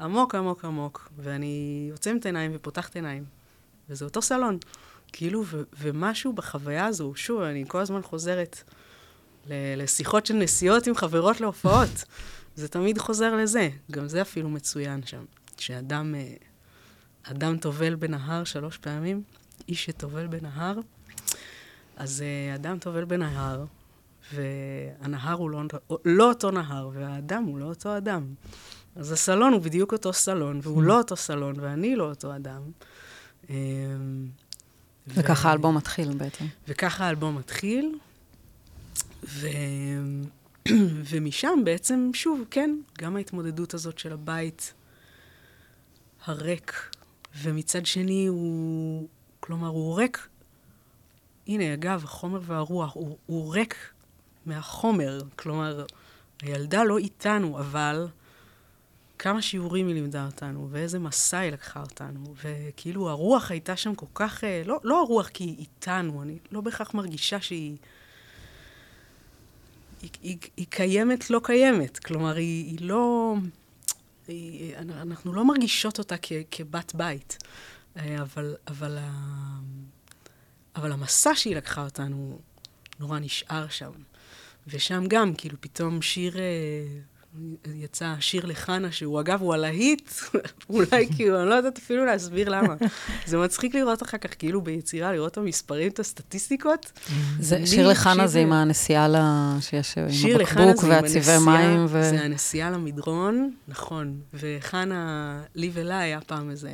עמוק 0.00 0.34
עמוק 0.34 0.64
עמוק, 0.64 1.10
ואני 1.16 1.88
עוצמת 1.92 2.26
עיניים 2.26 2.50
ופותחת 2.54 2.96
עיניים, 2.96 3.24
וזה 3.90 4.04
אותו 4.04 4.22
סלון. 4.22 4.58
כאילו, 5.12 5.44
ו- 5.46 5.62
ומשהו 5.80 6.32
בחוויה 6.32 6.86
הזו, 6.86 7.12
שוב, 7.16 7.40
אני 7.40 7.64
כל 7.68 7.78
הזמן 7.80 8.02
חוזרת 8.02 8.62
ל- 9.46 9.82
לשיחות 9.82 10.26
של 10.26 10.34
נסיעות 10.34 10.86
עם 10.86 10.94
חברות 10.94 11.40
להופעות. 11.40 12.04
זה 12.56 12.68
תמיד 12.68 12.98
חוזר 12.98 13.36
לזה. 13.36 13.68
גם 13.90 14.08
זה 14.08 14.22
אפילו 14.22 14.48
מצוין 14.48 15.06
שם. 15.06 15.24
שאדם 15.58 16.14
אה, 16.14 16.34
אדם 17.22 17.58
טובל 17.58 17.94
בנהר 17.94 18.44
שלוש 18.44 18.78
פעמים, 18.78 19.22
איש 19.68 19.84
שטובל 19.84 20.26
בנהר, 20.26 20.78
אז 21.96 22.22
אה, 22.22 22.54
אדם 22.54 22.78
טובל 22.78 23.04
בנהר, 23.04 23.64
והנהר 24.34 25.32
הוא 25.34 25.50
לא, 25.50 25.62
לא 26.04 26.28
אותו 26.28 26.50
נהר, 26.50 26.90
והאדם 26.92 27.44
הוא 27.44 27.58
לא 27.58 27.64
אותו 27.64 27.96
אדם. 27.96 28.34
אז 28.96 29.12
הסלון 29.12 29.52
הוא 29.52 29.62
בדיוק 29.62 29.92
אותו 29.92 30.12
סלון, 30.12 30.60
והוא 30.62 30.82
לא 30.88 30.98
אותו 30.98 31.16
סלון, 31.16 31.54
ואני 31.60 31.96
לא 31.96 32.08
אותו 32.08 32.36
אדם. 32.36 32.62
אה, 33.50 33.56
וככה 35.06 35.48
האלבום 35.48 35.76
מתחיל 35.76 36.14
בעצם. 36.14 36.44
וככה 36.68 37.04
האלבום 37.06 37.36
מתחיל, 37.36 37.98
ו... 39.24 39.48
ומשם 41.10 41.58
בעצם, 41.64 42.10
שוב, 42.14 42.44
כן, 42.50 42.76
גם 42.98 43.16
ההתמודדות 43.16 43.74
הזאת 43.74 43.98
של 43.98 44.12
הבית 44.12 44.72
הריק, 46.24 46.90
ומצד 47.42 47.86
שני 47.86 48.26
הוא, 48.26 49.08
כלומר, 49.40 49.68
הוא 49.68 49.96
ריק, 49.96 50.28
הנה, 51.46 51.74
אגב, 51.74 52.04
החומר 52.04 52.40
והרוח, 52.42 52.94
הוא, 52.94 53.16
הוא 53.26 53.54
ריק 53.54 53.76
מהחומר, 54.46 55.20
כלומר, 55.36 55.84
הילדה 56.42 56.84
לא 56.84 56.98
איתנו, 56.98 57.58
אבל 57.58 58.06
כמה 59.20 59.42
שיעורים 59.42 59.86
היא 59.86 59.94
לימדה 59.94 60.26
אותנו, 60.26 60.68
ואיזה 60.70 60.98
מסע 60.98 61.38
היא 61.38 61.52
לקחה 61.52 61.80
אותנו, 61.80 62.34
וכאילו 62.44 63.10
הרוח 63.10 63.50
הייתה 63.50 63.76
שם 63.76 63.94
כל 63.94 64.06
כך, 64.14 64.44
אה, 64.44 64.62
לא, 64.66 64.80
לא 64.84 65.00
הרוח 65.00 65.28
כי 65.28 65.44
היא 65.44 65.56
איתנו, 65.58 66.22
אני 66.22 66.38
לא 66.52 66.60
בהכרח 66.60 66.94
מרגישה 66.94 67.40
שהיא... 67.40 67.76
היא, 70.02 70.10
היא, 70.22 70.38
היא 70.56 70.66
קיימת 70.70 71.30
לא 71.30 71.40
קיימת. 71.44 71.98
כלומר, 71.98 72.36
היא, 72.36 72.66
היא 72.66 72.88
לא... 72.88 73.34
היא, 74.28 74.76
אנחנו 74.76 75.32
לא 75.32 75.44
מרגישות 75.44 75.98
אותה 75.98 76.16
כ, 76.22 76.32
כבת 76.50 76.94
בית, 76.94 77.38
אה, 77.96 78.22
אבל, 78.22 78.56
אבל, 78.68 78.98
אבל 80.76 80.92
המסע 80.92 81.34
שהיא 81.34 81.56
לקחה 81.56 81.84
אותנו 81.84 82.38
נורא 83.00 83.18
נשאר 83.18 83.68
שם. 83.68 83.92
ושם 84.66 85.04
גם, 85.08 85.34
כאילו, 85.34 85.56
פתאום 85.60 86.02
שיר... 86.02 86.36
יצא 87.74 88.14
שיר 88.20 88.46
לחנה, 88.46 88.92
שהוא 88.92 89.20
אגב, 89.20 89.40
הוא 89.40 89.54
הלהיט, 89.54 90.10
אולי 90.70 91.08
כאילו, 91.16 91.40
אני 91.40 91.48
לא 91.48 91.54
יודעת 91.54 91.78
אפילו 91.78 92.04
להסביר 92.04 92.48
למה. 92.48 92.74
זה 93.26 93.38
מצחיק 93.38 93.74
לראות 93.74 94.02
אחר 94.02 94.18
כך, 94.18 94.30
כאילו 94.38 94.60
ביצירה, 94.60 95.12
לראות 95.12 95.32
את 95.32 95.38
המספרים, 95.38 95.88
את 95.88 95.98
הסטטיסטיקות. 95.98 96.92
זה, 97.40 97.66
שיר 97.66 97.88
לחנה 97.88 98.26
זה 98.26 98.40
עם 98.40 98.52
הנסיעה 98.52 99.08
ל... 99.08 99.16
שיש 99.60 99.98
עם 99.98 100.40
הבקבוק 100.40 100.84
והצבעי 100.88 101.38
מים. 101.38 101.84
ו... 101.88 102.02
זה 102.10 102.20
הנסיעה 102.20 102.70
למדרון, 102.70 103.50
נכון. 103.68 104.20
וחנה, 104.34 105.42
לי 105.54 105.70
ולה 105.72 105.98
היה 105.98 106.20
פעם 106.20 106.50
איזה... 106.50 106.72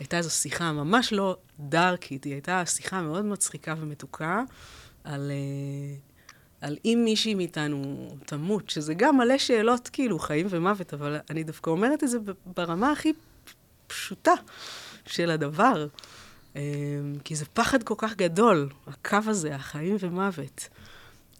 הייתה 0.00 0.16
איזו 0.18 0.30
שיחה 0.30 0.72
ממש 0.72 1.12
לא 1.12 1.36
דארקית, 1.60 2.24
היא 2.24 2.32
הייתה 2.32 2.66
שיחה 2.66 3.02
מאוד 3.02 3.24
מצחיקה 3.24 3.74
ומתוקה 3.80 4.42
על... 5.04 5.30
Uh, 5.30 6.07
על 6.60 6.76
אם 6.84 7.02
מישהי 7.04 7.34
מאיתנו 7.34 8.08
תמות, 8.26 8.70
שזה 8.70 8.94
גם 8.94 9.16
מלא 9.16 9.38
שאלות 9.38 9.88
כאילו, 9.88 10.18
חיים 10.18 10.46
ומוות, 10.50 10.94
אבל 10.94 11.16
אני 11.30 11.44
דווקא 11.44 11.70
אומרת 11.70 12.04
את 12.04 12.08
זה 12.08 12.18
ברמה 12.56 12.92
הכי 12.92 13.12
פשוטה 13.86 14.32
של 15.06 15.30
הדבר. 15.30 15.86
אמ, 16.56 16.60
כי 17.24 17.36
זה 17.36 17.44
פחד 17.44 17.82
כל 17.82 17.94
כך 17.98 18.16
גדול, 18.16 18.68
הקו 18.86 19.18
הזה, 19.26 19.54
החיים 19.54 19.96
ומוות. 20.00 20.68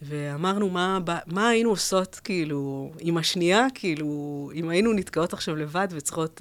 ואמרנו, 0.03 0.69
מה, 0.69 0.99
מה 1.27 1.49
היינו 1.49 1.71
עושות, 1.71 2.21
כאילו, 2.25 2.91
עם 3.01 3.17
השנייה, 3.17 3.67
כאילו, 3.75 4.51
אם 4.55 4.69
היינו 4.69 4.93
נתקעות 4.93 5.33
עכשיו 5.33 5.57
לבד 5.57 5.89
וצריכות... 5.91 6.41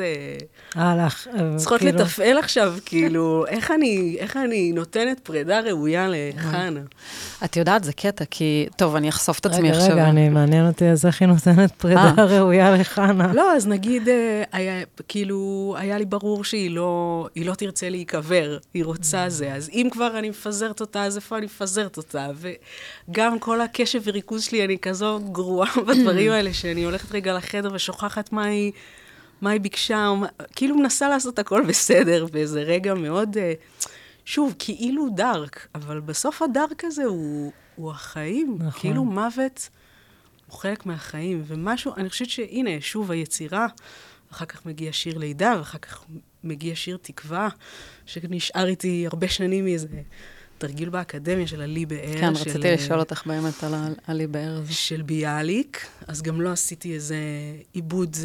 הלך, 0.75 1.27
אה, 1.27 1.39
אה, 1.39 1.57
צריכות 1.57 1.79
כאילו... 1.79 1.99
לתפעל 1.99 2.37
עכשיו, 2.37 2.73
כאילו, 2.85 3.45
איך 3.47 3.71
אני, 3.71 4.15
איך 4.19 4.37
אני 4.37 4.71
נותנת 4.71 5.19
פרידה 5.19 5.59
ראויה 5.59 6.07
לחנה. 6.09 6.79
את 7.45 7.57
יודעת, 7.57 7.83
זה 7.83 7.93
קטע, 7.93 8.25
כי... 8.31 8.67
טוב, 8.75 8.95
אני 8.95 9.09
אחשוף 9.09 9.39
את 9.39 9.45
עצמי 9.45 9.69
רגע, 9.69 9.77
עכשיו. 9.77 9.93
רגע, 9.93 10.01
רגע, 10.01 10.09
אני 10.09 10.29
מעניין 10.29 10.67
אותי 10.67 10.85
אז 10.85 11.05
איך 11.05 11.21
היא 11.21 11.27
נותנת 11.27 11.71
פרידה 11.71 12.13
אה. 12.17 12.25
ראויה 12.25 12.71
לחנה. 12.71 13.33
לא, 13.33 13.55
אז 13.55 13.67
נגיד, 13.67 14.07
היה, 14.51 14.83
כאילו, 15.07 15.75
היה 15.77 15.97
לי 15.97 16.05
ברור 16.05 16.43
שהיא 16.43 16.71
לא, 16.71 17.27
לא 17.35 17.53
תרצה 17.53 17.89
להיקבר, 17.89 18.57
היא 18.73 18.85
רוצה 18.85 19.29
זה. 19.29 19.53
אז 19.53 19.69
אם 19.73 19.87
כבר 19.91 20.19
אני 20.19 20.29
מפזרת 20.29 20.81
אותה, 20.81 21.03
אז 21.03 21.15
איפה 21.15 21.37
אני 21.37 21.45
מפזרת 21.45 21.97
אותה? 21.97 22.27
וגם 23.09 23.39
כל 23.47 23.61
הקשב 23.61 24.01
וריכוז 24.03 24.43
שלי, 24.43 24.65
אני 24.65 24.79
כזו 24.79 25.19
גרועה 25.31 25.71
בדברים 25.87 26.31
האלה, 26.31 26.53
שאני 26.53 26.83
הולכת 26.83 27.11
רגע 27.11 27.37
לחדר 27.37 27.69
ושוכחת 27.73 28.31
מה 28.31 28.45
היא, 28.45 28.71
מה 29.41 29.49
היא 29.49 29.61
ביקשה, 29.61 30.13
מה, 30.13 30.27
כאילו 30.55 30.75
מנסה 30.75 31.09
לעשות 31.09 31.39
הכל 31.39 31.63
בסדר 31.67 32.25
באיזה 32.25 32.61
רגע 32.61 32.93
מאוד, 32.93 33.37
uh, 33.37 33.87
שוב, 34.25 34.55
כאילו 34.59 35.07
דארק, 35.15 35.67
אבל 35.75 35.99
בסוף 35.99 36.41
הדארק 36.41 36.85
הזה 36.85 37.03
הוא, 37.03 37.51
הוא 37.75 37.91
החיים. 37.91 38.55
נכון. 38.59 38.81
כאילו 38.81 39.05
מוות 39.05 39.69
הוא 40.47 40.59
חלק 40.59 40.85
מהחיים, 40.85 41.43
ומשהו, 41.47 41.93
אני 41.97 42.09
חושבת 42.09 42.29
שהנה, 42.29 42.81
שוב, 42.81 43.11
היצירה, 43.11 43.67
אחר 44.31 44.45
כך 44.45 44.65
מגיע 44.65 44.93
שיר 44.93 45.17
לידה, 45.17 45.55
ואחר 45.57 45.77
כך 45.77 46.05
מגיע 46.43 46.75
שיר 46.75 46.97
תקווה, 47.01 47.49
שנשאר 48.05 48.67
איתי 48.67 49.07
הרבה 49.07 49.27
שנים 49.27 49.65
מאיזה... 49.65 49.87
תרגיל 50.57 50.89
באקדמיה 50.89 51.47
של 51.47 51.61
עלי 51.61 51.85
באר. 51.85 52.17
כן, 52.19 52.35
של, 52.35 52.49
רציתי 52.49 52.71
לשאול 52.71 52.99
אותך 52.99 53.27
באמת 53.27 53.63
על 53.63 53.73
עלי 54.07 54.27
באר 54.27 54.57
הזה. 54.57 54.73
של 54.73 55.01
ביאליק, 55.01 55.87
אז 56.07 56.21
גם 56.21 56.41
לא 56.41 56.49
עשיתי 56.51 56.93
איזה 56.93 57.17
עיבוד, 57.73 58.15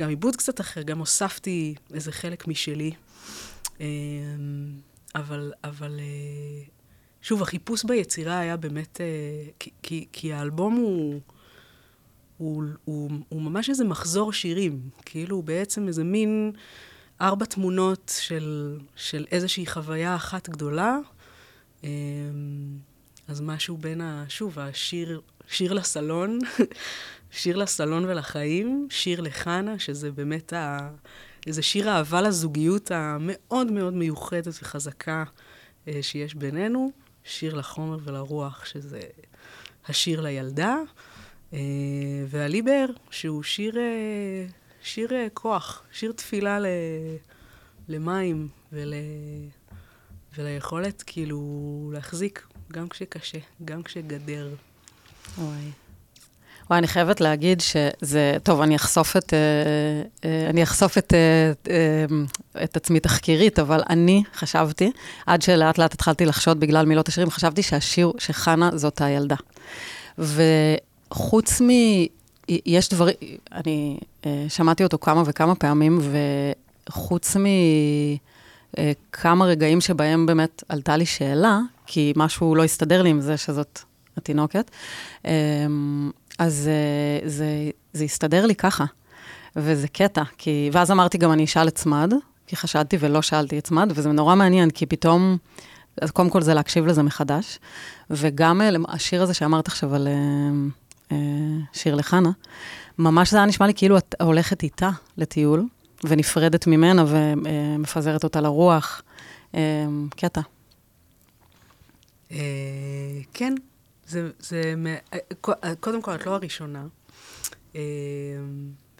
גם 0.00 0.08
עיבוד 0.08 0.36
קצת 0.36 0.60
אחר, 0.60 0.82
גם 0.82 0.98
הוספתי 0.98 1.74
איזה 1.94 2.12
חלק 2.12 2.48
משלי. 2.48 2.92
אמ, 3.80 3.86
אבל, 5.14 5.52
אבל 5.64 6.00
אה, 6.00 6.64
שוב, 7.22 7.42
החיפוש 7.42 7.84
ביצירה 7.84 8.38
היה 8.38 8.56
באמת, 8.56 9.00
אה, 9.00 9.06
כי, 9.58 9.70
כי, 9.82 10.06
כי 10.12 10.32
האלבום 10.32 10.74
הוא, 10.74 11.20
הוא, 12.38 12.64
הוא, 12.84 13.10
הוא 13.28 13.42
ממש 13.42 13.70
איזה 13.70 13.84
מחזור 13.84 14.32
שירים, 14.32 14.80
כאילו 15.04 15.42
בעצם 15.42 15.88
איזה 15.88 16.04
מין 16.04 16.52
ארבע 17.20 17.44
תמונות 17.44 18.12
של, 18.20 18.78
של 18.96 19.26
איזושהי 19.32 19.66
חוויה 19.66 20.16
אחת 20.16 20.48
גדולה. 20.48 20.98
אמ, 21.86 22.78
אז 23.28 23.40
משהו 23.40 23.76
בין, 23.76 24.00
ה, 24.00 24.24
שוב, 24.28 24.58
השיר, 24.58 25.20
שיר 25.48 25.72
לסלון, 25.72 26.38
שיר 27.30 27.56
לסלון 27.56 28.04
ולחיים, 28.04 28.88
שיר 28.90 29.20
לחנה, 29.20 29.78
שזה 29.78 30.10
באמת 30.12 30.52
ה, 30.52 30.90
איזה 31.46 31.62
שיר 31.62 31.88
אהבה 31.88 32.20
לזוגיות 32.20 32.90
המאוד 32.90 33.72
מאוד 33.72 33.94
מיוחדת 33.94 34.54
וחזקה 34.62 35.24
אה, 35.88 36.02
שיש 36.02 36.34
בינינו, 36.34 36.90
שיר 37.24 37.54
לחומר 37.54 37.98
ולרוח, 38.04 38.64
שזה 38.64 39.00
השיר 39.88 40.20
לילדה, 40.20 40.76
אה, 41.52 41.58
והליבר, 42.28 42.86
שהוא 43.10 43.42
שיר, 43.42 43.78
אה, 43.78 44.46
שיר 44.82 45.10
כוח, 45.34 45.82
שיר 45.92 46.12
תפילה 46.12 46.60
ל, 46.60 46.66
למים 47.88 48.48
ול... 48.72 48.94
וליכולת 50.38 51.02
כאילו 51.06 51.90
להחזיק, 51.94 52.46
גם 52.72 52.88
כשקשה, 52.88 53.38
גם 53.64 53.82
כשגדר. 53.82 54.48
וואי. 55.38 55.70
וואי, 56.70 56.78
אני 56.78 56.86
חייבת 56.86 57.20
להגיד 57.20 57.60
שזה, 57.60 58.36
טוב, 58.42 58.60
אני 58.60 58.76
אחשוף 58.76 59.16
את, 59.16 59.34
אה, 59.34 59.38
אה, 60.28 60.50
אני 60.50 60.62
אחשוף 60.62 60.98
את, 60.98 61.14
אה, 61.14 62.04
את 62.64 62.76
עצמי 62.76 63.00
תחקירית, 63.00 63.58
אבל 63.58 63.82
אני 63.90 64.22
חשבתי, 64.34 64.90
עד 65.26 65.42
שלאט 65.42 65.78
לאט 65.78 65.94
התחלתי 65.94 66.24
לחשוד 66.24 66.60
בגלל 66.60 66.86
מילות 66.86 67.08
השירים, 67.08 67.30
חשבתי 67.30 67.62
שהשיר, 67.62 68.12
שחנה 68.18 68.70
זאת 68.74 69.00
הילדה. 69.00 69.36
וחוץ 70.18 71.60
מ... 71.60 71.68
יש 72.48 72.88
דברים, 72.88 73.14
אני 73.52 73.98
שמעתי 74.48 74.84
אותו 74.84 74.98
כמה 74.98 75.22
וכמה 75.26 75.54
פעמים, 75.54 75.98
וחוץ 76.88 77.36
מ... 77.36 77.46
אה, 78.78 78.92
כמה 79.12 79.44
רגעים 79.44 79.80
שבהם 79.80 80.26
באמת 80.26 80.62
עלתה 80.68 80.96
לי 80.96 81.06
שאלה, 81.06 81.60
כי 81.86 82.12
משהו 82.16 82.54
לא 82.54 82.64
הסתדר 82.64 83.02
לי 83.02 83.10
עם 83.10 83.20
זה 83.20 83.36
שזאת 83.36 83.80
התינוקת, 84.16 84.70
אה, 85.26 85.32
אז 86.38 86.68
אה, 86.68 87.28
זה, 87.28 87.70
זה 87.92 88.04
הסתדר 88.04 88.46
לי 88.46 88.54
ככה, 88.54 88.84
וזה 89.56 89.88
קטע, 89.88 90.22
כי... 90.38 90.70
ואז 90.72 90.90
אמרתי 90.90 91.18
גם 91.18 91.32
אני 91.32 91.44
אשאל 91.44 91.68
את 91.68 91.74
צמד, 91.74 92.12
כי 92.46 92.56
חשדתי 92.56 92.96
ולא 93.00 93.22
שאלתי 93.22 93.58
את 93.58 93.64
צמד, 93.64 93.92
וזה 93.94 94.12
נורא 94.12 94.34
מעניין, 94.34 94.70
כי 94.70 94.86
פתאום, 94.86 95.36
אז 96.02 96.10
קודם 96.10 96.30
כל 96.30 96.42
זה 96.42 96.54
להקשיב 96.54 96.86
לזה 96.86 97.02
מחדש, 97.02 97.58
וגם 98.10 98.60
השיר 98.88 99.22
הזה 99.22 99.34
שאמרת 99.34 99.68
עכשיו 99.68 99.94
על 99.94 100.08
שיר 101.72 101.94
לחנה, 101.94 102.30
ממש 102.98 103.30
זה 103.30 103.36
היה 103.36 103.46
נשמע 103.46 103.66
לי 103.66 103.74
כאילו 103.74 103.98
את 103.98 104.14
הולכת 104.20 104.62
איתה 104.62 104.90
לטיול, 105.16 105.66
ונפרדת 106.04 106.66
ממנה 106.66 107.04
ומפזרת 107.08 108.24
אותה 108.24 108.40
לרוח. 108.40 109.02
אה, 109.54 109.86
קטע. 110.16 110.40
אה, 112.32 112.36
כן, 113.32 113.54
זה, 114.06 114.30
זה, 114.38 114.74
קודם 115.80 116.02
כל, 116.02 116.14
את 116.14 116.26
לא 116.26 116.34
הראשונה. 116.34 116.86
אה, 117.76 117.80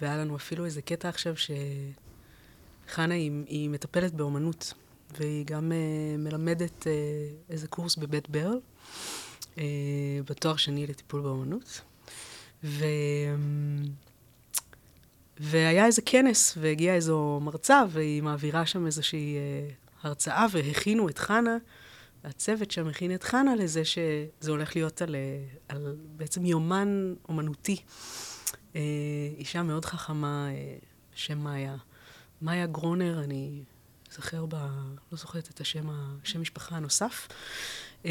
והיה 0.01 0.17
לנו 0.17 0.37
אפילו 0.37 0.65
איזה 0.65 0.83
קטע 0.83 1.09
עכשיו 1.09 1.35
שחנה 2.87 3.15
היא, 3.15 3.33
היא 3.47 3.71
מטפלת 3.71 4.15
באומנות, 4.15 4.75
והיא 5.19 5.47
גם 5.47 5.73
מלמדת 6.19 6.87
איזה 7.51 7.69
קורס 7.69 7.97
בבית 7.97 8.29
ברל, 8.29 8.61
בתואר 10.25 10.57
שני 10.57 10.87
לטיפול 10.87 11.21
באומנות. 11.21 11.81
ו... 12.65 12.85
והיה 15.41 15.87
איזה 15.87 16.03
כנס, 16.03 16.55
והגיעה 16.61 16.95
איזו 16.95 17.41
מרצה, 17.43 17.82
והיא 17.91 18.22
מעבירה 18.22 18.66
שם 18.66 18.87
איזושהי 18.87 19.37
אה, 19.37 19.68
הרצאה, 20.03 20.47
והכינו 20.51 21.09
את 21.09 21.18
חנה, 21.18 21.57
הצוות 22.24 22.70
שם 22.70 22.89
הכין 22.89 23.14
את 23.14 23.22
חנה 23.22 23.57
לזה 23.57 23.84
שזה 23.84 24.51
הולך 24.51 24.76
להיות 24.76 25.03
על, 25.03 25.14
אה, 25.14 25.20
על 25.68 25.97
בעצם 26.16 26.47
יומן 26.47 27.14
אומנותי. 27.28 27.76
אה, 28.76 28.80
אישה 29.39 29.62
מאוד 29.62 29.84
חכמה, 29.84 30.49
אה, 30.51 30.76
בשם 31.14 31.39
מאיה. 31.39 31.76
מאיה 32.43 32.66
גרונר, 32.66 33.24
אני 33.24 33.62
זוכר 34.12 34.47
ב... 34.47 34.55
לא 35.12 35.18
זוכרת 35.18 35.51
את 35.51 35.61
השם, 35.61 35.87
השם 36.22 36.41
משפחה 36.41 36.76
הנוסף. 36.76 37.28
אה, 38.07 38.11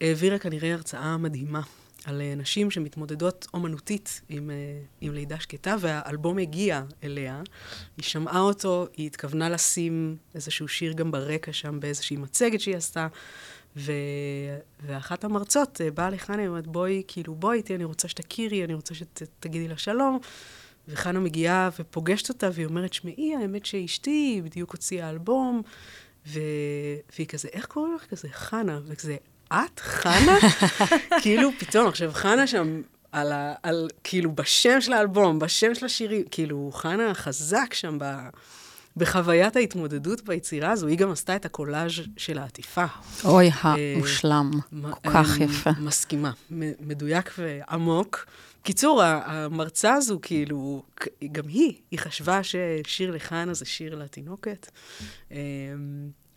העבירה 0.00 0.38
כנראה 0.38 0.72
הרצאה 0.72 1.16
מדהימה. 1.16 1.60
על 2.04 2.20
אה, 2.20 2.34
נשים 2.36 2.70
שמתמודדות 2.70 3.46
אומנותית 3.54 4.20
עם, 4.28 4.50
אה, 4.50 4.56
עם 5.00 5.14
לידה 5.14 5.40
שקטה, 5.40 5.76
והאלבום 5.80 6.38
הגיע 6.38 6.82
אליה. 7.04 7.42
היא 7.96 8.04
שמעה 8.04 8.40
אותו, 8.40 8.86
היא 8.96 9.06
התכוונה 9.06 9.48
לשים 9.48 10.16
איזשהו 10.34 10.68
שיר 10.68 10.92
גם 10.92 11.10
ברקע 11.10 11.52
שם 11.52 11.80
באיזושהי 11.80 12.16
מצגת 12.16 12.60
שהיא 12.60 12.76
עשתה, 12.76 13.06
ו... 13.76 13.92
ואחת 14.80 15.24
המרצות 15.24 15.80
אה, 15.80 15.90
באה 15.90 16.10
לחנה, 16.10 16.42
היא 16.42 16.48
אומרת, 16.48 16.66
בואי, 16.66 17.02
כאילו, 17.08 17.34
בואי 17.34 17.56
איתי, 17.56 17.74
אני 17.74 17.84
רוצה 17.84 18.08
שתכירי, 18.08 18.64
אני 18.64 18.74
רוצה 18.74 18.94
שתגידי 18.94 19.68
לה 19.68 19.78
שלום. 19.78 20.18
וחנה 20.88 21.20
מגיעה 21.20 21.70
ופוגשת 21.78 22.28
אותה, 22.28 22.50
והיא 22.52 22.66
אומרת, 22.66 22.92
שמעי, 22.92 23.34
האמת 23.34 23.66
שאשתי 23.66 24.40
בדיוק 24.44 24.72
הוציאה 24.72 25.10
אלבום, 25.10 25.62
ו... 26.26 26.40
והיא 27.16 27.26
כזה, 27.26 27.48
איך 27.52 27.66
קוראים 27.66 27.94
לך 27.94 28.06
כזה? 28.06 28.28
חנה. 28.32 28.80
וכזה, 28.86 29.16
את? 29.52 29.80
חנה? 29.80 30.36
כאילו, 31.22 31.50
פתאום, 31.58 31.88
עכשיו, 31.88 32.10
חנה 32.12 32.46
שם, 32.46 32.82
על 33.12 33.32
ה... 33.32 33.54
על, 33.62 33.88
כאילו, 34.04 34.32
בשם 34.32 34.80
של 34.80 34.92
האלבום, 34.92 35.38
בשם 35.38 35.74
של 35.74 35.86
השירים, 35.86 36.22
כאילו, 36.30 36.70
חנה 36.74 37.14
חזק 37.14 37.74
שם 37.74 37.98
ב... 38.00 38.28
בחוויית 38.96 39.56
ההתמודדות 39.56 40.24
ביצירה 40.24 40.70
הזו, 40.70 40.86
היא 40.86 40.98
גם 40.98 41.10
עשתה 41.10 41.36
את 41.36 41.44
הקולאז' 41.44 41.92
של 42.16 42.38
העטיפה. 42.38 42.84
אוי, 43.24 43.50
המושלם, 43.60 44.50
כל 44.90 45.10
כך 45.10 45.40
יפה. 45.40 45.70
מסכימה, 45.78 46.32
מדויק 46.80 47.34
ועמוק. 47.38 48.26
קיצור, 48.62 49.02
המרצה 49.02 49.94
הזו, 49.94 50.18
כאילו, 50.22 50.82
גם 51.32 51.48
היא, 51.48 51.74
היא 51.90 51.98
חשבה 51.98 52.40
ששיר 52.42 53.10
לחנה 53.10 53.54
זה 53.54 53.64
שיר 53.64 53.94
לתינוקת. 53.94 54.70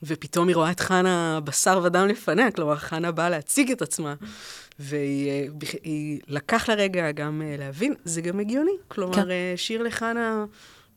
ופתאום 0.04 0.48
היא 0.48 0.56
רואה 0.56 0.72
את 0.72 0.80
חנה 0.80 1.40
בשר 1.44 1.80
ודם 1.84 2.08
לפניה, 2.08 2.52
כלומר, 2.52 2.76
חנה 2.76 3.12
באה 3.12 3.30
להציג 3.30 3.72
את 3.72 3.82
עצמה, 3.82 4.16
והיא 4.80 6.20
לקח 6.28 6.70
לה 6.70 6.76
רגע 6.76 7.12
גם 7.12 7.42
אה, 7.46 7.56
להבין, 7.58 7.94
זה 8.06 8.22
גם 8.22 8.40
הגיוני. 8.40 8.72
כלומר, 8.88 9.16
כן. 9.16 9.32
אה, 9.32 9.54
שיר 9.56 9.84
לחנה, 9.84 10.46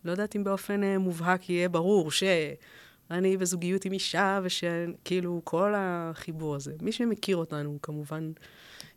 לא 0.05 0.11
יודעת 0.11 0.36
אם 0.36 0.44
באופן 0.44 0.82
אה, 0.82 0.98
מובהק 0.98 1.50
יהיה 1.50 1.68
ברור 1.68 2.11
שאני 2.11 3.36
בזוגיות 3.36 3.84
עם 3.84 3.92
אישה, 3.92 4.40
ושכאילו, 4.42 5.40
כל 5.44 5.72
החיבור 5.76 6.55
הזה. 6.55 6.72
מי 6.82 6.92
שמכיר 6.92 7.36
אותנו, 7.36 7.78
כמובן 7.82 8.32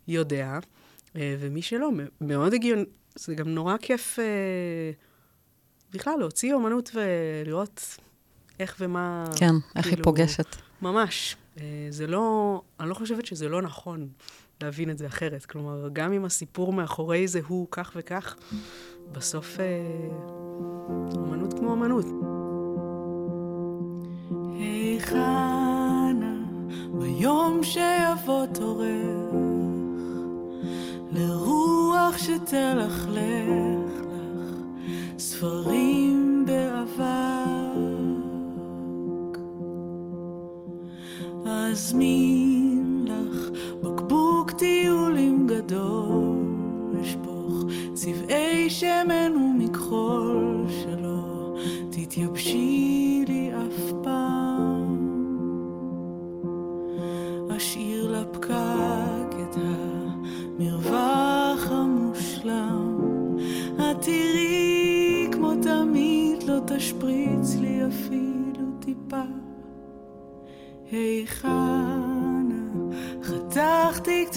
יודע. 0.08 0.58
אה, 1.16 1.36
ומי 1.40 1.62
שלא, 1.62 1.90
מאוד 2.20 2.54
הגיוני, 2.54 2.84
זה 3.14 3.34
גם 3.34 3.48
נורא 3.48 3.76
כיף 3.76 4.18
אה, 4.18 4.24
בכלל 5.90 6.14
להוציא 6.18 6.54
אומנות 6.54 6.90
ולראות 6.94 7.98
איך 8.60 8.76
ומה... 8.80 9.24
כן, 9.36 9.46
כאילו, 9.46 9.60
איך 9.76 9.86
היא 9.86 9.92
כאילו, 9.92 10.04
פוגשת. 10.04 10.56
ממש. 10.82 11.36
אה, 11.60 11.86
זה 11.90 12.06
לא, 12.06 12.60
אני 12.80 12.88
לא 12.88 12.94
חושבת 12.94 13.26
שזה 13.26 13.48
לא 13.48 13.62
נכון 13.62 14.08
להבין 14.60 14.90
את 14.90 14.98
זה 14.98 15.06
אחרת. 15.06 15.44
כלומר, 15.44 15.88
גם 15.92 16.12
אם 16.12 16.24
הסיפור 16.24 16.72
מאחורי 16.72 17.28
זה 17.28 17.40
הוא 17.46 17.66
כך 17.70 17.92
וכך, 17.96 18.36
בסוף 19.12 19.58
אומנות 21.16 21.54
כמו 21.58 21.70
אומנות. 21.70 22.06
היי 24.54 25.00
חנה, 25.00 26.44
ביום 26.92 27.60
שיבוא 27.62 28.46
תורך 28.54 28.88
לרוח 31.12 32.18
שתלכלך 32.18 33.04
לך 33.08 34.04
ספרים 35.18 36.44
was 41.48 41.94
me. 41.94 42.37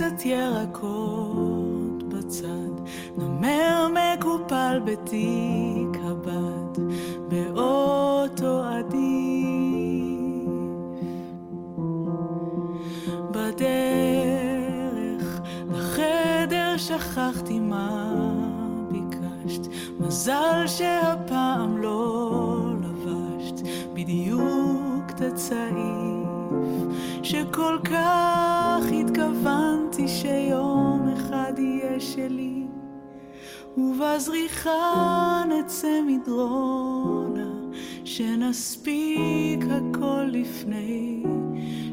קצת 0.02 0.26
ירקות 0.26 2.04
בצד, 2.04 2.72
נמר 3.18 3.88
מקופל 3.88 4.80
בתיק 4.86 5.51
ובזריחה 34.02 35.44
נצא 35.50 36.00
מדרונה, 36.08 37.52
שנספיק 38.04 39.60
הכל 39.70 40.26
לפני 40.28 41.24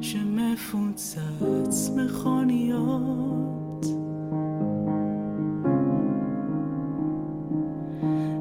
שמפוצץ 0.01 1.91
מכוניות. 1.97 3.87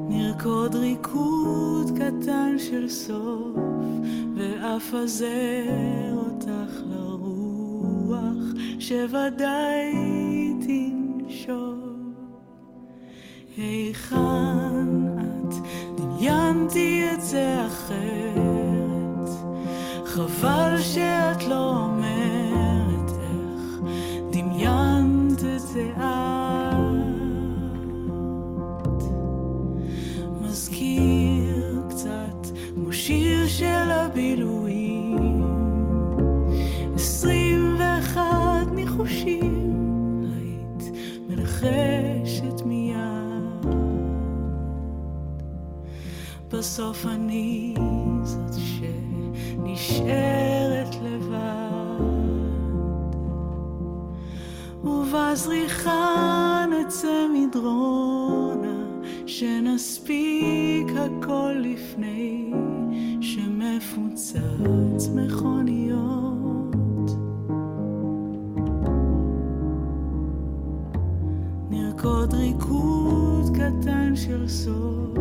נרקוד 0.08 0.74
ריקוד 0.74 1.90
קטן 1.98 2.58
של 2.58 2.88
סוף, 2.88 3.56
ואף 4.34 4.94
אזר 4.94 6.14
אותך 6.14 6.82
לרוח, 6.90 8.44
שוודאי 8.78 9.94
תנשוב. 10.60 11.97
היכן 13.58 14.88
את? 15.18 15.54
דמיינתי 15.96 17.08
את 17.14 17.22
זה 17.22 17.66
אחרת, 17.66 19.28
חבל 20.04 20.76
שאת 20.82 21.44
לא 21.48 21.70
אומרת 21.70 23.10
איך 23.10 23.80
דמיינת 24.30 25.44
את 25.56 25.60
זה 25.60 25.90
את. 25.96 26.37
בסוף 46.58 47.06
אני 47.06 47.74
זאת 48.22 48.54
שנשארת 49.64 50.94
לבד. 51.02 51.38
ובזריחה 54.84 56.64
נצא 56.70 57.26
מדרונה 57.34 58.84
שנספיק 59.26 60.86
הכל 60.96 61.54
לפני 61.58 62.52
שמפוצץ 63.20 64.40
מכוניות. 65.14 66.68
נרקוד 71.70 72.34
ריקוד 72.34 73.37
קטן 73.58 74.16
של 74.16 74.48
סוף, 74.48 75.18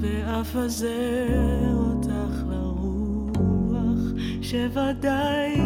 ואף 0.00 0.56
אזר 0.56 1.74
אותך 1.76 2.42
לרוח, 2.50 4.00
שוודאי 4.42 5.60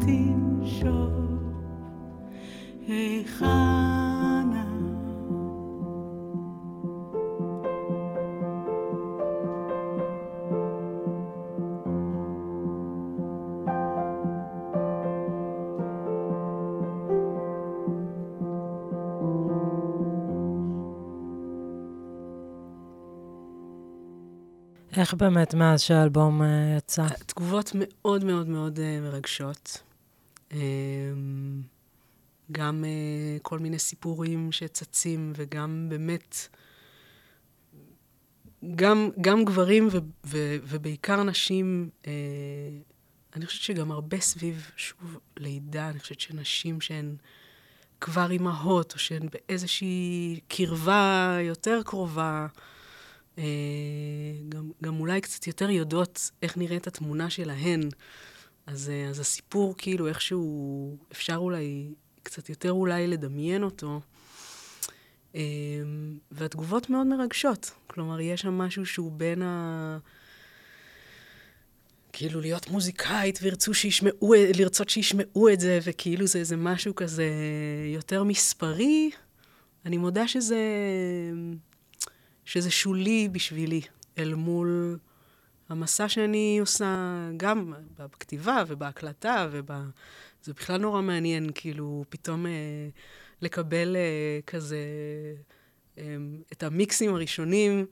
תנשוב. 0.00 1.38
היכן 2.88 3.93
איך 24.96 25.14
באמת 25.14 25.54
מאז 25.54 25.80
שהאלבום 25.80 26.42
uh, 26.42 26.44
יצא? 26.78 27.06
תגובות 27.26 27.70
מאוד 27.74 28.24
מאוד 28.24 28.48
מאוד 28.48 28.78
uh, 28.78 28.80
מרגשות. 29.02 29.82
Uh, 30.50 30.54
גם 32.52 32.84
כל 33.42 33.58
מיני 33.58 33.78
סיפורים 33.78 34.52
שצצים, 34.52 35.32
וגם 35.36 35.86
באמת, 35.88 36.48
גם, 38.74 39.10
גם 39.20 39.44
גברים 39.44 39.88
ו, 39.92 39.98
ו, 40.26 40.56
ובעיקר 40.62 41.22
נשים, 41.22 41.90
אני 43.36 43.46
חושבת 43.46 43.62
שגם 43.62 43.92
הרבה 43.92 44.20
סביב, 44.20 44.70
שוב, 44.76 45.18
לידה, 45.36 45.90
אני 45.90 45.98
חושבת 45.98 46.20
שנשים 46.20 46.80
שהן 46.80 47.16
כבר 48.00 48.30
אימהות, 48.30 48.92
או 48.94 48.98
שהן 48.98 49.28
באיזושהי 49.32 50.40
קרבה 50.48 51.38
יותר 51.42 51.80
קרובה, 51.84 52.46
גם, 54.48 54.70
גם 54.82 55.00
אולי 55.00 55.20
קצת 55.20 55.46
יותר 55.46 55.70
יודעות 55.70 56.30
איך 56.42 56.56
נראית 56.56 56.86
התמונה 56.86 57.30
שלהן. 57.30 57.88
אז, 58.66 58.90
אז 59.10 59.20
הסיפור, 59.20 59.74
כאילו, 59.78 60.08
איכשהו, 60.08 60.96
אפשר 61.12 61.36
אולי 61.36 61.88
קצת 62.22 62.48
יותר 62.48 62.72
אולי 62.72 63.06
לדמיין 63.06 63.62
אותו. 63.62 64.00
אמ, 65.34 65.40
והתגובות 66.30 66.90
מאוד 66.90 67.06
מרגשות. 67.06 67.70
כלומר, 67.86 68.20
יש 68.20 68.40
שם 68.40 68.52
משהו 68.58 68.86
שהוא 68.86 69.12
בין 69.12 69.42
ה... 69.42 69.98
כאילו 72.12 72.40
להיות 72.40 72.68
מוזיקאית 72.68 73.38
וירצו 73.42 73.74
שישמעו, 73.74 74.34
לרצות 74.58 74.90
שישמעו 74.90 75.48
את 75.48 75.60
זה, 75.60 75.78
וכאילו 75.84 76.26
זה 76.26 76.38
איזה 76.38 76.56
משהו 76.56 76.94
כזה 76.94 77.30
יותר 77.94 78.24
מספרי. 78.24 79.10
אני 79.86 79.96
מודה 79.96 80.28
שזה, 80.28 80.60
שזה 82.44 82.70
שולי 82.70 83.28
בשבילי, 83.32 83.80
אל 84.18 84.34
מול 84.34 84.98
המסע 85.68 86.08
שאני 86.08 86.58
עושה 86.60 87.16
גם 87.36 87.72
בכתיבה 87.98 88.62
ובהקלטה 88.66 89.48
וב... 89.50 89.70
זה 90.44 90.52
בכלל 90.52 90.80
נורא 90.80 91.02
מעניין, 91.02 91.50
כאילו, 91.54 92.04
פתאום 92.08 92.46
אה, 92.46 92.52
לקבל 93.42 93.96
אה, 93.96 94.40
כזה 94.46 94.76
אה, 95.98 96.16
את 96.52 96.62
המיקסים 96.62 97.14
הראשונים, 97.14 97.86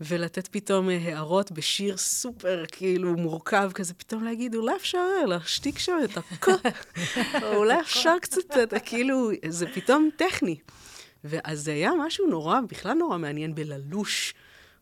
ולתת 0.00 0.48
פתאום 0.48 0.90
אה, 0.90 0.96
הערות 0.96 1.52
בשיר 1.52 1.96
סופר, 1.96 2.64
כאילו, 2.72 3.16
מורכב 3.16 3.70
כזה, 3.74 3.94
פתאום 3.94 4.24
להגיד, 4.24 4.54
אולי 4.54 4.76
אפשר 4.76 5.26
להשתיק 5.26 5.78
שם 5.78 5.98
את 6.04 6.16
הקול, 6.16 6.54
או 7.42 7.54
אולי 7.60 7.80
אפשר 7.80 8.14
קצת, 8.20 8.58
אתה 8.62 8.80
כאילו, 8.80 9.30
זה 9.48 9.66
פתאום 9.74 10.08
טכני. 10.16 10.56
ואז 11.24 11.60
זה 11.64 11.72
היה 11.72 11.90
משהו 12.06 12.26
נורא, 12.26 12.60
בכלל 12.68 12.94
נורא 12.94 13.18
מעניין 13.18 13.54
בללוש. 13.54 14.34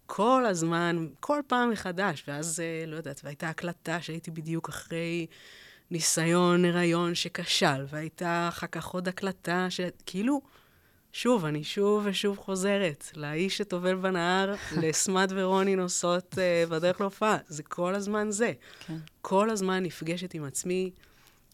כל 0.06 0.46
הזמן, 0.46 1.06
כל 1.20 1.40
פעם 1.46 1.70
מחדש, 1.70 2.24
ואז, 2.28 2.60
אה, 2.60 2.86
לא 2.86 2.96
יודעת, 2.96 3.20
והייתה 3.24 3.48
הקלטה 3.48 4.00
שהייתי 4.00 4.30
בדיוק 4.30 4.68
אחרי 4.68 5.26
ניסיון 5.90 6.64
הריון 6.64 7.14
שכשל, 7.14 7.84
והייתה 7.88 8.46
אחר 8.48 8.66
כך 8.66 8.86
עוד 8.86 9.08
הקלטה 9.08 9.66
שכאילו, 9.70 10.40
שוב, 11.12 11.44
אני 11.44 11.64
שוב 11.64 12.02
ושוב 12.06 12.38
חוזרת 12.38 13.10
לאיש 13.16 13.58
שטובל 13.58 13.94
בנהר, 13.94 14.54
לסמת 14.82 15.28
ורוני 15.32 15.76
נוסעות 15.76 16.34
uh, 16.34 16.70
בדרך 16.70 17.00
להופעה. 17.00 17.38
זה 17.48 17.62
כל 17.62 17.94
הזמן 17.94 18.30
זה. 18.30 18.52
כן. 18.86 18.96
כל 19.20 19.50
הזמן 19.50 19.82
נפגשת 19.82 20.34
עם 20.34 20.44
עצמי, 20.44 20.90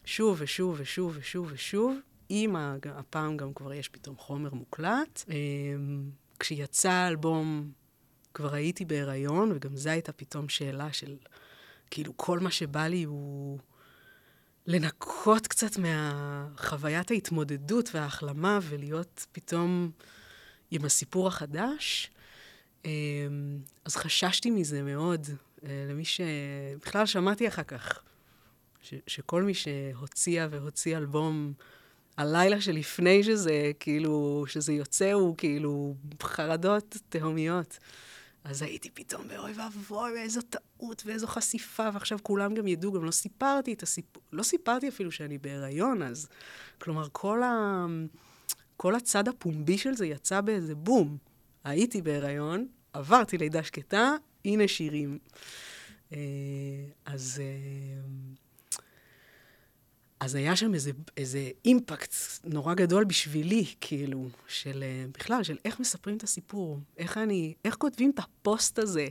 שוב 0.05 0.37
ושוב 0.41 0.77
ושוב 0.79 1.17
ושוב 1.19 1.51
ושוב. 1.53 1.99
עם 2.29 2.57
הפעם 2.85 3.37
גם 3.37 3.55
כבר 3.55 3.73
יש 3.73 3.89
פתאום 3.89 4.17
חומר 4.17 4.55
מוקלט. 4.55 5.25
Um, 5.27 5.31
כשיצא 6.41 6.91
האלבום, 6.91 7.71
כבר 8.35 8.55
הייתי 8.55 8.85
בהיריון, 8.85 9.53
וגם 9.55 9.77
זו 9.77 9.91
הייתה 9.91 10.13
פתאום 10.13 10.49
שאלה 10.49 10.93
של, 10.93 11.17
כאילו, 11.91 12.13
כל 12.17 12.39
מה 12.39 12.51
שבא 12.51 12.87
לי 12.87 13.03
הוא... 13.03 13.59
לנקות 14.67 15.47
קצת 15.47 15.77
מהחוויית 15.77 17.11
ההתמודדות 17.11 17.91
וההחלמה 17.95 18.59
ולהיות 18.63 19.27
פתאום 19.33 19.91
עם 20.71 20.85
הסיפור 20.85 21.29
החדש. 21.29 22.11
אמ, 22.85 22.91
אז 23.85 23.97
חששתי 23.97 24.51
מזה 24.51 24.83
מאוד, 24.83 25.27
אה, 25.65 25.87
למי 25.91 26.05
ש... 26.05 26.21
בכלל 26.81 27.07
שמעתי 27.07 27.49
אחר 27.49 27.63
כך, 27.63 28.03
ש... 28.83 28.95
שכל 29.07 29.43
מי 29.43 29.55
שהוציאה 29.55 30.47
והוציא 30.51 30.97
אלבום 30.97 31.53
הלילה 32.19 32.61
שלפני 32.61 33.25
שזה, 33.25 33.71
כאילו, 33.81 34.45
שזה 34.47 34.73
יוצא, 34.73 35.13
הוא 35.13 35.37
כאילו 35.37 35.95
חרדות 36.23 36.97
תהומיות. 37.09 37.79
אז 38.45 38.63
הייתי 38.63 38.91
פתאום 38.91 39.29
באוי 39.29 39.53
ואבוי, 39.53 40.13
ואיזו 40.13 40.41
טעות 40.43 41.03
ואיזו 41.07 41.27
חשיפה, 41.27 41.89
ועכשיו 41.95 42.19
כולם 42.23 42.55
גם 42.55 42.67
ידעו, 42.67 42.93
גם 42.93 43.05
לא 43.05 43.11
סיפרתי 43.11 43.73
את 43.73 43.83
הסיפור, 43.83 44.23
לא 44.33 44.43
סיפרתי 44.43 44.89
אפילו 44.89 45.13
שאני 45.13 45.39
בהיריון 45.39 46.03
אז. 46.03 46.29
כלומר, 46.79 47.09
כל, 47.13 47.43
ה... 47.43 47.87
כל 48.77 48.95
הצד 48.95 49.29
הפומבי 49.29 49.79
של 49.79 49.95
זה 49.95 50.07
יצא 50.07 50.41
באיזה 50.41 50.75
בום. 50.75 51.17
הייתי 51.65 52.03
בהיריון, 52.03 52.67
עברתי 52.93 53.39
לידה 53.39 53.63
שקטה, 53.63 54.15
הנה 54.45 54.69
שירים. 54.69 55.19
אה, 56.13 56.19
אז... 57.07 57.43
אה, 60.21 60.27
אז 60.27 60.35
היה 60.35 60.57
שם 60.57 60.75
איזה, 60.75 60.91
איזה 61.17 61.51
אימפקט 61.65 62.15
נורא 62.45 62.75
גדול 62.75 63.05
בשבילי, 63.05 63.65
כאילו, 63.81 64.29
של 64.49 64.85
בכלל, 65.13 65.43
של 65.43 65.57
איך 65.65 65.81
מספרים 65.81 66.17
את 66.17 66.23
הסיפור, 66.23 66.81
איך 66.97 67.19
אני, 67.19 67.55
איך 67.65 67.75
כותבים 67.75 68.11
את 68.11 68.19
הפוסט 68.19 68.79
הזה, 68.79 69.07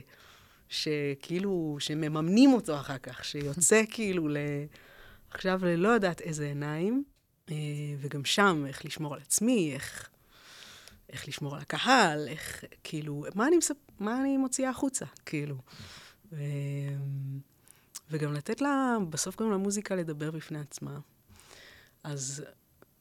שכאילו, 0.68 1.76
שמממנים 1.80 2.52
אותו 2.52 2.80
אחר 2.80 2.98
כך, 2.98 3.24
שיוצא 3.24 3.82
כאילו 3.94 4.28
ל... 4.28 4.36
עכשיו 5.30 5.60
ללא 5.64 5.88
יודעת 5.88 6.20
איזה 6.20 6.46
עיניים, 6.46 7.04
אה, 7.50 7.54
וגם 8.00 8.24
שם, 8.24 8.64
איך 8.68 8.84
לשמור 8.84 9.14
על 9.14 9.20
עצמי, 9.20 9.72
איך, 9.74 10.10
איך 11.12 11.28
לשמור 11.28 11.54
על 11.54 11.60
הקהל, 11.60 12.28
איך, 12.28 12.64
כאילו, 12.84 13.24
מה 13.34 13.46
אני, 13.46 13.56
מספ... 13.56 13.76
מה 14.00 14.20
אני 14.20 14.36
מוציאה 14.36 14.70
החוצה, 14.70 15.04
כאילו. 15.26 15.56
וגם 18.10 18.32
לתת 18.32 18.60
לה, 18.60 18.96
בסוף 19.10 19.40
גם 19.40 19.50
למוזיקה 19.50 19.94
לדבר 19.94 20.30
בפני 20.30 20.58
עצמה. 20.58 20.98
אז 22.04 22.44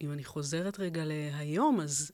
אם 0.01 0.11
אני 0.11 0.23
חוזרת 0.23 0.79
רגע 0.79 1.01
להיום, 1.05 1.79
אז 1.79 2.11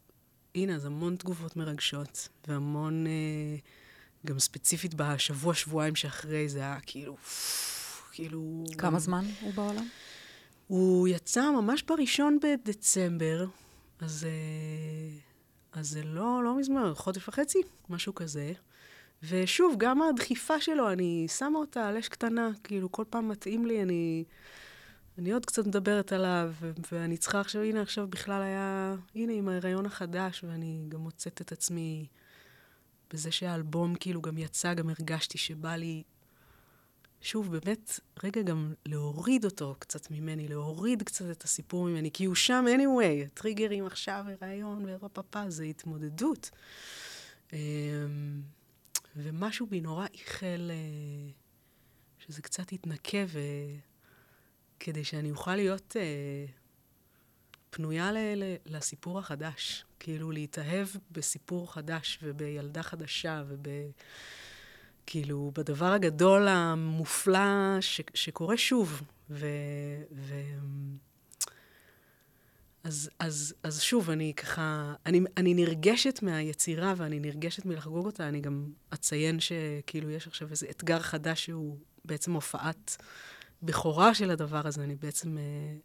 הנה, 0.56 0.76
אז 0.76 0.86
המון 0.86 1.16
תגובות 1.16 1.56
מרגשות, 1.56 2.30
והמון, 2.48 3.08
אה, 3.08 3.56
גם 4.26 4.40
ספציפית 4.40 4.94
בשבוע, 4.94 5.54
שבועיים 5.54 5.96
שאחרי, 5.96 6.50
זה 6.50 6.60
היה 6.60 6.78
כאילו, 6.86 7.18
כאילו... 8.12 8.64
כמה 8.78 8.92
גם... 8.92 9.00
זמן 9.00 9.26
הוא 9.42 9.54
בעולם? 9.54 9.88
הוא 10.68 11.08
יצא 11.08 11.52
ממש 11.52 11.84
בראשון 11.84 12.40
בדצמבר, 12.42 13.46
אז, 14.00 14.24
אה, 14.24 15.18
אז 15.72 15.90
זה 15.90 16.04
לא, 16.04 16.42
לא 16.44 16.58
מזמן, 16.58 16.92
חודש 16.96 17.28
וחצי, 17.28 17.62
משהו 17.90 18.16
כזה. 18.16 18.54
ושוב, 19.30 19.76
גם 19.78 20.02
הדחיפה 20.02 20.62
שלו, 20.62 20.92
אני 20.92 21.28
שמה 21.38 21.60
אותה 21.60 21.88
על 21.88 21.98
אש 21.98 22.08
קטנה, 22.08 22.52
כאילו, 22.64 22.92
כל 22.92 23.04
פעם 23.10 23.30
מתאים 23.30 23.66
לי, 23.66 23.82
אני... 23.82 24.24
אני 25.18 25.32
עוד 25.32 25.46
קצת 25.46 25.68
מדברת 25.68 26.12
עליו, 26.12 26.54
ואני 26.92 27.18
צריכה 27.18 27.40
עכשיו, 27.40 27.62
הנה, 27.62 27.82
עכשיו 27.82 28.08
בכלל 28.08 28.42
היה, 28.42 28.96
הנה, 29.16 29.34
עם 29.34 29.50
ההיריון 29.50 29.86
החדש, 29.86 30.44
ואני 30.44 30.86
גם 30.90 31.00
מוצאת 31.00 31.42
את 31.42 31.52
עצמי 31.52 32.08
בזה 33.14 33.32
שהאלבום 33.32 33.96
כאילו 33.96 34.22
גם 34.22 34.38
יצא, 34.38 34.74
גם 34.74 34.90
הרגשתי 34.90 35.38
שבא 35.38 35.76
לי, 35.76 36.04
שוב, 37.22 37.58
באמת, 37.58 38.00
רגע 38.24 38.42
גם 38.42 38.74
להוריד 38.86 39.46
אותו 39.46 39.76
קצת 39.80 40.12
ממני, 40.12 40.48
להוריד 40.48 41.04
קצת 41.04 41.26
את 41.32 41.44
הסיפור 41.44 41.86
ממני, 41.86 42.12
כי 42.12 42.26
הוא 42.26 42.36
שם 42.36 42.66
anyway, 42.78 43.30
טריגרים 43.34 43.86
עכשיו, 43.86 44.26
הריון, 44.42 44.86
ופפפה, 44.90 45.50
זה 45.50 45.64
התמודדות. 45.64 46.50
ומשהו 49.16 49.68
בי 49.68 49.82
נורא 49.82 50.08
איחל 50.14 50.72
אה, 50.74 51.32
שזה 52.20 52.42
קצת 52.42 52.72
יתנקה, 52.72 53.18
וכדי 54.78 55.04
שאני 55.04 55.32
אוכל 55.32 55.56
להיות 55.56 55.96
אה, 56.00 56.46
פנויה 57.70 58.12
ל... 58.12 58.18
ל... 58.18 58.56
לסיפור 58.66 59.20
החדש. 59.20 59.86
כאילו, 60.00 60.32
להתאהב 60.32 60.88
בסיפור 61.12 61.74
חדש 61.74 62.20
ובילדה 62.24 62.84
חדשה 62.84 63.44
וב... 63.48 63.68
כאילו, 65.06 65.52
בדבר 65.56 65.92
הגדול 65.94 66.48
המופלא 66.48 67.82
ש... 67.82 68.02
שקורה 68.14 68.58
שוב. 68.58 69.02
ו... 69.30 69.48
ו... 70.12 70.34
אז, 72.84 73.10
אז, 73.20 73.54
אז 73.64 73.82
שוב, 73.82 74.10
אני 74.10 74.34
ככה, 74.34 74.94
אני, 75.06 75.22
אני 75.38 75.54
נרגשת 75.54 76.20
מהיצירה 76.22 76.94
ואני 76.98 77.20
נרגשת 77.20 77.66
מלחגוג 77.66 78.06
אותה. 78.06 78.28
אני 78.28 78.42
גם 78.42 78.66
אציין 78.94 79.40
שכאילו 79.40 80.10
יש 80.10 80.28
עכשיו 80.28 80.50
איזה 80.52 80.68
אתגר 80.70 81.00
חדש 81.00 81.46
שהוא 81.46 81.78
בעצם 82.06 82.34
הופעת 82.34 82.98
בכורה 83.64 84.14
של 84.14 84.32
הדבר 84.32 84.68
הזה. 84.68 84.84
אני 84.84 84.96
בעצם 84.96 85.38
אה, 85.38 85.44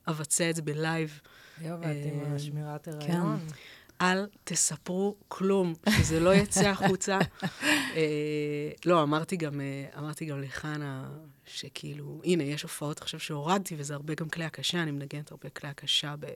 אבצע 0.09 0.51
את 0.51 0.57
זה 0.57 0.63
בלייב. 0.63 1.21
יואו, 1.61 1.81
ואת 1.81 1.97
עם 2.13 2.33
אה, 2.33 2.39
שמירת 2.39 2.89
הריון. 2.89 3.39
כן. 3.39 3.55
אל 4.01 4.27
תספרו 4.45 5.17
כלום, 5.29 5.75
שזה 5.99 6.21
לא 6.21 6.35
יצא 6.35 6.69
החוצה. 6.69 7.19
אה, 7.97 8.71
לא, 8.85 9.03
אמרתי 9.03 9.37
גם, 9.37 9.61
אה, 9.61 9.87
אמרתי 9.99 10.25
גם 10.25 10.41
לחנה, 10.43 11.11
שכאילו, 11.45 12.21
הנה, 12.25 12.43
יש 12.43 12.63
הופעות 12.63 13.01
עכשיו 13.01 13.21
שהורדתי, 13.21 13.75
וזה 13.79 13.95
הרבה 13.95 14.15
גם 14.15 14.29
כלי 14.29 14.45
הקשה, 14.45 14.83
אני 14.83 14.91
מנגנת 14.91 15.31
הרבה 15.31 15.49
כלי 15.49 15.69
הקשה 15.71 16.15
ב, 16.21 16.27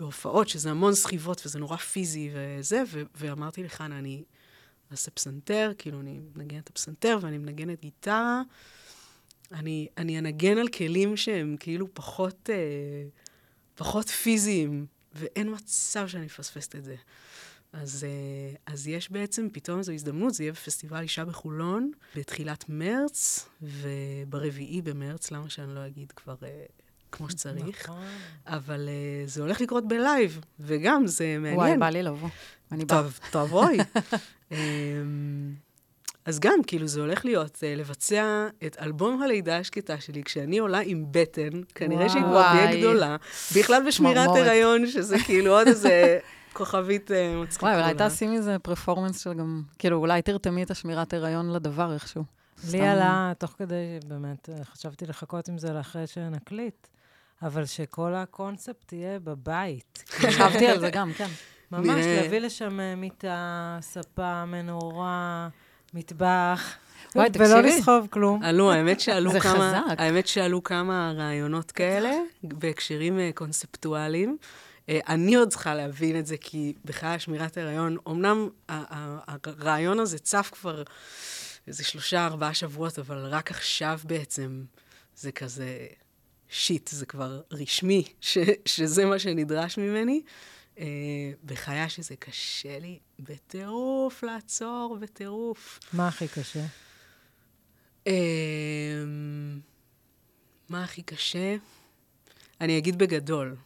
בהופעות, 0.00 0.48
שזה 0.48 0.70
המון 0.70 0.94
סחיבות, 0.94 1.42
וזה 1.46 1.58
נורא 1.58 1.76
פיזי 1.76 2.30
וזה, 2.34 2.82
ו, 2.86 3.02
ואמרתי 3.14 3.62
לחנה, 3.64 3.98
אני 3.98 4.22
אעשה 4.92 5.10
פסנתר, 5.10 5.72
כאילו, 5.78 6.00
אני 6.00 6.20
מנגנת 6.34 6.64
את 6.64 6.68
הפסנתר, 6.68 7.18
ואני 7.22 7.38
מנגנת 7.38 7.80
גיטרה. 7.80 8.42
אני, 9.52 9.88
אני 9.98 10.18
אנגן 10.18 10.58
על 10.58 10.68
כלים 10.68 11.16
שהם 11.16 11.56
כאילו 11.60 11.94
פחות, 11.94 12.50
אה, 12.52 13.08
פחות 13.74 14.08
פיזיים, 14.08 14.86
ואין 15.14 15.54
מצב 15.54 16.08
שאני 16.08 16.24
מפספסת 16.24 16.76
את 16.76 16.84
זה. 16.84 16.96
אז, 17.72 18.04
אה, 18.04 18.72
אז 18.74 18.88
יש 18.88 19.10
בעצם 19.10 19.48
פתאום 19.52 19.78
איזו 19.78 19.92
הזדמנות, 19.92 20.34
זה 20.34 20.42
יהיה 20.42 20.52
בפסטיבל 20.52 21.00
אישה 21.00 21.24
בחולון 21.24 21.90
בתחילת 22.16 22.64
מרץ, 22.68 23.48
וברביעי 23.62 24.82
במרץ, 24.82 25.30
למה 25.30 25.50
שאני 25.50 25.74
לא 25.74 25.86
אגיד 25.86 26.12
כבר 26.12 26.36
אה, 26.42 26.64
כמו 27.12 27.30
שצריך? 27.30 27.84
נכון. 27.84 28.02
אבל 28.46 28.88
אה, 28.88 29.26
זה 29.26 29.42
הולך 29.42 29.60
לקרות 29.60 29.88
בלייב, 29.88 30.40
וגם 30.60 31.06
זה 31.06 31.36
מעניין. 31.38 31.56
וואי, 31.56 31.78
בא 31.78 31.88
לי 31.88 32.02
לבוא. 32.02 32.28
אני 32.72 32.84
באה. 32.84 33.02
טוב, 33.02 33.18
תבואי. 33.30 33.78
אמ, 34.52 34.56
אז 36.24 36.40
גם, 36.40 36.62
כאילו, 36.66 36.86
זה 36.86 37.00
הולך 37.00 37.24
להיות 37.24 37.54
uh, 37.56 37.78
לבצע 37.78 38.46
את 38.66 38.76
אלבום 38.80 39.22
הלידה 39.22 39.58
השקטה 39.58 40.00
שלי, 40.00 40.22
כשאני 40.22 40.58
עולה 40.58 40.80
עם 40.84 41.04
בטן, 41.10 41.60
כנראה 41.74 42.08
שהיא 42.08 42.22
כבר. 42.22 42.52
תהיה 42.52 42.80
גדולה, 42.80 43.16
בכלל 43.56 43.82
בשמירת. 43.86 44.28
הריון, 44.36 44.86
שזה 44.86 45.16
כאילו 45.24 45.58
עוד 45.58 45.66
איזה 45.66 46.18
כוכבית 46.52 47.10
uh, 47.10 47.42
מצחיקה. 47.42 47.66
וואי, 47.66 47.82
אולי. 47.82 47.94
תעשי 47.94 48.26
מזה 48.26 48.56
פרפורמנס 48.58 49.20
של 49.20 49.34
גם, 49.34 49.62
כאילו, 49.78 49.96
אולי 49.96 50.22
תרתמי 50.22 50.62
את 50.62 50.70
השמירת 50.70 51.14
הריון 51.14 51.52
לדבר 51.52 51.94
איכשהו. 51.94 52.24
לי. 52.72 52.80
עלה, 52.80 53.32
תוך 53.38 53.54
כדי, 53.58 53.98
באמת, 54.06 54.48
חשבתי 54.64 55.06
לחכות 55.06 55.48
עם 55.48 55.58
זה 55.58 55.72
לאחרי 55.72 56.06
שנקליט, 56.06 56.86
אבל 57.42 57.66
שכל 57.66 58.14
הקונספט 58.14 58.92
יהיה 58.92 59.18
בבית. 59.18 60.04
חשבתי 60.26 60.66
על 60.66 60.80
זה 60.80 60.90
גם, 60.90 61.12
כן. 61.12 61.28
ממש. 61.72 62.06
להביא 62.06 62.38
לשם 62.38 62.80
אה, 62.80 62.94
מיטה, 62.94 63.78
ספה, 63.80 64.44
מנורה, 64.44 65.48
מטבח, 65.94 66.76
וואי, 67.14 67.28
ולא 67.34 67.46
תקשיבי. 67.46 67.78
לסחוב 67.78 68.06
כלום. 68.10 68.42
עלו, 68.42 68.72
האמת 68.72 69.00
שעלו 69.00 69.32
זה 69.32 69.40
כמה, 69.40 69.82
חזק. 69.86 70.00
האמת 70.00 70.26
שעלו 70.26 70.64
כמה 70.64 71.12
רעיונות 71.16 71.70
כאלה, 71.70 72.12
בהקשרים 72.42 73.18
אה, 73.18 73.30
קונספטואליים. 73.34 74.36
אה, 74.88 74.98
אני 75.08 75.34
עוד 75.34 75.48
צריכה 75.48 75.74
להבין 75.74 76.18
את 76.18 76.26
זה, 76.26 76.36
כי 76.36 76.74
בכלל 76.84 77.18
שמירת 77.18 77.56
הריון, 77.56 77.96
אמנם 78.08 78.48
הרעיון 78.68 80.00
הזה 80.00 80.18
צף 80.18 80.50
כבר 80.52 80.82
איזה 81.66 81.84
שלושה, 81.84 82.26
ארבעה 82.26 82.54
שבועות, 82.54 82.98
אבל 82.98 83.26
רק 83.26 83.50
עכשיו 83.50 84.00
בעצם 84.04 84.62
זה 85.16 85.32
כזה 85.32 85.86
שיט, 86.50 86.88
זה 86.88 87.06
כבר 87.06 87.40
רשמי, 87.50 88.04
ש, 88.20 88.38
שזה 88.66 89.04
מה 89.04 89.18
שנדרש 89.18 89.78
ממני. 89.78 90.22
אה, 90.78 90.84
בחיי 91.44 91.88
שזה 91.88 92.16
קשה 92.16 92.78
לי 92.78 92.98
בטירוף 93.18 94.22
לעצור, 94.22 94.98
בטירוף. 95.00 95.78
מה 95.92 96.08
הכי 96.08 96.28
קשה? 96.28 96.64
אמ, 98.06 98.12
מה 100.68 100.84
הכי 100.84 101.02
קשה? 101.02 101.56
אני 102.60 102.78
אגיד 102.78 102.98
בגדול, 102.98 103.56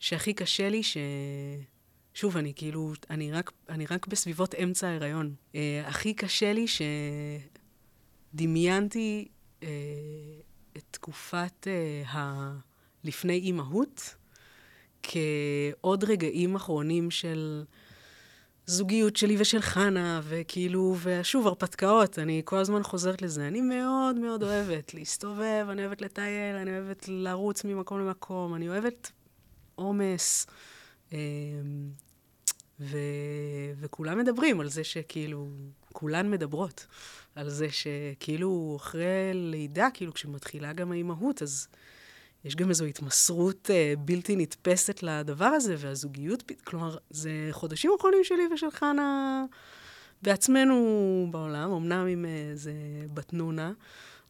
שהכי 0.00 0.34
קשה 0.34 0.68
לי 0.68 0.82
ש... 0.82 0.96
שוב, 2.14 2.36
אני 2.36 2.52
כאילו, 2.56 2.92
אני 3.10 3.32
רק, 3.32 3.52
אני 3.68 3.86
רק 3.86 4.06
בסביבות 4.06 4.54
אמצע 4.54 4.88
ההיריון. 4.88 5.34
Uh, 5.52 5.56
הכי 5.84 6.14
קשה 6.14 6.52
לי 6.52 6.66
שדמיינתי 8.34 9.28
uh, 9.60 9.64
את 10.78 10.84
תקופת 10.90 11.66
uh, 11.66 12.08
ה... 12.08 12.52
לפני 13.04 13.32
אימהות 13.32 14.14
כעוד 15.02 16.04
רגעים 16.04 16.54
אחרונים 16.54 17.10
של 17.10 17.64
זוגיות 18.66 19.16
שלי 19.16 19.36
ושל 19.38 19.60
חנה, 19.60 20.20
וכאילו, 20.24 20.96
ושוב, 21.02 21.46
הרפתקאות, 21.46 22.18
אני 22.18 22.42
כל 22.44 22.56
הזמן 22.56 22.82
חוזרת 22.82 23.22
לזה. 23.22 23.48
אני 23.48 23.60
מאוד 23.60 24.16
מאוד 24.16 24.42
אוהבת 24.42 24.94
להסתובב, 24.94 25.66
אני 25.70 25.82
אוהבת 25.82 26.00
לטייל, 26.00 26.56
אני 26.56 26.70
אוהבת 26.70 27.08
לרוץ 27.08 27.64
ממקום 27.64 28.00
למקום, 28.00 28.54
אני 28.54 28.68
אוהבת 28.68 29.12
עומס. 29.74 30.46
אמ, 31.12 31.18
ו... 32.80 32.98
וכולם 33.80 34.18
מדברים 34.18 34.60
על 34.60 34.68
זה 34.68 34.84
שכאילו, 34.84 35.48
כולן 35.92 36.30
מדברות 36.30 36.86
על 37.34 37.48
זה 37.50 37.66
שכאילו 37.70 38.76
אחרי 38.80 39.30
לידה, 39.34 39.88
כאילו 39.94 40.14
כשמתחילה 40.14 40.72
גם 40.72 40.92
האימהות, 40.92 41.42
אז 41.42 41.68
יש 42.44 42.56
גם 42.56 42.68
איזו 42.68 42.84
התמסרות 42.84 43.70
אה, 43.70 43.94
בלתי 43.98 44.36
נתפסת 44.36 45.02
לדבר 45.02 45.44
הזה, 45.44 45.74
והזוגיות, 45.78 46.42
כלומר, 46.64 46.96
זה 47.10 47.30
חודשים 47.50 47.90
אחרונים 47.98 48.24
שלי 48.24 48.42
ושל 48.54 48.70
חנה 48.70 49.44
בעצמנו 50.22 51.28
בעולם, 51.30 51.70
אמנם 51.72 52.06
עם 52.06 52.24
איזה 52.24 52.72
בת 53.14 53.32
נונה, 53.32 53.72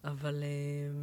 אבל, 0.04 0.42
אה, 0.42 0.98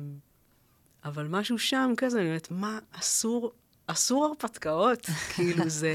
אבל 1.10 1.28
משהו 1.28 1.60
שם 1.60 1.94
כזה, 1.98 2.20
אני 2.20 2.28
אומרת, 2.28 2.48
מה, 2.52 2.80
אסור, 2.92 3.52
אסור 3.88 4.26
הרפתקאות, 4.26 5.06
כאילו 5.36 5.70
זה... 5.70 5.92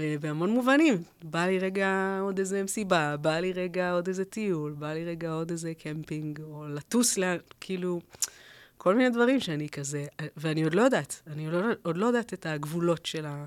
אה, 0.00 0.16
בהמון 0.20 0.50
מובנים. 0.50 1.02
בא 1.24 1.46
לי 1.46 1.58
רגע 1.58 2.18
עוד 2.22 2.38
איזה 2.38 2.62
מסיבה, 2.62 3.16
בא 3.16 3.38
לי 3.38 3.52
רגע 3.52 3.92
עוד 3.92 4.08
איזה 4.08 4.24
טיול, 4.24 4.72
בא 4.72 4.92
לי 4.92 5.04
רגע 5.04 5.32
עוד 5.32 5.50
איזה 5.50 5.74
קמפינג, 5.74 6.40
או 6.42 6.68
לטוס, 6.68 7.18
לה, 7.18 7.36
כאילו, 7.60 8.00
כל 8.76 8.94
מיני 8.94 9.10
דברים 9.10 9.40
שאני 9.40 9.68
כזה, 9.68 10.06
ואני 10.36 10.64
עוד 10.64 10.74
לא 10.74 10.82
יודעת, 10.82 11.22
אני 11.26 11.46
עוד 11.46 11.54
לא, 11.54 11.72
עוד 11.82 11.96
לא 11.96 12.06
יודעת 12.06 12.34
את 12.34 12.46
הגבולות 12.46 13.06
של 13.06 13.26
ה... 13.26 13.46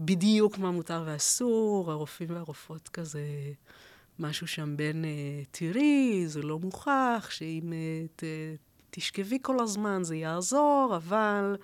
בדיוק 0.00 0.58
מה 0.58 0.70
מותר 0.70 1.02
ואסור, 1.06 1.90
הרופאים 1.92 2.28
והרופאות 2.32 2.88
כזה, 2.88 3.22
משהו 4.18 4.46
שם 4.46 4.76
בין, 4.76 5.04
אה, 5.04 5.42
תראי, 5.50 6.24
זה 6.26 6.42
לא 6.42 6.58
מוכח, 6.58 7.28
שאם 7.30 7.72
אה, 7.72 8.06
ת, 8.16 8.24
תשכבי 8.90 9.38
כל 9.42 9.60
הזמן 9.60 10.04
זה 10.04 10.16
יעזור, 10.16 10.92
אבל 10.96 11.56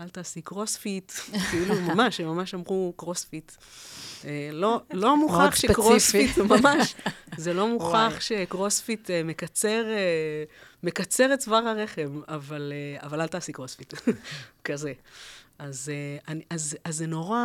אל 0.00 0.08
תעשי 0.08 0.42
קרוספיט, 0.42 1.12
כאילו, 1.50 1.80
ממש, 1.80 2.20
הם 2.20 2.26
ממש 2.26 2.54
אמרו 2.54 2.92
קרוספיט. 2.96 3.52
אה, 4.24 4.50
לא, 4.52 4.80
לא 4.92 5.16
מוכח 5.16 5.54
שקרוספיט. 5.54 6.38
ממש, 6.58 6.94
זה 7.36 7.54
לא 7.54 7.68
מוכח. 7.68 8.20
שקרוספיט 8.20 9.10
אה, 9.10 9.22
מקצר, 9.22 9.84
אה, 9.88 10.44
מקצר 10.82 11.34
את 11.34 11.38
צוואר 11.38 11.68
הרחם, 11.68 12.20
אבל, 12.28 12.72
אבל 12.96 13.20
אל 13.20 13.26
תעשי 13.26 13.52
קרוספיט, 13.52 13.94
כזה. 14.64 14.92
אז, 15.58 15.92
אני, 16.28 16.42
אז, 16.50 16.76
אז 16.84 16.96
זה 16.96 17.06
נורא, 17.06 17.38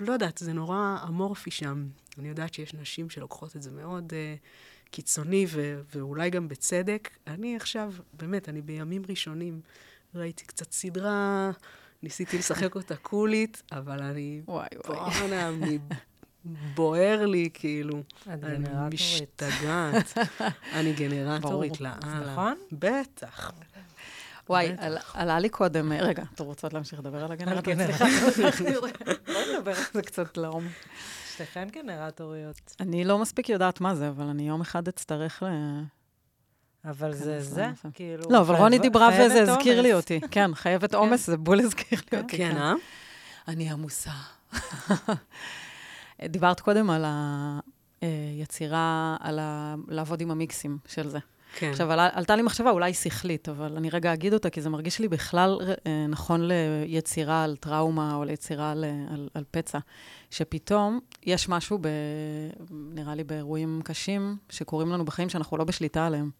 לא 0.00 0.12
יודעת, 0.12 0.38
זה 0.38 0.52
נורא 0.52 0.96
אמורפי 1.08 1.50
שם. 1.50 1.86
אני 2.18 2.28
יודעת 2.28 2.54
שיש 2.54 2.74
נשים 2.74 3.10
שלוקחות 3.10 3.56
את 3.56 3.62
זה 3.62 3.70
מאוד 3.70 4.12
uh, 4.12 4.90
קיצוני, 4.90 5.46
ו, 5.48 5.80
ואולי 5.94 6.30
גם 6.30 6.48
בצדק. 6.48 7.10
אני 7.26 7.56
עכשיו, 7.56 7.92
באמת, 8.12 8.48
אני 8.48 8.62
בימים 8.62 9.02
ראשונים 9.08 9.60
ראיתי 10.16 10.44
קצת 10.44 10.72
סדרה, 10.72 11.50
ניסיתי 12.02 12.38
לשחק 12.38 12.74
אותה 12.74 12.96
קולית, 12.96 13.62
אבל 13.72 14.02
אני, 14.02 14.42
וואי, 14.48 14.66
וואי. 14.88 15.10
בואנה, 15.18 15.48
אני- 15.48 15.78
בוער 16.74 17.26
לי, 17.26 17.48
כאילו. 17.54 18.00
את 18.22 18.28
אני 18.28 18.56
גנרטורית. 18.56 18.92
משתגעת. 18.94 20.18
אני 20.78 20.92
גנרטורית. 20.92 21.80
לאללה. 21.80 22.32
נכון? 22.32 22.54
בטח. 22.72 23.52
וואי, 24.48 24.72
עלה 25.14 25.38
לי 25.38 25.48
קודם, 25.48 25.92
אה, 25.92 25.98
רגע, 26.02 26.22
אתם 26.34 26.44
רוצות 26.44 26.72
להמשיך 26.72 26.98
לדבר 26.98 27.24
על 27.24 27.32
הגנרטור? 27.32 27.74
גנרטור. 27.74 28.06
סליחה. 28.30 28.64
בואי 29.26 29.56
נדבר 29.56 29.70
על 29.76 29.82
זה 29.92 30.02
קצת 30.02 30.36
לעומק. 30.36 30.70
שתיכן 31.34 31.68
גנרטוריות. 31.72 32.76
אני 32.80 33.04
לא 33.04 33.18
מספיק 33.18 33.48
יודעת 33.48 33.80
מה 33.80 33.94
זה, 33.94 34.08
אבל 34.08 34.24
אני 34.24 34.48
יום 34.48 34.60
אחד 34.60 34.88
אצטרך. 34.88 35.42
אבל 36.86 37.12
זה 37.12 37.34
כנס 37.36 37.46
זה, 37.46 37.60
לענפים. 37.60 37.90
כאילו... 37.90 38.22
לא, 38.30 38.40
אבל 38.40 38.54
רוני 38.54 38.78
דיברה 38.78 39.08
וזה 39.20 39.42
הזכיר 39.42 39.80
לי. 39.80 39.94
אותי. 39.94 40.20
כן, 40.30 40.54
חייבת 40.54 40.94
עומס, 40.94 41.26
זה 41.26 41.36
בול 41.36 41.60
הזכיר 41.60 41.98
לי 42.12 42.18
אותי. 42.18 42.36
כן, 42.36 42.56
אה? 42.56 42.72
אני 43.48 43.70
עמוסה. 43.70 44.10
דיברת 46.24 46.60
קודם 46.60 46.90
על 46.90 47.04
היצירה, 48.02 49.16
על 49.20 49.38
ה... 49.38 49.74
לעבוד 49.88 50.20
עם 50.20 50.30
המיקסים 50.30 50.78
של 50.88 51.08
זה. 51.08 51.18
כן. 51.58 51.70
עכשיו, 51.70 51.92
עלה- 51.92 52.08
עלתה 52.12 52.36
לי 52.36 52.42
מחשבה 52.42 52.70
אולי 52.70 52.94
שכלית, 52.94 53.48
אבל 53.48 53.76
אני 53.76 53.90
רגע 53.90 54.12
אגיד 54.12 54.34
אותה, 54.34 54.50
כי 54.50 54.60
זה 54.60 54.70
מרגיש 54.70 54.98
לי 54.98 55.08
בכלל 55.08 55.58
אה, 55.86 56.06
נכון 56.08 56.40
ליצירה 56.48 57.44
על 57.44 57.56
טראומה 57.56 58.14
או 58.14 58.24
ליצירה 58.24 58.70
על, 58.70 58.84
על, 59.10 59.28
על 59.34 59.44
פצע, 59.50 59.78
שפתאום 60.30 61.00
יש 61.26 61.48
משהו, 61.48 61.78
ב, 61.80 61.88
נראה 62.70 63.14
לי 63.14 63.24
באירועים 63.24 63.80
קשים, 63.84 64.36
שקורים 64.50 64.88
לנו 64.88 65.04
בחיים 65.04 65.28
שאנחנו 65.28 65.56
לא 65.56 65.64
בשליטה 65.64 66.06
עליהם. 66.06 66.30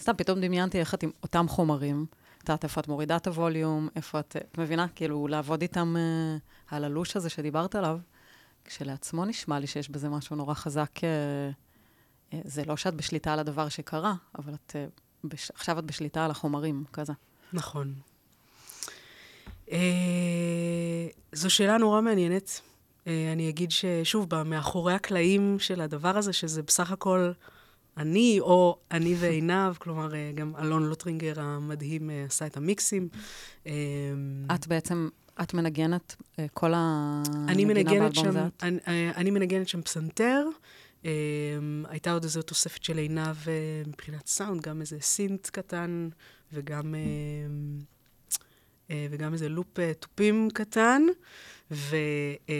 סתם, 0.00 0.12
פתאום 0.16 0.40
דמיינתי 0.40 0.80
איך 0.80 0.94
את 0.94 1.02
עם 1.02 1.10
אותם 1.22 1.48
חומרים, 1.48 2.06
יודעת 2.40 2.64
איפה 2.64 2.80
את 2.80 2.88
מורידה 2.88 3.16
את 3.16 3.26
הווליום, 3.26 3.88
איפה 3.96 4.20
את... 4.20 4.36
את 4.36 4.58
מבינה? 4.58 4.86
כאילו, 4.88 5.28
לעבוד 5.28 5.62
איתם 5.62 5.96
uh, 5.96 6.74
על 6.74 6.84
הלוש 6.84 7.16
הזה 7.16 7.30
שדיברת 7.30 7.74
עליו, 7.74 7.98
כשלעצמו 8.64 9.24
נשמע 9.24 9.58
לי 9.58 9.66
שיש 9.66 9.90
בזה 9.90 10.08
משהו 10.08 10.36
נורא 10.36 10.54
חזק. 10.54 10.90
Uh, 10.96 11.00
uh, 12.32 12.36
זה 12.44 12.64
לא 12.64 12.76
שאת 12.76 12.94
בשליטה 12.94 13.32
על 13.32 13.38
הדבר 13.38 13.68
שקרה, 13.68 14.14
אבל 14.38 14.54
את... 14.54 14.76
Uh, 14.76 15.00
בש... 15.24 15.50
עכשיו 15.50 15.78
את 15.78 15.84
בשליטה 15.84 16.24
על 16.24 16.30
החומרים, 16.30 16.84
כזה. 16.92 17.12
נכון. 17.52 17.94
Uh, 19.66 19.72
זו 21.32 21.50
שאלה 21.50 21.78
נורא 21.78 22.00
מעניינת. 22.00 22.60
Uh, 23.06 23.08
אני 23.32 23.48
אגיד 23.48 23.70
ששוב, 23.70 24.42
מאחורי 24.42 24.94
הקלעים 24.94 25.56
של 25.58 25.80
הדבר 25.80 26.18
הזה, 26.18 26.32
שזה 26.32 26.62
בסך 26.62 26.92
הכל 26.92 27.32
אני, 27.96 28.38
או 28.40 28.78
אני 28.90 29.14
ועינב, 29.18 29.74
כלומר, 29.82 30.10
uh, 30.10 30.36
גם 30.36 30.52
אלון 30.58 30.82
לוטרינגר 30.82 31.40
המדהים 31.40 32.10
uh, 32.10 32.12
עשה 32.26 32.46
את 32.46 32.56
המיקסים. 32.56 33.08
את 34.54 34.66
בעצם, 34.66 35.08
את 35.42 35.54
מנגנת 35.54 36.16
כל 36.52 36.72
הנגינה 36.74 38.00
באלבום 38.00 38.30
זה 38.30 38.46
את? 38.46 38.62
אני, 38.62 39.10
אני 39.16 39.30
מנגנת 39.30 39.68
שם 39.68 39.82
פסנתר. 39.82 40.46
Um, 41.02 41.08
הייתה 41.88 42.12
עוד 42.12 42.22
איזו 42.24 42.42
תוספת 42.42 42.84
של 42.84 42.98
עינב 42.98 43.36
uh, 43.44 43.88
מבחינת 43.88 44.26
סאונד, 44.26 44.62
גם 44.62 44.80
איזה 44.80 44.96
סינט 45.00 45.46
קטן, 45.46 46.08
וגם, 46.52 46.94
uh, 46.94 47.84
וגם 48.90 49.32
איזה 49.32 49.48
לופ 49.48 49.78
uh, 49.78 49.94
תופים 50.00 50.48
קטן, 50.54 51.02
ו, 51.70 51.96
uh, 52.46 52.50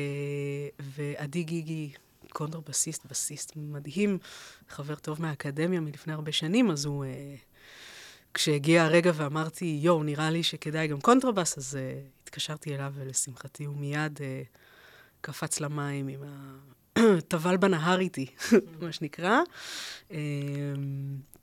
ועדי 0.80 1.42
גיגי, 1.42 1.92
קונטרבסיסט, 2.28 3.06
בסיסט 3.10 3.52
מדהים, 3.56 4.18
חבר 4.68 4.94
טוב 4.94 5.22
מהאקדמיה 5.22 5.80
מלפני 5.80 6.12
הרבה 6.12 6.32
שנים, 6.32 6.70
אז 6.70 6.84
הוא... 6.84 7.04
כשהגיע 8.34 8.84
הרגע 8.84 9.12
ואמרתי, 9.14 9.78
יואו, 9.82 10.02
נראה 10.02 10.30
לי 10.30 10.42
שכדאי 10.42 10.88
גם 10.88 11.00
קונטרבס, 11.00 11.58
אז 11.58 11.78
uh, 11.78 12.08
התקשרתי 12.22 12.74
אליו, 12.74 12.92
ולשמחתי 12.96 13.64
הוא 13.64 13.76
מיד 13.76 14.18
uh, 14.18 14.58
קפץ 15.20 15.60
למים 15.60 16.08
עם 16.08 16.20
ה... 16.22 16.56
טבל 17.28 17.56
בנהר 17.56 18.00
איתי, 18.00 18.26
מה 18.82 18.92
שנקרא. 18.92 19.40
אמ, 20.10 20.16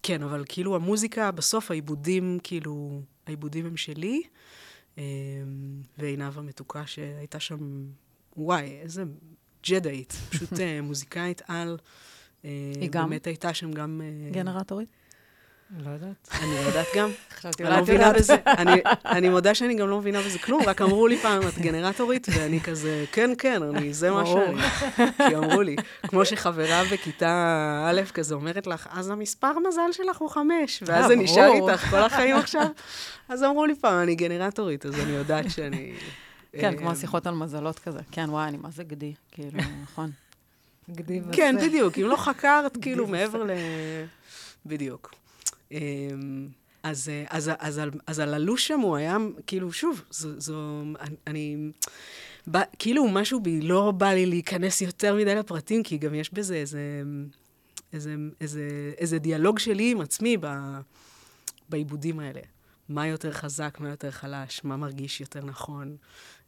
כן, 0.03 0.23
אבל 0.23 0.43
כאילו 0.49 0.75
המוזיקה, 0.75 1.31
בסוף 1.31 1.71
העיבודים, 1.71 2.39
כאילו, 2.43 3.01
העיבודים 3.27 3.65
הם 3.65 3.77
שלי. 3.77 4.21
אמ, 4.97 5.03
ועינב 5.97 6.39
המתוקה 6.39 6.87
שהייתה 6.87 7.39
שם, 7.39 7.85
וואי, 8.37 8.79
איזה 8.81 9.03
ג'דאית, 9.69 10.11
פשוט 10.29 10.53
אה, 10.59 10.81
מוזיקאית 10.81 11.41
על. 11.47 11.77
אה, 12.45 12.49
היא 12.81 12.89
גם? 12.89 13.09
באמת 13.09 13.27
הייתה 13.27 13.53
שם 13.53 13.71
גם... 13.71 14.01
אה, 14.03 14.31
גנרטורית? 14.31 14.89
לא 15.77 15.89
יודעת. 15.89 16.29
אני 16.41 16.55
לא 16.55 16.59
יודעת 16.59 16.85
גם. 16.95 17.09
חשבתי, 17.37 17.63
אולי 17.63 17.81
את 17.81 17.87
יודעת. 17.87 18.15
בזה, 18.15 18.35
אני, 19.05 19.29
מודה 19.29 19.55
שאני 19.55 19.75
גם 19.75 19.87
לא 19.87 19.99
מבינה 19.99 20.21
בזה 20.21 20.39
כלום, 20.39 20.63
רק 20.65 20.81
אמרו 20.81 21.07
לי 21.07 21.17
פעם, 21.17 21.41
את 21.47 21.57
גנרטורית, 21.57 22.27
ואני 22.35 22.61
כזה, 22.61 23.05
כן, 23.11 23.31
כן, 23.37 23.63
אני, 23.63 23.93
זה 23.93 24.11
מה 24.11 24.23
שאני. 24.25 24.61
כי 25.29 25.35
אמרו 25.35 25.61
לי, 25.61 25.75
כמו 26.07 26.25
שחברה 26.25 26.83
בכיתה 26.91 27.85
א' 27.89 28.01
כזה 28.13 28.35
אומרת 28.35 28.67
לך, 28.67 28.87
אז 28.91 29.09
המספר 29.09 29.51
מזל 29.67 29.91
שלך 29.91 30.17
הוא 30.17 30.29
חמש, 30.29 30.83
ואז 30.85 31.07
זה 31.07 31.15
נשאר 31.15 31.51
איתך 31.53 31.89
כל 31.89 31.99
החיים 31.99 32.35
עכשיו. 32.35 32.67
אז 33.29 33.43
אמרו 33.43 33.65
לי 33.65 33.75
פעם, 33.75 34.03
אני 34.03 34.15
גנרטורית, 34.15 34.85
אז 34.85 34.99
אני 34.99 35.11
יודעת 35.11 35.51
שאני... 35.51 35.93
כן, 36.59 36.77
כמו 36.77 36.95
שיחות 36.95 37.27
על 37.27 37.35
מזלות 37.35 37.79
כזה. 37.79 37.99
כן, 38.11 38.29
וואי, 38.29 38.47
אני 38.47 38.57
מה 38.57 38.69
זה 38.71 38.83
גדי, 38.83 39.13
כאילו, 39.31 39.59
נכון. 39.83 40.11
גדי 40.91 41.19
וזה. 41.21 41.33
כן, 41.33 41.55
בדיוק, 41.61 41.97
אם 41.97 42.07
לא 42.07 42.15
חקרת, 42.15 42.77
כאילו, 42.81 43.07
מעבר 43.07 43.43
ל... 43.43 43.51
בדיוק. 44.65 45.22
אמ, 45.71 46.47
אז, 46.83 47.11
אז, 47.29 47.51
אז, 47.59 47.79
אז, 47.79 47.89
אז 48.07 48.19
על 48.19 48.33
הלוש 48.33 48.67
שם 48.67 48.79
הוא 48.79 48.95
היה, 48.95 49.17
כאילו, 49.47 49.71
שוב, 49.71 50.03
זו, 50.09 50.39
זו 50.39 50.83
אני, 51.27 51.57
בא, 52.47 52.61
כאילו 52.79 53.07
משהו 53.07 53.39
בי, 53.39 53.61
לא 53.61 53.91
בא 53.91 54.09
לי 54.09 54.25
להיכנס 54.25 54.81
יותר 54.81 55.15
מדי 55.15 55.35
לפרטים, 55.35 55.83
כי 55.83 55.97
גם 55.97 56.13
יש 56.15 56.33
בזה 56.33 56.55
איזה, 56.55 57.01
איזה, 57.93 58.15
איזה, 58.41 58.91
איזה 58.97 59.19
דיאלוג 59.19 59.59
שלי 59.59 59.91
עם 59.91 60.01
עצמי 60.01 60.37
ב, 60.39 60.47
בעיבודים 61.69 62.19
האלה. 62.19 62.41
מה 62.89 63.07
יותר 63.07 63.31
חזק, 63.31 63.77
מה 63.79 63.89
יותר 63.89 64.11
חלש, 64.11 64.61
מה 64.63 64.77
מרגיש 64.77 65.21
יותר 65.21 65.45
נכון. 65.45 65.95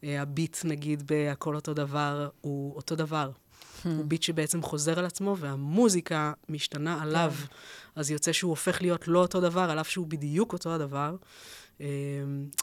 הביט, 0.04 0.58
נגיד, 0.64 1.04
ב"הכל 1.06 1.56
אותו 1.56 1.74
דבר", 1.74 2.30
הוא 2.42 2.76
אותו 2.76 2.96
דבר. 2.96 3.32
Hmm. 3.32 3.88
הוא 3.88 4.06
ביט 4.06 4.24
שבעצם 4.24 4.62
חוזר 4.62 5.00
על 5.00 5.06
עצמו, 5.06 5.38
והמוזיקה 5.38 6.34
משתנה 6.50 7.02
עליו. 7.02 7.34
אז 7.96 8.12
יוצא 8.12 8.32
שהוא 8.32 8.50
הופך 8.50 8.82
להיות 8.82 9.08
לא 9.08 9.20
אותו 9.20 9.42
דבר, 9.42 9.62
על 9.72 9.80
אף 9.80 9.90
שהוא 9.90 10.08
בדיוק 10.08 10.54
אותו 10.54 10.74
הדבר. 10.74 11.16
אמ, 11.80 11.86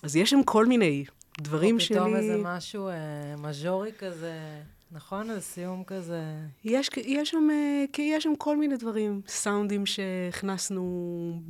אז 0.02 0.16
יש 0.16 0.30
שם 0.30 0.42
כל 0.44 0.66
מיני 0.66 1.04
דברים 1.40 1.80
שלי... 1.80 1.98
או 1.98 2.04
פתאום 2.04 2.16
איזה 2.16 2.36
משהו 2.42 2.88
אה, 2.88 2.94
מז'ורי 3.38 3.90
כזה, 3.98 4.62
נכון? 4.92 5.30
איזה 5.30 5.40
סיום 5.40 5.84
כזה. 5.84 6.22
יש, 6.64 6.90
יש, 6.96 7.30
שם, 7.30 7.48
אה, 7.50 8.02
יש 8.02 8.24
שם 8.24 8.36
כל 8.38 8.56
מיני 8.56 8.76
דברים, 8.76 9.20
סאונדים 9.28 9.86
שהכנסנו 9.86 11.42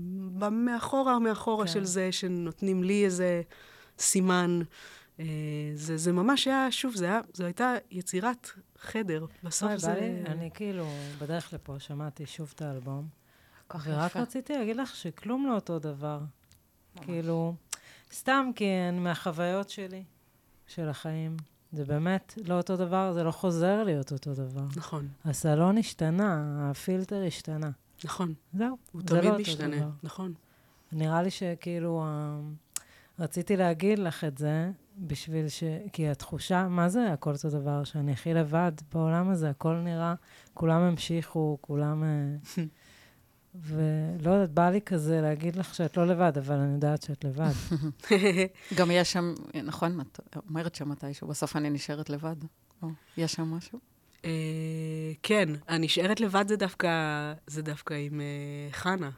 מאחורה, 0.51 1.19
מאחורה 1.19 1.67
כן. 1.67 1.73
של 1.73 1.85
זה, 1.85 2.13
שנותנים 2.13 2.85
לי 2.85 3.05
איזה 3.05 3.43
סימן. 3.99 4.61
אה, 5.21 5.25
זה, 5.75 5.97
זה 5.97 6.13
ממש 6.13 6.47
היה, 6.47 6.71
שוב, 6.71 6.95
זה 6.95 7.05
היה, 7.05 7.21
זו 7.35 7.45
הייתה 7.45 7.75
יצירת 7.91 8.51
חדר. 8.79 9.27
בסוף 9.43 9.77
זה... 9.77 10.23
אני 10.27 10.51
כאילו, 10.55 10.87
בדרך 11.19 11.53
לפה 11.53 11.77
שמעתי 11.79 12.27
שוב 12.27 12.53
את 12.55 12.63
האלבום. 12.63 13.22
ורק 13.85 14.17
רציתי 14.17 14.53
להגיד 14.53 14.77
לך 14.77 14.97
שכלום 14.97 15.47
לא 15.47 15.55
אותו 15.55 15.79
דבר. 15.79 16.21
כאילו, 16.97 17.55
סתם 18.13 18.51
כי 18.55 18.67
אני 18.89 18.99
מהחוויות 18.99 19.71
שלי, 19.71 20.05
של 20.67 20.89
החיים. 20.89 21.37
זה 21.73 21.85
באמת 21.85 22.39
לא 22.47 22.55
אותו 22.55 22.77
דבר, 22.77 23.13
זה 23.13 23.25
לא 23.25 23.31
חוזר 23.31 23.85
להיות 23.85 24.13
אותו 24.13 24.35
דבר. 24.35 24.65
נכון. 24.77 25.09
הסלון 25.25 25.79
השתנה, 25.79 26.59
הפילטר 26.71 27.23
השתנה. 27.27 27.71
נכון. 28.05 28.35
זהו, 28.53 28.77
הוא 28.93 29.03
תמיד 29.03 29.25
לא 29.25 29.39
משתנה, 29.39 29.89
נכון. 30.03 30.35
נראה 30.93 31.23
לי 31.23 31.31
שכאילו, 31.31 32.07
רציתי 33.19 33.57
להגיד 33.57 33.99
לך 33.99 34.25
את 34.25 34.39
זה, 34.39 34.71
בשביל 34.99 35.49
ש... 35.49 35.65
כי 35.93 36.09
התחושה, 36.09 36.69
מה 36.69 36.89
זה 36.89 37.13
הכל 37.13 37.33
אותו 37.33 37.51
דבר? 37.51 37.85
שאני 37.85 38.13
הכי 38.13 38.35
לבד 38.35 38.73
בעולם 38.95 39.31
הזה, 39.31 39.51
הכל 39.51 39.75
נראה, 39.75 40.15
כולם 40.55 40.81
המשיכו, 40.81 41.59
כולם... 41.61 42.03
אה, 43.55 43.61
ולא 43.61 44.31
יודעת, 44.31 44.51
בא 44.51 44.71
לי 44.71 44.81
כזה 44.81 45.21
להגיד 45.21 45.57
לך 45.57 45.75
שאת 45.75 45.97
לא 45.97 46.07
לבד, 46.07 46.33
אבל 46.39 46.55
אני 46.55 46.75
יודעת 46.75 47.03
שאת 47.03 47.25
לבד. 47.25 47.53
גם 48.79 48.91
יש 48.91 49.13
שם, 49.13 49.35
נכון, 49.65 50.01
את 50.01 50.37
אומרת 50.49 50.75
שם 50.75 50.89
מתישהו, 50.89 51.29
בסוף 51.29 51.57
אני 51.57 51.71
נשארת 51.71 52.11
לבד. 52.11 52.37
או, 52.83 52.89
יש 53.17 53.33
שם 53.33 53.43
משהו? 53.43 53.79
אה, 54.25 54.31
כן, 55.23 55.49
הנשארת 55.69 56.21
לבד 56.21 56.49
זה 56.49 56.57
דווקא, 56.57 56.89
זה 57.47 57.63
דווקא 57.63 57.95
עם 57.95 58.21
uh, 58.21 58.75
חנה. 58.75 59.11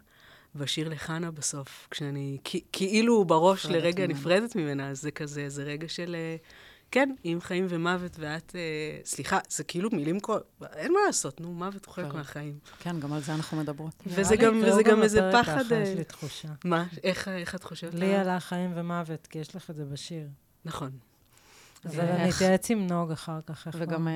בשיר 0.56 0.88
לחנה 0.88 1.30
בסוף, 1.30 1.88
כשאני 1.90 2.38
כאילו 2.72 3.24
בראש 3.24 3.66
לרגע 3.66 4.06
נפרדת 4.06 4.56
ממנה, 4.56 4.88
אז 4.88 5.00
זה 5.00 5.10
כזה, 5.10 5.48
זה 5.48 5.62
רגע 5.62 5.88
של... 5.88 6.16
Uh, 6.40 6.46
כן, 6.94 7.14
עם 7.24 7.40
חיים 7.40 7.66
ומוות, 7.68 8.16
ואת, 8.18 8.56
אה, 8.56 8.60
סליחה, 9.04 9.38
זה 9.48 9.64
כאילו 9.64 9.90
מילים 9.92 10.20
כל... 10.20 10.38
אין 10.72 10.92
מה 10.92 10.98
לעשות, 11.06 11.40
נו, 11.40 11.54
מוות 11.54 11.86
הוא 11.86 11.94
חלק 11.94 12.14
מהחיים. 12.14 12.58
כן, 12.78 13.00
גם 13.00 13.12
על 13.12 13.20
זה 13.20 13.34
אנחנו 13.34 13.56
מדברות. 13.56 14.02
וזה 14.06 14.36
גם, 14.36 14.62
וזה 14.66 14.82
גם 14.82 15.02
איזה 15.02 15.30
פחד... 15.32 15.64
יש 15.72 15.88
לי 15.88 16.04
תחושה. 16.04 16.48
מה? 16.64 16.84
איך, 17.04 17.28
איך 17.28 17.54
את 17.54 17.64
חושבת? 17.64 17.94
לי 17.94 18.14
עלה 18.14 18.40
חיים 18.40 18.72
ומוות, 18.74 19.26
כי 19.26 19.38
יש 19.38 19.56
לך 19.56 19.70
את 19.70 19.76
זה 19.76 19.84
בשיר. 19.84 20.26
נכון. 20.64 20.90
אבל 21.84 22.04
אני 22.04 22.30
אתייעץ 22.30 22.70
עם 22.70 22.86
נוג 22.86 23.12
אחר 23.12 23.40
כך. 23.46 23.68
וגם 23.72 24.08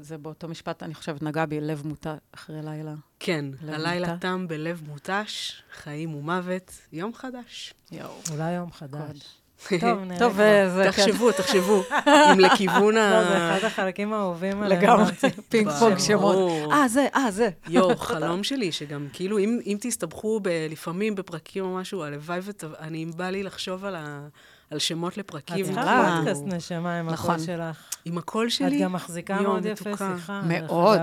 זה 0.00 0.18
באותו 0.18 0.48
משפט, 0.48 0.82
אני 0.82 0.94
חושבת, 0.94 1.22
נגע 1.22 1.46
בי, 1.46 1.60
לב 1.60 1.86
מוטש 1.86 2.08
אחרי 2.32 2.62
לילה. 2.62 2.94
כן, 3.18 3.44
הלילה 3.68 4.18
תם 4.18 4.48
בלב 4.48 4.82
מוטש, 4.86 5.62
חיים 5.72 6.14
ומוות, 6.14 6.72
יום 6.92 7.14
חדש. 7.14 7.74
יואו. 7.92 8.20
אולי 8.30 8.52
יום 8.52 8.72
חדש. 8.72 9.41
טוב, 9.80 9.98
נראה. 10.06 10.18
טוב, 10.18 10.36
זה... 10.74 10.84
תחשבו, 10.86 11.32
תחשבו, 11.32 11.82
אם 12.32 12.40
לכיוון 12.40 12.96
ה... 12.96 13.10
לא, 13.10 13.28
זה 13.28 13.56
אחד 13.56 13.66
החלקים 13.66 14.12
האהובים 14.12 14.62
עליהם. 14.62 14.82
לגמרי, 14.82 15.12
פינג 15.50 15.70
פונג 15.78 15.98
שמות. 15.98 16.36
אה, 16.72 16.88
זה, 16.88 17.06
אה, 17.14 17.30
זה. 17.30 17.48
יואו, 17.68 17.96
חלום 17.96 18.44
שלי, 18.44 18.72
שגם 18.72 19.06
כאילו, 19.12 19.38
אם 19.38 19.76
תסתבכו 19.80 20.40
לפעמים 20.70 21.14
בפרקים 21.14 21.64
או 21.64 21.74
משהו, 21.74 22.02
הלוואי 22.02 22.40
ואני, 22.80 23.06
בא 23.06 23.30
לי 23.30 23.42
לחשוב 23.42 23.84
על 23.84 23.94
ה... 23.96 24.26
על 24.70 24.78
שמות 24.78 25.16
לפרקים. 25.16 25.64
את 25.64 25.70
צריכה 25.70 26.14
פודקאסט 26.16 26.42
נשמה 26.46 26.98
עם 26.98 27.08
הקול 27.08 27.38
שלך. 27.38 27.76
עם 28.04 28.18
הקול 28.18 28.48
שלי? 28.48 28.76
את 28.76 28.82
גם 28.82 28.92
מחזיקה 28.92 29.40
מאוד 29.40 29.66
יפה, 29.66 29.96
סליחה. 29.96 30.42
מאוד. 30.44 31.00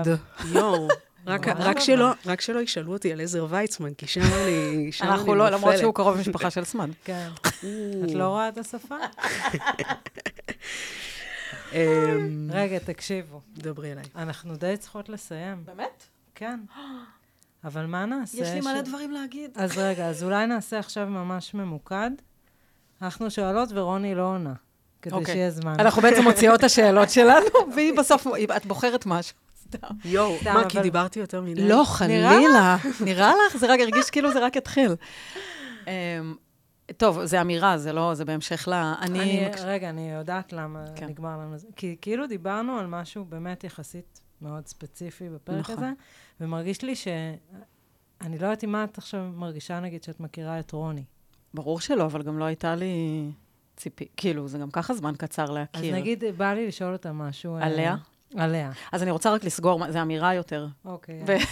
יואו. 0.52 0.88
רק, 1.26 1.48
רק, 1.48 1.80
שלא, 1.80 2.10
רק 2.26 2.40
שלא 2.40 2.60
ישאלו 2.60 2.92
אותי 2.92 3.12
על 3.12 3.20
עזר 3.20 3.46
ויצמן, 3.50 3.94
כי 3.94 4.06
שם 4.06 4.20
אני 4.20 4.88
שם 4.92 5.04
אנחנו 5.04 5.34
לא, 5.34 5.48
למרות 5.48 5.78
שהוא 5.78 5.94
קרוב 5.94 6.16
משפחה 6.16 6.50
של 6.50 6.64
סמן. 6.64 6.90
כן. 7.04 7.28
את 8.04 8.10
לא 8.14 8.24
רואה 8.28 8.48
את 8.48 8.58
השפה? 8.58 8.96
אמ, 11.72 12.50
רגע, 12.52 12.78
תקשיבו. 12.78 13.40
דברי 13.58 13.92
אליי. 13.92 14.04
אנחנו 14.16 14.56
די 14.56 14.76
צריכות 14.78 15.08
לסיים. 15.08 15.62
באמת? 15.64 16.04
כן. 16.34 16.60
אבל 17.64 17.86
מה 17.86 18.06
נעשה? 18.06 18.38
יש 18.38 18.48
לי 18.48 18.60
מלא 18.60 18.80
דברים 18.80 19.10
להגיד. 19.10 19.50
אז 19.54 19.78
רגע, 19.78 20.06
אז 20.06 20.22
אולי 20.22 20.46
נעשה 20.46 20.78
עכשיו 20.78 21.06
ממש 21.06 21.54
ממוקד, 21.54 22.10
אנחנו 23.02 23.30
שואלות 23.30 23.68
ורוני 23.72 24.14
לא 24.14 24.22
עונה, 24.22 24.54
כדי 25.02 25.14
אוקיי. 25.14 25.34
שיהיה 25.34 25.50
זמן. 25.50 25.74
אנחנו 25.78 26.02
בעצם 26.02 26.22
מוציאות 26.22 26.58
את 26.58 26.64
השאלות 26.64 27.10
שלנו, 27.10 27.46
והיא 27.74 27.98
בסוף, 27.98 28.26
את 28.56 28.66
בוחרת 28.66 29.06
משהו. 29.06 29.36
סתם. 29.76 29.94
יואו, 30.04 30.36
מה, 30.44 30.68
כי 30.68 30.80
דיברתי 30.80 31.20
יותר 31.20 31.40
מדי? 31.42 31.68
לא, 31.68 31.82
חלילה. 31.86 32.76
נראה 33.04 33.32
לך? 33.46 33.56
זה 33.56 33.72
רק 33.72 33.80
הרגיש 33.80 34.10
כאילו 34.10 34.32
זה 34.32 34.40
רק 34.46 34.56
התחיל. 34.56 34.92
אמ, 35.86 36.34
טוב, 36.96 37.24
זה 37.24 37.40
אמירה, 37.40 37.78
זה 37.78 37.92
לא, 37.92 38.14
זה 38.14 38.24
בהמשך 38.24 38.68
ל... 38.68 38.72
אני... 38.72 39.20
אני, 39.20 39.48
מקש- 39.48 39.60
רגע, 39.64 39.90
אני 39.90 40.10
יודעת 40.10 40.52
למה 40.52 40.84
כן. 40.96 41.06
נגמר 41.06 41.38
לנו 41.38 41.58
זה. 41.58 41.66
כי 41.76 41.96
כאילו 42.00 42.26
דיברנו 42.26 42.78
על 42.78 42.86
משהו 42.86 43.24
באמת 43.24 43.64
יחסית 43.64 44.20
מאוד 44.42 44.66
ספציפי 44.66 45.28
בפרק 45.28 45.58
נכון. 45.60 45.74
הזה, 45.76 45.92
ומרגיש 46.40 46.82
לי 46.82 46.96
ש... 46.96 47.08
אני 48.20 48.38
לא 48.38 48.44
יודעת 48.44 48.64
אם 48.64 48.76
את 48.76 48.98
עכשיו 48.98 49.24
מרגישה, 49.34 49.80
נגיד, 49.80 50.02
שאת 50.02 50.20
מכירה 50.20 50.58
את 50.58 50.72
רוני. 50.72 51.04
ברור 51.54 51.80
שלא, 51.80 52.04
אבל 52.04 52.22
גם 52.22 52.38
לא 52.38 52.44
הייתה 52.44 52.74
לי 52.74 53.24
ציפי... 53.76 54.06
כאילו, 54.16 54.48
זה 54.48 54.58
גם 54.58 54.70
ככה 54.70 54.94
זמן 54.94 55.14
קצר 55.18 55.44
אז 55.44 55.50
להכיר. 55.50 55.94
נגיד, 55.94 56.24
בא 56.36 56.52
לי 56.52 56.66
לשאול 56.66 56.92
אותה 56.92 57.12
משהו... 57.12 57.56
אה, 57.56 57.66
עליה? 57.66 57.96
עליה. 58.36 58.70
אז 58.92 59.02
אני 59.02 59.10
רוצה 59.10 59.32
רק 59.32 59.44
לסגור, 59.44 59.90
זה 59.90 60.02
אמירה 60.02 60.34
יותר. 60.34 60.66
אוקיי. 60.84 61.22
ו- 61.26 61.36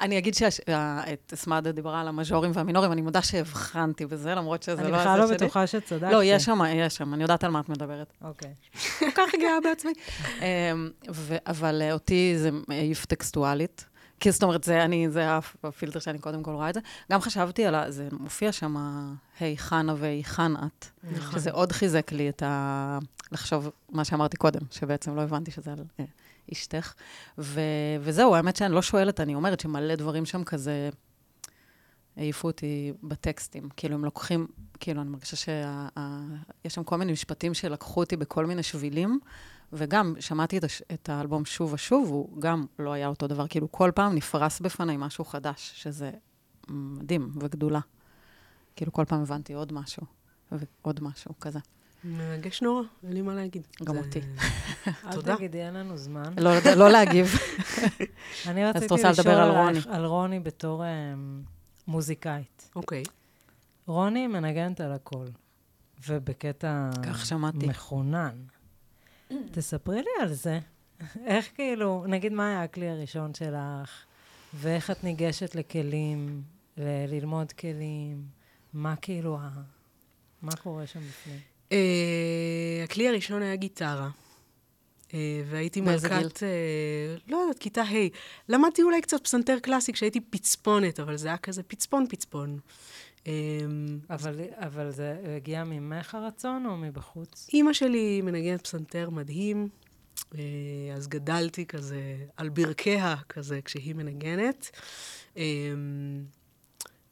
אני 0.00 0.18
אגיד 0.18 0.34
שאת 0.34 1.32
אסמדה 1.34 1.72
דיברה 1.72 2.00
על 2.00 2.08
המז'ורים 2.08 2.50
והמינורים, 2.54 2.92
אני 2.92 3.00
מודה 3.00 3.22
שהבחנתי 3.22 4.06
בזה, 4.06 4.34
למרות 4.34 4.62
שזה 4.62 4.82
אני 4.82 4.90
לא 4.90 4.98
בכלל 4.98 5.18
לא. 5.18 5.26
בטוחה 5.26 5.66
שצדקתי. 5.66 6.14
לא, 6.14 6.24
יש 6.24 6.44
שם, 6.44 6.58
יש 6.74 6.96
שם, 6.96 7.14
אני 7.14 7.22
יודעת 7.22 7.44
על 7.44 7.50
מה 7.50 7.60
את 7.60 7.68
מדברת. 7.68 8.12
אוקיי. 8.22 8.50
כל 8.98 9.10
כך 9.14 9.30
גאה 9.40 9.60
בעצמי. 9.64 9.92
אמ, 10.40 10.90
אבל 11.46 11.82
אה, 11.82 11.92
אותי 11.92 12.34
זה 12.38 12.50
העיף 12.68 13.04
טקסטואלית. 13.04 13.84
כי 14.24 14.32
זאת 14.32 14.42
אומרת, 14.42 14.64
זה 14.64 14.84
אני, 14.84 15.10
זה 15.10 15.36
הפ- 15.36 15.64
הפילטר 15.64 15.98
שאני 15.98 16.18
קודם 16.18 16.42
כל 16.42 16.50
רואה 16.50 16.68
את 16.68 16.74
זה. 16.74 16.80
גם 17.12 17.20
חשבתי 17.20 17.64
על 17.64 17.74
ה... 17.74 17.90
זה 17.90 18.08
מופיע 18.12 18.52
שם, 18.52 18.76
היי 19.40 19.58
חנה 19.58 19.94
והיכן 19.98 20.56
את. 20.56 20.86
נכון. 21.12 21.40
שזה 21.40 21.50
עוד 21.50 21.72
חיזק 21.72 22.12
לי 22.12 22.28
את 22.28 22.42
ה... 22.42 22.98
לחשוב 23.32 23.70
מה 23.88 24.04
שאמרתי 24.04 24.36
קודם, 24.36 24.60
שבעצם 24.70 25.16
לא 25.16 25.20
הבנתי 25.20 25.50
שזה 25.50 25.72
על 25.72 25.84
אה, 26.00 26.04
אשתך. 26.52 26.94
ו... 27.38 27.60
וזהו, 28.00 28.34
האמת 28.34 28.56
שאני 28.56 28.74
לא 28.74 28.82
שואלת, 28.82 29.20
אני 29.20 29.34
אומרת 29.34 29.60
שמלא 29.60 29.94
דברים 29.94 30.24
שם 30.24 30.44
כזה 30.44 30.90
העיפו 32.16 32.48
אותי 32.48 32.92
בטקסטים. 33.02 33.68
כאילו, 33.76 33.94
הם 33.94 34.04
לוקחים, 34.04 34.46
כאילו, 34.80 35.02
אני 35.02 35.10
מרגישה 35.10 35.36
שיש 35.36 36.74
שם 36.74 36.84
כל 36.84 36.96
מיני 36.96 37.12
משפטים 37.12 37.54
שלקחו 37.54 38.00
אותי 38.00 38.16
בכל 38.16 38.46
מיני 38.46 38.62
שבילים, 38.62 39.18
וגם 39.76 40.14
שמעתי 40.20 40.58
את, 40.58 40.64
הש... 40.64 40.82
את 40.92 41.08
האלבום 41.08 41.44
שוב 41.44 41.72
ושוב, 41.72 42.08
הוא 42.08 42.40
גם 42.40 42.66
לא 42.78 42.92
היה 42.92 43.06
אותו 43.08 43.26
דבר. 43.26 43.46
כאילו, 43.48 43.72
כל 43.72 43.90
פעם 43.94 44.14
נפרס 44.14 44.60
בפניי 44.60 44.96
משהו 44.96 45.24
חדש, 45.24 45.72
שזה 45.74 46.10
מדהים 46.68 47.30
וגדולה. 47.40 47.80
כאילו, 48.76 48.92
כל 48.92 49.04
פעם 49.08 49.20
הבנתי 49.22 49.52
עוד 49.52 49.72
משהו, 49.72 50.02
ועוד 50.52 51.02
משהו 51.02 51.34
כזה. 51.40 51.58
מרגש 52.04 52.62
נורא, 52.62 52.82
אין 53.04 53.12
לי 53.12 53.22
מה 53.22 53.34
להגיד. 53.34 53.66
גם 53.84 53.94
זה- 53.94 54.00
אותי. 54.00 54.20
אל 55.06 55.12
תודה. 55.12 55.36
תגידי, 55.36 55.62
אין 55.62 55.74
לנו 55.74 55.96
זמן. 55.96 56.32
לא, 56.40 56.50
לא 56.76 56.90
להגיב. 56.90 57.34
אני 58.48 58.64
רציתי 58.64 58.94
לשאול 58.94 59.34
רוני. 59.50 59.78
על 59.88 60.04
רוני 60.04 60.40
בתור 60.40 60.82
אמ, 60.84 61.42
מוזיקאית. 61.86 62.70
אוקיי. 62.76 63.02
רוני 63.86 64.26
מנגנת 64.26 64.80
על 64.80 64.92
הכל, 64.92 65.24
ובקטע 66.08 66.90
כך 67.02 67.26
שמעתי. 67.26 67.66
מכונן. 67.66 68.36
תספרי 69.52 69.96
לי 70.02 70.22
על 70.22 70.32
זה. 70.32 70.58
איך 71.26 71.48
כאילו, 71.54 72.04
נגיד 72.08 72.32
מה 72.32 72.48
היה 72.48 72.62
הכלי 72.62 72.88
הראשון 72.88 73.34
שלך, 73.34 73.90
ואיך 74.54 74.90
את 74.90 75.04
ניגשת 75.04 75.54
לכלים, 75.54 76.42
ל- 76.76 77.06
ללמוד 77.14 77.52
כלים, 77.52 78.22
מה 78.72 78.96
כאילו, 78.96 79.36
ה- 79.40 79.62
מה 80.42 80.52
קורה 80.62 80.86
שם 80.86 81.00
בפנים? 81.00 81.38
אה, 81.72 81.78
הכלי 82.84 83.08
הראשון 83.08 83.42
היה 83.42 83.56
גיטרה. 83.56 84.10
אה, 85.14 85.42
והייתי 85.46 85.80
מלכת, 85.80 86.42
אה, 86.42 86.48
לא 87.28 87.36
יודעת, 87.36 87.58
כיתה 87.58 87.82
ה'. 87.82 88.08
למדתי 88.48 88.82
אולי 88.82 89.02
קצת 89.02 89.24
פסנתר 89.24 89.58
קלאסי 89.58 89.92
כשהייתי 89.92 90.20
פצפונת, 90.20 91.00
אבל 91.00 91.16
זה 91.16 91.28
היה 91.28 91.36
כזה 91.36 91.62
פצפון 91.62 92.06
פצפון. 92.08 92.58
אה, 93.26 93.32
אבל, 94.10 94.40
אבל 94.52 94.90
זה 94.90 95.16
הגיע 95.36 95.64
ממך 95.64 96.14
הרצון 96.14 96.66
או 96.66 96.76
מבחוץ? 96.76 97.48
אימא 97.52 97.72
שלי 97.72 98.20
מנגנת 98.22 98.60
פסנתר 98.64 99.10
מדהים, 99.10 99.68
אה, 100.34 100.40
אז 100.94 101.08
גדלתי 101.08 101.66
כזה 101.66 102.16
על 102.36 102.48
ברכיה 102.48 103.16
כזה 103.28 103.60
כשהיא 103.64 103.94
מנגנת. 103.94 104.70
אה, 105.36 105.42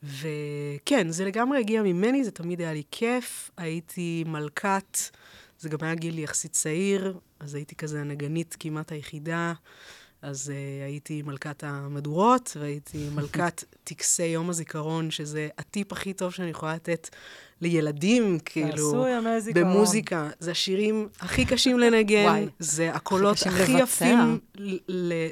וכן, 0.02 1.10
זה 1.10 1.24
לגמרי 1.24 1.58
הגיע 1.58 1.82
ממני, 1.82 2.24
זה 2.24 2.30
תמיד 2.30 2.60
היה 2.60 2.72
לי 2.72 2.82
כיף. 2.90 3.50
הייתי 3.56 4.24
מלכת, 4.26 4.98
זה 5.58 5.68
גם 5.68 5.78
היה 5.82 5.94
גיל 5.94 6.18
יחסית 6.18 6.52
צעיר, 6.52 7.18
אז 7.40 7.54
הייתי 7.54 7.74
כזה 7.74 8.00
הנגנית 8.00 8.56
כמעט 8.60 8.92
היחידה. 8.92 9.52
אז 10.22 10.48
uh, 10.48 10.84
הייתי 10.86 11.22
מלכת 11.22 11.64
המדורות, 11.64 12.56
והייתי 12.60 13.08
מלכת 13.14 13.64
טקסי 13.84 14.26
יום 14.26 14.50
הזיכרון, 14.50 15.10
שזה 15.10 15.48
הטיפ 15.58 15.92
הכי 15.92 16.12
טוב 16.12 16.32
שאני 16.32 16.50
יכולה 16.50 16.74
לתת 16.74 17.08
לילדים, 17.60 18.38
כאילו. 18.44 19.04
במוזיקה. 19.54 20.28
זה 20.38 20.50
השירים 20.50 21.08
הכי 21.20 21.44
קשים 21.44 21.78
לנגן, 21.78 22.24
וואי. 22.24 22.46
זה 22.58 22.94
הקולות 22.94 23.36
הכי 23.46 23.72
לבצע. 23.72 23.82
יפים 23.82 24.38
ל... 24.56 24.78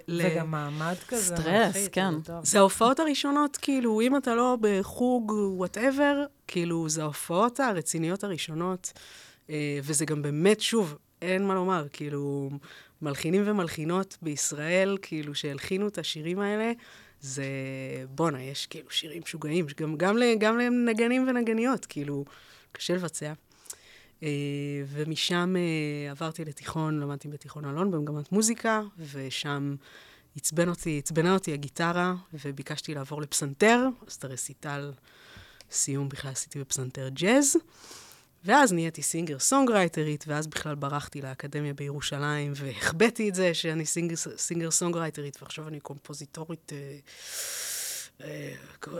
ל- 0.08 0.20
וגם 0.34 0.50
מעמד 0.50 0.94
כזה. 1.08 1.36
סטרס, 1.36 1.88
כן. 1.92 2.12
זה 2.18 2.24
טוב. 2.24 2.44
זה 2.44 2.58
ההופעות 2.58 3.00
הראשונות, 3.00 3.56
כאילו, 3.56 4.00
אם 4.00 4.16
אתה 4.16 4.34
לא 4.34 4.56
בחוג, 4.60 5.32
whatever, 5.56 6.24
כאילו, 6.46 6.88
זה 6.88 7.02
ההופעות 7.02 7.60
הרציניות 7.60 8.24
הראשונות. 8.24 8.92
אה, 9.50 9.78
וזה 9.82 10.04
גם 10.04 10.22
באמת, 10.22 10.60
שוב, 10.60 10.94
אין 11.22 11.46
מה 11.46 11.54
לומר, 11.54 11.86
כאילו, 11.92 12.50
מלחינים 13.02 13.43
ומלחינות 13.47 14.18
בישראל, 14.22 14.97
כאילו, 15.02 15.35
שהלחינו 15.35 15.89
את 15.89 15.98
השירים 15.98 16.39
האלה, 16.40 16.72
זה, 17.20 17.44
בואנה, 18.09 18.43
יש 18.43 18.66
כאילו 18.66 18.90
שירים 18.90 19.22
משוגעים, 19.24 19.66
גם, 19.81 19.97
גם, 19.97 20.16
גם 20.39 20.59
לנגנים 20.59 21.28
ונגניות, 21.28 21.86
כאילו, 21.86 22.24
קשה 22.72 22.94
לבצע. 22.94 23.32
אה, 24.22 24.28
ומשם 24.86 25.55
אה, 25.56 26.10
עברתי 26.10 26.44
לתיכון, 26.44 27.01
למדתי 27.01 27.28
בתיכון 27.28 27.64
אלון 27.64 27.90
במגמת 27.90 28.32
מוזיקה, 28.32 28.82
ושם 29.12 29.74
עצבן 30.36 30.68
אותי, 30.68 30.98
עצבנה 30.98 31.35
אותי 31.35 31.52
הגיטרה, 31.52 32.14
וביקשתי 32.44 32.94
לעבור 32.94 33.22
לפסנתר, 33.22 33.86
אז 34.06 34.14
את 34.14 34.24
הרסיטל 34.24 34.93
סיום 35.70 36.09
בכלל 36.09 36.31
עשיתי 36.31 36.59
בפסנתר 36.59 37.09
ג'אז. 37.09 37.56
ואז 38.44 38.72
נהייתי 38.72 39.02
singer 39.02 39.38
songwriterית, 39.38 40.24
ואז 40.28 40.46
בכלל 40.46 40.74
ברחתי 40.74 41.22
לאקדמיה 41.22 41.74
בירושלים, 41.74 42.52
והחבאתי 42.56 43.28
את 43.28 43.34
זה 43.34 43.54
שאני 43.54 43.86
singer, 43.86 44.16
singer 44.16 44.70
songwriterית, 44.70 45.42
ועכשיו 45.42 45.68
אני 45.68 45.80
קומפוזיטורית, 45.80 46.72
אה, 46.72 46.98
אה, 48.24 48.54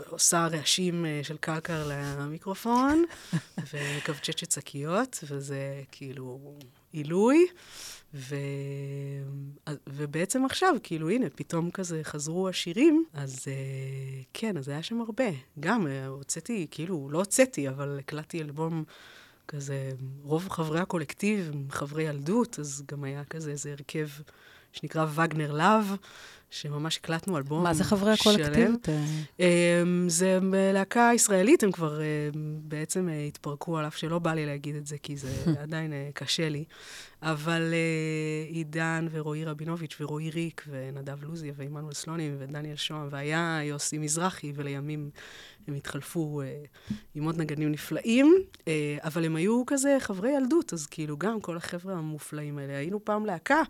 עושה 0.09 0.47
רעשים 0.51 1.05
אה, 1.05 1.19
של 1.23 1.37
קלקר 1.37 1.89
למיקרופון, 1.89 3.05
ומקבצ'צ'ת 3.73 4.51
שקיות, 4.51 5.23
וזה 5.29 5.83
כאילו 5.91 6.57
עילוי. 6.91 7.47
ו... 8.13 8.35
ובעצם 9.89 10.45
עכשיו, 10.45 10.75
כאילו, 10.83 11.09
הנה, 11.09 11.29
פתאום 11.35 11.71
כזה 11.71 12.01
חזרו 12.03 12.49
השירים, 12.49 13.05
אז 13.13 13.37
uh, 13.37 14.25
כן, 14.33 14.57
אז 14.57 14.69
היה 14.69 14.83
שם 14.83 15.01
הרבה. 15.01 15.29
גם, 15.59 15.87
uh, 15.87 16.07
הוצאתי, 16.07 16.67
כאילו, 16.71 17.09
לא 17.11 17.17
הוצאתי, 17.17 17.69
אבל 17.69 17.99
הקלטתי 17.99 18.41
אלבום 18.41 18.83
כזה, 19.51 19.91
רוב 20.23 20.49
חברי 20.49 20.79
הקולקטיב 20.79 21.49
הם 21.53 21.65
חברי 21.69 22.03
ילדות, 22.03 22.59
אז 22.59 22.83
גם 22.91 23.03
היה 23.03 23.23
כזה 23.23 23.51
איזה 23.51 23.71
הרכב 23.71 24.07
שנקרא 24.73 25.05
וגנר 25.15 25.51
לאב, 25.51 25.95
שממש 26.51 26.97
הקלטנו 26.97 27.37
אלבום 27.37 27.63
מה 27.63 27.73
זה 27.73 27.83
חברי 27.83 28.17
שלם. 28.17 28.33
הקולקטיביות? 28.33 28.89
Um, 29.37 29.41
זה 30.07 30.39
להקה 30.73 31.11
ישראלית, 31.15 31.63
הם 31.63 31.71
כבר 31.71 31.99
uh, 31.99 32.35
בעצם 32.63 33.07
uh, 33.09 33.27
התפרקו, 33.27 33.77
על 33.77 33.87
אף 33.87 33.97
שלא 33.97 34.19
בא 34.19 34.33
לי 34.33 34.45
להגיד 34.45 34.75
את 34.75 34.85
זה, 34.87 34.97
כי 35.03 35.17
זה 35.17 35.29
עדיין 35.63 35.91
uh, 35.91 36.13
קשה 36.13 36.49
לי. 36.49 36.63
אבל 37.23 37.73
עידן 38.49 39.07
ורועי 39.11 39.45
רבינוביץ' 39.45 39.97
ורועי 40.01 40.29
ריק 40.29 40.65
ונדב 40.69 41.23
לוזי 41.23 41.51
ועמנואל 41.55 41.93
סלונים 41.93 42.35
ודניאל 42.39 42.75
שוהם, 42.75 43.07
והיה 43.11 43.59
יוסי 43.63 43.97
מזרחי, 43.97 44.51
ולימים 44.55 45.09
הם 45.67 45.73
התחלפו 45.73 46.41
עם 47.15 47.23
עוד 47.23 47.37
נגנים 47.41 47.71
נפלאים, 47.71 48.35
אבל 48.99 49.25
הם 49.25 49.35
היו 49.35 49.63
כזה 49.67 49.97
חברי 49.99 50.31
ילדות, 50.31 50.73
אז 50.73 50.85
כאילו 50.87 51.17
גם 51.17 51.41
כל 51.41 51.57
החבר'ה 51.57 51.93
המופלאים 51.93 52.57
האלה, 52.57 52.77
היינו 52.77 53.05
פעם 53.05 53.25
להקה, 53.25 53.61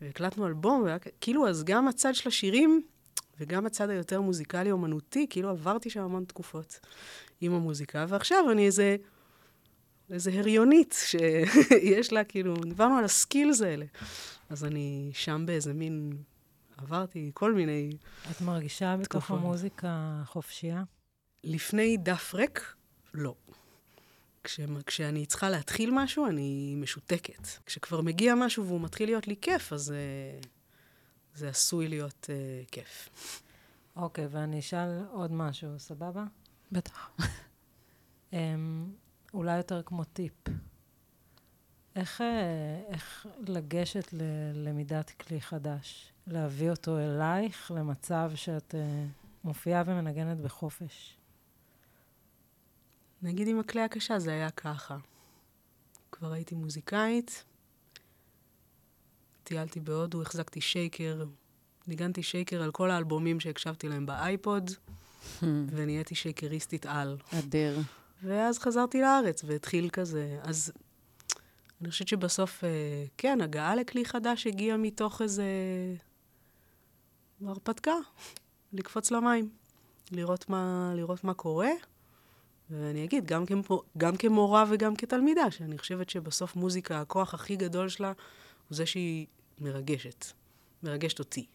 והקלטנו 0.00 0.46
אלבום, 0.46 0.82
והיה, 0.82 0.98
כ- 0.98 1.08
כאילו, 1.20 1.48
אז 1.48 1.64
גם 1.64 1.88
הצד 2.08 2.14
של 2.14 2.28
השירים, 2.28 2.82
וגם 3.40 3.66
הצד 3.66 3.90
היותר 3.90 4.20
מוזיקלי-אומנותי, 4.20 5.26
כאילו 5.30 5.50
עברתי 5.50 5.90
שם 5.90 6.00
המון 6.00 6.24
תקופות 6.24 6.80
עם 7.40 7.52
המוזיקה, 7.52 8.06
ועכשיו 8.08 8.50
אני 8.52 8.66
איזה, 8.66 8.96
איזה 10.10 10.30
הריונית 10.38 10.96
שיש 11.06 12.12
לה, 12.12 12.24
כאילו, 12.24 12.54
דיברנו 12.56 12.96
על 12.96 13.04
הסקילס 13.04 13.62
האלה. 13.62 13.84
אז 14.48 14.64
אני 14.64 15.10
שם 15.14 15.42
באיזה 15.46 15.74
מין, 15.74 16.12
עברתי 16.76 17.30
כל 17.34 17.54
מיני... 17.54 17.90
את 18.30 18.40
מרגישה 18.40 18.96
בתוך. 18.96 19.30
המוזיקה 19.30 20.22
חופשייה? 20.26 20.82
לפני 21.44 21.96
דף 21.96 22.34
ריק, 22.34 22.74
לא. 23.14 23.34
כש, 24.44 24.60
כשאני 24.86 25.26
צריכה 25.26 25.50
להתחיל 25.50 25.90
משהו, 25.92 26.26
אני 26.26 26.74
משותקת. 26.76 27.48
כשכבר 27.66 28.00
מגיע 28.00 28.34
משהו 28.34 28.66
והוא 28.66 28.80
מתחיל 28.80 29.08
להיות 29.08 29.28
לי 29.28 29.34
כיף, 29.40 29.72
אז 29.72 29.94
uh, 30.42 30.46
זה 31.38 31.48
עשוי 31.48 31.88
להיות 31.88 32.26
uh, 32.26 32.70
כיף. 32.70 33.08
אוקיי, 33.96 34.24
okay, 34.24 34.28
ואני 34.30 34.58
אשאל 34.58 35.04
עוד 35.10 35.32
משהו, 35.32 35.78
סבבה? 35.78 36.24
בטח. 36.72 37.10
um, 38.30 38.34
אולי 39.34 39.56
יותר 39.56 39.82
כמו 39.82 40.04
טיפ. 40.04 40.32
איך, 41.96 42.20
אה, 42.20 42.80
איך 42.88 43.26
לגשת 43.46 44.08
ללמידת 44.12 45.10
כלי 45.10 45.40
חדש? 45.40 46.12
להביא 46.26 46.70
אותו 46.70 46.98
אלייך 46.98 47.70
למצב 47.70 48.32
שאת 48.34 48.74
uh, 48.74 48.78
מופיעה 49.44 49.82
ומנגנת 49.86 50.38
בחופש? 50.38 51.16
נגיד 53.22 53.48
עם 53.48 53.60
הכלי 53.60 53.80
הקשה 53.80 54.18
זה 54.18 54.32
היה 54.32 54.50
ככה. 54.50 54.96
כבר 56.12 56.32
הייתי 56.32 56.54
מוזיקאית, 56.54 57.44
טיילתי 59.48 59.80
בהודו, 59.80 60.22
החזקתי 60.22 60.60
שייקר, 60.60 61.24
ניגנתי 61.86 62.22
שייקר 62.22 62.62
על 62.62 62.70
כל 62.70 62.90
האלבומים 62.90 63.40
שהקשבתי 63.40 63.88
להם 63.88 64.06
באייפוד. 64.06 64.70
ונהייתי 65.74 66.14
שייקריסטית 66.14 66.86
על. 66.86 67.16
אדיר. 67.38 67.80
ואז 68.22 68.58
חזרתי 68.58 69.00
לארץ 69.00 69.44
והתחיל 69.44 69.88
כזה. 69.88 70.38
אז 70.42 70.72
אני 71.80 71.90
חושבת 71.90 72.08
שבסוף, 72.08 72.64
אה, 72.64 72.68
כן, 73.18 73.40
הגעה 73.40 73.76
לכלי 73.76 74.04
חדש 74.04 74.46
הגיעה 74.46 74.76
מתוך 74.76 75.22
איזה 75.22 75.44
הרפתקה, 77.44 77.94
לקפוץ 78.72 79.10
למים, 79.10 79.48
לראות 80.12 80.48
מה, 80.48 80.92
לראות 80.96 81.24
מה 81.24 81.34
קורה. 81.34 81.70
ואני 82.70 83.04
אגיד, 83.04 83.26
גם, 83.26 83.46
כמו, 83.46 83.82
גם 83.98 84.16
כמורה 84.16 84.64
וגם 84.68 84.96
כתלמידה, 84.96 85.50
שאני 85.50 85.78
חושבת 85.78 86.10
שבסוף 86.10 86.56
מוזיקה, 86.56 87.00
הכוח 87.00 87.34
הכי 87.34 87.56
גדול 87.56 87.88
שלה 87.88 88.12
הוא 88.68 88.76
זה 88.76 88.86
שהיא 88.86 89.26
מרגשת, 89.60 90.26
מרגשת 90.82 91.18
אותי. 91.18 91.46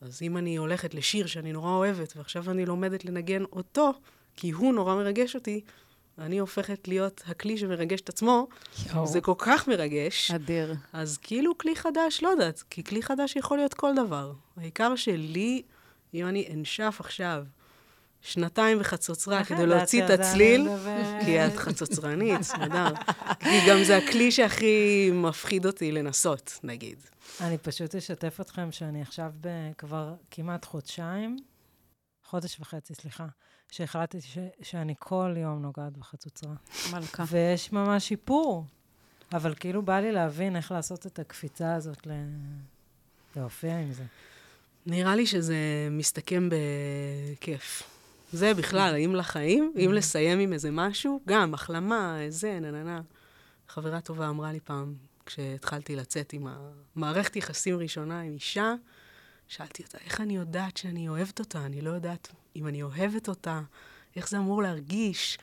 אז 0.00 0.22
אם 0.22 0.36
אני 0.36 0.56
הולכת 0.56 0.94
לשיר 0.94 1.26
שאני 1.26 1.52
נורא 1.52 1.70
אוהבת, 1.70 2.16
ועכשיו 2.16 2.50
אני 2.50 2.66
לומדת 2.66 3.04
לנגן 3.04 3.44
אותו, 3.44 3.92
כי 4.36 4.50
הוא 4.50 4.74
נורא 4.74 4.94
מרגש 4.94 5.34
אותי, 5.34 5.60
אני 6.18 6.38
הופכת 6.38 6.88
להיות 6.88 7.22
הכלי 7.26 7.58
שמרגש 7.58 8.00
את 8.00 8.08
עצמו, 8.08 8.48
יו. 8.94 9.06
זה 9.06 9.20
כל 9.20 9.34
כך 9.38 9.68
מרגש. 9.68 10.30
אדיר. 10.30 10.74
אז 10.92 11.18
כאילו 11.18 11.58
כלי 11.58 11.76
חדש, 11.76 12.22
לא 12.22 12.28
יודעת, 12.28 12.62
כי 12.70 12.84
כלי 12.84 13.02
חדש 13.02 13.36
יכול 13.36 13.58
להיות 13.58 13.74
כל 13.74 13.94
דבר. 13.96 14.32
העיקר 14.56 14.96
שלי, 14.96 15.62
אם 16.14 16.26
אני 16.26 16.48
אנשף 16.54 16.96
עכשיו 17.00 17.44
שנתיים 18.26 18.78
בחצוצרה 18.78 19.44
כדי 19.44 19.66
להוציא 19.66 20.04
את 20.04 20.10
הצליל, 20.10 20.68
כי 21.24 21.46
את 21.46 21.56
חצוצרנית, 21.56 22.40
נהדר. 22.58 22.94
כי 23.40 23.60
גם 23.68 23.84
זה 23.84 23.96
הכלי 23.96 24.32
שהכי 24.32 25.10
מפחיד 25.14 25.66
אותי 25.66 25.92
לנסות, 25.92 26.60
נגיד. 26.62 26.98
אני 27.40 27.58
פשוט 27.58 27.94
אשתף 27.94 28.40
אתכם 28.40 28.72
שאני 28.72 29.02
עכשיו 29.02 29.32
כבר 29.78 30.14
כמעט 30.30 30.64
חודשיים, 30.64 31.36
חודש 32.24 32.60
וחצי, 32.60 32.94
סליחה, 32.94 33.26
שהחלטתי 33.70 34.20
ש- 34.20 34.38
שאני 34.62 34.94
כל 34.98 35.34
יום 35.36 35.62
נוגעת 35.62 35.96
בחצוצרה. 35.96 36.54
מלכה. 36.92 37.24
ויש 37.30 37.72
ממש 37.72 38.08
שיפור, 38.08 38.64
אבל 39.32 39.54
כאילו 39.54 39.82
בא 39.82 40.00
לי 40.00 40.12
להבין 40.12 40.56
איך 40.56 40.72
לעשות 40.72 41.06
את 41.06 41.18
הקפיצה 41.18 41.74
הזאת 41.74 42.06
ל... 42.06 42.10
להופיע 43.36 43.78
עם 43.78 43.92
זה. 43.92 44.04
נראה 44.86 45.16
לי 45.16 45.26
שזה 45.26 45.56
מסתכם 45.90 46.48
בכיף. 46.52 47.95
זה 48.32 48.54
בכלל, 48.54 48.94
האם 48.94 49.14
לחיים, 49.14 49.72
אם 49.76 49.92
לסיים 49.92 50.38
עם 50.38 50.52
איזה 50.52 50.70
משהו, 50.70 51.20
גם 51.26 51.54
החלמה, 51.54 52.18
זה, 52.28 52.60
נה 52.60 52.70
נה 52.70 52.82
נה. 52.82 53.00
חברה 53.68 54.00
טובה 54.00 54.28
אמרה 54.28 54.52
לי 54.52 54.60
פעם, 54.60 54.94
כשהתחלתי 55.26 55.96
לצאת 55.96 56.32
עם 56.32 56.46
המערכת 56.96 57.36
יחסים 57.36 57.78
ראשונה 57.78 58.20
עם 58.20 58.32
אישה, 58.32 58.74
שאלתי 59.48 59.82
אותה, 59.82 59.98
איך 60.04 60.20
אני 60.20 60.36
יודעת 60.36 60.76
שאני 60.76 61.08
אוהבת 61.08 61.40
אותה? 61.40 61.66
אני 61.66 61.80
לא 61.80 61.90
יודעת 61.90 62.28
אם 62.56 62.66
אני 62.66 62.82
אוהבת 62.82 63.28
אותה, 63.28 63.60
איך 64.16 64.28
זה 64.28 64.38
אמור 64.38 64.62
להרגיש? 64.62 65.38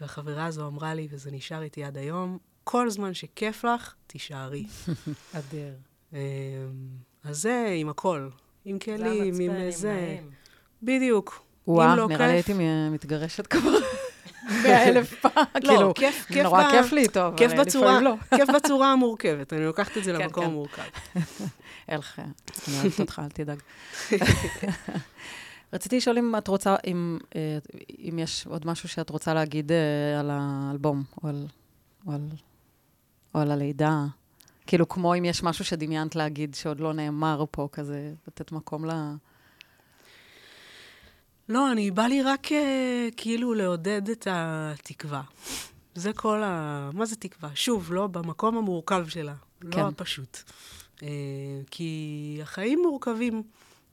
והחברה 0.00 0.46
הזו 0.46 0.66
אמרה 0.66 0.94
לי, 0.94 1.08
וזה 1.10 1.30
נשאר 1.30 1.62
איתי 1.62 1.84
עד 1.84 1.96
היום, 1.96 2.38
כל 2.64 2.90
זמן 2.90 3.14
שכיף 3.14 3.64
לך, 3.64 3.94
תישארי. 4.06 4.66
אדיר. 5.38 5.74
אמ, 6.12 6.18
אז 7.24 7.42
זה 7.42 7.74
עם 7.76 7.88
הכל. 7.88 8.28
עם 8.64 8.78
כלים, 8.78 9.34
עם 9.40 9.70
זה. 9.70 10.18
בדיוק. 10.82 11.44
וואו, 11.66 11.96
לא 11.96 12.08
נראה 12.08 12.26
לי 12.26 12.32
הייתי 12.32 12.52
מתגרשת 12.90 13.46
כבר. 13.46 13.70
מאה 14.62 14.88
אלף 14.88 15.14
פעם, 15.14 15.44
לא, 15.54 15.60
כאילו, 15.60 15.94
כיף, 15.94 16.26
כיף 16.28 16.42
נורא 16.42 16.70
כיף 16.70 16.92
לי 16.92 17.02
איתו, 17.02 17.28
אבל 17.28 17.62
לפעמים 17.66 18.04
לא. 18.04 18.14
כיף 18.36 18.48
בצורה 18.50 18.92
המורכבת, 18.92 19.52
אני 19.52 19.64
לוקחת 19.64 19.98
את 19.98 20.04
זה 20.04 20.12
כן, 20.12 20.20
למקום 20.20 20.44
כן. 20.44 20.50
המורכב. 20.50 20.82
אלך, 21.92 22.18
אני 22.18 22.76
אוהבת 22.80 23.00
אותך, 23.00 23.22
אל 23.24 23.28
תדאג. 23.28 23.58
רציתי 25.72 25.96
לשאול 25.96 26.18
אם 26.18 26.36
את 26.38 26.48
רוצה, 26.48 26.76
אם, 26.86 27.18
אה, 27.36 27.58
אם 28.10 28.18
יש 28.18 28.46
עוד 28.46 28.66
משהו 28.66 28.88
שאת 28.88 29.10
רוצה 29.10 29.34
להגיד 29.34 29.72
אה, 29.72 30.20
על 30.20 30.30
האלבום, 30.32 31.02
או 31.22 31.28
על, 31.28 31.46
או 32.06 32.12
על, 32.12 32.28
או 33.34 33.40
על 33.40 33.50
הלידה. 33.50 34.04
כאילו, 34.66 34.88
כמו 34.88 35.14
אם 35.14 35.24
יש 35.24 35.42
משהו 35.42 35.64
שדמיינת 35.64 36.16
להגיד 36.16 36.54
שעוד 36.54 36.80
לא 36.80 36.92
נאמר 36.92 37.44
פה, 37.50 37.68
כזה, 37.72 38.12
לתת 38.26 38.52
מקום 38.52 38.84
ל... 38.84 38.90
לא, 41.52 41.72
אני, 41.72 41.90
בא 41.90 42.02
לי 42.02 42.22
רק 42.22 42.46
uh, 42.46 42.54
כאילו 43.16 43.54
לעודד 43.54 44.08
את 44.08 44.26
התקווה. 44.30 45.22
זה 45.94 46.12
כל 46.12 46.42
ה... 46.42 46.90
מה 46.92 47.06
זה 47.06 47.16
תקווה? 47.16 47.50
שוב, 47.54 47.92
לא 47.92 48.06
במקום 48.06 48.56
המורכב 48.56 49.08
שלה, 49.08 49.34
לא 49.62 49.72
כן. 49.72 49.80
לא 49.80 49.88
הפשוט. 49.88 50.38
Uh, 50.96 51.02
כי 51.70 52.38
החיים 52.42 52.82
מורכבים. 52.82 53.42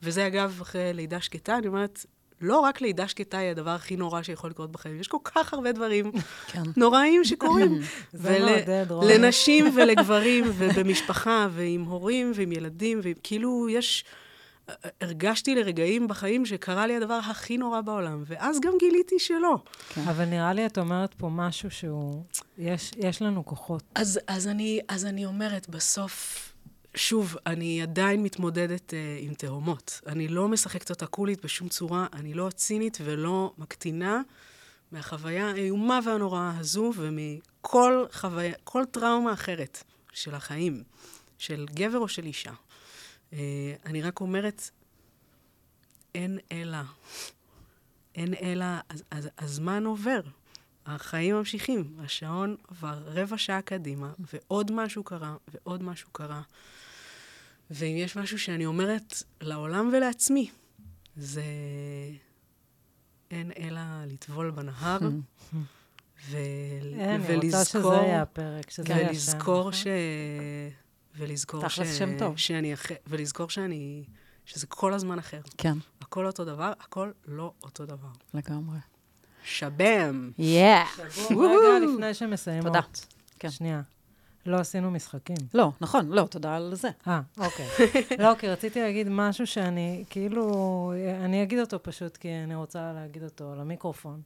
וזה 0.04 0.28
אגב, 0.28 0.60
אחרי 0.62 0.94
לידה 0.94 1.22
שקטה, 1.22 1.58
אני 1.58 1.68
אומרת, 1.68 2.06
לא 2.42 2.60
רק 2.60 2.82
לידה 2.82 3.08
שקטה 3.08 3.38
היא 3.38 3.52
הדבר 3.52 3.70
הכי 3.70 3.96
נורא 3.96 4.22
שיכול 4.22 4.50
לקרות 4.50 4.72
בחיים, 4.72 5.00
יש 5.00 5.08
כל 5.08 5.18
כך 5.24 5.54
הרבה 5.54 5.72
דברים 5.72 6.12
כן. 6.52 6.62
נוראים 6.78 7.24
שקורים. 7.24 7.82
לנשים 9.10 9.66
ולגברים, 9.76 10.46
ובמשפחה, 10.58 11.48
ועם 11.52 11.82
הורים, 11.82 12.32
ועם 12.36 12.52
ילדים, 12.52 13.00
וכאילו 13.04 13.68
יש... 13.70 14.06
הרגשתי 15.02 15.56
לרגעים 15.56 16.08
בחיים 16.08 16.46
שקרה 16.46 16.88
לי 16.88 16.96
הדבר 16.96 17.20
הכי 17.30 17.58
נורא 17.58 17.82
בעולם, 17.82 18.24
ואז 18.26 18.60
גם 18.60 18.74
גיליתי 18.80 19.20
שלא. 19.20 19.64
כן. 19.90 20.02
אבל 20.02 20.26
נראה 20.26 20.54
לי 20.54 20.66
את 20.66 20.78
אומרת 20.78 21.14
פה 21.14 21.30
משהו 21.30 21.72
שהוא... 21.72 22.24
יש, 22.58 22.92
יש 22.98 23.22
לנו 23.22 23.46
כוחות. 23.46 23.84
אז, 23.96 24.20
אז, 24.28 24.48
אני, 24.48 24.80
אז 24.88 25.06
אני 25.06 25.26
אומרת, 25.26 25.70
בסוף... 25.70 26.46
שוב, 26.96 27.36
אני 27.46 27.82
עדיין 27.82 28.24
מתמודדת 28.24 28.90
uh, 28.90 29.24
עם 29.26 29.34
תהומות. 29.34 30.02
אני 30.08 30.28
לא 30.28 30.48
משחקת 30.48 30.90
אותה 30.90 31.06
קולית 31.06 31.46
בשום 31.46 31.70
צורה, 31.70 32.08
אני 32.14 32.34
לא 32.34 32.50
צינית 32.56 32.98
ולא 33.04 33.54
מקטינה 33.58 34.22
מהחוויה 34.92 35.50
האיומה 35.50 36.00
והנוראה 36.04 36.54
הזו 36.60 36.94
ומכל 36.96 38.06
חוויה, 38.12 38.54
כל 38.64 38.84
טראומה 38.92 39.34
אחרת 39.34 39.84
של 40.14 40.36
החיים, 40.36 40.84
של 41.38 41.66
גבר 41.74 41.98
או 41.98 42.08
של 42.08 42.26
אישה. 42.26 42.52
Uh, 43.32 43.36
אני 43.86 44.02
רק 44.02 44.22
אומרת, 44.22 44.70
אין 46.16 46.40
אלא. 46.52 46.78
אין 48.16 48.34
אלא, 48.42 48.66
אז, 48.90 49.04
אז, 49.12 49.30
הזמן 49.38 49.86
עובר. 49.86 50.22
החיים 50.86 51.36
ממשיכים, 51.36 51.96
השעון 52.00 52.56
עבר 52.68 53.02
רבע 53.06 53.38
שעה 53.38 53.62
קדימה, 53.62 54.14
ועוד 54.34 54.72
משהו 54.72 55.04
קרה, 55.04 55.36
ועוד 55.48 55.84
משהו 55.84 56.10
קרה. 56.12 56.42
ואם 57.72 57.96
יש 57.98 58.18
משהו 58.18 58.40
שאני 58.40 58.66
אומרת 58.66 59.24
לעולם 59.42 59.90
ולעצמי, 59.94 60.50
זה 61.18 61.44
אין 63.32 63.52
אלא 63.60 63.82
לטבול 64.08 64.52
בנהר, 64.52 65.00
ו... 66.30 66.38
אין, 67.00 67.22
אני 67.22 67.36
רוצה 67.36 67.66
שזה 67.66 67.88
יהיה 67.88 68.22
הפרק, 68.22 68.70
שזה 68.70 68.94
יהיה 68.94 69.10
ולזכור 69.10 69.72
ש... 69.72 69.88
ולזכור 71.16 71.68
ש... 71.68 71.80
שם 71.80 72.18
טוב. 72.18 72.38
שאני 72.38 72.74
אחר... 72.74 72.96
ולזכור 73.08 73.50
שאני... 73.50 74.04
שזה 74.46 74.68
כל 74.68 74.94
הזמן 74.94 75.20
אחר. 75.20 75.42
כן. 75.58 75.78
הכל 76.02 76.26
אותו 76.26 76.46
דבר, 76.46 76.74
הכל 76.80 77.12
לא 77.28 77.54
אותו 77.64 77.86
דבר. 77.86 78.08
לגמרי. 78.34 78.78
שבם. 79.44 80.32
יאה. 80.38 80.86
רגע 81.30 81.86
לפני 81.86 82.14
שמסיימות. 82.14 82.68
תודה. 82.68 82.82
כן. 83.40 83.50
שנייה. 83.50 83.82
לא 84.46 84.58
עשינו 84.58 84.92
משחקים. 84.92 85.38
לא, 85.54 85.72
נכון, 85.82 86.10
לא, 86.10 86.28
תודה 86.32 86.56
על 86.56 86.76
זה. 86.76 86.90
אה, 87.08 87.22
אוקיי. 87.38 87.68
לא, 88.24 88.36
כי 88.40 88.48
רציתי 88.48 88.82
להגיד 88.82 89.08
משהו 89.10 89.48
שאני, 89.48 90.04
כאילו, 90.10 90.94
אני 91.24 91.44
אגיד 91.44 91.60
אותו 91.60 91.84
פשוט, 91.84 92.18
כי 92.18 92.30
אני 92.44 92.56
רוצה 92.56 92.94
להגיד 92.94 93.24
אותו 93.24 93.56
למיקרופון. 93.56 94.22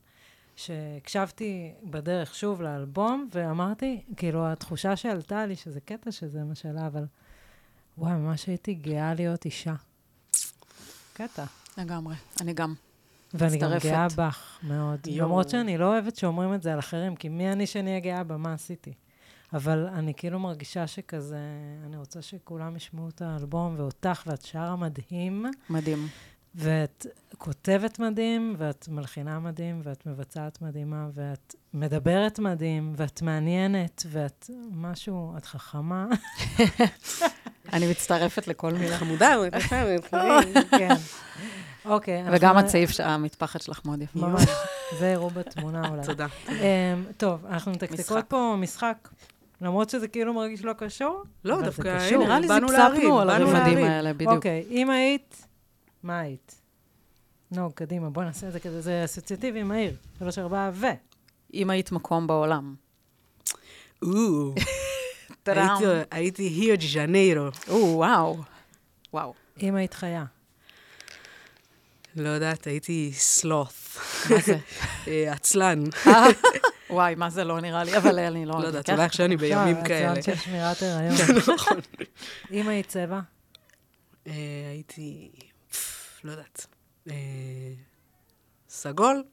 שהקשבתי 0.55 1.73
בדרך 1.83 2.35
שוב 2.35 2.61
לאלבום, 2.61 3.29
ואמרתי, 3.33 4.01
כאילו, 4.17 4.47
התחושה 4.47 4.95
שעלתה 4.95 5.45
לי, 5.45 5.55
שזה 5.55 5.79
קטע 5.79 6.11
שזה 6.11 6.43
מה 6.43 6.55
שאלה, 6.55 6.87
אבל 6.87 7.05
וואי, 7.97 8.13
ממש 8.13 8.45
הייתי 8.45 8.73
גאה 8.73 9.13
להיות 9.13 9.45
אישה. 9.45 9.73
קטע. 11.13 11.43
לגמרי, 11.77 12.15
אני 12.41 12.53
גם. 12.53 12.73
ואני 13.33 13.57
גם. 13.57 13.71
גאה 13.83 14.07
בך 14.17 14.59
מאוד. 14.63 15.07
יואו. 15.07 15.27
למרות 15.27 15.49
שאני 15.49 15.77
לא 15.77 15.85
אוהבת 15.85 16.15
שאומרים 16.15 16.53
את 16.53 16.63
זה 16.63 16.73
על 16.73 16.79
אחרים, 16.79 17.15
כי 17.15 17.29
מי 17.29 17.51
אני 17.51 17.67
שאני 17.67 17.89
אהיה 17.89 17.99
גאה 17.99 18.23
בה? 18.23 18.37
מה 18.37 18.53
עשיתי? 18.53 18.93
אבל 19.53 19.87
אני 19.87 20.13
כאילו 20.13 20.39
מרגישה 20.39 20.87
שכזה, 20.87 21.37
אני 21.85 21.97
רוצה 21.97 22.21
שכולם 22.21 22.75
ישמעו 22.75 23.09
את 23.09 23.21
האלבום, 23.21 23.75
ואותך, 23.77 24.23
ואת 24.27 24.41
שרה 24.41 24.75
מדהים, 24.75 25.45
מדהים. 25.69 26.07
ואת 26.55 27.05
כותבת 27.37 27.99
מדהים, 27.99 28.55
ואת 28.57 28.87
מלחינה 28.91 29.39
מדהים, 29.39 29.81
ואת 29.83 30.05
מבצעת 30.05 30.61
מדהימה, 30.61 31.07
ואת 31.13 31.55
מדברת 31.73 32.39
מדהים, 32.39 32.93
ואת 32.95 33.21
מעניינת, 33.21 34.03
ואת 34.09 34.49
משהו, 34.71 35.33
את 35.37 35.45
חכמה. 35.45 36.07
אני 37.73 37.91
מצטרפת 37.91 38.47
לכל 38.47 38.73
מילה. 38.73 38.97
חמודה, 38.97 39.33
הוא 39.33 39.45
יפה, 39.45 39.75
כן. 40.79 40.95
אוקיי. 41.85 42.23
וגם 42.31 42.57
הצעיף, 42.57 42.99
המטפחת 42.99 43.61
שלך 43.61 43.81
מאוד 43.85 44.01
יפה. 44.01 44.19
ממש. 44.19 44.49
זה 44.99 45.07
יראו 45.07 45.29
בתמונה 45.29 45.89
אולי. 45.89 46.03
תודה. 46.09 46.27
אמ, 46.49 46.55
טוב, 47.17 47.45
אנחנו 47.45 47.71
מתקתקות. 47.71 48.25
פה 48.27 48.55
משחק, 48.57 49.09
למרות 49.61 49.89
שזה 49.89 50.07
כאילו 50.07 50.33
מרגיש 50.33 50.65
לא 50.65 50.73
קשור. 50.73 51.23
לא, 51.45 51.61
דווקא, 51.61 52.09
נראה 52.17 52.39
לי 52.39 52.47
זיפזפנו 52.47 53.19
על 53.19 53.29
הרבדים. 53.29 53.77
האלה, 53.77 54.13
בדיוק. 54.13 54.31
אוקיי, 54.31 54.65
אם 54.69 54.89
היית, 54.89 55.47
מה 56.03 56.19
היית? 56.19 56.61
נו, 57.51 57.71
קדימה, 57.75 58.09
בוא 58.09 58.23
נעשה 58.23 58.47
את 58.47 58.53
זה 58.53 58.59
כזה, 58.59 58.81
זה 58.81 59.01
אסוציאטיבי 59.05 59.63
מהיר. 59.63 59.95
שלוש, 60.19 60.37
ארבעה, 60.37 60.71
ו... 60.73 60.85
אם 61.53 61.69
היית 61.69 61.91
מקום 61.91 62.27
בעולם. 62.27 62.75
או. 64.03 64.53
הייתי- 66.11 66.47
היו 66.47 66.75
דה 66.77 66.85
ז'ניירו. 66.87 67.47
או, 67.69 67.75
וואו. 67.97 68.37
וואו. 69.13 69.33
אם 69.61 69.75
היית 69.75 69.93
חיה. 69.93 70.25
לא 72.15 72.29
יודעת, 72.29 72.67
הייתי 72.67 73.11
סלוף. 73.13 73.97
מה 74.31 74.37
זה? 74.41 74.57
אה, 75.07 75.31
עצלן. 75.33 75.83
אה, 76.07 76.23
וואי, 76.89 77.15
מה 77.15 77.29
זה 77.29 77.43
לא 77.43 77.59
נראה 77.61 77.83
לי, 77.83 77.97
אבל 77.97 78.19
אני 78.19 78.45
לא... 78.45 78.59
לא 78.61 78.67
יודעת. 78.67 78.89
אולי 78.89 79.03
עכשיו 79.03 79.25
אני 79.25 79.37
בימים 79.37 79.83
כאלה. 79.83 80.11
הצלם 80.11 80.35
של 80.35 80.41
שמירת 80.41 80.77
הריון. 80.83 81.15
נכון. 81.53 81.77
אם 82.51 82.67
היית 82.67 82.87
צבע. 82.87 83.19
אה, 84.27 84.33
הייתי, 84.71 85.31
לא 86.23 86.31
יודעת, 86.31 86.65
אה, 87.09 87.13
סגול? 88.69 89.23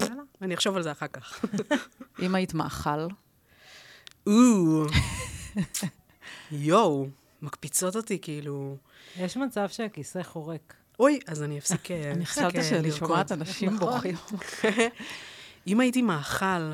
יאללה. 0.00 0.22
אני 0.42 0.54
אחשוב 0.54 0.76
על 0.76 0.82
זה 0.82 0.92
אחר 0.92 1.06
כך. 1.06 1.44
אם 2.22 2.34
היית 2.34 2.54
מאכל, 2.54 3.06
או, 4.26 4.84
יואו, 6.50 7.06
מקפיצות 7.42 7.96
אותי, 7.96 8.18
כאילו... 8.22 8.76
יש 9.16 9.36
מצב 9.36 9.68
שהכיסא 9.68 10.22
חורק. 10.22 10.74
אוי, 11.00 11.20
אז 11.26 11.42
אני 11.42 11.58
אפסיק 11.58 11.90
אה, 11.90 12.10
אני 12.10 12.24
אפסיק, 12.24 12.38
חשבתי 12.38 12.58
אה, 12.58 12.64
שאני 12.64 12.90
לרקוד. 12.90 13.08
שומעת 13.08 13.32
אנשים 13.32 13.74
נכון. 13.74 13.92
בוכים. 13.92 14.16
אם 15.66 15.80
הייתי 15.80 16.02
מאכל, 16.02 16.72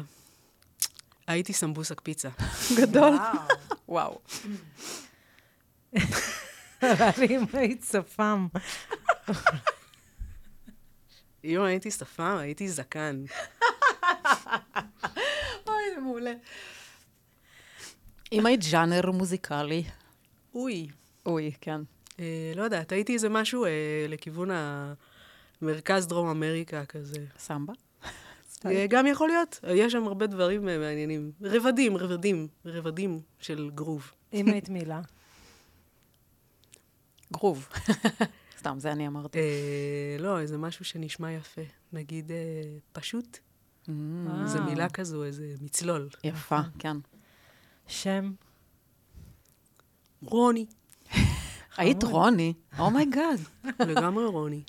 הייתי 1.26 1.52
סמבוסק 1.52 2.00
פיצה. 2.00 2.28
גדול. 2.76 3.16
וואו. 3.88 4.20
אבל 6.82 7.24
אם 7.30 7.44
היית 7.52 7.84
שפם. 7.90 8.46
אם 11.44 11.62
הייתי 11.62 11.90
שפם, 11.90 12.36
הייתי 12.40 12.68
זקן. 12.68 13.24
אוי, 15.66 15.82
זה 15.94 16.00
מעולה. 16.00 16.32
אם 18.32 18.46
היית 18.46 18.62
ז'אנר 18.62 19.10
מוזיקלי, 19.10 19.84
אוי. 20.54 20.88
אוי, 21.26 21.52
כן. 21.60 21.80
אה, 22.20 22.52
לא 22.56 22.62
יודעת, 22.62 22.92
הייתי 22.92 23.14
איזה 23.14 23.28
משהו 23.28 23.64
אה, 23.64 24.06
לכיוון 24.08 24.48
המרכז 25.62 26.06
דרום 26.06 26.28
אמריקה 26.28 26.84
כזה. 26.84 27.24
סמבה? 27.38 27.72
אה, 28.66 28.86
גם 28.88 29.06
יכול 29.06 29.28
להיות, 29.28 29.60
יש 29.74 29.92
שם 29.92 30.06
הרבה 30.06 30.26
דברים 30.26 30.64
מעניינים. 30.64 31.32
רבדים, 31.42 31.96
רבדים, 31.96 32.48
רבדים 32.64 33.20
של 33.40 33.70
גרוב. 33.74 34.12
אם 34.32 34.48
היית 34.48 34.68
מילה. 34.68 35.00
גרוב. 37.32 37.68
סתם, 38.58 38.78
זה 38.80 38.92
אני 38.92 39.06
אמרתי. 39.06 39.38
אה, 39.38 39.44
לא, 40.18 40.40
איזה 40.40 40.58
משהו 40.58 40.84
שנשמע 40.84 41.32
יפה. 41.32 41.60
נגיד, 41.92 42.30
אה, 42.32 42.36
פשוט. 42.92 43.38
Mm, 43.86 43.90
איזה 44.42 44.58
אה. 44.58 44.64
מילה 44.64 44.88
כזו, 44.88 45.24
איזה 45.24 45.54
מצלול. 45.60 46.08
יפה, 46.24 46.58
כן. 46.78 46.96
שם. 47.86 48.32
רוני. 50.22 50.66
היית 51.76 52.04
רוני, 52.04 52.54
Oh 52.72 52.80
oh 52.80 52.95
my 52.95 53.09
god. 53.09 53.38
לגמרי 53.80 54.24
רוני. 54.24 54.62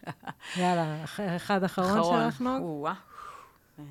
יאללה, 0.57 1.03
אח- 1.03 1.19
אחד 1.19 1.64
אחרון 1.64 2.03
שלך, 2.31 2.41
נוג? 2.41 2.88
אה, 3.80 3.84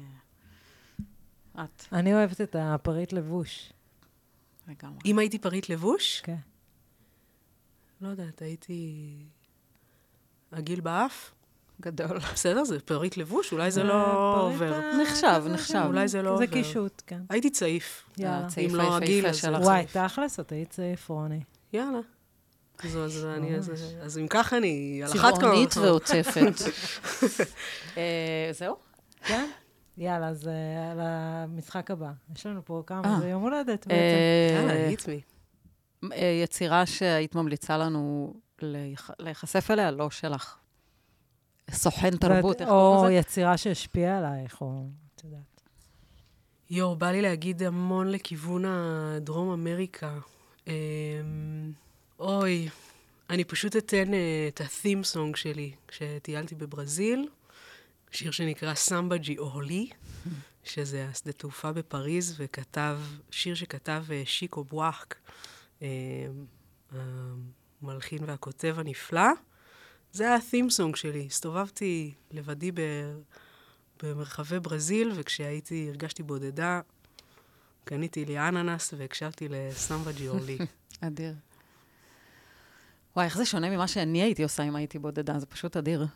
את, 1.65 1.85
אני 1.93 2.15
אוהבת 2.15 2.40
את 2.40 2.57
הפריט 2.59 3.12
לבוש. 3.12 3.73
אם 5.05 5.19
הייתי 5.19 5.39
פריט 5.39 5.69
לבוש, 5.69 6.20
כן. 6.20 6.36
לא 8.01 8.09
יודעת, 8.09 8.43
הייתי... 8.43 9.05
עגיל 10.53 10.81
באף? 10.81 11.31
גדול. 11.81 12.19
בסדר, 12.35 12.65
זה 12.65 12.81
פריט 12.81 13.16
לבוש, 13.16 13.53
אולי 13.53 13.70
זה 13.70 13.81
זה 13.81 13.87
לא 13.87 14.41
עובר. 14.43 14.81
נחשב, 15.03 15.41
זה- 15.43 15.49
נחשב. 15.49 15.83
אולי 15.87 16.09
זה 16.09 16.23
לא 16.23 16.37
זה 16.39 16.45
עובר. 16.45 16.47
קישוט, 16.47 17.03
כן. 17.07 17.20
הייתי 17.31 17.51
צעיף. 17.51 18.05
יאללה. 18.19 18.47
לא 18.70 18.97
היפהפה 18.97 19.29
אז- 19.29 19.37
שלך. 19.37 19.61
וואי, 19.62 19.87
תכלס, 19.93 20.41
את 20.41 20.53
היית 20.53 20.70
צעיף, 20.70 21.09
רוני. 21.11 21.41
יאללה. 21.73 21.99
אז, 22.85 22.97
אז, 22.97 23.25
אני, 23.25 23.57
אז, 23.57 23.69
ממש. 23.69 23.81
אז 24.03 24.19
אם 24.19 24.27
ככה 24.29 24.57
אני 24.57 25.01
על 25.05 25.11
אחת 25.12 25.20
כמה... 25.39 25.41
צבעונית 25.41 25.77
ועוצפת. 25.77 26.53
אה, 27.97 28.51
זהו? 28.53 28.77
כן? 29.25 29.51
יאללה, 29.99 30.29
אז 30.29 30.49
אה, 30.49 30.91
על 30.93 30.99
המשחק 31.03 31.91
הבא. 31.91 32.11
יש 32.37 32.47
לנו 32.47 32.61
פה 32.65 32.83
כמה, 32.87 33.15
אה. 33.15 33.20
זה 33.20 33.29
יום 33.29 33.43
הולדת 33.43 33.87
בעצם. 33.87 33.91
יאללה, 34.57 34.73
אה, 34.73 34.91
hit 34.93 35.01
me. 35.01 35.38
אה, 36.12 36.41
יצירה 36.45 36.87
שהיית 36.87 37.35
ממליצה 37.35 37.77
לנו 37.79 38.35
להיח- 38.62 39.11
להיחשף 39.19 39.70
אליה, 39.70 39.91
לא 39.91 40.11
שלך. 40.11 40.57
סוכן 41.70 42.16
תרבות, 42.16 42.61
איך 42.61 42.69
או 42.70 42.75
קוראים 42.97 43.05
לזה? 43.05 43.15
יצירה 43.15 43.57
שהשפיעה 43.57 44.19
עלייך, 44.19 44.61
או... 44.61 44.87
את 45.15 45.25
יודעת. 45.25 45.41
יואו, 46.70 46.97
בא 46.97 47.11
לי 47.11 47.23
להגיד 47.23 47.62
המון 47.62 48.09
לכיוון 48.11 48.65
הדרום 48.65 49.51
אמריקה. 49.51 50.19
אמ, 50.66 50.73
אוי, 52.19 52.69
אני 53.31 53.45
פשוט 53.45 53.77
אתן 53.77 54.15
אה, 54.15 54.19
את 54.49 54.61
ה-theme 54.61 55.15
song 55.15 55.37
שלי 55.37 55.73
כשטיילתי 55.89 56.55
בברזיל, 56.55 57.29
שיר 58.11 58.31
שנקרא 58.31 58.75
סמבה 58.75 59.16
ג'י 59.16 59.39
אורלי, 59.39 59.91
שזה 60.65 61.07
השדה 61.11 61.33
תעופה 61.33 61.73
בפריז, 61.73 62.35
וכתב, 62.39 62.99
שיר 63.31 63.55
שכתב 63.55 64.05
אה, 64.11 64.23
שיקו 64.25 64.65
בואק, 64.65 65.16
המלחין 66.93 68.25
והכותב 68.27 68.75
הנפלא. 68.79 69.31
זה 70.13 70.25
היה 70.25 70.35
ה-theme 70.35 70.71
song 70.71 70.97
שלי. 70.97 71.27
הסתובבתי 71.27 72.15
לבדי 72.31 72.73
ב... 72.73 72.81
במרחבי 74.03 74.61
ברזיל, 74.61 75.13
וכשהייתי, 75.15 75.87
הרגשתי 75.89 76.23
בודדה, 76.23 76.81
קניתי 77.85 78.25
לי 78.25 78.39
אננס 78.39 78.95
והקשבתי 78.97 79.49
לסמבה 79.49 80.13
ג'יורלי. 80.13 80.59
אדיר. 81.01 81.35
וואי, 83.17 83.27
איך 83.27 83.37
זה 83.37 83.45
שונה 83.45 83.71
ממה 83.71 83.89
שאני 83.89 84.23
הייתי 84.23 84.43
עושה 84.43 84.63
אם 84.63 84.77
הייתי 84.77 84.99
בודדה, 84.99 85.39
זה 85.39 85.47
פשוט 85.47 85.77
אדיר. 85.77 86.07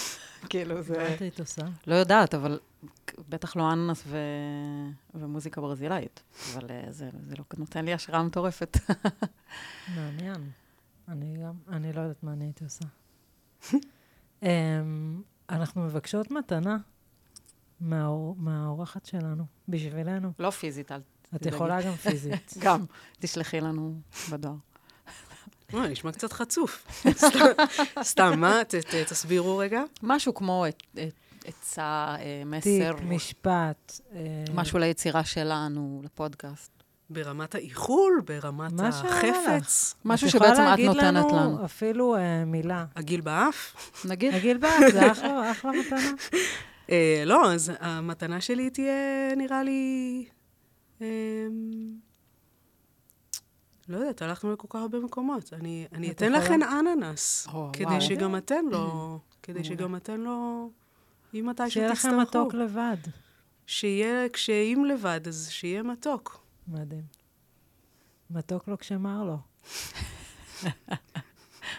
כאילו, 0.50 0.74
מה 0.74 0.82
זה... 0.82 1.14
את 1.14 1.20
היית 1.20 1.40
עושה? 1.40 1.62
לא 1.86 1.94
יודעת, 1.94 2.34
אבל 2.34 2.58
בטח 3.28 3.56
לא 3.56 3.72
אננס 3.72 4.02
ו... 4.06 4.16
ומוזיקה 5.14 5.60
ברזילאית. 5.60 6.22
אבל 6.54 6.66
אה, 6.70 6.84
זה, 6.92 7.10
זה 7.26 7.34
לא 7.38 7.44
נותן 7.58 7.84
לי 7.84 7.92
השראה 7.94 8.22
מטורפת. 8.22 8.76
מעניין. 9.96 10.50
אני 11.08 11.36
גם, 11.42 11.54
אני 11.68 11.92
לא 11.92 12.00
יודעת 12.00 12.22
מה 12.22 12.32
אני 12.32 12.44
הייתי 12.44 12.64
עושה. 12.64 12.84
um, 14.40 14.44
אנחנו 15.50 15.80
מבקשות 15.82 16.30
מתנה 16.30 16.76
מהאור- 17.80 18.36
מהאורחת 18.38 19.06
שלנו, 19.06 19.44
בשבילנו. 19.68 20.32
לא 20.38 20.50
פיזית, 20.50 20.92
אל 20.92 21.00
את 21.34 21.40
תדאגי. 21.40 21.54
יכולה 21.56 21.82
גם 21.82 21.94
פיזית. 21.94 22.54
גם, 22.64 22.84
תשלחי 23.18 23.60
לנו 23.60 24.00
בדואר. 24.30 24.54
וואי, 25.72 25.88
נשמע 25.88 26.12
קצת 26.12 26.32
חצוף. 26.32 27.02
סתם- 28.02 28.32
מה? 28.40 28.64
ת- 28.64 28.74
ת- 28.74 28.94
תסבירו 29.08 29.58
רגע. 29.58 29.82
משהו 30.02 30.34
כמו 30.34 30.64
את- 30.68 30.82
את- 30.92 31.14
עצה, 31.44 32.14
אה, 32.18 32.42
מסר, 32.46 32.92
תיק, 32.92 33.04
משפט. 33.08 34.00
אה, 34.14 34.44
משהו 34.54 34.78
ליצירה 34.78 35.24
שלנו, 35.24 36.00
לפודקאסט. 36.04 36.82
ברמת 37.12 37.54
האיחול, 37.54 38.22
ברמת 38.26 38.72
החפץ, 38.80 39.94
משהו 40.04 40.28
יכולה 40.28 40.44
שבעצם 40.44 40.62
את 40.62 40.66
להגיד 40.66 40.86
נותנת 40.86 41.32
לנו. 41.32 41.64
אפילו 41.64 42.16
אה, 42.16 42.44
מילה. 42.44 42.84
הגיל 42.96 43.20
באף. 43.20 43.76
נגיד, 44.04 44.34
נגיד 44.34 44.60
באף, 44.60 44.92
זה 44.92 45.12
אחלה, 45.12 45.50
אחלה 45.52 45.72
מתנה. 45.72 46.10
אה, 46.90 47.22
לא, 47.26 47.52
אז 47.52 47.72
המתנה 47.80 48.40
שלי 48.40 48.70
תהיה, 48.70 49.34
נראה 49.36 49.62
לי... 49.62 50.24
אה, 51.02 51.06
לא 53.88 53.96
יודעת, 53.96 54.22
הלכנו 54.22 54.52
לכל 54.52 54.66
כך 54.70 54.80
הרבה 54.80 54.98
מקומות. 54.98 55.52
אני, 55.52 55.86
אני 55.92 56.10
את 56.10 56.16
אתן 56.16 56.24
יכולה? 56.24 56.38
לכן 56.38 56.62
אננס, 56.62 57.48
או, 57.52 57.70
כדי 57.72 57.84
וואו. 57.84 58.00
שגם 58.00 58.36
אתן 58.36 58.64
לא... 58.70 59.16
כדי 59.42 59.64
שגם 59.64 59.96
אתן 59.96 60.20
לא... 60.20 60.66
אם 61.34 61.46
מתישהו 61.48 61.70
שיהיה 61.70 61.94
תצטרכו. 61.94 62.08
לכם 62.16 62.20
מתוק 62.20 62.54
לבד. 62.54 62.96
שיהיה, 63.66 64.28
כשאם 64.32 64.84
לבד, 64.88 65.20
אז 65.28 65.48
שיהיה 65.50 65.82
מתוק. 65.82 66.40
מדהים. 66.68 67.02
מתוק 68.30 68.68
לו 68.68 68.78
כשמר 68.78 69.24
לו. 69.24 69.38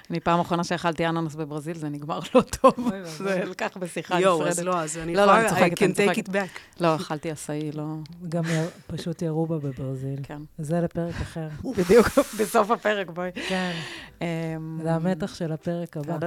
אני 0.09 0.19
פעם 0.19 0.39
אחרונה 0.39 0.63
שאכלתי 0.63 1.07
אננס 1.07 1.35
בברזיל, 1.35 1.77
זה 1.77 1.89
נגמר 1.89 2.19
לא 2.35 2.41
טוב. 2.41 2.89
זה 3.03 3.43
לקח 3.45 3.77
בשיחה 3.79 4.19
יואו, 4.19 4.37
נפרדת. 4.37 4.51
אז 4.51 4.59
לא, 4.63 4.79
אז 4.79 4.97
אני 4.97 5.15
לא, 5.15 5.25
לא, 5.25 5.35
אני 5.35 5.45
יכולה, 5.45 5.59
צוחקת, 5.59 5.81
I 5.81 5.85
אני 5.85 5.93
can 5.93 5.97
take 5.97 6.15
צוחקת. 6.15 6.29
it 6.29 6.31
back. 6.31 6.59
לא, 6.79 6.95
אכלתי 6.95 7.31
עשאי, 7.31 7.71
לא... 7.71 7.83
גם 8.29 8.43
פשוט 8.87 9.21
ירו 9.21 9.45
בה 9.45 9.57
בברזיל. 9.57 10.19
כן. 10.23 10.41
זה 10.57 10.81
לפרק 10.81 11.15
אחר. 11.21 11.47
בדיוק, 11.77 12.07
בסוף 12.39 12.71
הפרק, 12.71 13.09
בואי. 13.09 13.29
כן, 13.49 13.71
אמ, 14.21 14.79
זה 14.83 14.93
המתח 14.93 15.35
של 15.35 15.51
הפרק 15.51 15.97
הבא. 15.97 16.17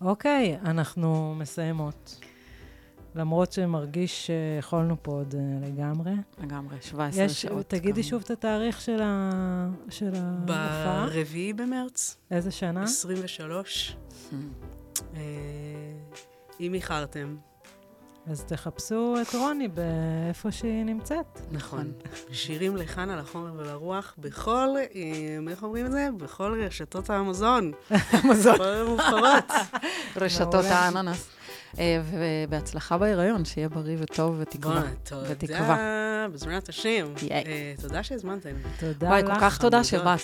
אוקיי, 0.00 0.58
אנחנו 0.64 1.34
מסיימות. 1.38 2.20
למרות 3.14 3.52
שמרגיש 3.52 4.26
שיכולנו 4.26 4.96
פה 5.02 5.12
עוד 5.12 5.34
אה, 5.34 5.68
לגמרי. 5.68 6.12
לגמרי, 6.42 6.76
17 6.80 7.24
יש, 7.24 7.42
שעות. 7.42 7.66
תגידי 7.68 7.92
כאמור. 8.02 8.02
שוב 8.10 8.22
את 8.24 8.30
התאריך 8.30 8.80
של 8.80 9.02
ה- 9.02 9.68
של 9.88 10.10
ההופעה. 10.14 11.06
ברביעי 11.10 11.52
במרץ, 11.52 12.16
איזה 12.30 12.50
שנה? 12.50 12.82
23. 12.82 13.96
אה, 15.14 15.20
אם 16.60 16.74
איחרתם. 16.74 17.36
אז 18.26 18.44
תחפשו 18.44 19.14
את 19.22 19.34
רוני 19.34 19.68
באיפה 19.68 20.52
שהיא 20.52 20.84
נמצאת. 20.84 21.40
נכון. 21.50 21.92
שירים 22.32 22.76
לכאן 22.76 23.10
על 23.10 23.18
החומר 23.18 23.52
ולרוח 23.56 24.14
בכל, 24.18 24.68
אה, 24.78 25.38
איך 25.50 25.62
אומרים 25.62 25.86
את 25.86 25.92
זה? 25.92 26.08
בכל 26.16 26.62
רשתות 26.66 27.10
האמזון. 27.10 27.72
מזון. 28.30 28.54
בכל 28.54 28.64
המובחרות. 28.64 29.44
רשתות. 30.16 30.64
האננס. 30.64 31.28
אה, 31.78 32.02
ובהצלחה 32.10 32.98
בהיריון, 32.98 33.44
שיהיה 33.44 33.68
בריא 33.68 33.96
וטוב 34.00 34.36
ותקווה. 34.38 34.82
ותקווה. 35.28 36.26
בעזרת 36.30 36.68
השם. 36.68 37.06
אה, 37.30 37.74
תודה 37.82 38.02
שהזמנתם. 38.02 38.54
תודה 38.80 39.06
וואי, 39.06 39.22
לך. 39.22 39.34
כל 39.34 39.40
כך 39.40 39.58
תודה. 39.58 39.84
שבאת. 39.84 40.20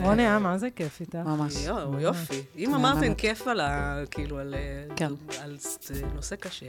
רוני, 0.00 0.22
היה 0.22 0.38
מה 0.38 0.58
זה 0.58 0.68
כיף 0.70 1.00
איתך. 1.00 1.14
ממש. 1.14 1.54
יופי. 2.00 2.42
אם. 2.56 2.74
אמרתם 2.74 3.14
כיף 3.14 3.48
על 3.48 3.60
ה... 3.60 4.02
כאילו, 4.10 4.38
על 4.38 4.54
כן. 4.96 5.12
נושא 6.14 6.36
קשה, 6.36 6.66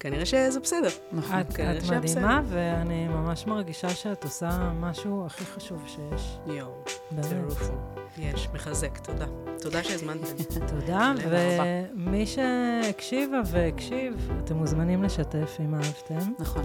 כנראה 0.00 0.26
שזה 0.26 0.60
בסדר. 0.60 0.88
נכון. 1.12 1.40
את, 1.40 1.60
את 1.60 1.90
מדהימה, 1.90 2.40
ואני 2.48 3.08
ממש 3.08 3.46
מרגישה 3.46 3.88
שאת 3.88 4.24
עושה 4.24 4.72
משהו 4.80 5.26
הכי 5.26 5.44
חשוב 5.44 5.82
שיש. 5.86 6.38
יואו. 6.46 6.72
טירוף. 7.28 7.70
יש, 8.18 8.48
מחזק, 8.54 8.98
תודה. 8.98 9.26
תודה 9.60 9.84
שהזמנתם. 9.84 10.26
תודה 10.80 11.12
ומי 11.30 12.26
שהקשיבה 12.26 13.40
והקשיב, 13.46 14.30
אתם 14.44 14.56
מוזמנים 14.56 15.02
לשתף 15.02 15.56
אם 15.60 15.74
אהבתם, 15.74 16.32
נכון. 16.38 16.64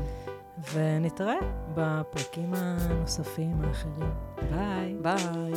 ונתראה 0.74 1.40
בפרקים 1.76 2.54
הנוספים 2.54 3.62
האחרים. 3.64 4.14
ביי. 4.52 4.96
ביי. 5.02 5.54